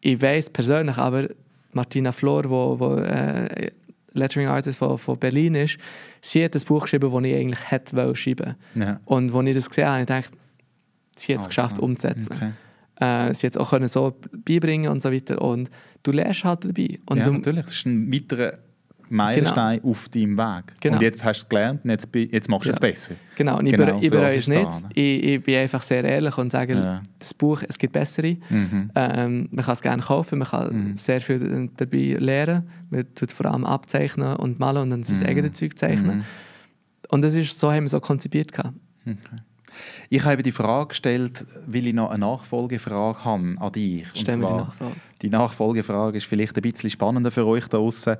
Ich 0.00 0.20
weiß 0.20 0.50
persönlich 0.50 0.96
aber, 0.96 1.28
Martina 1.72 2.12
Flor, 2.12 2.48
wo, 2.48 2.78
wo 2.78 2.96
äh, 2.96 3.70
Lettering 4.12 4.48
Artist 4.48 4.78
von, 4.78 4.98
von 4.98 5.18
Berlin 5.18 5.54
ist, 5.54 5.78
sie 6.20 6.44
hat 6.44 6.54
das 6.54 6.64
Buch 6.64 6.82
geschrieben, 6.82 7.10
das 7.12 7.24
ich 7.24 7.34
eigentlich 7.34 7.70
hätte 7.70 8.14
schreiben 8.14 8.56
ja. 8.74 9.00
Und 9.04 9.34
als 9.34 9.48
ich 9.48 9.54
das 9.54 9.68
gesehen 9.68 9.86
habe, 9.86 9.92
habe 9.94 10.02
ich 10.02 10.06
gedacht, 10.06 10.30
sie 11.16 11.32
hat 11.32 11.40
es 11.40 11.46
oh, 11.46 11.48
geschafft 11.48 11.78
umzusetzen. 11.78 12.32
Okay. 12.32 12.50
äh, 13.30 13.34
sie 13.34 13.46
jetzt 13.46 13.58
auch 13.58 13.70
können 13.70 13.88
so 13.88 14.14
beibringen 14.32 14.90
und 14.90 15.02
so 15.02 15.12
weiter. 15.12 15.40
Und 15.40 15.70
du 16.02 16.12
lernst 16.12 16.44
halt 16.44 16.64
dabei. 16.64 16.98
Und 17.06 17.18
ja, 17.18 17.24
du, 17.24 17.32
natürlich. 17.32 17.64
Das 17.64 17.74
ist 17.74 17.86
ein 17.86 18.12
weiterer 18.12 18.58
Meilenstein 19.12 19.80
genau. 19.80 19.90
auf 19.90 20.08
deinem 20.08 20.36
Weg. 20.36 20.74
Genau. 20.80 20.96
Und 20.96 21.02
jetzt 21.02 21.24
hast 21.24 21.40
du 21.40 21.44
es 21.44 21.48
gelernt 21.48 21.84
und 21.84 21.90
jetzt, 21.90 22.08
jetzt 22.12 22.48
machst 22.48 22.64
du 22.64 22.70
ja. 22.70 22.74
es 22.74 22.80
besser. 22.80 23.14
Genau, 23.36 23.58
und 23.58 23.66
genau, 23.66 24.00
ich 24.00 24.10
bereue 24.10 24.36
es 24.36 24.48
nicht. 24.48 24.70
Ich, 24.94 25.22
ich, 25.22 25.42
bin 25.42 25.56
einfach 25.56 25.82
sehr 25.82 26.04
ehrlich 26.04 26.36
und 26.38 26.50
sage, 26.50 26.74
ja. 26.74 27.02
das 27.18 27.34
Buch, 27.34 27.62
es 27.68 27.78
gibt 27.78 27.92
bessere. 27.92 28.36
Mhm. 28.48 28.90
Ähm, 28.94 29.48
man 29.50 29.64
kann 29.64 29.74
es 29.74 29.82
gerne 29.82 30.02
kaufen, 30.02 30.38
man 30.38 30.48
kann 30.48 30.92
mhm. 30.92 30.98
sehr 30.98 31.20
viel 31.20 31.70
dabei 31.76 32.16
lernen. 32.18 32.68
Man 32.90 33.14
tut 33.14 33.32
vor 33.32 33.46
allem 33.46 33.64
abzeichnen 33.64 34.36
und 34.36 34.58
malen 34.58 34.82
und 34.82 34.90
dann 34.90 35.02
sein 35.02 35.18
mhm. 35.18 35.26
eigenes 35.26 35.52
Zeug 35.52 35.78
zeichnen. 35.78 36.18
Mhm. 36.18 36.24
Und 37.10 37.22
das 37.22 37.34
ist, 37.34 37.58
so 37.58 37.70
haben 37.70 37.82
wir 37.82 37.86
es 37.86 37.94
auch 37.94 38.02
konzipiert. 38.02 38.52
Okay. 38.52 38.70
Ich 40.10 40.24
habe 40.24 40.42
die 40.42 40.52
Frage 40.52 40.88
gestellt, 40.88 41.46
weil 41.66 41.86
ich 41.86 41.94
noch 41.94 42.10
eine 42.10 42.20
Nachfolgefrage 42.20 43.24
habe 43.24 43.54
an 43.58 43.72
dich. 43.72 44.06
Stellen 44.14 44.40
wir 44.40 44.48
die 44.48 44.54
Nachfrage. 44.54 44.96
Die 45.22 45.30
Nachfolgefrage 45.30 46.18
ist 46.18 46.26
vielleicht 46.26 46.56
ein 46.56 46.62
bisschen 46.62 46.90
spannender 46.90 47.30
für 47.30 47.46
euch 47.46 47.66
da 47.68 47.78
draußen. 47.78 48.16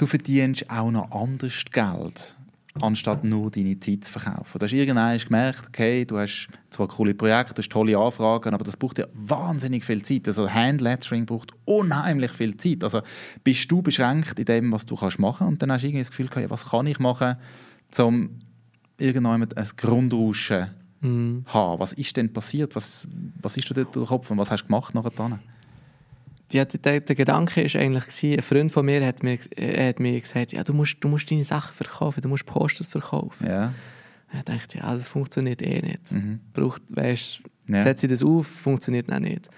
Du 0.00 0.06
verdienst 0.06 0.64
auch 0.70 0.90
noch 0.90 1.10
anders 1.10 1.62
Geld, 1.70 2.34
anstatt 2.80 3.22
nur 3.22 3.50
deine 3.50 3.78
Zeit 3.80 4.06
zu 4.06 4.12
verkaufen. 4.12 4.58
Du 4.58 4.64
hast 4.64 4.72
irgendwann 4.72 5.18
gemerkt, 5.18 5.64
okay, 5.68 6.06
du 6.06 6.16
hast 6.16 6.48
zwar 6.70 6.88
coole 6.88 7.12
Projekte, 7.12 7.52
du 7.52 7.58
hast 7.58 7.70
tolle 7.70 7.98
Anfragen, 7.98 8.54
aber 8.54 8.64
das 8.64 8.78
braucht 8.78 8.96
ja 8.96 9.04
wahnsinnig 9.12 9.84
viel 9.84 10.02
Zeit. 10.02 10.26
Also 10.26 10.48
Handlettering 10.48 11.26
braucht 11.26 11.52
unheimlich 11.66 12.30
viel 12.30 12.56
Zeit. 12.56 12.82
Also 12.82 13.02
bist 13.44 13.70
du 13.70 13.82
beschränkt 13.82 14.38
in 14.38 14.46
dem, 14.46 14.72
was 14.72 14.86
du 14.86 14.96
kannst 14.96 15.18
machen 15.18 15.46
und 15.48 15.60
dann 15.60 15.70
hast 15.70 15.82
du 15.82 15.88
irgendwie 15.88 16.00
das 16.00 16.08
Gefühl, 16.08 16.28
okay, 16.30 16.46
was 16.48 16.70
kann 16.70 16.86
ich 16.86 16.98
machen, 16.98 17.36
um 17.98 18.38
irgendwann 18.96 19.42
ein 19.42 19.68
Grundrauschen 19.76 20.70
mhm. 21.02 21.44
haben. 21.44 21.78
Was 21.78 21.92
ist 21.92 22.16
denn 22.16 22.32
passiert? 22.32 22.74
Was, 22.74 23.06
was 23.42 23.54
ist 23.58 23.68
dir 23.68 23.74
dort 23.74 23.94
durch 23.94 24.06
den 24.06 24.08
Kopf 24.08 24.30
und 24.30 24.38
was 24.38 24.50
hast 24.50 24.62
du 24.62 24.66
gemacht 24.68 24.94
nachher? 24.94 25.40
Ja, 26.52 26.64
der, 26.64 27.00
der 27.00 27.16
Gedanke 27.16 27.62
war 27.62 27.80
eigentlich, 27.80 28.06
gewesen, 28.06 28.36
ein 28.36 28.42
Freund 28.42 28.72
von 28.72 28.84
mir 28.84 29.06
hat 29.06 29.22
mir, 29.22 29.38
hat 29.38 30.00
mir 30.00 30.20
gesagt, 30.20 30.52
ja, 30.52 30.64
du 30.64 30.72
musst, 30.72 30.96
du 31.00 31.08
musst 31.08 31.30
deine 31.30 31.44
Sachen 31.44 31.72
verkaufen, 31.74 32.20
du 32.20 32.28
musst 32.28 32.46
Posters 32.46 32.88
verkaufen. 32.88 33.46
Ja. 33.46 33.72
Ich 34.32 34.44
dachte, 34.44 34.78
ja, 34.78 34.92
das 34.92 35.08
funktioniert 35.08 35.62
eh 35.62 35.80
nicht. 35.80 36.12
Mhm. 36.12 36.40
Braucht, 36.52 36.82
weißt, 36.88 37.42
ja. 37.68 37.82
setze 37.82 38.06
ich 38.06 38.12
das 38.12 38.22
auf, 38.22 38.46
funktioniert 38.46 39.12
auch 39.12 39.18
nicht. 39.18 39.48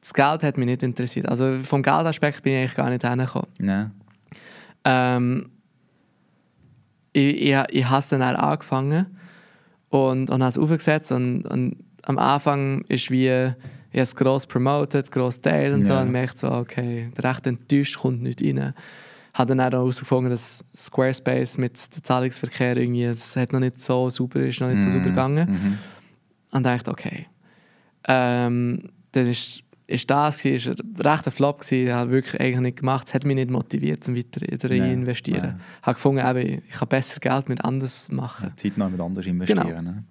Das 0.00 0.14
Geld 0.14 0.42
hat 0.42 0.56
mich 0.56 0.66
nicht 0.66 0.82
interessiert. 0.82 1.28
Also 1.28 1.58
vom 1.62 1.82
Geldaspekt 1.82 2.42
bin 2.42 2.52
ich 2.52 2.58
eigentlich 2.60 2.74
gar 2.76 2.90
nicht 2.90 3.06
hingekommen. 3.06 3.48
Ja. 3.60 3.90
Ähm, 4.84 5.50
ich, 7.12 7.50
ich, 7.50 7.56
ich 7.70 7.88
habe 7.88 8.06
dann 8.10 8.22
angefangen 8.22 9.06
und, 9.88 10.30
und 10.30 10.42
habe 10.42 10.48
es 10.48 10.58
aufgesetzt 10.58 11.12
und, 11.12 11.42
und 11.42 11.76
am 12.02 12.18
Anfang 12.18 12.82
ist 12.82 13.10
wie 13.10 13.52
ich 13.96 14.00
habe 14.00 14.04
es 14.04 14.14
gross 14.14 14.46
promoted, 14.46 15.10
gross 15.10 15.40
teilt 15.40 15.72
und 15.72 15.86
yeah. 15.86 15.96
so 15.96 16.02
und 16.02 16.12
merkt 16.12 16.36
so, 16.36 16.50
okay, 16.52 17.08
der 17.16 17.24
recht 17.24 17.46
enttäuscht 17.46 17.98
kommt 17.98 18.22
nicht 18.22 18.42
rein. 18.42 18.74
Habe 19.32 19.56
dann 19.56 19.60
auch 19.60 19.72
herausgefunden, 19.72 20.30
dass 20.30 20.62
Squarespace 20.76 21.56
mit 21.56 21.96
dem 21.96 22.04
Zahlungsverkehr 22.04 22.76
irgendwie, 22.76 23.04
es 23.04 23.36
hat 23.36 23.54
noch 23.54 23.60
nicht 23.60 23.80
so 23.80 24.10
super, 24.10 24.40
ist 24.40 24.60
noch 24.60 24.68
nicht 24.68 24.82
so 24.82 24.88
mm. 24.88 24.90
super 24.90 25.08
gegangen. 25.08 25.50
Mm 25.50 25.54
-hmm. 25.54 26.56
Und 26.56 26.62
dachte, 26.64 26.90
okay. 26.90 27.26
Ähm, 28.06 28.90
dann 29.12 29.26
ist 29.28 29.62
ist 29.86 30.10
das 30.10 30.44
war 30.44 30.50
ein 30.50 31.00
rechter 31.00 31.30
Flop 31.30 31.60
gewesen, 31.60 31.94
habe 31.94 32.10
wirklich 32.10 32.40
eigentlich 32.40 32.60
nicht 32.60 32.78
gemacht, 32.80 33.06
es 33.06 33.14
hat 33.14 33.24
mich 33.24 33.36
nicht 33.36 33.50
motiviert, 33.50 34.02
zum 34.04 34.16
weiter 34.16 34.40
zu 34.58 34.74
investieren. 34.74 35.42
Ja. 35.42 35.56
Ich 35.80 35.86
habe 35.86 35.94
gefunden, 35.94 36.26
eben, 36.26 36.62
ich 36.68 36.74
kann 36.74 36.88
besser 36.88 37.20
Geld 37.20 37.48
mit 37.48 37.64
anders 37.64 38.10
machen. 38.10 38.50
Ja, 38.50 38.56
Zeit 38.56 38.76
noch 38.76 38.90
mit 38.90 39.00
anders 39.00 39.24
investieren. 39.26 39.68
Genau. 39.68 39.82
Ne? 39.82 40.04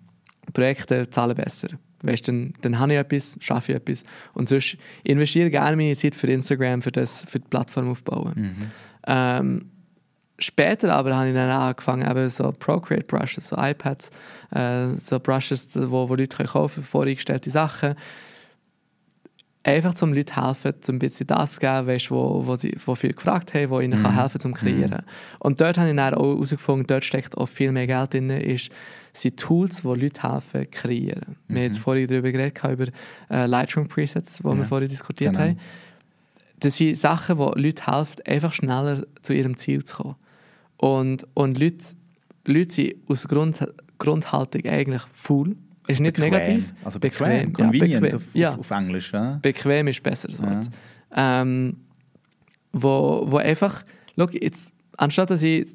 Projekte 0.54 1.10
zahlen 1.10 1.36
besser. 1.36 1.70
Weißt, 2.02 2.28
dann, 2.28 2.54
dann 2.62 2.80
habe 2.80 2.94
ich 2.94 3.00
etwas, 3.00 3.38
schaffe 3.40 3.72
ich 3.72 3.78
etwas. 3.78 4.04
Und 4.34 4.50
sonst 4.50 4.78
investiere 5.04 5.48
ich 5.48 5.52
gerne 5.52 5.76
meine 5.76 5.96
Zeit 5.96 6.16
für 6.16 6.28
Instagram, 6.28 6.82
für, 6.82 6.92
das, 6.92 7.26
für 7.28 7.40
die 7.40 7.48
Plattform 7.48 7.90
aufbauen. 7.90 8.34
Mhm. 8.36 8.72
Ähm, 9.08 9.66
später 10.38 10.94
aber 10.94 11.16
habe 11.16 11.30
ich 11.30 11.34
dann 11.34 11.50
angefangen, 11.50 12.10
eben 12.10 12.30
so 12.30 12.52
Procreate 12.52 13.06
Brushes, 13.06 13.50
so 13.50 13.58
iPads, 13.58 14.12
äh, 14.52 14.88
so 14.96 15.20
Brushes, 15.20 15.70
wo, 15.76 16.08
wo 16.10 16.16
Leute 16.16 16.44
kaufen 16.44 16.76
können, 16.76 16.86
voreingestellte 16.86 17.50
Sachen 17.50 17.96
einfach 19.66 19.96
zum 19.96 20.14
Leuten 20.14 20.36
helfen, 20.36 20.74
um 20.88 20.96
ein 20.96 21.00
bisschen 21.00 21.28
das 21.28 21.56
zu 21.56 21.60
geben, 21.60 21.88
weißt, 21.88 22.12
wo, 22.12 22.46
wo, 22.46 22.56
sie, 22.56 22.78
wo 22.86 22.94
viele 22.94 23.14
gefragt 23.14 23.54
haben, 23.54 23.72
wo 23.72 23.80
ihnen 23.80 24.00
mhm. 24.00 24.04
kann 24.04 24.16
helfen 24.16 24.40
zum 24.40 24.54
Kreieren. 24.54 25.02
Mhm. 25.02 25.40
Und 25.40 25.60
dort 25.60 25.78
habe 25.78 25.90
ich 25.90 25.96
dann 25.96 26.14
auch 26.14 26.36
herausgefunden, 26.36 26.86
dort 26.88 27.04
steckt 27.04 27.36
auch 27.38 27.48
viel 27.48 27.72
mehr 27.72 27.88
Geld 27.88 28.14
drin, 28.14 28.30
ist, 28.30 28.70
sind 29.14 29.38
Tools, 29.38 29.82
die 29.82 29.88
Leute 29.88 30.22
helfen, 30.22 30.70
kreieren. 30.70 31.36
Mhm. 31.48 31.54
Wir 31.54 31.62
haben 31.62 31.68
jetzt 31.68 31.80
vorhin 31.80 32.08
darüber 32.08 32.32
geredet, 32.32 32.64
über 32.64 32.86
äh, 33.30 33.46
Lightroom 33.48 33.88
Presets, 33.88 34.38
die 34.38 34.48
ja. 34.48 34.56
wir 34.58 34.66
vorhin 34.66 34.90
diskutiert 34.90 35.34
genau. 35.34 35.46
haben. 35.46 35.60
Das 36.60 36.78
sind 36.78 36.98
Sachen, 36.98 37.38
die 37.38 37.62
Leute 37.62 37.86
helfen, 37.88 38.22
einfach 38.26 38.54
schneller 38.54 39.04
zu 39.24 39.34
ihrem 39.34 39.58
Ziel 39.58 39.84
zu 39.84 40.04
kommen. 40.04 40.16
Und, 40.78 41.26
und 41.34 41.58
Leute, 41.58 41.86
Leute 42.46 42.74
sind 42.74 42.96
aus 43.08 43.28
Grund, 43.28 43.68
Grundhaltung 43.98 44.66
eigentlich 44.66 45.02
faul 45.14 45.56
ist 45.88 46.00
nicht 46.00 46.16
bequem. 46.16 46.32
negativ. 46.32 46.74
Also 46.84 47.00
bequem. 47.00 47.52
bequem. 47.52 47.54
Convenience 47.54 47.94
ja, 47.94 48.00
bequem. 48.00 48.18
Auf, 48.18 48.36
ja. 48.36 48.56
auf, 48.56 48.72
Englisch. 48.72 49.14
Ja. 49.14 49.40
Bequem 49.42 49.88
ist 49.88 50.04
besser 50.04 50.30
Wort. 50.40 50.70
Ja. 51.16 51.42
Ähm, 51.42 51.78
wo, 52.72 53.24
wo 53.28 53.38
einfach, 53.38 53.84
schau, 54.18 54.28
jetzt, 54.30 54.72
anstatt 54.98 55.30
dass 55.30 55.44
ich 55.44 55.68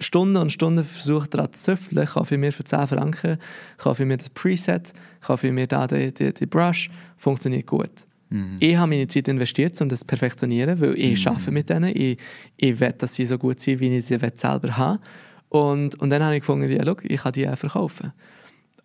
Stunden 0.00 0.36
und 0.36 0.50
Stunden 0.50 0.84
versuche 0.84 1.28
daran 1.28 1.52
zu 1.52 1.76
züfteln, 1.76 2.06
kaufe 2.06 2.34
ich 2.34 2.40
mir 2.40 2.52
für 2.52 2.64
10 2.64 2.86
Franken, 2.86 3.38
kaufe 3.76 4.02
ich 4.02 4.06
mir 4.06 4.16
das 4.16 4.30
Preset, 4.30 4.92
kaufe 5.20 5.48
ich 5.48 5.52
mir 5.52 5.66
da 5.66 5.86
die, 5.86 6.12
die, 6.12 6.32
die 6.32 6.46
Brush, 6.46 6.90
funktioniert 7.16 7.66
gut. 7.66 7.90
Mhm. 8.30 8.56
Ich 8.60 8.76
habe 8.76 8.88
meine 8.88 9.08
Zeit 9.08 9.28
investiert, 9.28 9.80
um 9.80 9.88
das 9.88 10.00
zu 10.00 10.06
perfektionieren, 10.06 10.80
weil 10.80 10.94
ich 10.98 11.24
mhm. 11.24 11.32
arbeite 11.32 11.50
mit 11.50 11.70
denen. 11.70 11.96
Ich, 11.96 12.18
ich 12.56 12.80
will, 12.80 12.92
dass 12.92 13.14
sie 13.14 13.26
so 13.26 13.38
gut 13.38 13.60
sind, 13.60 13.80
wie 13.80 13.88
ich 13.88 14.06
sie 14.06 14.18
selber 14.18 14.76
habe. 14.76 15.00
Und, 15.48 15.94
und 16.00 16.10
dann 16.10 16.22
habe 16.22 16.36
ich 16.36 16.42
gefunden, 16.42 16.70
ja, 16.70 16.84
schau, 16.84 16.96
ich 17.02 17.20
kann 17.20 17.32
die 17.32 17.48
auch 17.48 17.56
verkaufen. 17.56 18.12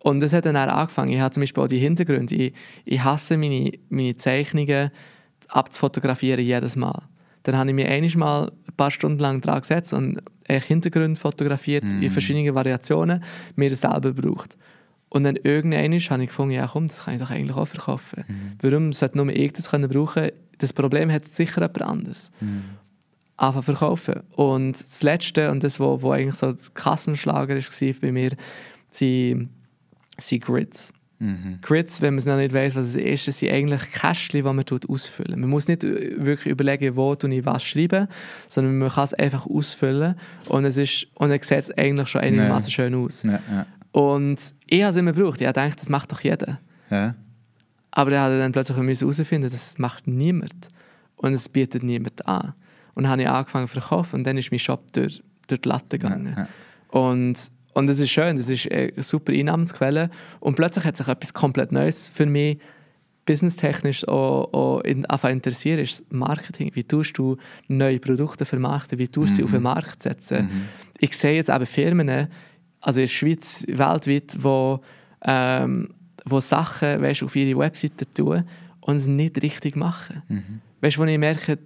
Und 0.04 0.20
das 0.20 0.34
hat 0.34 0.44
dann 0.44 0.56
auch 0.56 0.68
angefangen. 0.68 1.12
Ich 1.12 1.18
habe 1.18 1.32
zum 1.32 1.40
Beispiel 1.40 1.64
auch 1.64 1.66
die 1.66 1.78
Hintergründe. 1.78 2.34
Ich, 2.34 2.52
ich 2.84 3.02
hasse 3.02 3.38
meine, 3.38 3.72
meine 3.88 4.14
Zeichnungen 4.14 4.90
abzufotografieren 5.48 6.44
jedes 6.44 6.76
Mal. 6.76 7.04
Dann 7.44 7.56
habe 7.56 7.70
ich 7.70 7.74
mir 7.74 7.88
einmal 7.88 8.52
ein 8.68 8.76
paar 8.76 8.90
Stunden 8.90 9.18
lang 9.18 9.40
dran 9.40 9.62
gesetzt 9.62 9.94
und 9.94 10.20
Hintergründe 10.46 11.18
fotografiert 11.18 11.84
mm. 11.84 12.02
in 12.02 12.10
verschiedenen 12.10 12.54
Variationen, 12.54 13.24
mir 13.56 13.70
das 13.70 13.80
selber 13.80 14.12
braucht. 14.12 14.58
Und 15.08 15.22
dann 15.22 15.36
irgendwann 15.36 15.82
habe 15.82 16.22
ich 16.22 16.28
gefunden, 16.28 16.52
ja 16.52 16.66
komm, 16.66 16.88
das 16.88 17.06
kann 17.06 17.14
ich 17.14 17.22
doch 17.22 17.30
eigentlich 17.30 17.56
auch 17.56 17.66
verkaufen. 17.66 18.24
Mm. 18.28 18.32
Warum 18.60 18.92
sollte 18.92 19.16
nur 19.16 19.30
ich 19.30 19.54
das 19.54 19.70
können 19.70 19.88
brauchen? 19.88 20.32
Das 20.58 20.74
Problem 20.74 21.10
hat 21.10 21.24
sicher 21.24 21.62
jemand 21.62 21.80
anderes. 21.80 22.30
Mm. 22.42 22.58
Anfangen 23.38 23.62
verkaufen. 23.62 24.20
Und 24.36 24.84
das 24.84 25.02
Letzte, 25.02 25.50
und 25.50 25.64
das, 25.64 25.80
was 25.80 26.04
eigentlich 26.04 26.34
so 26.34 26.52
das 26.52 26.74
Kassenschlager 26.74 27.56
war 27.56 27.94
bei 28.02 28.12
mir, 28.12 28.32
sind 28.90 29.48
sind 30.18 30.44
Grids. 30.44 30.92
Mhm. 31.18 31.58
Grids, 31.62 32.02
wenn 32.02 32.14
man 32.14 32.18
es 32.18 32.26
noch 32.26 32.36
nicht 32.36 32.52
weiß, 32.52 32.74
was 32.76 32.94
es 32.94 32.96
ist, 32.96 33.38
sind 33.38 33.52
eigentlich 33.52 33.92
Kästchen, 33.92 34.38
die 34.38 34.42
man 34.42 34.64
ausfüllen 34.88 35.40
Man 35.40 35.48
muss 35.48 35.68
nicht 35.68 35.84
äh, 35.84 36.24
wirklich 36.24 36.52
überlegen, 36.52 36.96
wo 36.96 37.14
ich 37.14 37.44
was 37.46 37.64
schreibe, 37.64 38.08
sondern 38.48 38.78
man 38.78 38.90
kann 38.90 39.04
es 39.04 39.14
einfach 39.14 39.46
ausfüllen 39.46 40.16
und 40.48 40.64
es 40.64 40.76
ist 40.76 41.06
und 41.14 41.30
dann 41.30 41.40
sieht 41.40 41.58
es 41.58 41.70
eigentlich 41.70 42.08
schon 42.08 42.20
einigermaßen 42.20 42.70
schön 42.70 42.94
aus. 42.94 43.22
Ja, 43.22 43.40
ja. 43.50 43.66
Und 43.92 44.54
ich 44.66 44.82
habe 44.82 44.90
es 44.90 44.96
immer 44.96 45.12
gebraucht. 45.12 45.40
Ich 45.40 45.50
dachte, 45.50 45.76
das 45.76 45.88
macht 45.88 46.10
doch 46.10 46.20
jeder. 46.20 46.58
Ja. 46.90 47.14
Aber 47.92 48.10
ich 48.10 48.18
habe 48.18 48.38
dann 48.38 48.50
plötzlich 48.50 48.76
herausfinden, 48.76 49.48
das 49.50 49.78
macht 49.78 50.08
niemand. 50.08 50.68
Und 51.14 51.32
es 51.32 51.48
bietet 51.48 51.84
niemand 51.84 52.26
an. 52.26 52.54
Und 52.94 53.04
dann 53.04 53.12
habe 53.12 53.22
ich 53.22 53.28
angefangen 53.28 53.68
zu 53.68 53.74
verkaufen 53.74 54.16
und 54.16 54.24
dann 54.24 54.36
ist 54.36 54.50
mein 54.50 54.58
Shop 54.58 54.92
durch, 54.92 55.22
durch 55.46 55.60
die 55.60 55.68
Latte 55.68 55.98
gegangen. 55.98 56.48
Und 56.88 57.50
und 57.74 57.88
das 57.88 58.00
ist 58.00 58.10
schön, 58.10 58.36
das 58.36 58.48
ist 58.48 58.70
eine 58.70 59.02
super 59.02 59.32
Einnahmensquelle. 59.32 60.10
Und 60.40 60.54
plötzlich 60.54 60.84
hat 60.84 60.96
sich 60.96 61.08
etwas 61.08 61.34
komplett 61.34 61.72
Neues 61.72 62.08
für 62.08 62.26
mich 62.26 62.58
businesstechnisch 63.26 64.06
auch, 64.06 64.52
auch 64.52 64.80
in, 64.80 65.04
interessiert, 65.04 65.80
ist 65.80 66.12
Marketing. 66.12 66.70
Wie 66.74 66.84
tust 66.84 67.16
du 67.18 67.36
neue 67.68 67.98
Produkte 67.98 68.44
vermarkten? 68.44 68.98
Wie 68.98 69.08
tust 69.08 69.16
du 69.16 69.32
mhm. 69.32 69.36
sie 69.36 69.44
auf 69.44 69.50
den 69.50 69.58
mhm. 69.58 69.64
Markt 69.64 70.02
setzen? 70.02 70.44
Mhm. 70.44 70.62
Ich 70.98 71.16
sehe 71.16 71.34
jetzt 71.34 71.48
eben 71.48 71.66
Firmen, 71.66 72.28
also 72.80 73.00
in 73.00 73.04
der 73.04 73.10
Schweiz, 73.12 73.64
weltweit, 73.66 74.36
wo, 74.38 74.80
ähm, 75.22 75.94
wo 76.24 76.40
Sachen 76.40 77.00
weißt, 77.00 77.22
auf 77.22 77.34
ihre 77.34 77.58
Webseite 77.58 78.12
tun 78.12 78.44
und 78.80 78.96
es 78.96 79.06
nicht 79.06 79.42
richtig 79.42 79.76
machen. 79.76 80.22
Mhm. 80.28 80.60
Weißt 80.80 80.96
du, 80.96 81.00
wo 81.00 81.04
ich 81.04 81.18
merke, 81.18 81.58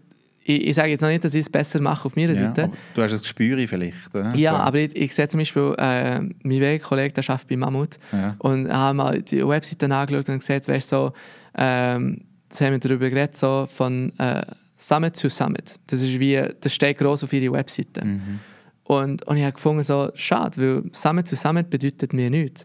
ich, 0.48 0.68
ich 0.68 0.74
sage 0.74 0.88
jetzt 0.88 1.02
noch 1.02 1.08
nicht, 1.08 1.22
dass 1.22 1.34
ich 1.34 1.42
es 1.42 1.50
besser 1.50 1.80
mache 1.80 2.06
auf 2.06 2.16
meiner 2.16 2.32
ja, 2.32 2.46
Seite. 2.46 2.70
Du 2.94 3.02
hast 3.02 3.12
ein 3.12 3.18
Gespür 3.18 3.58
vielleicht. 3.68 4.14
Oder? 4.14 4.34
Ja, 4.34 4.52
so. 4.52 4.56
aber 4.56 4.78
ich, 4.78 4.96
ich 4.96 5.14
sehe 5.14 5.28
zum 5.28 5.38
Beispiel, 5.38 5.74
äh, 5.76 6.20
mein 6.42 6.80
Kollege, 6.80 7.12
der 7.12 7.24
arbeitet 7.28 7.48
bei 7.48 7.56
Mammut 7.56 7.98
ja. 8.12 8.34
und 8.38 8.72
habe 8.72 8.94
mal 8.94 9.22
die 9.22 9.46
Webseite 9.46 9.94
angeschaut 9.94 10.28
und 10.30 10.38
gesehen, 10.38 10.62
weißt, 10.66 10.88
so, 10.88 11.12
ähm, 11.56 12.22
das 12.48 12.60
haben 12.62 12.72
wir 12.72 12.78
darüber 12.78 13.10
geredet, 13.10 13.36
so 13.36 13.66
von 13.68 14.18
äh, 14.18 14.42
Summit 14.78 15.16
zu 15.16 15.28
Summit. 15.28 15.78
Das 15.86 16.00
ist 16.00 16.18
wie, 16.18 16.42
das 16.60 16.74
steht 16.74 16.98
groß 16.98 17.24
auf 17.24 17.32
ihrer 17.32 17.52
Webseite. 17.52 18.04
Mhm. 18.04 18.38
Und, 18.84 19.24
und 19.24 19.36
ich 19.36 19.42
habe 19.42 19.52
gefunden, 19.52 19.82
so, 19.82 20.10
schade, 20.14 20.56
weil 20.60 20.90
Summit 20.92 21.28
zu 21.28 21.36
Summit 21.36 21.68
bedeutet 21.68 22.14
mir 22.14 22.30
nichts. 22.30 22.64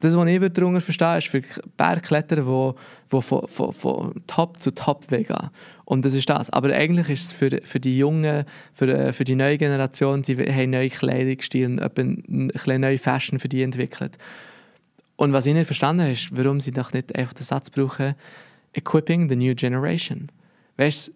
Das, 0.00 0.16
was 0.16 0.28
ich 0.28 0.52
darunter 0.52 0.80
verstehe, 0.80 1.18
ist 1.18 1.28
für 1.28 1.42
Bergkletterer, 1.76 2.74
die, 2.74 3.16
die 3.16 3.22
von, 3.22 3.48
von, 3.48 3.72
von 3.72 4.14
Top 4.26 4.58
zu 4.58 4.72
Top 4.72 5.08
gehen. 5.08 5.50
Und 5.84 6.04
das 6.04 6.14
ist 6.14 6.30
das. 6.30 6.50
Aber 6.50 6.72
eigentlich 6.72 7.08
ist 7.08 7.26
es 7.26 7.32
für, 7.32 7.60
für 7.64 7.80
die 7.80 7.98
Jungen, 7.98 8.44
für, 8.74 9.12
für 9.12 9.24
die 9.24 9.34
neue 9.34 9.58
Generation, 9.58 10.22
die 10.22 10.36
haben 10.36 10.70
neue 10.70 10.90
Kleidungsstil, 10.90 11.80
eine 11.80 12.78
neue 12.78 12.98
Fashion 12.98 13.38
für 13.38 13.48
die 13.48 13.62
entwickelt. 13.62 14.18
Und 15.16 15.32
was 15.32 15.46
ich 15.46 15.54
nicht 15.54 15.66
verstanden 15.66 16.02
habe, 16.02 16.12
ist, 16.12 16.36
warum 16.36 16.60
sie 16.60 16.70
doch 16.70 16.92
nicht 16.92 17.16
einfach 17.16 17.34
den 17.34 17.44
Satz 17.44 17.70
brauchen, 17.70 18.14
Equipping 18.74 19.28
the 19.28 19.34
New 19.34 19.54
Generation. 19.54 20.28
Weißt 20.76 21.08
du, 21.08 21.12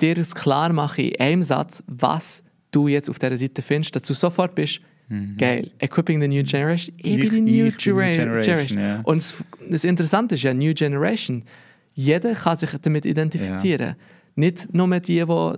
dir 0.00 0.18
es 0.18 0.34
klar 0.34 0.72
machen 0.72 1.06
in 1.06 1.20
einem 1.20 1.42
Satz, 1.42 1.82
was 1.88 2.44
du 2.70 2.86
jetzt 2.86 3.10
auf 3.10 3.18
dieser 3.18 3.36
Seite 3.36 3.62
findest, 3.62 3.96
dass 3.96 4.02
du 4.02 4.14
sofort 4.14 4.54
bist, 4.54 4.80
Mhm. 5.12 5.36
Geil. 5.36 5.70
Equipping 5.78 6.20
the 6.22 6.28
New 6.28 6.42
Generation. 6.42 6.94
Ich, 6.96 7.04
ich 7.04 7.28
bin 7.28 7.44
die 7.44 7.62
New, 7.62 7.70
Genera 7.76 8.12
Generation. 8.12 8.42
Generation. 8.44 8.78
Ja. 8.78 9.00
Und 9.02 9.18
das, 9.18 9.44
das, 9.68 9.84
Interessante 9.84 10.36
ist 10.36 10.42
ja, 10.42 10.54
New 10.54 10.72
Generation, 10.72 11.44
jeder 11.94 12.32
kann 12.32 12.56
sich 12.56 12.70
damit 12.80 13.04
identifizieren. 13.04 13.88
Ja. 13.88 13.96
Nicht 14.34 14.72
nur 14.72 14.88
die, 15.00 15.22
die 15.22 15.52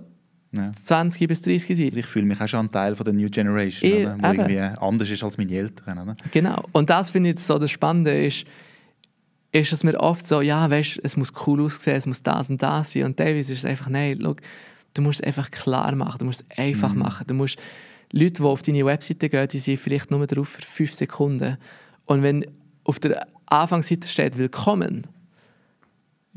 ja. 0.51 0.71
20 0.73 1.27
bis 1.29 1.41
30 1.41 1.77
sind. 1.77 1.85
Also 1.85 1.99
ich 1.99 2.05
fühle 2.05 2.25
mich 2.25 2.41
auch 2.41 2.47
schon 2.49 2.65
ein 2.65 2.71
Teil 2.71 2.97
von 2.97 3.05
der 3.05 3.13
New 3.13 3.29
Generation, 3.29 3.89
ich, 3.89 4.05
oder? 4.05 4.17
irgendwie 4.21 4.59
anders 4.59 5.09
ist 5.09 5.23
als 5.23 5.37
meine 5.37 5.53
Eltern. 5.53 5.99
Oder? 5.99 6.17
Genau. 6.31 6.61
Und 6.73 6.89
das 6.89 7.11
finde 7.11 7.29
ich 7.29 7.39
so 7.39 7.57
das 7.57 7.71
Spannende 7.71 8.25
ist, 8.25 8.45
ist 9.53 9.71
es 9.71 9.85
mir 9.85 9.97
oft 9.97 10.27
so, 10.27 10.41
ja, 10.41 10.69
weißt, 10.69 10.99
es 11.01 11.15
muss 11.15 11.31
cool 11.47 11.61
aussehen, 11.61 11.95
es 11.95 12.05
muss 12.05 12.21
das 12.21 12.49
und 12.49 12.61
das 12.61 12.91
sein. 12.91 13.03
Und 13.03 13.17
Davis 13.21 13.49
ist 13.49 13.59
es 13.59 13.65
einfach, 13.65 13.87
nein, 13.87 14.17
look, 14.17 14.41
du 14.93 15.01
musst 15.01 15.21
es 15.21 15.27
einfach 15.27 15.49
klar 15.49 15.95
machen, 15.95 16.17
du 16.19 16.25
musst 16.25 16.43
es 16.49 16.57
einfach 16.57 16.93
mhm. 16.93 16.99
machen. 16.99 17.25
Du 17.27 17.33
musst 17.33 17.57
Leute, 18.11 18.33
die 18.33 18.43
auf 18.43 18.61
deine 18.61 18.85
Webseite 18.85 19.29
gehen, 19.29 19.47
die 19.47 19.59
sind 19.59 19.77
vielleicht 19.77 20.11
nur 20.11 20.25
drauf 20.27 20.49
für 20.49 20.61
fünf 20.61 20.93
Sekunden. 20.93 21.57
Und 22.05 22.23
wenn 22.23 22.45
auf 22.83 22.99
der 22.99 23.27
Anfangsseite 23.47 24.07
steht 24.07 24.37
«Willkommen», 24.37 25.07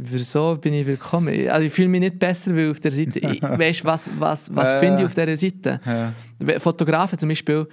Wieso 0.00 0.54
bin 0.54 0.74
ich 0.74 0.86
willkommen? 0.86 1.48
Also 1.48 1.66
ich 1.66 1.72
fühle 1.72 1.88
mich 1.88 1.98
nicht 1.98 2.20
besser, 2.20 2.54
weil 2.54 2.70
auf 2.70 2.78
der 2.78 2.92
Seite, 2.92 3.18
ich, 3.18 3.42
weißt, 3.42 3.84
was, 3.84 4.08
was, 4.16 4.54
was 4.54 4.70
äh, 4.70 4.78
finde 4.78 5.00
ich 5.00 5.06
auf 5.06 5.14
dieser 5.14 5.36
Seite? 5.36 5.80
Ja. 5.84 6.60
Fotografen 6.60 7.18
zum 7.18 7.28
Beispiel, 7.28 7.66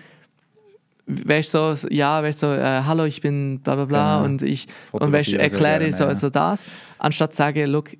weißt 1.06 1.52
so, 1.52 1.76
ja, 1.91 2.24
weißt 2.24 2.39
so, 2.39 2.52
äh, 2.52 2.82
hallo, 2.84 3.06
ich 3.06 3.22
bin 3.22 3.60
bla 3.60 3.76
bla 3.76 3.86
bla 3.86 4.16
genau. 4.16 4.26
und 4.26 4.41
ich 4.41 4.66
und 4.91 5.12
weißt, 5.12 5.34
erkläre 5.34 5.91
so, 5.91 6.12
so 6.16 6.32
das, 6.32 6.66
anstatt 6.98 7.34
zu 7.34 7.38
sagen, 7.38 7.68
look, 7.68 7.91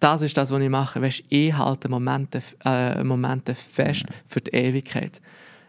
das 0.00 0.22
ist 0.22 0.36
das, 0.36 0.50
was 0.50 0.60
ich 0.60 0.68
mache. 0.68 1.00
Weißt, 1.00 1.22
ich 1.28 1.56
halte 1.56 1.88
Momente, 1.88 2.42
äh, 2.64 3.04
Momente 3.04 3.54
fest 3.54 4.04
ja. 4.08 4.14
für 4.26 4.40
die 4.40 4.50
Ewigkeit. 4.50 5.20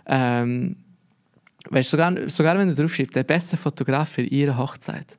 Ähm, 0.06 0.78
weißt, 1.70 1.90
sogar, 1.90 2.30
sogar 2.30 2.58
wenn 2.58 2.68
du 2.68 2.74
draufschreibst, 2.74 3.16
der 3.16 3.24
beste 3.24 3.58
Fotograf 3.58 4.10
für 4.10 4.24
ihre 4.24 4.58
Hochzeit. 4.58 5.18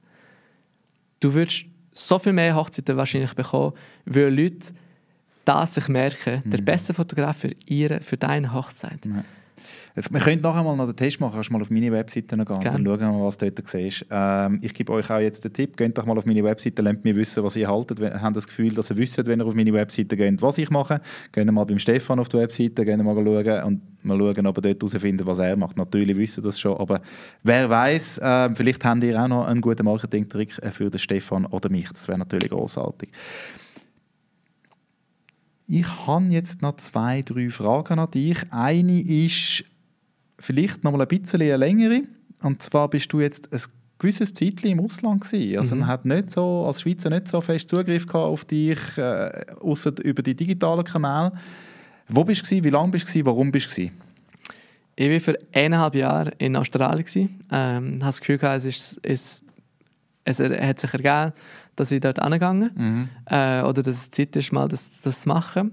Du 1.20 1.32
würdest 1.32 1.66
so 1.94 2.18
viel 2.18 2.32
mehr 2.32 2.56
Hochzeiten 2.56 2.96
wahrscheinlich 2.96 3.34
bekommen, 3.34 3.74
weil 4.06 4.34
Leute 4.34 4.72
das 5.44 5.74
sich 5.74 5.88
merken, 5.88 6.42
mhm. 6.44 6.50
der 6.50 6.58
beste 6.58 6.94
Fotograf 6.94 7.38
für, 7.38 7.54
ihre, 7.66 8.00
für 8.00 8.16
deine 8.16 8.52
Hochzeit. 8.52 9.04
Ja. 9.04 9.24
Jetzt, 9.94 10.12
wir 10.12 10.20
können 10.20 10.40
nachher 10.40 10.62
mal 10.62 10.74
noch 10.74 10.86
den 10.86 10.96
Test 10.96 11.20
machen. 11.20 11.34
Kannst 11.34 11.50
mal 11.50 11.60
auf 11.60 11.70
meine 11.70 11.92
Webseite 11.92 12.36
gehen 12.36 12.44
Gerne. 12.46 12.62
dann 12.64 12.84
schauen 12.84 13.00
wir 13.00 13.12
mal, 13.12 13.24
was 13.24 13.36
du 13.36 13.50
dort 13.50 13.68
siehst. 13.68 14.06
Ähm, 14.10 14.58
ich 14.62 14.72
gebe 14.72 14.92
euch 14.92 15.10
auch 15.10 15.18
jetzt 15.18 15.44
den 15.44 15.52
Tipp. 15.52 15.76
Geht 15.76 15.98
doch 15.98 16.06
mal 16.06 16.16
auf 16.16 16.24
meine 16.24 16.42
Webseite, 16.42 16.80
lernt 16.82 17.04
mir 17.04 17.14
wissen, 17.14 17.44
was 17.44 17.56
ihr 17.56 17.68
haltet. 17.68 18.00
Wir 18.00 18.20
haben 18.20 18.34
das 18.34 18.46
Gefühl, 18.46 18.74
dass 18.74 18.90
ihr 18.90 18.96
wisst, 18.96 19.24
wenn 19.26 19.40
ihr 19.40 19.46
auf 19.46 19.54
meine 19.54 19.72
Webseite 19.72 20.16
geht, 20.16 20.40
was 20.40 20.56
ich 20.58 20.70
mache. 20.70 21.00
Gehen 21.32 21.52
mal 21.52 21.64
beim 21.64 21.78
Stefan 21.78 22.18
auf 22.18 22.28
die 22.28 22.38
Webseite, 22.38 22.84
gehen 22.84 23.04
mal 23.04 23.14
schauen 23.14 23.62
und 23.64 24.04
mal 24.04 24.18
schauen, 24.18 24.46
ob 24.46 24.58
ihr 24.58 24.74
dort 24.74 24.82
herausfinden, 24.82 25.26
was 25.26 25.38
er 25.38 25.56
macht. 25.56 25.76
Natürlich 25.76 26.16
wissen 26.16 26.40
ihr 26.40 26.44
das 26.44 26.58
schon, 26.58 26.76
aber 26.78 27.02
wer 27.42 27.68
weiß, 27.68 28.18
äh, 28.18 28.54
vielleicht 28.54 28.84
habt 28.84 29.04
ihr 29.04 29.22
auch 29.22 29.28
noch 29.28 29.46
einen 29.46 29.60
guten 29.60 29.84
Marketing-Trick 29.84 30.54
für 30.72 30.90
den 30.90 30.98
Stefan 30.98 31.44
oder 31.46 31.68
mich. 31.68 31.90
Das 31.92 32.08
wäre 32.08 32.18
natürlich 32.18 32.50
großartig. 32.50 33.10
Ich 35.74 36.06
habe 36.06 36.26
jetzt 36.26 36.60
noch 36.60 36.76
zwei, 36.76 37.22
drei 37.22 37.48
Fragen 37.48 37.98
an 37.98 38.10
dich. 38.10 38.36
Eine 38.50 39.00
ist, 39.00 39.64
vielleicht 40.42 40.84
noch 40.84 40.92
mal 40.92 41.00
ein 41.00 41.08
bisschen 41.08 41.40
eine 41.40 41.56
längere. 41.56 42.02
Und 42.42 42.62
zwar 42.62 42.88
bist 42.88 43.12
du 43.12 43.20
jetzt 43.20 43.52
ein 43.52 43.60
gewisses 43.98 44.34
Zeit 44.34 44.64
im 44.64 44.80
Ausland 44.80 45.22
gewesen. 45.22 45.58
Also 45.58 45.74
mhm. 45.74 45.82
man 45.82 45.88
hat 45.88 46.04
nicht 46.04 46.30
so, 46.32 46.66
als 46.66 46.82
Schweizer 46.82 47.08
nicht 47.08 47.28
so 47.28 47.40
fest 47.40 47.68
Zugriff 47.68 48.12
auf 48.12 48.44
dich, 48.44 48.98
äh, 48.98 49.46
außer 49.60 49.92
über 50.02 50.22
die 50.22 50.34
digitalen 50.34 50.84
Kanäle. 50.84 51.32
Wo 52.08 52.24
bist 52.24 52.50
du? 52.50 52.64
Wie 52.64 52.70
lange 52.70 52.90
bist 52.90 53.14
du? 53.14 53.24
Warum 53.24 53.52
bist 53.52 53.76
du? 53.78 53.90
Ich 54.96 55.10
war 55.10 55.20
für 55.20 55.38
eineinhalb 55.52 55.94
Jahre 55.94 56.32
in 56.38 56.56
Australien. 56.56 57.40
Ähm, 57.50 57.94
habe 57.94 57.98
das 58.00 58.20
Gefühl, 58.20 58.38
es, 58.42 58.64
ist, 58.64 59.00
es, 59.02 59.42
es 60.24 60.38
hat 60.40 60.80
sich 60.80 60.92
ergeben, 60.92 61.32
dass 61.76 61.92
ich 61.92 62.00
dort 62.00 62.18
angegangen 62.18 62.70
mhm. 62.76 63.08
äh, 63.26 63.62
oder 63.62 63.82
dass 63.82 63.94
es 63.94 64.10
Zeit 64.10 64.36
ist, 64.36 64.52
mal 64.52 64.68
das, 64.68 65.00
das 65.00 65.22
zu 65.22 65.28
machen. 65.28 65.72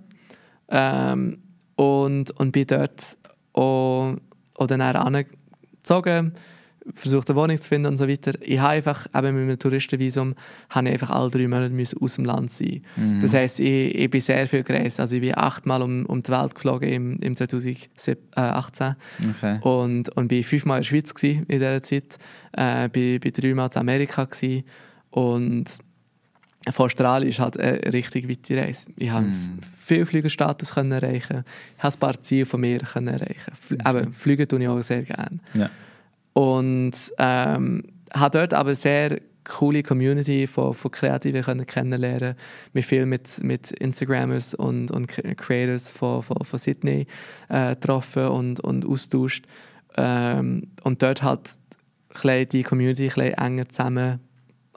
Ähm, 0.69 1.39
und, 1.75 2.31
und 2.31 2.51
bin 2.51 2.67
dort 2.67 3.17
auch 3.53 4.15
oder 4.59 4.77
dann 4.77 4.95
angezogen, 4.95 6.33
versucht 6.93 7.29
eine 7.29 7.37
Wohnung 7.37 7.59
zu 7.59 7.69
finden 7.69 7.87
und 7.87 7.97
so 7.97 8.07
weiter. 8.07 8.33
Ich 8.41 8.59
habe 8.59 8.73
einfach, 8.73 9.07
eben 9.07 9.33
mit 9.33 9.43
einem 9.43 9.59
Touristenvisum, 9.59 10.35
habe 10.69 10.87
ich 10.87 10.93
einfach 10.93 11.11
alle 11.11 11.29
drei 11.29 11.47
Monate 11.47 11.73
aus 11.99 12.15
dem 12.15 12.25
Land 12.25 12.51
sein. 12.51 12.81
Mhm. 12.95 13.19
Das 13.21 13.33
heisst, 13.33 13.59
ich, 13.59 13.95
ich 13.95 14.09
bin 14.09 14.21
sehr 14.21 14.47
viel 14.47 14.63
gereist. 14.63 14.99
Also 14.99 15.15
ich 15.15 15.21
bin 15.21 15.35
achtmal 15.35 15.81
um, 15.81 16.05
um 16.05 16.23
die 16.23 16.31
Welt 16.31 16.55
geflogen 16.55 16.89
im, 16.89 17.19
im 17.19 17.35
2018 17.35 18.95
okay. 19.29 19.59
und, 19.61 20.09
und 20.09 20.27
bin 20.27 20.43
fünfmal 20.43 20.77
in 20.77 20.83
der 20.83 20.87
Schweiz 20.87 21.13
in 21.23 21.45
dieser 21.47 21.83
Zeit. 21.83 22.17
Äh, 22.53 22.89
bin, 22.89 23.19
bin 23.19 23.33
dreimal 23.33 23.69
in 23.73 23.79
Amerika 23.79 24.25
gewesen. 24.25 24.63
und 25.11 25.65
von 26.71 26.85
Australien 26.85 27.29
ist 27.29 27.39
halt 27.39 27.59
eine 27.59 27.93
richtig 27.93 28.29
weite 28.29 28.57
Reise. 28.57 28.89
Ich 28.97 29.09
habe 29.09 29.27
mm. 29.27 29.59
viel 29.81 30.05
Flügerstatus 30.05 30.73
können 30.73 30.91
erreichen. 30.91 31.43
Ich 31.77 31.83
habe 31.83 31.95
ein 31.95 31.99
paar 31.99 32.21
Ziele 32.21 32.45
von 32.45 32.61
mir 32.61 32.79
können 32.79 33.07
erreichen. 33.07 33.53
Fl 33.59 33.77
okay. 33.83 34.03
Fliegen 34.11 34.47
tue 34.47 34.61
ich 34.61 34.67
auch 34.67 34.81
sehr 34.81 35.03
gerne. 35.03 35.39
Ja. 35.53 35.69
Und 36.33 36.93
ähm, 37.17 37.83
habe 38.13 38.37
dort 38.37 38.53
aber 38.53 38.75
sehr 38.75 39.19
coole 39.45 39.83
Community 39.83 40.47
von, 40.47 40.73
von 40.73 40.91
Kreativen 40.91 41.41
können 41.41 41.65
kennenlernen. 41.65 42.35
Mich 42.73 42.85
viel 42.85 43.05
mit, 43.05 43.41
mit 43.41 43.71
Instagrammers 43.71 44.53
und, 44.53 44.91
und 44.91 45.07
Creators 45.07 45.91
von, 45.91 46.21
von, 46.21 46.43
von 46.43 46.59
Sydney 46.59 47.07
äh, 47.47 47.69
getroffen 47.69 48.27
und, 48.27 48.59
und 48.59 48.85
austauscht. 48.85 49.45
Ähm, 49.97 50.67
und 50.83 51.01
dort 51.01 51.23
hat 51.23 51.55
die 52.23 52.63
Community 52.63 53.09
ein 53.15 53.33
enger 53.33 53.69
zusammen 53.69 54.19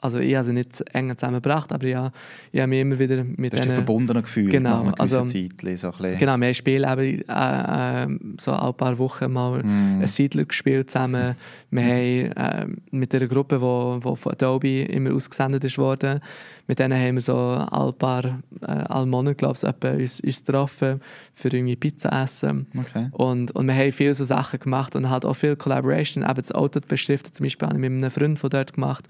also 0.02 0.18
ich 0.18 0.34
habe 0.34 0.44
sie 0.44 0.52
nicht 0.52 0.82
eng 0.92 1.16
zusammengebracht, 1.16 1.72
aber 1.72 1.86
ja, 1.86 2.10
ich 2.50 2.60
habe 2.60 2.68
mich 2.68 2.80
immer 2.80 2.98
wieder 2.98 3.22
mit 3.24 3.52
denen... 3.52 3.70
verbunden 3.70 4.20
gefühlt 4.20 4.50
genau, 4.50 4.82
nach 4.82 4.98
also, 4.98 5.24
Zeit, 5.26 5.78
so 5.78 5.92
ein 5.92 6.18
Genau, 6.18 6.36
wir 6.38 6.52
spielen 6.54 6.90
eben 6.90 7.22
äh, 7.28 8.02
äh, 8.02 8.18
so 8.40 8.52
ein 8.52 8.74
paar 8.74 8.98
Wochen 8.98 9.32
mal 9.32 9.62
mm. 9.62 9.66
einen 9.66 10.06
Siedler 10.08 10.44
gespielt 10.44 10.90
zusammen. 10.90 11.36
Wir 11.70 11.82
mm. 11.82 11.86
haben 11.86 12.72
äh, 12.72 12.76
mit 12.90 13.14
einer 13.14 13.28
Gruppe, 13.28 13.56
die 13.56 13.62
wo, 13.62 13.98
wo 14.02 14.16
von 14.16 14.32
Adobe 14.32 14.82
immer 14.82 15.14
ausgesendet 15.14 15.62
ist 15.62 15.78
worden, 15.78 16.20
mit 16.66 16.78
denen 16.78 16.98
haben 16.98 17.14
wir 17.14 17.22
so 17.22 17.36
ein 17.36 17.94
paar, 17.94 18.24
äh, 18.60 18.66
alle 18.66 19.06
Monate, 19.06 19.36
glaube 19.36 19.56
ich, 19.56 19.84
uns, 19.84 20.20
uns 20.20 20.44
getroffen, 20.44 21.00
für 21.32 21.48
irgendwie 21.48 21.76
Pizza 21.76 22.22
essen. 22.22 22.66
Okay. 22.76 23.08
Und, 23.12 23.52
und 23.52 23.66
wir 23.66 23.74
haben 23.74 23.92
viele 23.92 24.14
so 24.14 24.24
Sachen 24.24 24.58
gemacht 24.58 24.96
und 24.96 25.08
halt 25.08 25.24
auch 25.24 25.34
viel 25.34 25.54
Collaboration. 25.56 26.24
Eben 26.24 26.34
das 26.34 26.52
Auto 26.52 26.80
beschriftet 26.86 27.34
zum 27.34 27.44
Beispiel 27.44 27.68
habe 27.68 27.76
ich 27.76 27.80
mit 27.80 27.92
einem 27.92 28.10
Freund 28.10 28.38
von 28.38 28.50
dort 28.50 28.72
gemacht. 28.74 29.06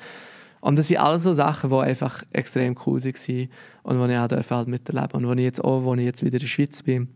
Und 0.63 0.79
das 0.79 0.87
sind 0.87 0.99
alles 0.99 1.25
so 1.25 1.33
Sachen, 1.33 1.71
die 1.71 1.77
einfach 1.77 2.23
extrem 2.31 2.77
cool 2.87 3.03
waren 3.03 3.49
und 3.83 4.09
die 4.09 4.13
ich 4.13 4.19
auch 4.19 4.51
halt 4.57 4.69
miterleben 4.69 5.11
Und 5.13 5.29
wo 5.29 5.33
ich 5.33 5.41
jetzt 5.41 5.63
auch, 5.63 5.83
wo 5.83 5.95
ich 5.97 6.05
jetzt 6.05 6.23
wieder 6.23 6.37
in 6.37 6.41
der 6.41 6.47
Schweiz 6.47 6.83
bin, 6.85 7.09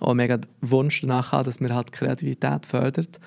auch 0.00 0.14
mega 0.14 0.38
Wunsch 0.62 1.02
danach 1.02 1.32
habe, 1.32 1.44
dass 1.44 1.60
mir 1.60 1.74
halt 1.74 1.92
Kreativität 1.92 2.64
fördert. 2.64 3.20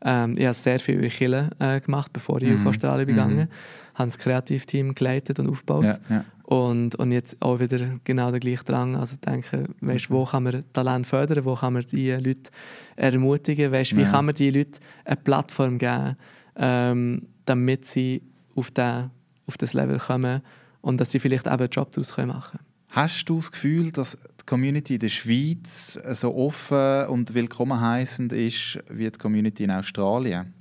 Ähm, 0.00 0.34
ich 0.38 0.44
habe 0.44 0.54
sehr 0.54 0.78
viel 0.78 1.02
in 1.02 1.10
Chile 1.10 1.50
äh, 1.58 1.80
gemacht, 1.80 2.12
bevor 2.12 2.40
ich 2.40 2.48
mhm. 2.48 2.60
auf 2.60 2.66
Australien 2.66 3.08
begangen 3.08 3.36
mhm. 3.36 3.48
habe 3.94 4.06
das 4.06 4.18
Kreativteam 4.18 4.94
geleitet 4.94 5.40
und 5.40 5.48
aufgebaut. 5.48 5.84
Ja, 5.84 5.98
ja. 6.08 6.24
Und, 6.44 6.94
und 6.94 7.10
jetzt 7.10 7.42
auch 7.42 7.58
wieder 7.58 7.80
genau 8.04 8.30
der 8.30 8.38
gleiche 8.38 8.62
Drang. 8.62 8.94
Also 8.94 9.16
denke, 9.16 9.64
weißt, 9.80 10.08
wo 10.08 10.24
kann 10.24 10.44
man 10.44 10.62
Talent 10.72 11.06
fördern, 11.06 11.44
wo 11.44 11.54
kann 11.54 11.72
man 11.72 11.82
die 11.82 12.12
Leute 12.12 12.50
ermutigen, 12.94 13.72
weißt, 13.72 13.96
wie 13.96 14.02
ja. 14.02 14.10
kann 14.10 14.26
man 14.26 14.36
die 14.36 14.52
Leute 14.52 14.78
eine 15.04 15.16
Plattform 15.16 15.78
geben, 15.78 16.16
ähm, 16.56 17.22
damit 17.44 17.86
sie 17.86 18.22
auf, 18.54 18.70
den, 18.70 19.10
auf 19.46 19.56
das 19.58 19.72
Level 19.72 19.98
kommen 19.98 20.42
und 20.80 21.00
dass 21.00 21.10
sie 21.10 21.20
vielleicht 21.20 21.46
eben 21.46 21.56
einen 21.56 21.70
Job 21.70 21.90
daraus 21.92 22.16
machen 22.16 22.58
können. 22.58 22.64
Hast 22.90 23.28
du 23.28 23.36
das 23.36 23.50
Gefühl, 23.50 23.90
dass 23.90 24.16
die 24.16 24.46
Community 24.46 24.94
in 24.94 25.00
der 25.00 25.08
Schweiz 25.08 25.98
so 26.12 26.34
offen 26.34 27.06
und 27.06 27.34
willkommen 27.34 27.80
heißend 27.80 28.32
ist 28.32 28.78
wie 28.88 29.10
die 29.10 29.18
Community 29.18 29.64
in 29.64 29.72
Australien? 29.72 30.54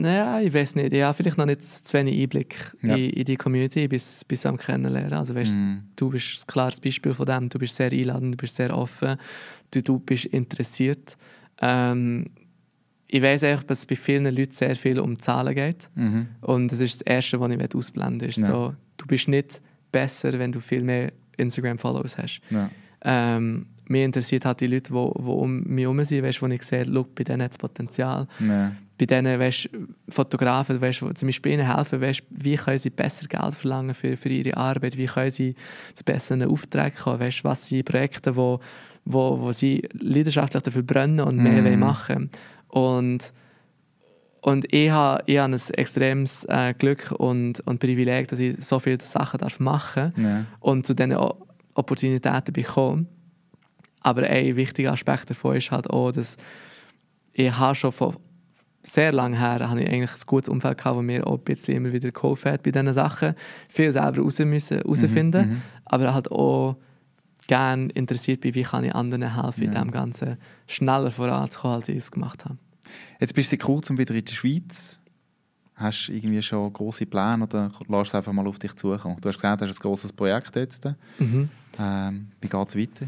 Naja, 0.00 0.40
ich 0.40 0.52
weiß 0.52 0.74
nicht. 0.76 0.92
Ich 0.92 1.02
habe 1.02 1.14
vielleicht 1.14 1.38
noch 1.38 1.46
nicht 1.46 1.62
zu 1.62 1.92
wenig 1.94 2.20
Einblick 2.20 2.56
ja. 2.82 2.94
in, 2.94 3.10
in, 3.10 3.24
die 3.24 3.36
Community 3.36 3.88
bis, 3.88 4.24
bis 4.24 4.44
am 4.46 4.56
Kennenlernen. 4.56 5.14
Also 5.14 5.34
weißt, 5.34 5.54
mm. 5.54 5.76
du 5.96 6.10
bist 6.10 6.42
ein 6.42 6.46
klares 6.46 6.80
Beispiel 6.80 7.14
von 7.14 7.26
dem. 7.26 7.48
Du 7.48 7.58
bist 7.58 7.76
sehr 7.76 7.90
einladend, 7.90 8.34
du 8.34 8.36
bist 8.38 8.56
sehr 8.56 8.76
offen, 8.76 9.16
du, 9.70 9.82
du 9.82 9.98
bist 9.98 10.26
interessiert. 10.26 11.16
Ähm, 11.60 12.26
ich 13.08 13.22
weiß 13.22 13.44
einfach, 13.44 13.64
dass 13.64 13.80
es 13.80 13.86
bei 13.86 13.96
vielen 13.96 14.24
Leuten 14.34 14.52
sehr 14.52 14.74
viel 14.74 14.98
um 14.98 15.18
Zahlen 15.18 15.54
geht. 15.54 15.88
Mhm. 15.94 16.26
Und 16.40 16.72
das 16.72 16.80
ist 16.80 16.94
das 16.94 17.02
Erste, 17.02 17.38
was 17.40 17.50
ich 17.50 17.74
ausblenden 17.74 18.26
möchte. 18.26 18.40
Ja. 18.40 18.46
So, 18.46 18.74
du 18.96 19.06
bist 19.06 19.28
nicht 19.28 19.60
besser, 19.92 20.38
wenn 20.38 20.52
du 20.52 20.60
viel 20.60 20.82
mehr 20.82 21.12
Instagram-Followers 21.36 22.18
hast. 22.18 22.40
Ja. 22.50 22.70
Ähm, 23.04 23.66
mich 23.88 24.02
interessiert 24.02 24.44
halt 24.44 24.60
die 24.60 24.66
Leute, 24.66 24.92
die, 24.92 24.98
um 24.98 25.62
mich 25.62 25.82
herum 25.82 26.04
sind, 26.04 26.24
weißt, 26.24 26.42
wo 26.42 26.46
ich 26.46 26.62
sehe, 26.62 26.82
look, 26.84 27.14
bei 27.14 27.22
denen 27.22 27.42
hat 27.42 27.52
es 27.52 27.58
Potenzial. 27.58 28.26
Ja. 28.40 28.72
Bei 28.98 29.06
denen 29.06 29.38
weißt, 29.38 29.68
Fotografen, 30.08 30.80
weißt, 30.80 31.02
die 31.02 31.14
zum 31.14 31.28
Beispiel 31.28 31.52
ihnen 31.52 31.72
helfen, 31.72 32.00
weißt, 32.00 32.22
wie 32.30 32.56
können 32.56 32.78
sie 32.78 32.90
besser 32.90 33.26
Geld 33.28 33.54
verlangen 33.54 33.94
für, 33.94 34.16
für 34.16 34.30
ihre 34.30 34.56
Arbeit, 34.56 34.96
wie 34.96 35.06
können 35.06 35.30
sie 35.30 35.54
zu 35.94 36.02
besseren 36.02 36.42
Aufträgen 36.42 36.98
kommen, 36.98 37.20
weißt, 37.20 37.44
was 37.44 37.68
sind 37.68 37.84
Projekte, 37.84 38.34
wo, 38.34 38.58
wo, 39.04 39.40
wo 39.40 39.52
sie 39.52 39.86
leidenschaftlich 39.92 40.62
dafür 40.62 40.82
brennen 40.82 41.20
und 41.20 41.36
mehr 41.36 41.62
mm. 41.76 41.78
machen 41.78 42.30
und 42.68 43.32
und 44.46 44.72
ich 44.72 44.90
habe, 44.90 45.24
ich 45.26 45.38
habe 45.38 45.52
ein 45.52 45.60
extremes 45.74 46.44
äh, 46.44 46.72
Glück 46.72 47.10
und, 47.18 47.58
und 47.66 47.80
Privileg, 47.80 48.28
dass 48.28 48.38
ich 48.38 48.64
so 48.64 48.78
viele 48.78 49.00
Sachen 49.00 49.38
darf 49.38 49.58
machen 49.58 50.12
ja. 50.16 50.44
und 50.60 50.86
zu 50.86 50.94
diesen 50.94 51.16
Opportunitäten 51.74 52.52
bekomme. 52.52 53.06
Aber 54.02 54.22
ein 54.22 54.54
wichtiger 54.54 54.92
Aspekt 54.92 55.30
davon 55.30 55.56
ist 55.56 55.72
halt 55.72 55.90
auch, 55.90 56.12
dass 56.12 56.36
ich 57.32 57.58
habe 57.58 57.74
schon 57.74 57.90
von 57.90 58.14
sehr 58.84 59.12
lange 59.12 59.36
her 59.36 59.68
habe 59.68 59.82
ich 59.82 59.88
eigentlich 59.88 60.12
ein 60.12 60.26
gutes 60.26 60.48
Umfeld 60.48 60.78
gehabt, 60.78 60.96
wo 60.96 61.02
mir 61.02 61.26
auch 61.26 61.38
ein 61.38 61.44
bisschen 61.44 61.74
immer 61.74 61.92
wieder 61.92 62.12
geholfen 62.12 62.52
hat 62.52 62.62
bei 62.62 62.70
diesen 62.70 62.92
Sachen. 62.92 63.34
Viel 63.68 63.90
selber 63.90 64.22
raus 64.22 64.38
müssen, 64.38 64.78
herausfinden, 64.78 65.48
mhm, 65.48 65.62
aber 65.84 66.14
halt 66.14 66.30
auch 66.30 66.76
gerne 67.46 67.88
interessiert 67.92 68.40
bin, 68.40 68.54
wie 68.54 68.62
kann 68.62 68.84
ich 68.84 68.94
anderen 68.94 69.34
helfen, 69.34 69.64
ja. 69.64 69.68
in 69.68 69.74
dem 69.74 69.90
Ganzen 69.90 70.36
schneller 70.66 71.10
voranzukommen, 71.10 71.76
als 71.76 71.88
ich 71.88 71.96
es 71.96 72.10
gemacht 72.10 72.44
habe. 72.44 72.58
Jetzt 73.20 73.34
bist 73.34 73.52
du 73.52 73.58
kurzem 73.58 73.98
wieder 73.98 74.14
in 74.14 74.24
der 74.24 74.32
Schweiz. 74.32 75.00
Hast 75.74 76.08
du 76.08 76.12
irgendwie 76.12 76.40
schon 76.42 76.72
große 76.72 77.04
Pläne 77.06 77.44
oder 77.44 77.70
lässt 77.88 78.08
es 78.08 78.14
einfach 78.14 78.32
mal 78.32 78.46
auf 78.46 78.58
dich 78.58 78.74
zukommen? 78.74 79.16
Du 79.20 79.28
hast 79.28 79.36
gesagt, 79.36 79.60
du 79.60 79.66
hast 79.66 79.78
ein 79.78 79.82
großes 79.82 80.12
Projekt 80.12 80.56
jetzt. 80.56 80.88
Mhm. 81.18 81.50
Ähm, 81.78 82.28
wie 82.40 82.48
geht 82.48 82.68
es 82.68 82.76
weiter? 82.76 83.06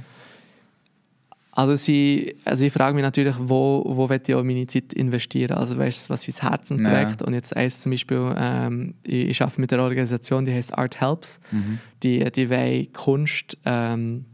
Also, 1.59 1.75
sie, 1.75 2.37
also 2.45 2.65
ich 2.65 2.73
frage 2.73 2.95
mich 2.95 3.03
natürlich, 3.03 3.35
wo, 3.37 3.83
wo 3.85 4.09
ich 4.09 4.33
auch 4.33 4.45
meine 4.45 4.69
Zeit 4.69 4.93
investieren? 4.93 5.59
Also 5.59 5.77
weißt, 5.77 6.09
was 6.09 6.25
ins 6.29 6.41
Herzen 6.41 6.85
trägt. 6.85 7.21
Ja. 7.21 7.27
Und 7.27 7.35
jetzt 7.35 7.57
eins 7.57 7.81
zum 7.81 7.91
Beispiel, 7.91 8.33
ähm, 8.39 8.95
ich, 9.03 9.31
ich 9.31 9.43
arbeite 9.43 9.61
mit 9.61 9.73
einer 9.73 9.83
Organisation, 9.83 10.45
die 10.45 10.55
heißt 10.55 10.79
Art 10.79 11.01
Helps. 11.01 11.41
Mhm. 11.51 11.81
Die, 12.05 12.31
die 12.31 12.49
wollen 12.49 12.93
Kunst 12.93 13.59
ähm, 13.65 14.27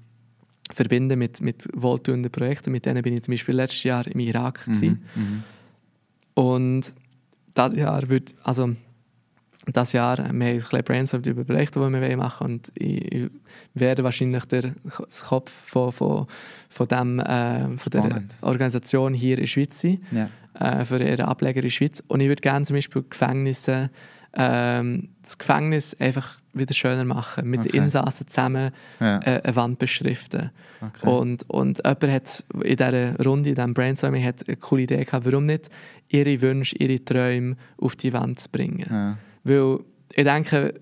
verbinden 0.70 1.18
mit, 1.18 1.40
mit 1.40 1.66
wohltuenden 1.72 2.30
Projekten. 2.30 2.72
Mit 2.72 2.84
denen 2.84 3.00
bin 3.00 3.14
ich 3.14 3.22
zum 3.22 3.32
Beispiel 3.32 3.54
letztes 3.54 3.84
Jahr 3.84 4.06
im 4.06 4.20
Irak. 4.20 4.60
Mhm. 4.66 4.98
Mhm. 5.14 5.42
Und 6.34 6.92
das 7.54 7.74
Jahr 7.74 8.06
wird, 8.10 8.34
also 8.42 8.76
das 9.72 9.92
Jahr, 9.92 10.18
wir 10.18 10.24
haben 10.24 10.42
ein 10.42 10.56
bisschen 10.56 10.84
brainstormt 10.84 11.26
über 11.26 11.44
Projekte, 11.44 11.80
die 11.80 11.92
wir 11.92 12.16
machen 12.16 12.40
wollen. 12.40 12.52
Und 12.54 12.72
ich, 12.74 13.12
ich 13.12 13.30
werde 13.74 14.04
wahrscheinlich 14.04 14.44
der 14.44 14.74
Kopf 15.26 15.50
von, 15.50 15.92
von, 15.92 16.26
von, 16.68 16.88
dem, 16.88 17.18
äh, 17.20 17.76
von 17.78 17.90
der 17.90 18.22
Organisation 18.42 19.14
hier 19.14 19.36
in 19.36 19.42
der 19.42 19.46
Schweiz 19.46 19.80
sein, 19.80 20.02
ja. 20.12 20.28
äh, 20.58 20.84
für 20.84 21.02
ihren 21.02 21.26
Ableger 21.26 21.56
in 21.56 21.62
der 21.62 21.70
Schweiz. 21.70 22.02
Und 22.08 22.20
ich 22.20 22.28
würde 22.28 22.42
gerne 22.42 22.64
zum 22.64 22.76
Beispiel 22.76 23.04
Gefängnisse, 23.08 23.90
ähm, 24.36 25.10
das 25.22 25.38
Gefängnis 25.38 25.94
einfach 25.98 26.38
wieder 26.52 26.74
schöner 26.74 27.04
machen, 27.04 27.48
mit 27.48 27.60
okay. 27.60 27.70
den 27.70 27.82
Insassen 27.84 28.28
zusammen 28.28 28.72
ja. 29.00 29.18
äh, 29.20 29.42
eine 29.42 29.56
Wand 29.56 29.78
beschriften. 29.78 30.50
Okay. 30.80 31.08
Und, 31.08 31.48
und 31.50 31.78
jemand 31.78 32.04
hat 32.04 32.44
in 32.62 32.76
dieser 32.76 33.16
Runde, 33.24 33.50
in 33.50 33.54
diesem 33.54 33.74
Brainstorming, 33.74 34.24
hat 34.24 34.46
eine 34.46 34.56
coole 34.56 34.82
Idee 34.82 35.04
gehabt, 35.04 35.26
warum 35.26 35.46
nicht 35.46 35.68
ihre 36.08 36.40
Wünsche, 36.40 36.76
ihre 36.76 37.04
Träume 37.04 37.56
auf 37.78 37.96
die 37.96 38.12
Wand 38.12 38.40
zu 38.40 38.50
bringen. 38.50 38.86
Ja. 38.88 39.18
Weil 39.44 39.78
ich 40.14 40.24
denke, 40.24 40.74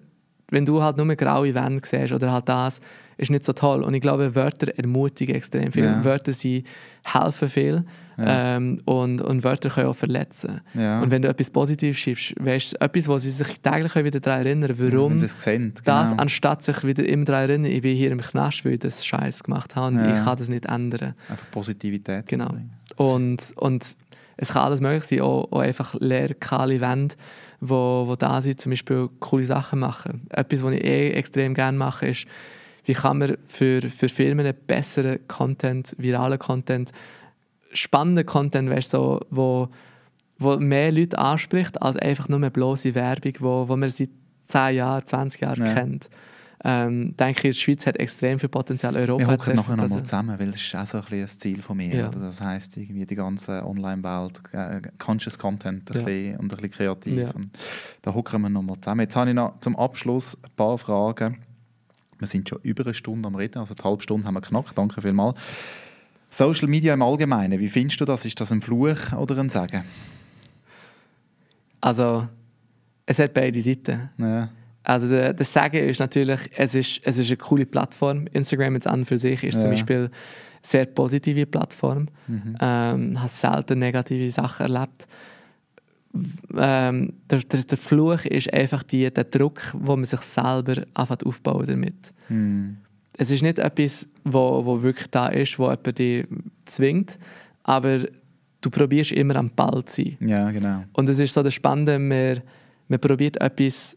wenn 0.50 0.64
du 0.64 0.82
halt 0.82 0.96
nur 0.96 1.14
graue 1.16 1.54
Wände 1.54 1.80
siehst 1.84 2.12
oder 2.12 2.32
halt 2.32 2.48
das, 2.48 2.80
ist 3.16 3.30
nicht 3.30 3.44
so 3.44 3.52
toll. 3.52 3.82
Und 3.82 3.94
ich 3.94 4.00
glaube, 4.00 4.34
Wörter 4.34 4.72
ermutigen 4.76 5.34
extrem 5.34 5.72
viel. 5.72 5.84
Ja. 5.84 6.04
Wörter 6.04 6.32
sie 6.32 6.64
helfen 7.04 7.48
viel. 7.48 7.84
Ja. 8.18 8.56
Ähm, 8.56 8.80
und, 8.84 9.22
und 9.22 9.44
Wörter 9.44 9.70
können 9.70 9.88
auch 9.88 9.96
verletzen. 9.96 10.60
Ja. 10.74 11.00
Und 11.00 11.10
wenn 11.10 11.22
du 11.22 11.28
etwas 11.28 11.50
Positives 11.50 11.98
schreibst, 11.98 12.34
weißt 12.38 12.72
du, 12.74 12.80
etwas, 12.80 13.08
wo 13.08 13.18
sie 13.18 13.30
sich 13.30 13.60
täglich 13.60 13.94
wieder 13.94 14.20
daran 14.20 14.46
erinnern, 14.46 14.72
warum 14.76 15.18
das, 15.18 15.34
sehen, 15.38 15.72
genau. 15.74 16.00
das, 16.00 16.18
anstatt 16.18 16.62
sich 16.62 16.84
wieder 16.84 17.06
immer 17.06 17.24
daran 17.24 17.48
erinnern, 17.48 17.72
ich 17.72 17.82
bin 17.82 17.96
hier 17.96 18.10
im 18.10 18.20
Knast, 18.20 18.64
weil 18.64 18.74
ich 18.74 18.80
das 18.80 19.04
Scheiß 19.06 19.44
gemacht 19.44 19.76
habe 19.76 19.96
und 19.96 20.06
ich 20.06 20.24
kann 20.24 20.36
das 20.36 20.48
nicht 20.48 20.66
ändern. 20.66 21.14
Einfach 21.28 21.50
Positivität. 21.50 22.26
Genau. 22.26 22.54
Und, 22.96 23.54
und 23.56 23.96
es 24.36 24.52
kann 24.52 24.62
alles 24.62 24.80
möglich 24.80 25.04
sein, 25.04 25.20
auch, 25.20 25.50
auch 25.50 25.60
einfach 25.60 25.94
leer, 25.98 26.34
kahle 26.34 26.80
Wände, 26.80 27.14
wo, 27.62 28.04
wo 28.08 28.16
da 28.16 28.42
sind, 28.42 28.60
zum 28.60 28.70
Beispiel 28.70 29.08
coole 29.20 29.44
Sachen 29.44 29.78
machen. 29.78 30.26
Etwas, 30.30 30.64
was 30.64 30.72
ich 30.74 30.84
eh 30.84 31.12
extrem 31.12 31.54
gerne 31.54 31.78
mache, 31.78 32.08
ist, 32.08 32.26
wie 32.84 32.92
kann 32.92 33.18
man 33.18 33.36
für, 33.46 33.80
für 33.82 34.08
Firmen 34.08 34.52
besseren 34.66 35.20
Content, 35.28 35.94
viralen 35.96 36.40
Content, 36.40 36.90
spannenden 37.72 38.26
Content, 38.26 38.68
weißt, 38.68 38.90
so, 38.90 39.20
wo, 39.30 39.68
wo 40.38 40.56
mehr 40.56 40.90
Leute 40.90 41.16
anspricht, 41.16 41.80
als 41.80 41.96
einfach 41.96 42.28
nur 42.28 42.38
eine 42.38 42.50
bloße 42.50 42.96
Werbung, 42.96 43.34
wo, 43.38 43.68
wo 43.68 43.76
man 43.76 43.88
seit 43.88 44.10
10 44.48 44.74
Jahren, 44.74 45.06
20 45.06 45.40
Jahren 45.40 45.64
ja. 45.64 45.74
kennt 45.74 46.10
ähm, 46.64 47.16
denke 47.16 47.48
ich, 47.48 47.56
die 47.56 47.60
Schweiz 47.60 47.86
hat 47.86 47.96
extrem 47.96 48.38
viel 48.38 48.48
Potenzial. 48.48 48.94
Europa 48.96 49.18
Wir 49.18 49.26
hocken 49.26 49.56
nachher 49.56 49.76
nochmal 49.76 50.02
zusammen, 50.04 50.38
weil 50.38 50.52
das 50.52 50.60
ist 50.60 50.74
auch 50.76 50.86
so 50.86 50.98
ein, 50.98 51.20
ein 51.20 51.28
Ziel 51.28 51.60
von 51.60 51.76
mir. 51.76 51.94
Ja. 51.94 52.08
Das 52.08 52.40
heisst, 52.40 52.76
irgendwie 52.76 53.04
die 53.04 53.16
ganze 53.16 53.66
Online-Welt, 53.66 54.40
äh, 54.52 54.80
Conscious 54.98 55.36
Content 55.36 55.90
ein 55.90 55.98
ja. 55.98 56.04
bisschen, 56.04 56.36
und 56.36 56.44
ein 56.44 56.48
bisschen 56.48 56.70
kreativ. 56.70 57.18
Ja. 57.18 57.32
da 58.02 58.14
hocken 58.14 58.42
wir 58.42 58.48
nochmal 58.48 58.76
zusammen. 58.80 59.00
Jetzt 59.00 59.16
habe 59.16 59.30
ich 59.30 59.34
noch 59.34 59.58
zum 59.60 59.74
Abschluss 59.76 60.38
ein 60.40 60.50
paar 60.54 60.78
Fragen. 60.78 61.38
Wir 62.18 62.28
sind 62.28 62.48
schon 62.48 62.60
über 62.62 62.84
eine 62.84 62.94
Stunde 62.94 63.26
am 63.26 63.34
Reden, 63.34 63.58
also 63.58 63.74
eine 63.74 63.84
halbe 63.84 64.02
Stunde 64.02 64.24
haben 64.24 64.34
wir 64.34 64.40
knackt. 64.40 64.78
Danke 64.78 65.02
vielmals. 65.02 65.36
Social 66.30 66.68
Media 66.68 66.94
im 66.94 67.02
Allgemeinen, 67.02 67.58
wie 67.58 67.68
findest 67.68 68.00
du 68.00 68.04
das? 68.04 68.24
Ist 68.24 68.40
das 68.40 68.52
ein 68.52 68.60
Fluch 68.60 69.12
oder 69.18 69.36
ein 69.38 69.48
Segen? 69.48 69.82
Also, 71.80 72.28
es 73.04 73.18
hat 73.18 73.34
beide 73.34 73.60
Seiten. 73.60 74.10
Ja. 74.16 74.48
Also 74.84 75.08
der, 75.08 75.32
der 75.32 75.46
Sagen 75.46 75.88
ist 75.88 76.00
natürlich, 76.00 76.40
es 76.56 76.74
ist, 76.74 77.00
es 77.04 77.18
ist 77.18 77.28
eine 77.28 77.36
coole 77.36 77.66
Plattform. 77.66 78.26
Instagram 78.32 78.74
jetzt 78.74 78.86
an 78.86 79.04
für 79.04 79.18
sich 79.18 79.44
ist 79.44 79.54
ja. 79.54 79.60
zum 79.60 79.70
Beispiel 79.70 79.96
eine 79.96 80.10
sehr 80.62 80.86
positive 80.86 81.46
Plattform. 81.46 82.08
Mhm. 82.26 82.56
Ähm, 82.60 83.20
habe 83.20 83.28
selten 83.28 83.78
negative 83.78 84.30
Sachen 84.30 84.66
erlebt. 84.66 85.06
Ähm, 86.56 87.14
der, 87.30 87.38
der, 87.40 87.62
der, 87.62 87.78
Fluch 87.78 88.24
ist 88.26 88.52
einfach 88.52 88.82
die, 88.82 89.10
der 89.10 89.24
Druck, 89.24 89.60
wo 89.72 89.96
man 89.96 90.04
sich 90.04 90.20
selber 90.20 90.82
anfängt 90.94 91.24
aufbauen 91.24 91.66
damit. 91.66 92.12
Mhm. 92.28 92.78
Es 93.16 93.30
ist 93.30 93.42
nicht 93.42 93.58
etwas, 93.58 94.08
wo, 94.24 94.64
wo 94.64 94.82
wirklich 94.82 95.08
da 95.10 95.28
ist, 95.28 95.58
wo 95.58 95.70
jemand 95.70 95.98
dich 95.98 96.26
zwingt, 96.66 97.18
aber 97.62 98.00
du 98.60 98.70
probierst 98.70 99.12
immer 99.12 99.36
am 99.36 99.50
Ball 99.50 99.84
zu 99.84 100.02
sein. 100.02 100.16
Ja, 100.20 100.50
genau. 100.50 100.84
Und 100.92 101.08
es 101.08 101.18
ist 101.18 101.32
so 101.32 101.42
das 101.42 101.54
Spannende, 101.54 101.98
man, 101.98 102.42
man 102.88 103.00
probiert 103.00 103.40
etwas 103.40 103.96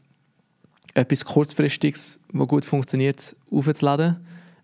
etwas 0.96 1.26
Kurzfristiges, 1.26 2.20
das 2.34 2.48
gut 2.48 2.66
funktioniert, 2.66 3.36
aufzuladen. 3.52 4.18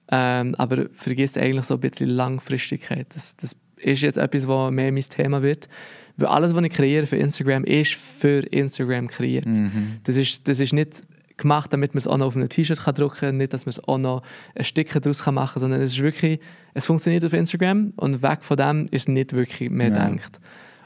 Ähm, 0.09 0.55
aber 0.55 0.87
vergisst 0.93 1.37
eigentlich 1.37 1.65
so 1.65 1.75
ein 1.75 1.79
bisschen 1.79 2.09
Langfristigkeit. 2.09 3.07
Das, 3.13 3.35
das 3.37 3.55
ist 3.77 4.01
jetzt 4.01 4.17
etwas, 4.17 4.47
was 4.47 4.71
mehr 4.71 4.91
mein 4.91 5.03
Thema 5.03 5.41
wird. 5.41 5.69
Weil 6.17 6.29
alles, 6.29 6.53
was 6.53 6.63
ich 6.63 6.71
kreiere 6.71 7.05
für 7.05 7.15
Instagram, 7.15 7.63
ist 7.63 7.93
für 7.93 8.39
Instagram 8.47 9.07
kreiert. 9.07 9.45
Mhm. 9.45 9.99
Das, 10.03 10.17
ist, 10.17 10.47
das 10.47 10.59
ist 10.59 10.73
nicht 10.73 11.03
gemacht, 11.37 11.71
damit 11.71 11.93
man 11.93 11.99
es 11.99 12.07
auch 12.07 12.17
noch 12.17 12.27
auf 12.27 12.35
ein 12.35 12.47
T-Shirt 12.47 12.79
drucken 12.97 13.17
kann, 13.17 13.37
nicht, 13.37 13.53
dass 13.53 13.65
man 13.65 13.71
es 13.71 13.83
auch 13.87 13.97
noch 13.97 14.21
ein 14.55 14.63
Stück 14.63 14.91
daraus 14.91 15.25
machen 15.25 15.53
kann, 15.53 15.59
sondern 15.59 15.81
es 15.81 15.93
ist 15.93 16.01
wirklich, 16.01 16.39
es 16.73 16.85
funktioniert 16.85 17.23
auf 17.25 17.33
Instagram 17.33 17.93
und 17.95 18.21
weg 18.21 18.43
von 18.43 18.57
dem 18.57 18.87
ist 18.91 19.07
nicht 19.07 19.33
wirklich 19.33 19.69
mehr 19.69 19.89
ja. 19.89 20.09
gedacht. 20.09 20.39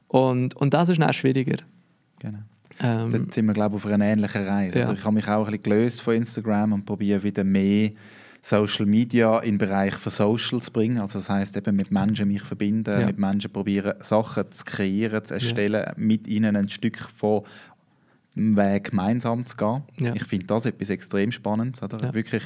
Und, 0.07 0.55
und 0.55 0.73
das 0.73 0.89
ist 0.89 1.01
dann 1.01 1.11
schwieriger. 1.13 1.57
Genau. 2.19 2.39
Ähm, 2.79 3.11
Dort 3.11 3.33
sind 3.33 3.45
wir, 3.45 3.53
glaube 3.53 3.77
ich, 3.77 3.85
auf 3.85 3.91
einer 3.91 4.05
ähnlichen 4.05 4.47
Reise. 4.47 4.79
Ja. 4.79 4.91
Ich 4.91 5.03
habe 5.03 5.15
mich 5.15 5.27
auch 5.27 5.45
ein 5.45 5.51
bisschen 5.51 5.63
gelöst 5.63 6.01
von 6.01 6.15
Instagram 6.15 6.73
und 6.73 6.85
probiere 6.85 7.23
wieder 7.23 7.43
mehr 7.43 7.91
Social 8.41 8.85
Media 8.85 9.39
in 9.39 9.53
den 9.53 9.57
Bereich 9.57 9.95
von 9.95 10.11
Social 10.11 10.61
zu 10.61 10.71
bringen. 10.71 10.99
Also 10.99 11.17
das 11.17 11.29
heißt 11.29 11.57
eben 11.57 11.75
mit 11.75 11.91
Menschen 11.91 12.27
mich 12.27 12.43
verbinden, 12.43 12.99
ja. 12.99 13.05
mit 13.05 13.17
Menschen 13.17 13.51
probieren 13.51 13.93
Sachen 14.01 14.51
zu 14.51 14.63
kreieren, 14.65 15.25
zu 15.25 15.33
erstellen, 15.33 15.83
ja. 15.87 15.93
mit 15.95 16.27
ihnen 16.27 16.55
ein 16.55 16.69
Stück 16.69 16.99
von 16.99 17.43
dem 18.35 18.55
Weg 18.55 18.91
gemeinsam 18.91 19.45
zu 19.45 19.57
gehen. 19.57 19.83
Ja. 19.97 20.13
Ich 20.13 20.25
finde 20.25 20.45
das 20.45 20.65
etwas 20.65 20.89
extrem 20.89 21.31
Spannendes, 21.31 21.81
oder? 21.81 22.13
Wirklich 22.13 22.43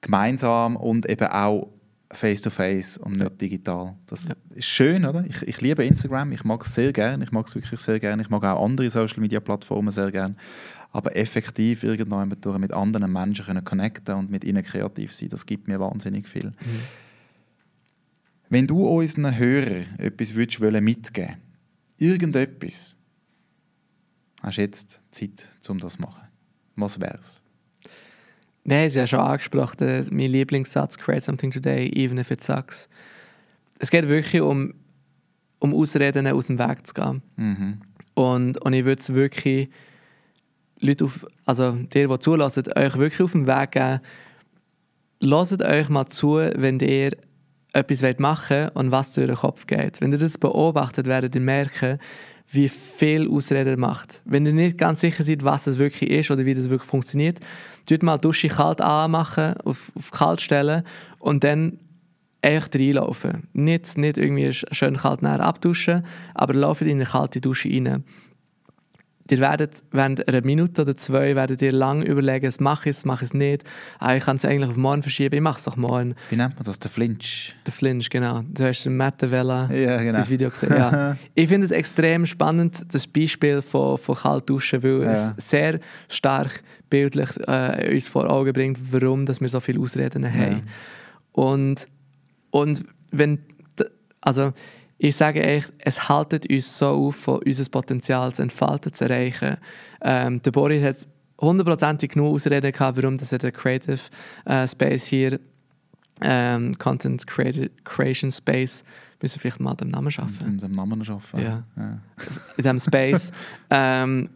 gemeinsam 0.00 0.76
und 0.76 1.08
eben 1.08 1.28
auch 1.28 1.68
face-to-face 2.10 2.98
-face 2.98 2.98
und 2.98 3.16
nicht 3.18 3.40
digital. 3.40 3.94
Das 4.06 4.28
ja. 4.28 4.34
ist 4.54 4.66
schön, 4.66 5.04
oder? 5.04 5.24
Ich, 5.26 5.42
ich 5.42 5.60
liebe 5.60 5.84
Instagram, 5.84 6.32
ich 6.32 6.44
mag 6.44 6.64
es 6.64 6.74
sehr 6.74 6.92
gerne, 6.92 7.24
ich 7.24 7.32
mag 7.32 7.46
es 7.46 7.54
wirklich 7.54 7.80
sehr 7.80 8.00
gerne, 8.00 8.22
ich 8.22 8.30
mag 8.30 8.44
auch 8.44 8.64
andere 8.64 8.88
Social-Media-Plattformen 8.88 9.90
sehr 9.90 10.10
gerne, 10.10 10.34
aber 10.90 11.16
effektiv 11.16 11.84
irgendwann 11.84 12.28
mit 12.28 12.72
anderen 12.72 13.12
Menschen 13.12 13.44
können 13.44 13.64
connecten 13.64 14.14
und 14.14 14.30
mit 14.30 14.44
ihnen 14.44 14.62
kreativ 14.62 15.14
sein, 15.14 15.28
das 15.28 15.44
gibt 15.44 15.68
mir 15.68 15.78
wahnsinnig 15.78 16.26
viel. 16.28 16.46
Mhm. 16.46 16.80
Wenn 18.48 18.66
du 18.66 18.86
unseren 18.86 19.36
Hörern 19.36 19.86
etwas 19.98 20.34
würdest 20.34 20.60
mitgeben 20.60 21.36
irgendetwas, 21.98 22.96
hast 24.42 24.56
du 24.56 24.62
jetzt 24.62 25.00
Zeit, 25.10 25.48
um 25.68 25.78
das 25.78 25.94
zu 25.94 26.02
machen. 26.02 26.28
Was 26.76 27.00
wäre 27.00 27.18
es? 27.18 27.42
Nein, 28.70 28.86
ist 28.86 28.96
ja 28.96 29.06
schon 29.06 29.20
angesprochen, 29.20 30.06
mein 30.10 30.30
Lieblingssatz, 30.30 30.98
create 30.98 31.22
something 31.22 31.50
today, 31.50 31.90
even 31.94 32.18
if 32.18 32.30
it 32.30 32.42
sucks. 32.42 32.90
Es 33.78 33.90
geht 33.90 34.10
wirklich 34.10 34.42
um, 34.42 34.74
um 35.58 35.72
Ausreden 35.72 36.26
aus 36.26 36.48
dem 36.48 36.58
Weg 36.58 36.86
zu 36.86 36.92
gehen. 36.92 37.22
Mhm. 37.36 37.80
Und, 38.12 38.58
und 38.58 38.72
ich 38.74 38.84
würde 38.84 39.00
es 39.00 39.14
wirklich 39.14 39.70
Leute 40.80 41.06
auf, 41.06 41.26
also 41.46 41.72
dir, 41.72 42.08
die 42.08 42.18
zulassen, 42.18 42.64
euch 42.76 42.98
wirklich 42.98 43.22
auf 43.22 43.32
den 43.32 43.46
Weg 43.46 43.70
geben, 43.70 44.00
lasst 45.20 45.62
euch 45.62 45.88
mal 45.88 46.04
zu, 46.04 46.34
wenn 46.36 46.78
ihr 46.80 47.12
etwas 47.72 48.18
machen 48.18 48.64
wollt 48.64 48.76
und 48.76 48.90
was 48.90 49.12
durch 49.12 49.28
den 49.28 49.36
Kopf 49.36 49.66
geht. 49.66 50.02
Wenn 50.02 50.12
ihr 50.12 50.18
das 50.18 50.36
beobachtet, 50.36 51.06
werdet 51.06 51.34
ihr 51.34 51.40
merken, 51.40 51.98
wie 52.50 52.68
viel 52.68 53.30
Ausreden 53.30 53.80
macht. 53.80 54.20
Wenn 54.26 54.44
ihr 54.44 54.52
nicht 54.52 54.76
ganz 54.76 55.00
sicher 55.00 55.24
seid, 55.24 55.42
was 55.42 55.66
es 55.66 55.78
wirklich 55.78 56.10
ist 56.10 56.30
oder 56.30 56.44
wie 56.44 56.54
das 56.54 56.68
wirklich 56.68 56.88
funktioniert, 56.88 57.40
tut 57.88 58.02
mal 58.02 58.18
die 58.18 58.22
Dusche 58.22 58.48
kalt 58.48 58.80
anmachen, 58.80 59.54
auf, 59.64 59.92
auf 59.94 60.10
kalt 60.10 60.40
stellen 60.40 60.84
und 61.18 61.44
dann 61.44 61.78
einfach 62.42 62.74
reinlaufen. 62.74 63.48
Nicht, 63.52 63.98
nicht 63.98 64.18
irgendwie 64.18 64.52
schön 64.52 64.96
kalt 64.96 65.22
näher 65.22 65.40
abduschen, 65.40 66.04
aber 66.34 66.54
lauft 66.54 66.82
in 66.82 66.90
eine 66.90 67.04
kalte 67.04 67.40
Dusche 67.40 67.68
rein 67.68 68.04
ihr 69.30 69.38
werdet 69.38 69.82
während 69.90 70.26
einer 70.28 70.42
Minute 70.42 70.82
oder 70.82 70.96
zwei 70.96 71.34
werdet 71.36 71.62
ihr 71.62 71.72
lang 71.72 72.02
überlegen, 72.02 72.52
mache 72.60 72.90
ich 72.90 72.96
es, 72.96 73.04
mache 73.04 73.24
ich 73.24 73.30
es 73.30 73.34
nicht. 73.34 73.64
Ah, 73.98 74.14
ich 74.14 74.24
kann 74.24 74.36
es 74.36 74.44
eigentlich 74.44 74.70
auf 74.70 74.76
morgen 74.76 75.02
verschieben, 75.02 75.34
ich 75.34 75.40
mache 75.40 75.58
es 75.58 75.68
auch 75.68 75.76
morgen. 75.76 76.14
Wie 76.30 76.36
nennt 76.36 76.54
man 76.54 76.64
das? 76.64 76.78
Der 76.78 76.90
Flinch? 76.90 77.54
Der 77.66 77.72
Flinch, 77.72 78.10
genau. 78.10 78.42
Du 78.48 78.64
hast 78.64 78.86
Matt 78.86 79.30
Vella 79.30 79.70
ja, 79.72 79.98
genau. 79.98 80.18
das 80.18 80.30
Video 80.30 80.50
gesehen. 80.50 80.70
Ja. 80.70 81.16
ich 81.34 81.48
finde 81.48 81.64
es 81.66 81.70
extrem 81.70 82.26
spannend, 82.26 82.92
das 82.92 83.06
Beispiel 83.06 83.62
von, 83.62 83.98
von 83.98 84.14
Kaltduschen, 84.14 84.82
weil 84.82 85.02
ja. 85.02 85.12
es 85.12 85.32
sehr 85.36 85.80
stark 86.08 86.62
bildlich 86.90 87.28
äh, 87.46 87.94
uns 87.94 88.08
vor 88.08 88.30
Augen 88.30 88.52
bringt, 88.52 88.78
warum 88.92 89.26
dass 89.26 89.40
wir 89.40 89.48
so 89.48 89.60
viele 89.60 89.80
Ausreden 89.80 90.22
ja. 90.24 90.30
haben. 90.30 90.62
Und, 91.32 91.88
und 92.50 92.84
wenn, 93.10 93.38
also 94.20 94.52
ich 94.98 95.16
sage 95.16 95.42
echt, 95.42 95.72
es 95.78 96.08
haltet 96.08 96.50
uns 96.50 96.76
so 96.76 96.88
auf, 96.88 97.16
von 97.16 97.40
unser 97.44 97.70
Potenzial 97.70 98.34
zu 98.34 98.42
entfalten, 98.42 98.92
zu 98.92 99.04
erreichen. 99.04 99.56
Ähm, 100.02 100.42
der 100.42 100.50
Boris 100.50 100.84
hat 100.84 101.08
hundertprozentig 101.40 102.10
genug 102.10 102.34
Ausreden 102.34 102.72
gehabt, 102.72 102.96
warum 102.96 103.16
dass 103.16 103.30
er 103.30 103.38
den 103.38 103.52
Creative 103.52 104.00
äh, 104.44 104.66
Space 104.66 105.06
hier, 105.06 105.38
ähm, 106.20 106.76
Content 106.78 107.24
Creation 107.26 108.32
Space, 108.32 108.84
müssen 109.22 109.36
wir 109.36 109.40
vielleicht 109.40 109.60
mal 109.60 109.74
den 109.74 109.88
Namen 109.88 110.10
schaffen. 110.10 110.46
In 110.46 110.58
dem 110.58 110.72
Namen 110.72 111.04
schaffen. 111.04 111.40
Ja. 111.40 111.62
ja. 111.76 112.00
In 112.56 112.62
diesem 112.62 112.78
Space. 112.80 113.32
ähm, 113.70 114.30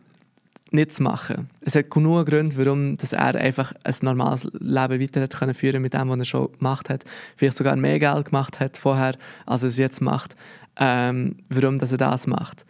nicht 0.73 0.93
zu 0.93 1.03
machen. 1.03 1.49
Es 1.61 1.75
hat 1.75 1.91
genug 1.91 2.27
Gründe, 2.27 2.57
warum 2.57 2.97
dass 2.97 3.13
er 3.13 3.35
einfach 3.35 3.73
ein 3.85 3.95
normales 4.03 4.45
Leben 4.53 5.01
weiter 5.01 5.23
hat 5.23 5.39
können 5.39 5.55
führen 5.55 5.83
mit 5.83 5.95
dem, 5.95 6.09
was 6.09 6.19
er 6.19 6.25
schon 6.25 6.53
gemacht 6.53 6.89
hat. 6.89 7.05
Vielleicht 7.37 7.57
sogar 7.57 7.77
mehr 7.77 7.99
Geld 7.99 8.27
gemacht 8.27 8.61
hat 8.61 8.77
vorher, 8.77 9.17
als 9.47 9.63
er 9.63 9.69
es 9.69 9.79
jetzt 9.79 10.01
macht. 10.01 10.37
Ähm, 10.77 11.37
warum 11.51 11.79
dass 11.79 11.93
er 11.93 11.99
das 11.99 12.27
macht. 12.27 12.65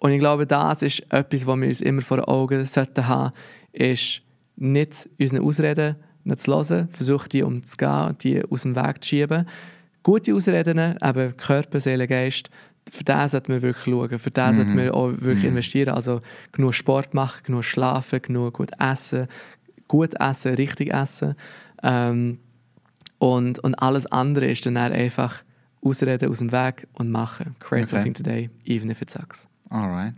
Und 0.00 0.10
ich 0.10 0.18
glaube, 0.18 0.46
das 0.46 0.82
ist 0.82 1.00
etwas, 1.12 1.46
was 1.46 1.60
wir 1.60 1.68
uns 1.68 1.80
immer 1.80 2.02
vor 2.02 2.28
Augen 2.28 2.66
sollten 2.66 3.06
haben, 3.06 3.32
ist 3.72 4.22
nicht 4.56 5.08
unsere 5.18 5.42
Ausreden 5.42 5.96
nicht 6.24 6.40
zu 6.40 6.52
hören, 6.52 6.88
versuchen 6.88 7.28
die 7.28 7.42
umzugehen, 7.42 8.16
die 8.20 8.42
aus 8.44 8.62
dem 8.62 8.76
Weg 8.76 9.02
zu 9.02 9.08
schieben. 9.08 9.48
Gute 10.02 10.34
Ausreden, 10.34 10.96
eben 11.00 11.36
Körper, 11.36 11.78
Seele, 11.78 12.08
Geist, 12.08 12.50
für 12.90 13.04
den 13.04 13.28
sollte 13.28 13.50
man 13.50 13.62
wirklich 13.62 13.84
schauen. 13.84 14.18
Für 14.18 14.30
den 14.30 14.50
mhm. 14.50 14.54
sollte 14.54 14.70
man 14.70 14.90
auch 14.90 15.08
wirklich 15.08 15.44
mhm. 15.44 15.50
investieren. 15.50 15.94
Also 15.94 16.20
genug 16.52 16.74
Sport 16.74 17.14
machen, 17.14 17.42
genug 17.44 17.64
schlafen, 17.64 18.20
genug 18.20 18.54
gut 18.54 18.70
essen, 18.78 19.28
gut 19.88 20.14
essen, 20.20 20.54
richtig 20.54 20.92
essen. 20.92 21.34
Ähm, 21.82 22.38
und, 23.18 23.58
und 23.60 23.74
alles 23.76 24.06
andere 24.06 24.46
ist 24.46 24.66
dann 24.66 24.76
einfach 24.76 25.42
ausreden 25.80 26.28
aus 26.28 26.38
dem 26.38 26.52
Weg 26.52 26.88
und 26.94 27.10
machen. 27.10 27.56
Create 27.60 27.84
okay. 27.84 27.94
something 27.94 28.14
today, 28.14 28.50
even 28.64 28.90
if 28.90 29.00
it 29.00 29.10
sucks. 29.10 29.46
Alright. 29.70 30.14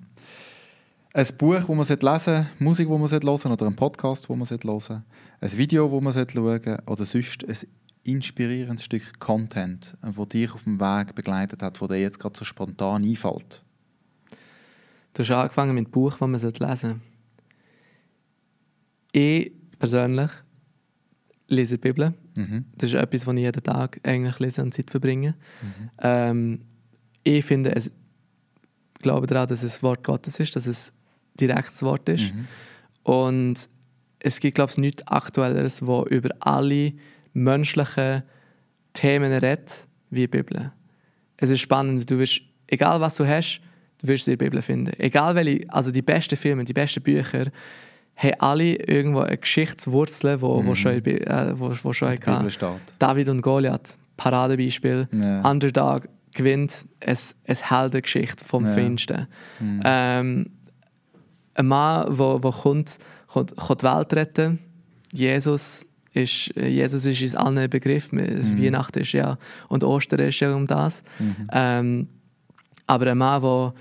Ein 1.12 1.26
Buch, 1.38 1.54
das 1.54 1.68
man 1.68 1.78
lesen 1.78 1.98
sollte, 2.00 2.46
Musik, 2.58 2.88
die 2.88 2.92
man 2.92 3.08
hören 3.08 3.20
sollte, 3.20 3.48
oder 3.48 3.66
ein 3.66 3.76
Podcast, 3.76 4.28
den 4.28 4.38
man 4.38 4.48
hören 4.48 4.60
sollte, 4.80 5.02
ein 5.40 5.52
Video, 5.52 5.88
das 5.88 6.02
man 6.02 6.12
schauen 6.12 6.42
sollte, 6.42 6.82
oder 6.86 7.04
sonst 7.04 7.44
ein 7.46 7.56
inspirierendes 8.04 8.84
Stück 8.84 9.18
Content, 9.18 9.96
das 10.02 10.28
dich 10.28 10.52
auf 10.52 10.64
dem 10.64 10.80
Weg 10.80 11.14
begleitet 11.14 11.62
hat, 11.62 11.80
das 11.80 11.88
dir 11.88 12.00
jetzt 12.00 12.18
gerade 12.18 12.38
so 12.38 12.44
spontan 12.44 13.04
einfällt? 13.04 13.62
Du 15.14 15.22
hast 15.22 15.30
angefangen 15.30 15.74
mit 15.74 15.86
dem 15.86 15.90
Buch, 15.90 16.10
das 16.10 16.20
man 16.20 16.32
lesen 16.32 16.50
sollte. 16.50 17.00
Ich 19.12 19.52
persönlich 19.78 20.30
lese 21.48 21.78
die 21.78 21.80
Bibel. 21.80 22.14
Mhm. 22.36 22.64
Das 22.76 22.90
ist 22.90 22.96
etwas, 22.96 23.26
was 23.26 23.34
ich 23.34 23.40
jeden 23.40 23.62
Tag 23.62 24.00
eigentlich 24.02 24.38
lese 24.40 24.62
und 24.62 24.74
Zeit 24.74 24.90
verbringe. 24.90 25.34
Mhm. 25.62 25.90
Ähm, 25.98 26.60
ich 27.22 27.44
finde, 27.44 27.74
es, 27.74 27.90
glaube 29.00 29.26
daran, 29.26 29.48
dass 29.48 29.62
es 29.62 29.74
das 29.74 29.82
Wort 29.82 30.02
Gottes 30.02 30.40
ist, 30.40 30.56
dass 30.56 30.66
es 30.66 30.92
direktes 31.38 31.82
Wort 31.82 32.08
ist. 32.08 32.34
Mhm. 32.34 32.46
Und 33.04 33.68
es 34.18 34.40
gibt, 34.40 34.54
glaube 34.54 34.72
ich, 34.72 34.78
nichts 34.78 35.06
Aktuelleres, 35.06 35.86
wo 35.86 36.04
über 36.04 36.30
alle 36.40 36.92
menschlichen 37.34 38.22
Themen 38.94 39.32
redet, 39.32 39.86
wie 40.10 40.20
die 40.20 40.28
Bibel. 40.28 40.72
Es 41.36 41.50
ist 41.50 41.60
spannend, 41.60 42.10
du 42.10 42.18
wirst, 42.18 42.40
egal 42.68 43.00
was 43.00 43.16
du 43.16 43.26
hast, 43.26 43.60
du 44.00 44.08
wirst 44.08 44.24
sie 44.24 44.32
in 44.32 44.38
der 44.38 44.46
Bibel 44.46 44.62
finden. 44.62 44.92
Egal 44.98 45.34
welche, 45.34 45.66
also 45.68 45.90
die 45.90 46.02
besten 46.02 46.36
Filme, 46.36 46.64
die 46.64 46.72
besten 46.72 47.02
Bücher, 47.02 47.46
haben 48.16 48.34
alle 48.38 48.76
irgendwo 48.76 49.20
eine 49.20 49.36
Geschichtswurzel, 49.36 50.40
wo, 50.40 50.62
mhm. 50.62 50.66
wo 50.66 50.74
schon, 50.74 51.04
äh, 51.04 51.58
wo, 51.58 51.70
wo 51.82 51.92
schon. 51.92 52.16
David 52.98 53.28
und 53.28 53.42
Goliath, 53.42 53.98
Paradebeispiel. 54.16 55.08
Ja. 55.12 55.50
Underdog 55.50 56.08
gewinnt 56.34 56.86
eine, 57.00 57.16
eine 57.46 57.58
Heldengeschichte 57.70 58.44
vom 58.44 58.66
ja. 58.66 58.72
Feinsten. 58.72 59.26
Mhm. 59.58 59.80
Ähm, 59.84 60.50
ein 61.54 61.66
Mann, 61.66 62.16
der, 62.16 62.38
der 62.38 62.50
kommt, 62.52 62.98
kommt, 63.26 63.56
kommt 63.56 63.82
die 63.82 63.86
Welt 63.86 64.14
retten, 64.14 64.58
Jesus 65.12 65.86
ist, 66.14 66.52
Jesus 66.56 67.04
ist 67.04 67.22
uns 67.22 67.34
allen 67.34 67.68
Begriff. 67.68 68.12
Mhm. 68.12 68.62
Weihnachten 68.62 69.00
ist 69.00 69.12
ja 69.12 69.36
und 69.68 69.84
Ostern 69.84 70.20
ist 70.20 70.40
ja 70.40 70.54
um 70.54 70.66
das. 70.66 71.02
Mhm. 71.18 71.48
Ähm, 71.52 72.08
aber 72.86 73.10
ein 73.10 73.18
Mann, 73.18 73.42
der 73.42 73.74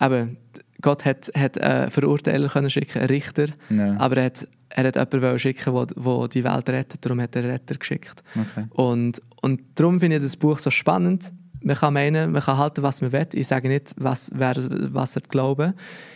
eben, 0.00 0.36
Gott 0.80 1.04
hat, 1.04 1.30
hat 1.36 1.60
einen 1.60 1.90
Verurteiler 1.90 2.48
können 2.48 2.70
schicken, 2.70 2.98
einen 2.98 3.08
Richter, 3.08 3.46
ja. 3.70 3.96
aber 3.98 4.18
er 4.18 4.24
hat, 4.26 4.48
er 4.70 4.84
hat 4.84 4.96
jemanden 5.12 5.38
schicken, 5.38 5.74
der 5.74 6.28
die 6.28 6.44
Welt 6.44 6.68
rettet, 6.68 7.04
darum 7.04 7.20
hat 7.20 7.36
er 7.36 7.42
einen 7.42 7.52
Retter 7.52 7.76
geschickt. 7.76 8.22
Okay. 8.34 8.66
Und, 8.70 9.22
und 9.40 9.60
darum 9.74 10.00
finde 10.00 10.16
ich 10.16 10.22
das 10.22 10.36
Buch 10.36 10.58
so 10.58 10.70
spannend. 10.70 11.32
Man 11.60 11.76
kann 11.76 11.94
meinen, 11.94 12.32
man 12.32 12.42
kann 12.42 12.58
halten, 12.58 12.82
was 12.82 13.00
man 13.00 13.12
will. 13.12 13.26
Ich 13.32 13.46
sage 13.46 13.68
nicht, 13.68 13.94
was, 13.96 14.30
wer 14.34 14.54
was 14.92 15.16
er 15.16 15.22
glauben. 15.22 15.72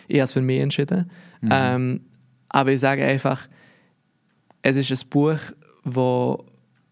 Ich 0.07 0.17
habe 0.17 0.25
es 0.25 0.33
für 0.35 0.43
mich 0.43 0.61
entschieden. 0.61 1.11
Mhm. 1.41 1.49
Ähm, 1.51 2.01
aber 2.51 2.73
ich 2.73 2.81
sage 2.81 3.05
einfach, 3.05 3.49
es 4.63 4.77
ist 4.77 4.91
ein 4.91 5.09
Buch, 5.09 5.39
wo, 5.85 6.45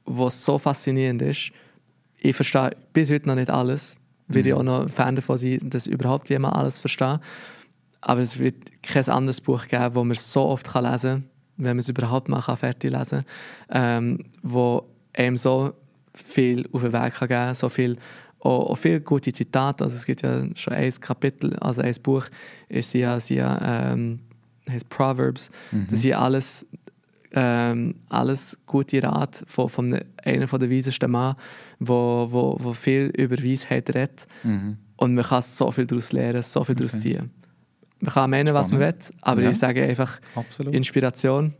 wo 0.04 0.30
so 0.30 0.58
faszinierend 0.58 1.22
ist. 1.22 1.50
Ich 2.18 2.34
verstehe 2.34 2.70
bis 2.92 3.10
heute 3.10 3.28
noch 3.28 3.34
nicht 3.34 3.50
alles. 3.50 3.96
Würde 4.28 4.48
mhm. 4.48 4.54
ich 4.54 4.54
auch 4.54 4.62
noch 4.62 4.90
Fan 4.90 5.16
davon 5.16 5.38
sein, 5.38 5.60
dass 5.62 5.86
überhaupt 5.86 6.30
jemand 6.30 6.56
alles 6.56 6.78
versteht. 6.78 7.20
Aber 8.00 8.20
es 8.20 8.38
wird 8.38 8.82
kein 8.82 9.08
anderes 9.08 9.40
Buch 9.40 9.66
geben, 9.66 9.94
das 9.94 10.04
man 10.04 10.14
so 10.14 10.42
oft 10.42 10.66
lesen 10.66 11.00
kann, 11.00 11.24
wenn 11.56 11.70
man 11.70 11.78
es 11.78 11.88
überhaupt 11.88 12.28
mal 12.28 12.40
fertig 12.40 12.92
lesen 12.92 13.24
kann, 13.68 14.16
ähm, 14.18 14.24
wo 14.42 14.86
einem 15.12 15.36
so 15.36 15.72
viel 16.14 16.68
auf 16.72 16.82
den 16.82 16.92
Weg 16.92 17.14
kann 17.14 17.28
geben 17.28 17.40
kann, 17.40 17.54
so 17.54 17.68
viel 17.68 17.96
auch, 18.40 18.70
auch 18.70 18.76
viele 18.76 19.00
gute 19.00 19.32
Zitate. 19.32 19.84
Also 19.84 19.96
es 19.96 20.06
gibt 20.06 20.22
ja 20.22 20.44
schon 20.54 20.72
ein 20.72 20.92
Kapitel, 21.00 21.56
also 21.56 21.82
ein 21.82 21.94
Buch, 22.02 22.26
ist 22.68 22.92
ja, 22.94 23.18
ja 23.18 23.92
ähm, 23.92 24.20
heißt 24.70 24.88
Proverbs. 24.88 25.50
Mhm. 25.72 25.86
Das 25.90 26.00
sind 26.00 26.14
alles 26.14 26.66
ähm, 27.36 27.96
alles 28.08 28.58
gute 28.64 29.02
Rat 29.02 29.44
von, 29.46 29.68
von 29.68 30.00
einem 30.24 30.48
der 30.48 30.70
weisesten 30.70 31.10
Mann, 31.10 31.36
wo, 31.78 32.26
wo, 32.30 32.56
wo 32.58 32.72
viel 32.72 33.12
über 33.14 33.36
Weisheit 33.36 33.94
redet. 33.94 34.26
Mhm. 34.42 34.78
Und 34.96 35.14
man 35.14 35.22
kann 35.22 35.42
so 35.42 35.70
viel 35.70 35.86
daraus 35.86 36.12
lernen, 36.12 36.42
so 36.42 36.64
viel 36.64 36.74
daraus 36.74 36.94
okay. 36.94 37.02
ziehen. 37.02 37.30
Man 38.00 38.12
kann 38.12 38.30
meinen, 38.30 38.54
was 38.54 38.70
man 38.72 38.80
will, 38.80 38.94
aber 39.20 39.42
ja. 39.42 39.50
ich 39.50 39.58
sage 39.58 39.82
einfach 39.82 40.18
Absolut. 40.34 40.74
Inspiration. 40.74 41.52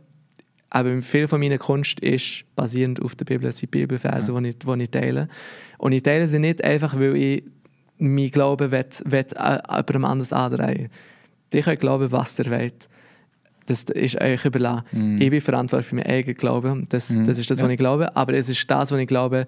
Aber 0.69 1.01
viel 1.01 1.27
von 1.27 1.39
meiner 1.39 1.59
Kunst 1.59 1.99
ist 1.99 2.43
basierend 2.55 3.01
auf 3.01 3.15
der 3.15 3.25
Bibel. 3.25 3.47
Es 3.47 3.59
sind 3.59 3.71
Bibelverse, 3.71 4.33
ja. 4.33 4.41
die, 4.41 4.49
ich, 4.49 4.57
die 4.57 4.83
ich 4.83 4.89
teile. 4.89 5.29
Und 5.77 5.91
ich 5.91 6.03
teile 6.03 6.27
sie 6.27 6.39
nicht 6.39 6.63
einfach, 6.63 6.95
weil 6.99 7.15
ich 7.15 7.43
mein 7.99 8.31
Glauben 8.31 8.71
will, 8.71 8.85
will, 9.05 9.25
äh, 9.35 9.59
jemandem 9.69 10.05
anders 10.05 10.33
andrehen 10.33 10.89
Die 11.53 11.61
können 11.61 11.79
glauben, 11.79 12.11
was 12.11 12.37
ihr 12.39 12.49
wollt 12.49 12.89
das 13.67 13.83
ist 13.83 14.19
euch 14.19 14.45
überlassen. 14.45 15.17
Mm. 15.17 15.21
Ich 15.21 15.29
bin 15.29 15.41
verantwortlich 15.41 15.87
für 15.87 15.95
meinen 15.95 16.07
eigenen 16.07 16.35
Glauben. 16.35 16.85
Das, 16.89 17.11
mm. 17.11 17.25
das 17.25 17.37
ist 17.37 17.49
das, 17.51 17.61
was 17.61 17.71
ich 17.71 17.77
glaube. 17.77 18.15
Aber 18.15 18.33
es 18.33 18.49
ist 18.49 18.69
das, 18.69 18.91
was 18.91 18.99
ich 18.99 19.07
glaube, 19.07 19.45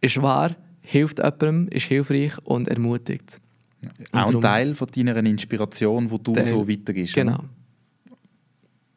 ist 0.00 0.20
wahr, 0.20 0.54
hilft 0.82 1.18
jemandem, 1.18 1.68
ist 1.68 1.86
hilfreich 1.86 2.32
und 2.44 2.68
ermutigt. 2.68 3.40
Auch 4.12 4.34
ein 4.34 4.40
Teil 4.40 4.74
von 4.74 4.88
deiner 4.94 5.16
Inspiration, 5.24 6.10
wo 6.10 6.18
du 6.18 6.34
so 6.44 6.68
weitergehst. 6.68 7.14
Genau. 7.14 7.34
Oder? 7.34 7.48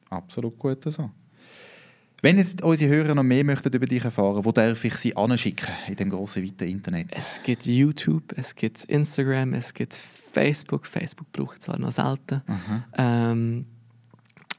Absolut 0.10 0.58
gut 0.58 0.84
so. 0.86 1.10
Wenn 2.24 2.38
jetzt 2.38 2.62
unsere 2.62 2.94
Hörer 2.94 3.16
noch 3.16 3.24
mehr 3.24 3.44
möchten 3.44 3.74
über 3.74 3.88
dich 3.88 4.04
erfahren, 4.04 4.46
wo 4.46 4.52
darf 4.52 4.84
ich 4.86 4.94
sie 4.96 5.16
anschicken 5.16 5.70
in 5.88 5.96
dem 5.96 6.10
großen 6.12 6.44
weiten 6.44 6.68
Internet? 6.68 7.08
Es 7.10 7.42
gibt 7.42 7.66
YouTube, 7.66 8.34
es 8.36 8.54
gibt 8.54 8.84
Instagram, 8.84 9.56
es 9.56 9.74
gibt 9.74 9.96
Facebook. 9.96 10.86
Facebook 10.86 11.32
brauche 11.32 11.56
ich 11.56 11.62
zwar 11.62 11.80
noch 11.80 11.92
selten. 11.92 12.44
Ähm, 12.96 13.66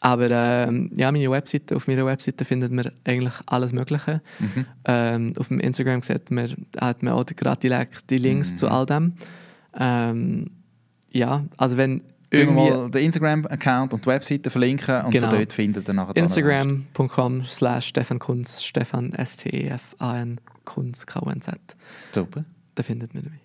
aber 0.05 0.31
ähm, 0.33 0.91
ja, 0.97 1.13
meine 1.13 1.31
Webseite, 1.31 1.77
auf 1.77 1.87
meiner 1.87 2.05
Webseite 2.05 2.45
findet 2.45 2.73
man 2.73 2.91
eigentlich 3.05 3.35
alles 3.47 3.73
Mögliche. 3.73 4.21
Mhm. 4.41 4.67
Ähm, 4.85 5.33
auf 5.39 5.47
dem 5.47 5.61
Instagram 5.61 6.03
sieht 6.03 6.29
man, 6.33 6.67
hat 6.81 7.05
man 7.05 7.15
auch 7.15 7.25
gerade 7.25 7.61
direkt 7.61 8.11
die 8.11 8.17
Links 8.17 8.51
mhm. 8.51 8.57
zu 8.57 8.69
all 8.69 8.85
dem. 8.85 9.13
Ähm, 9.79 10.51
ja, 11.13 11.45
also 11.57 11.77
wenn 11.77 12.03
irgendwie... 12.31 12.71
mal 12.71 12.91
den 12.91 13.05
Instagram-Account 13.05 13.93
und 13.93 14.05
die 14.05 14.09
Webseite 14.09 14.51
verlinken 14.51 15.05
und 15.05 15.13
genau. 15.13 15.29
von 15.29 15.39
dort 15.39 15.53
findet 15.53 15.89
ihr 15.89 15.95
nachher 15.95 16.17
Instagram.com 16.17 17.45
slash 17.45 17.87
Stefan 17.87 18.19
Kunz, 18.19 18.61
Stefan 18.61 19.13
S-T-E-F-A-N 19.13 20.41
Kunz, 20.65 21.07
K-U-N-Z. 21.07 21.55
Super. 22.13 22.45
Da 22.75 22.83
findet 22.83 23.15
man 23.15 23.23
mich. 23.23 23.41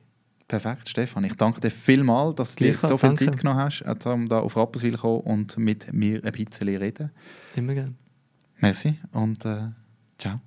Perfekt, 0.47 0.87
Stefan. 0.87 1.25
Ich 1.25 1.33
danke 1.33 1.59
dir 1.59 1.71
vielmals, 1.71 2.35
dass 2.35 2.55
du 2.55 2.63
dir 2.63 2.77
so 2.77 2.95
viel 2.95 3.09
danke. 3.09 3.25
Zeit 3.25 3.37
genommen 3.37 3.59
hast, 3.59 3.81
um 4.05 4.29
da 4.29 4.39
auf 4.39 4.55
Rapperswil 4.55 4.93
zu 4.93 4.99
kommen 4.99 5.19
und 5.21 5.57
mit 5.57 5.91
mir 5.91 6.23
ein 6.23 6.31
bisschen 6.31 6.69
reden. 6.69 7.11
Immer 7.55 7.73
gerne. 7.73 7.95
Merci 8.59 8.97
und 9.11 9.43
äh, 9.45 9.69
ciao. 10.17 10.39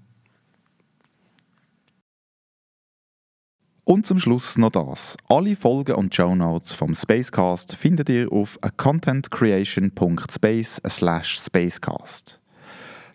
Und 3.85 4.06
zum 4.06 4.18
Schluss 4.18 4.56
noch 4.56 4.70
das. 4.70 5.18
Alle 5.28 5.55
Folgen 5.56 5.97
und 5.97 6.14
Show 6.14 6.35
Notes 6.35 6.72
vom 6.72 6.94
Spacecast 6.94 7.74
findet 7.74 8.09
ihr 8.09 8.32
auf 8.32 8.59
contentcreation.space 8.77 10.81
spacecast. 11.24 12.40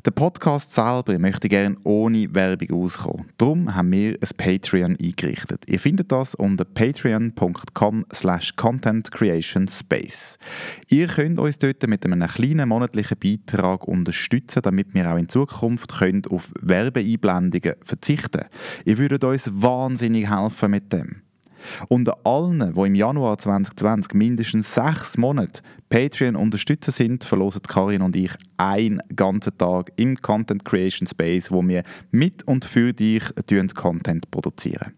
Der 0.05 0.11
Podcast 0.11 0.71
selber 0.71 1.17
möchte 1.17 1.49
gerne 1.49 1.77
ohne 1.83 2.35
Werbung 2.35 2.83
auskommen. 2.83 3.31
Darum 3.39 3.73
haben 3.73 3.91
wir 3.91 4.11
ein 4.11 4.37
Patreon 4.37 4.95
eingerichtet. 5.01 5.63
Ihr 5.67 5.79
findet 5.79 6.11
das 6.11 6.35
unter 6.35 6.63
patreon.com 6.63 8.05
slash 8.13 8.55
contentcreationspace. 8.55 10.37
Ihr 10.89 11.07
könnt 11.07 11.39
uns 11.39 11.57
dort 11.57 11.87
mit 11.87 12.05
einem 12.05 12.27
kleinen 12.27 12.69
monatlichen 12.69 13.17
Beitrag 13.17 13.87
unterstützen, 13.87 14.61
damit 14.61 14.93
wir 14.93 15.11
auch 15.11 15.17
in 15.17 15.27
Zukunft 15.27 15.97
können 15.97 16.21
auf 16.29 16.51
Werbeeinblendungen 16.61 17.73
verzichten. 17.83 18.45
Ihr 18.85 18.99
würdet 18.99 19.23
uns 19.23 19.49
wahnsinnig 19.51 20.29
helfen 20.29 20.69
mit 20.69 20.93
dem. 20.93 21.24
Unter 21.87 22.17
allen, 22.23 22.73
die 22.73 22.79
im 22.79 22.95
Januar 22.95 23.37
2020 23.37 24.13
mindestens 24.13 24.73
sechs 24.73 25.17
Monate 25.17 25.61
Patreon 25.89 26.35
unterstützen 26.35 26.91
sind, 26.91 27.23
verlosen 27.23 27.61
Karin 27.63 28.01
und 28.01 28.15
ich 28.15 28.31
einen 28.57 29.01
ganzen 29.15 29.57
Tag 29.57 29.91
im 29.95 30.21
Content 30.21 30.65
Creation 30.65 31.07
Space, 31.07 31.51
wo 31.51 31.65
wir 31.67 31.83
mit 32.11 32.43
und 32.47 32.65
für 32.65 32.93
dich 32.93 33.23
Content 33.75 34.29
produzieren. 34.31 34.93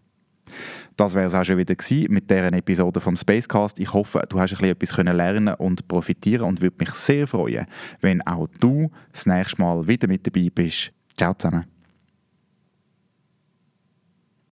Das 0.96 1.14
wäre 1.14 1.26
es 1.26 1.34
auch 1.34 1.44
schon 1.44 1.58
wieder 1.58 1.76
gewesen 1.76 2.12
mit 2.12 2.28
dieser 2.28 2.52
Episode 2.52 3.00
vom 3.00 3.16
Spacecast. 3.16 3.78
Ich 3.78 3.92
hoffe, 3.92 4.20
du 4.28 4.40
hast 4.40 4.60
ein 4.60 4.74
bisschen 4.76 5.06
etwas 5.06 5.16
lernen 5.16 5.54
und 5.54 5.86
profitieren 5.86 6.46
und 6.48 6.60
würde 6.60 6.76
mich 6.80 6.90
sehr 6.90 7.28
freuen, 7.28 7.66
wenn 8.00 8.20
auch 8.26 8.48
du 8.58 8.90
das 9.12 9.26
nächste 9.26 9.62
Mal 9.62 9.86
wieder 9.86 10.08
mit 10.08 10.26
dabei 10.26 10.48
bist. 10.52 10.90
Ciao 11.16 11.34
zusammen. 11.34 11.77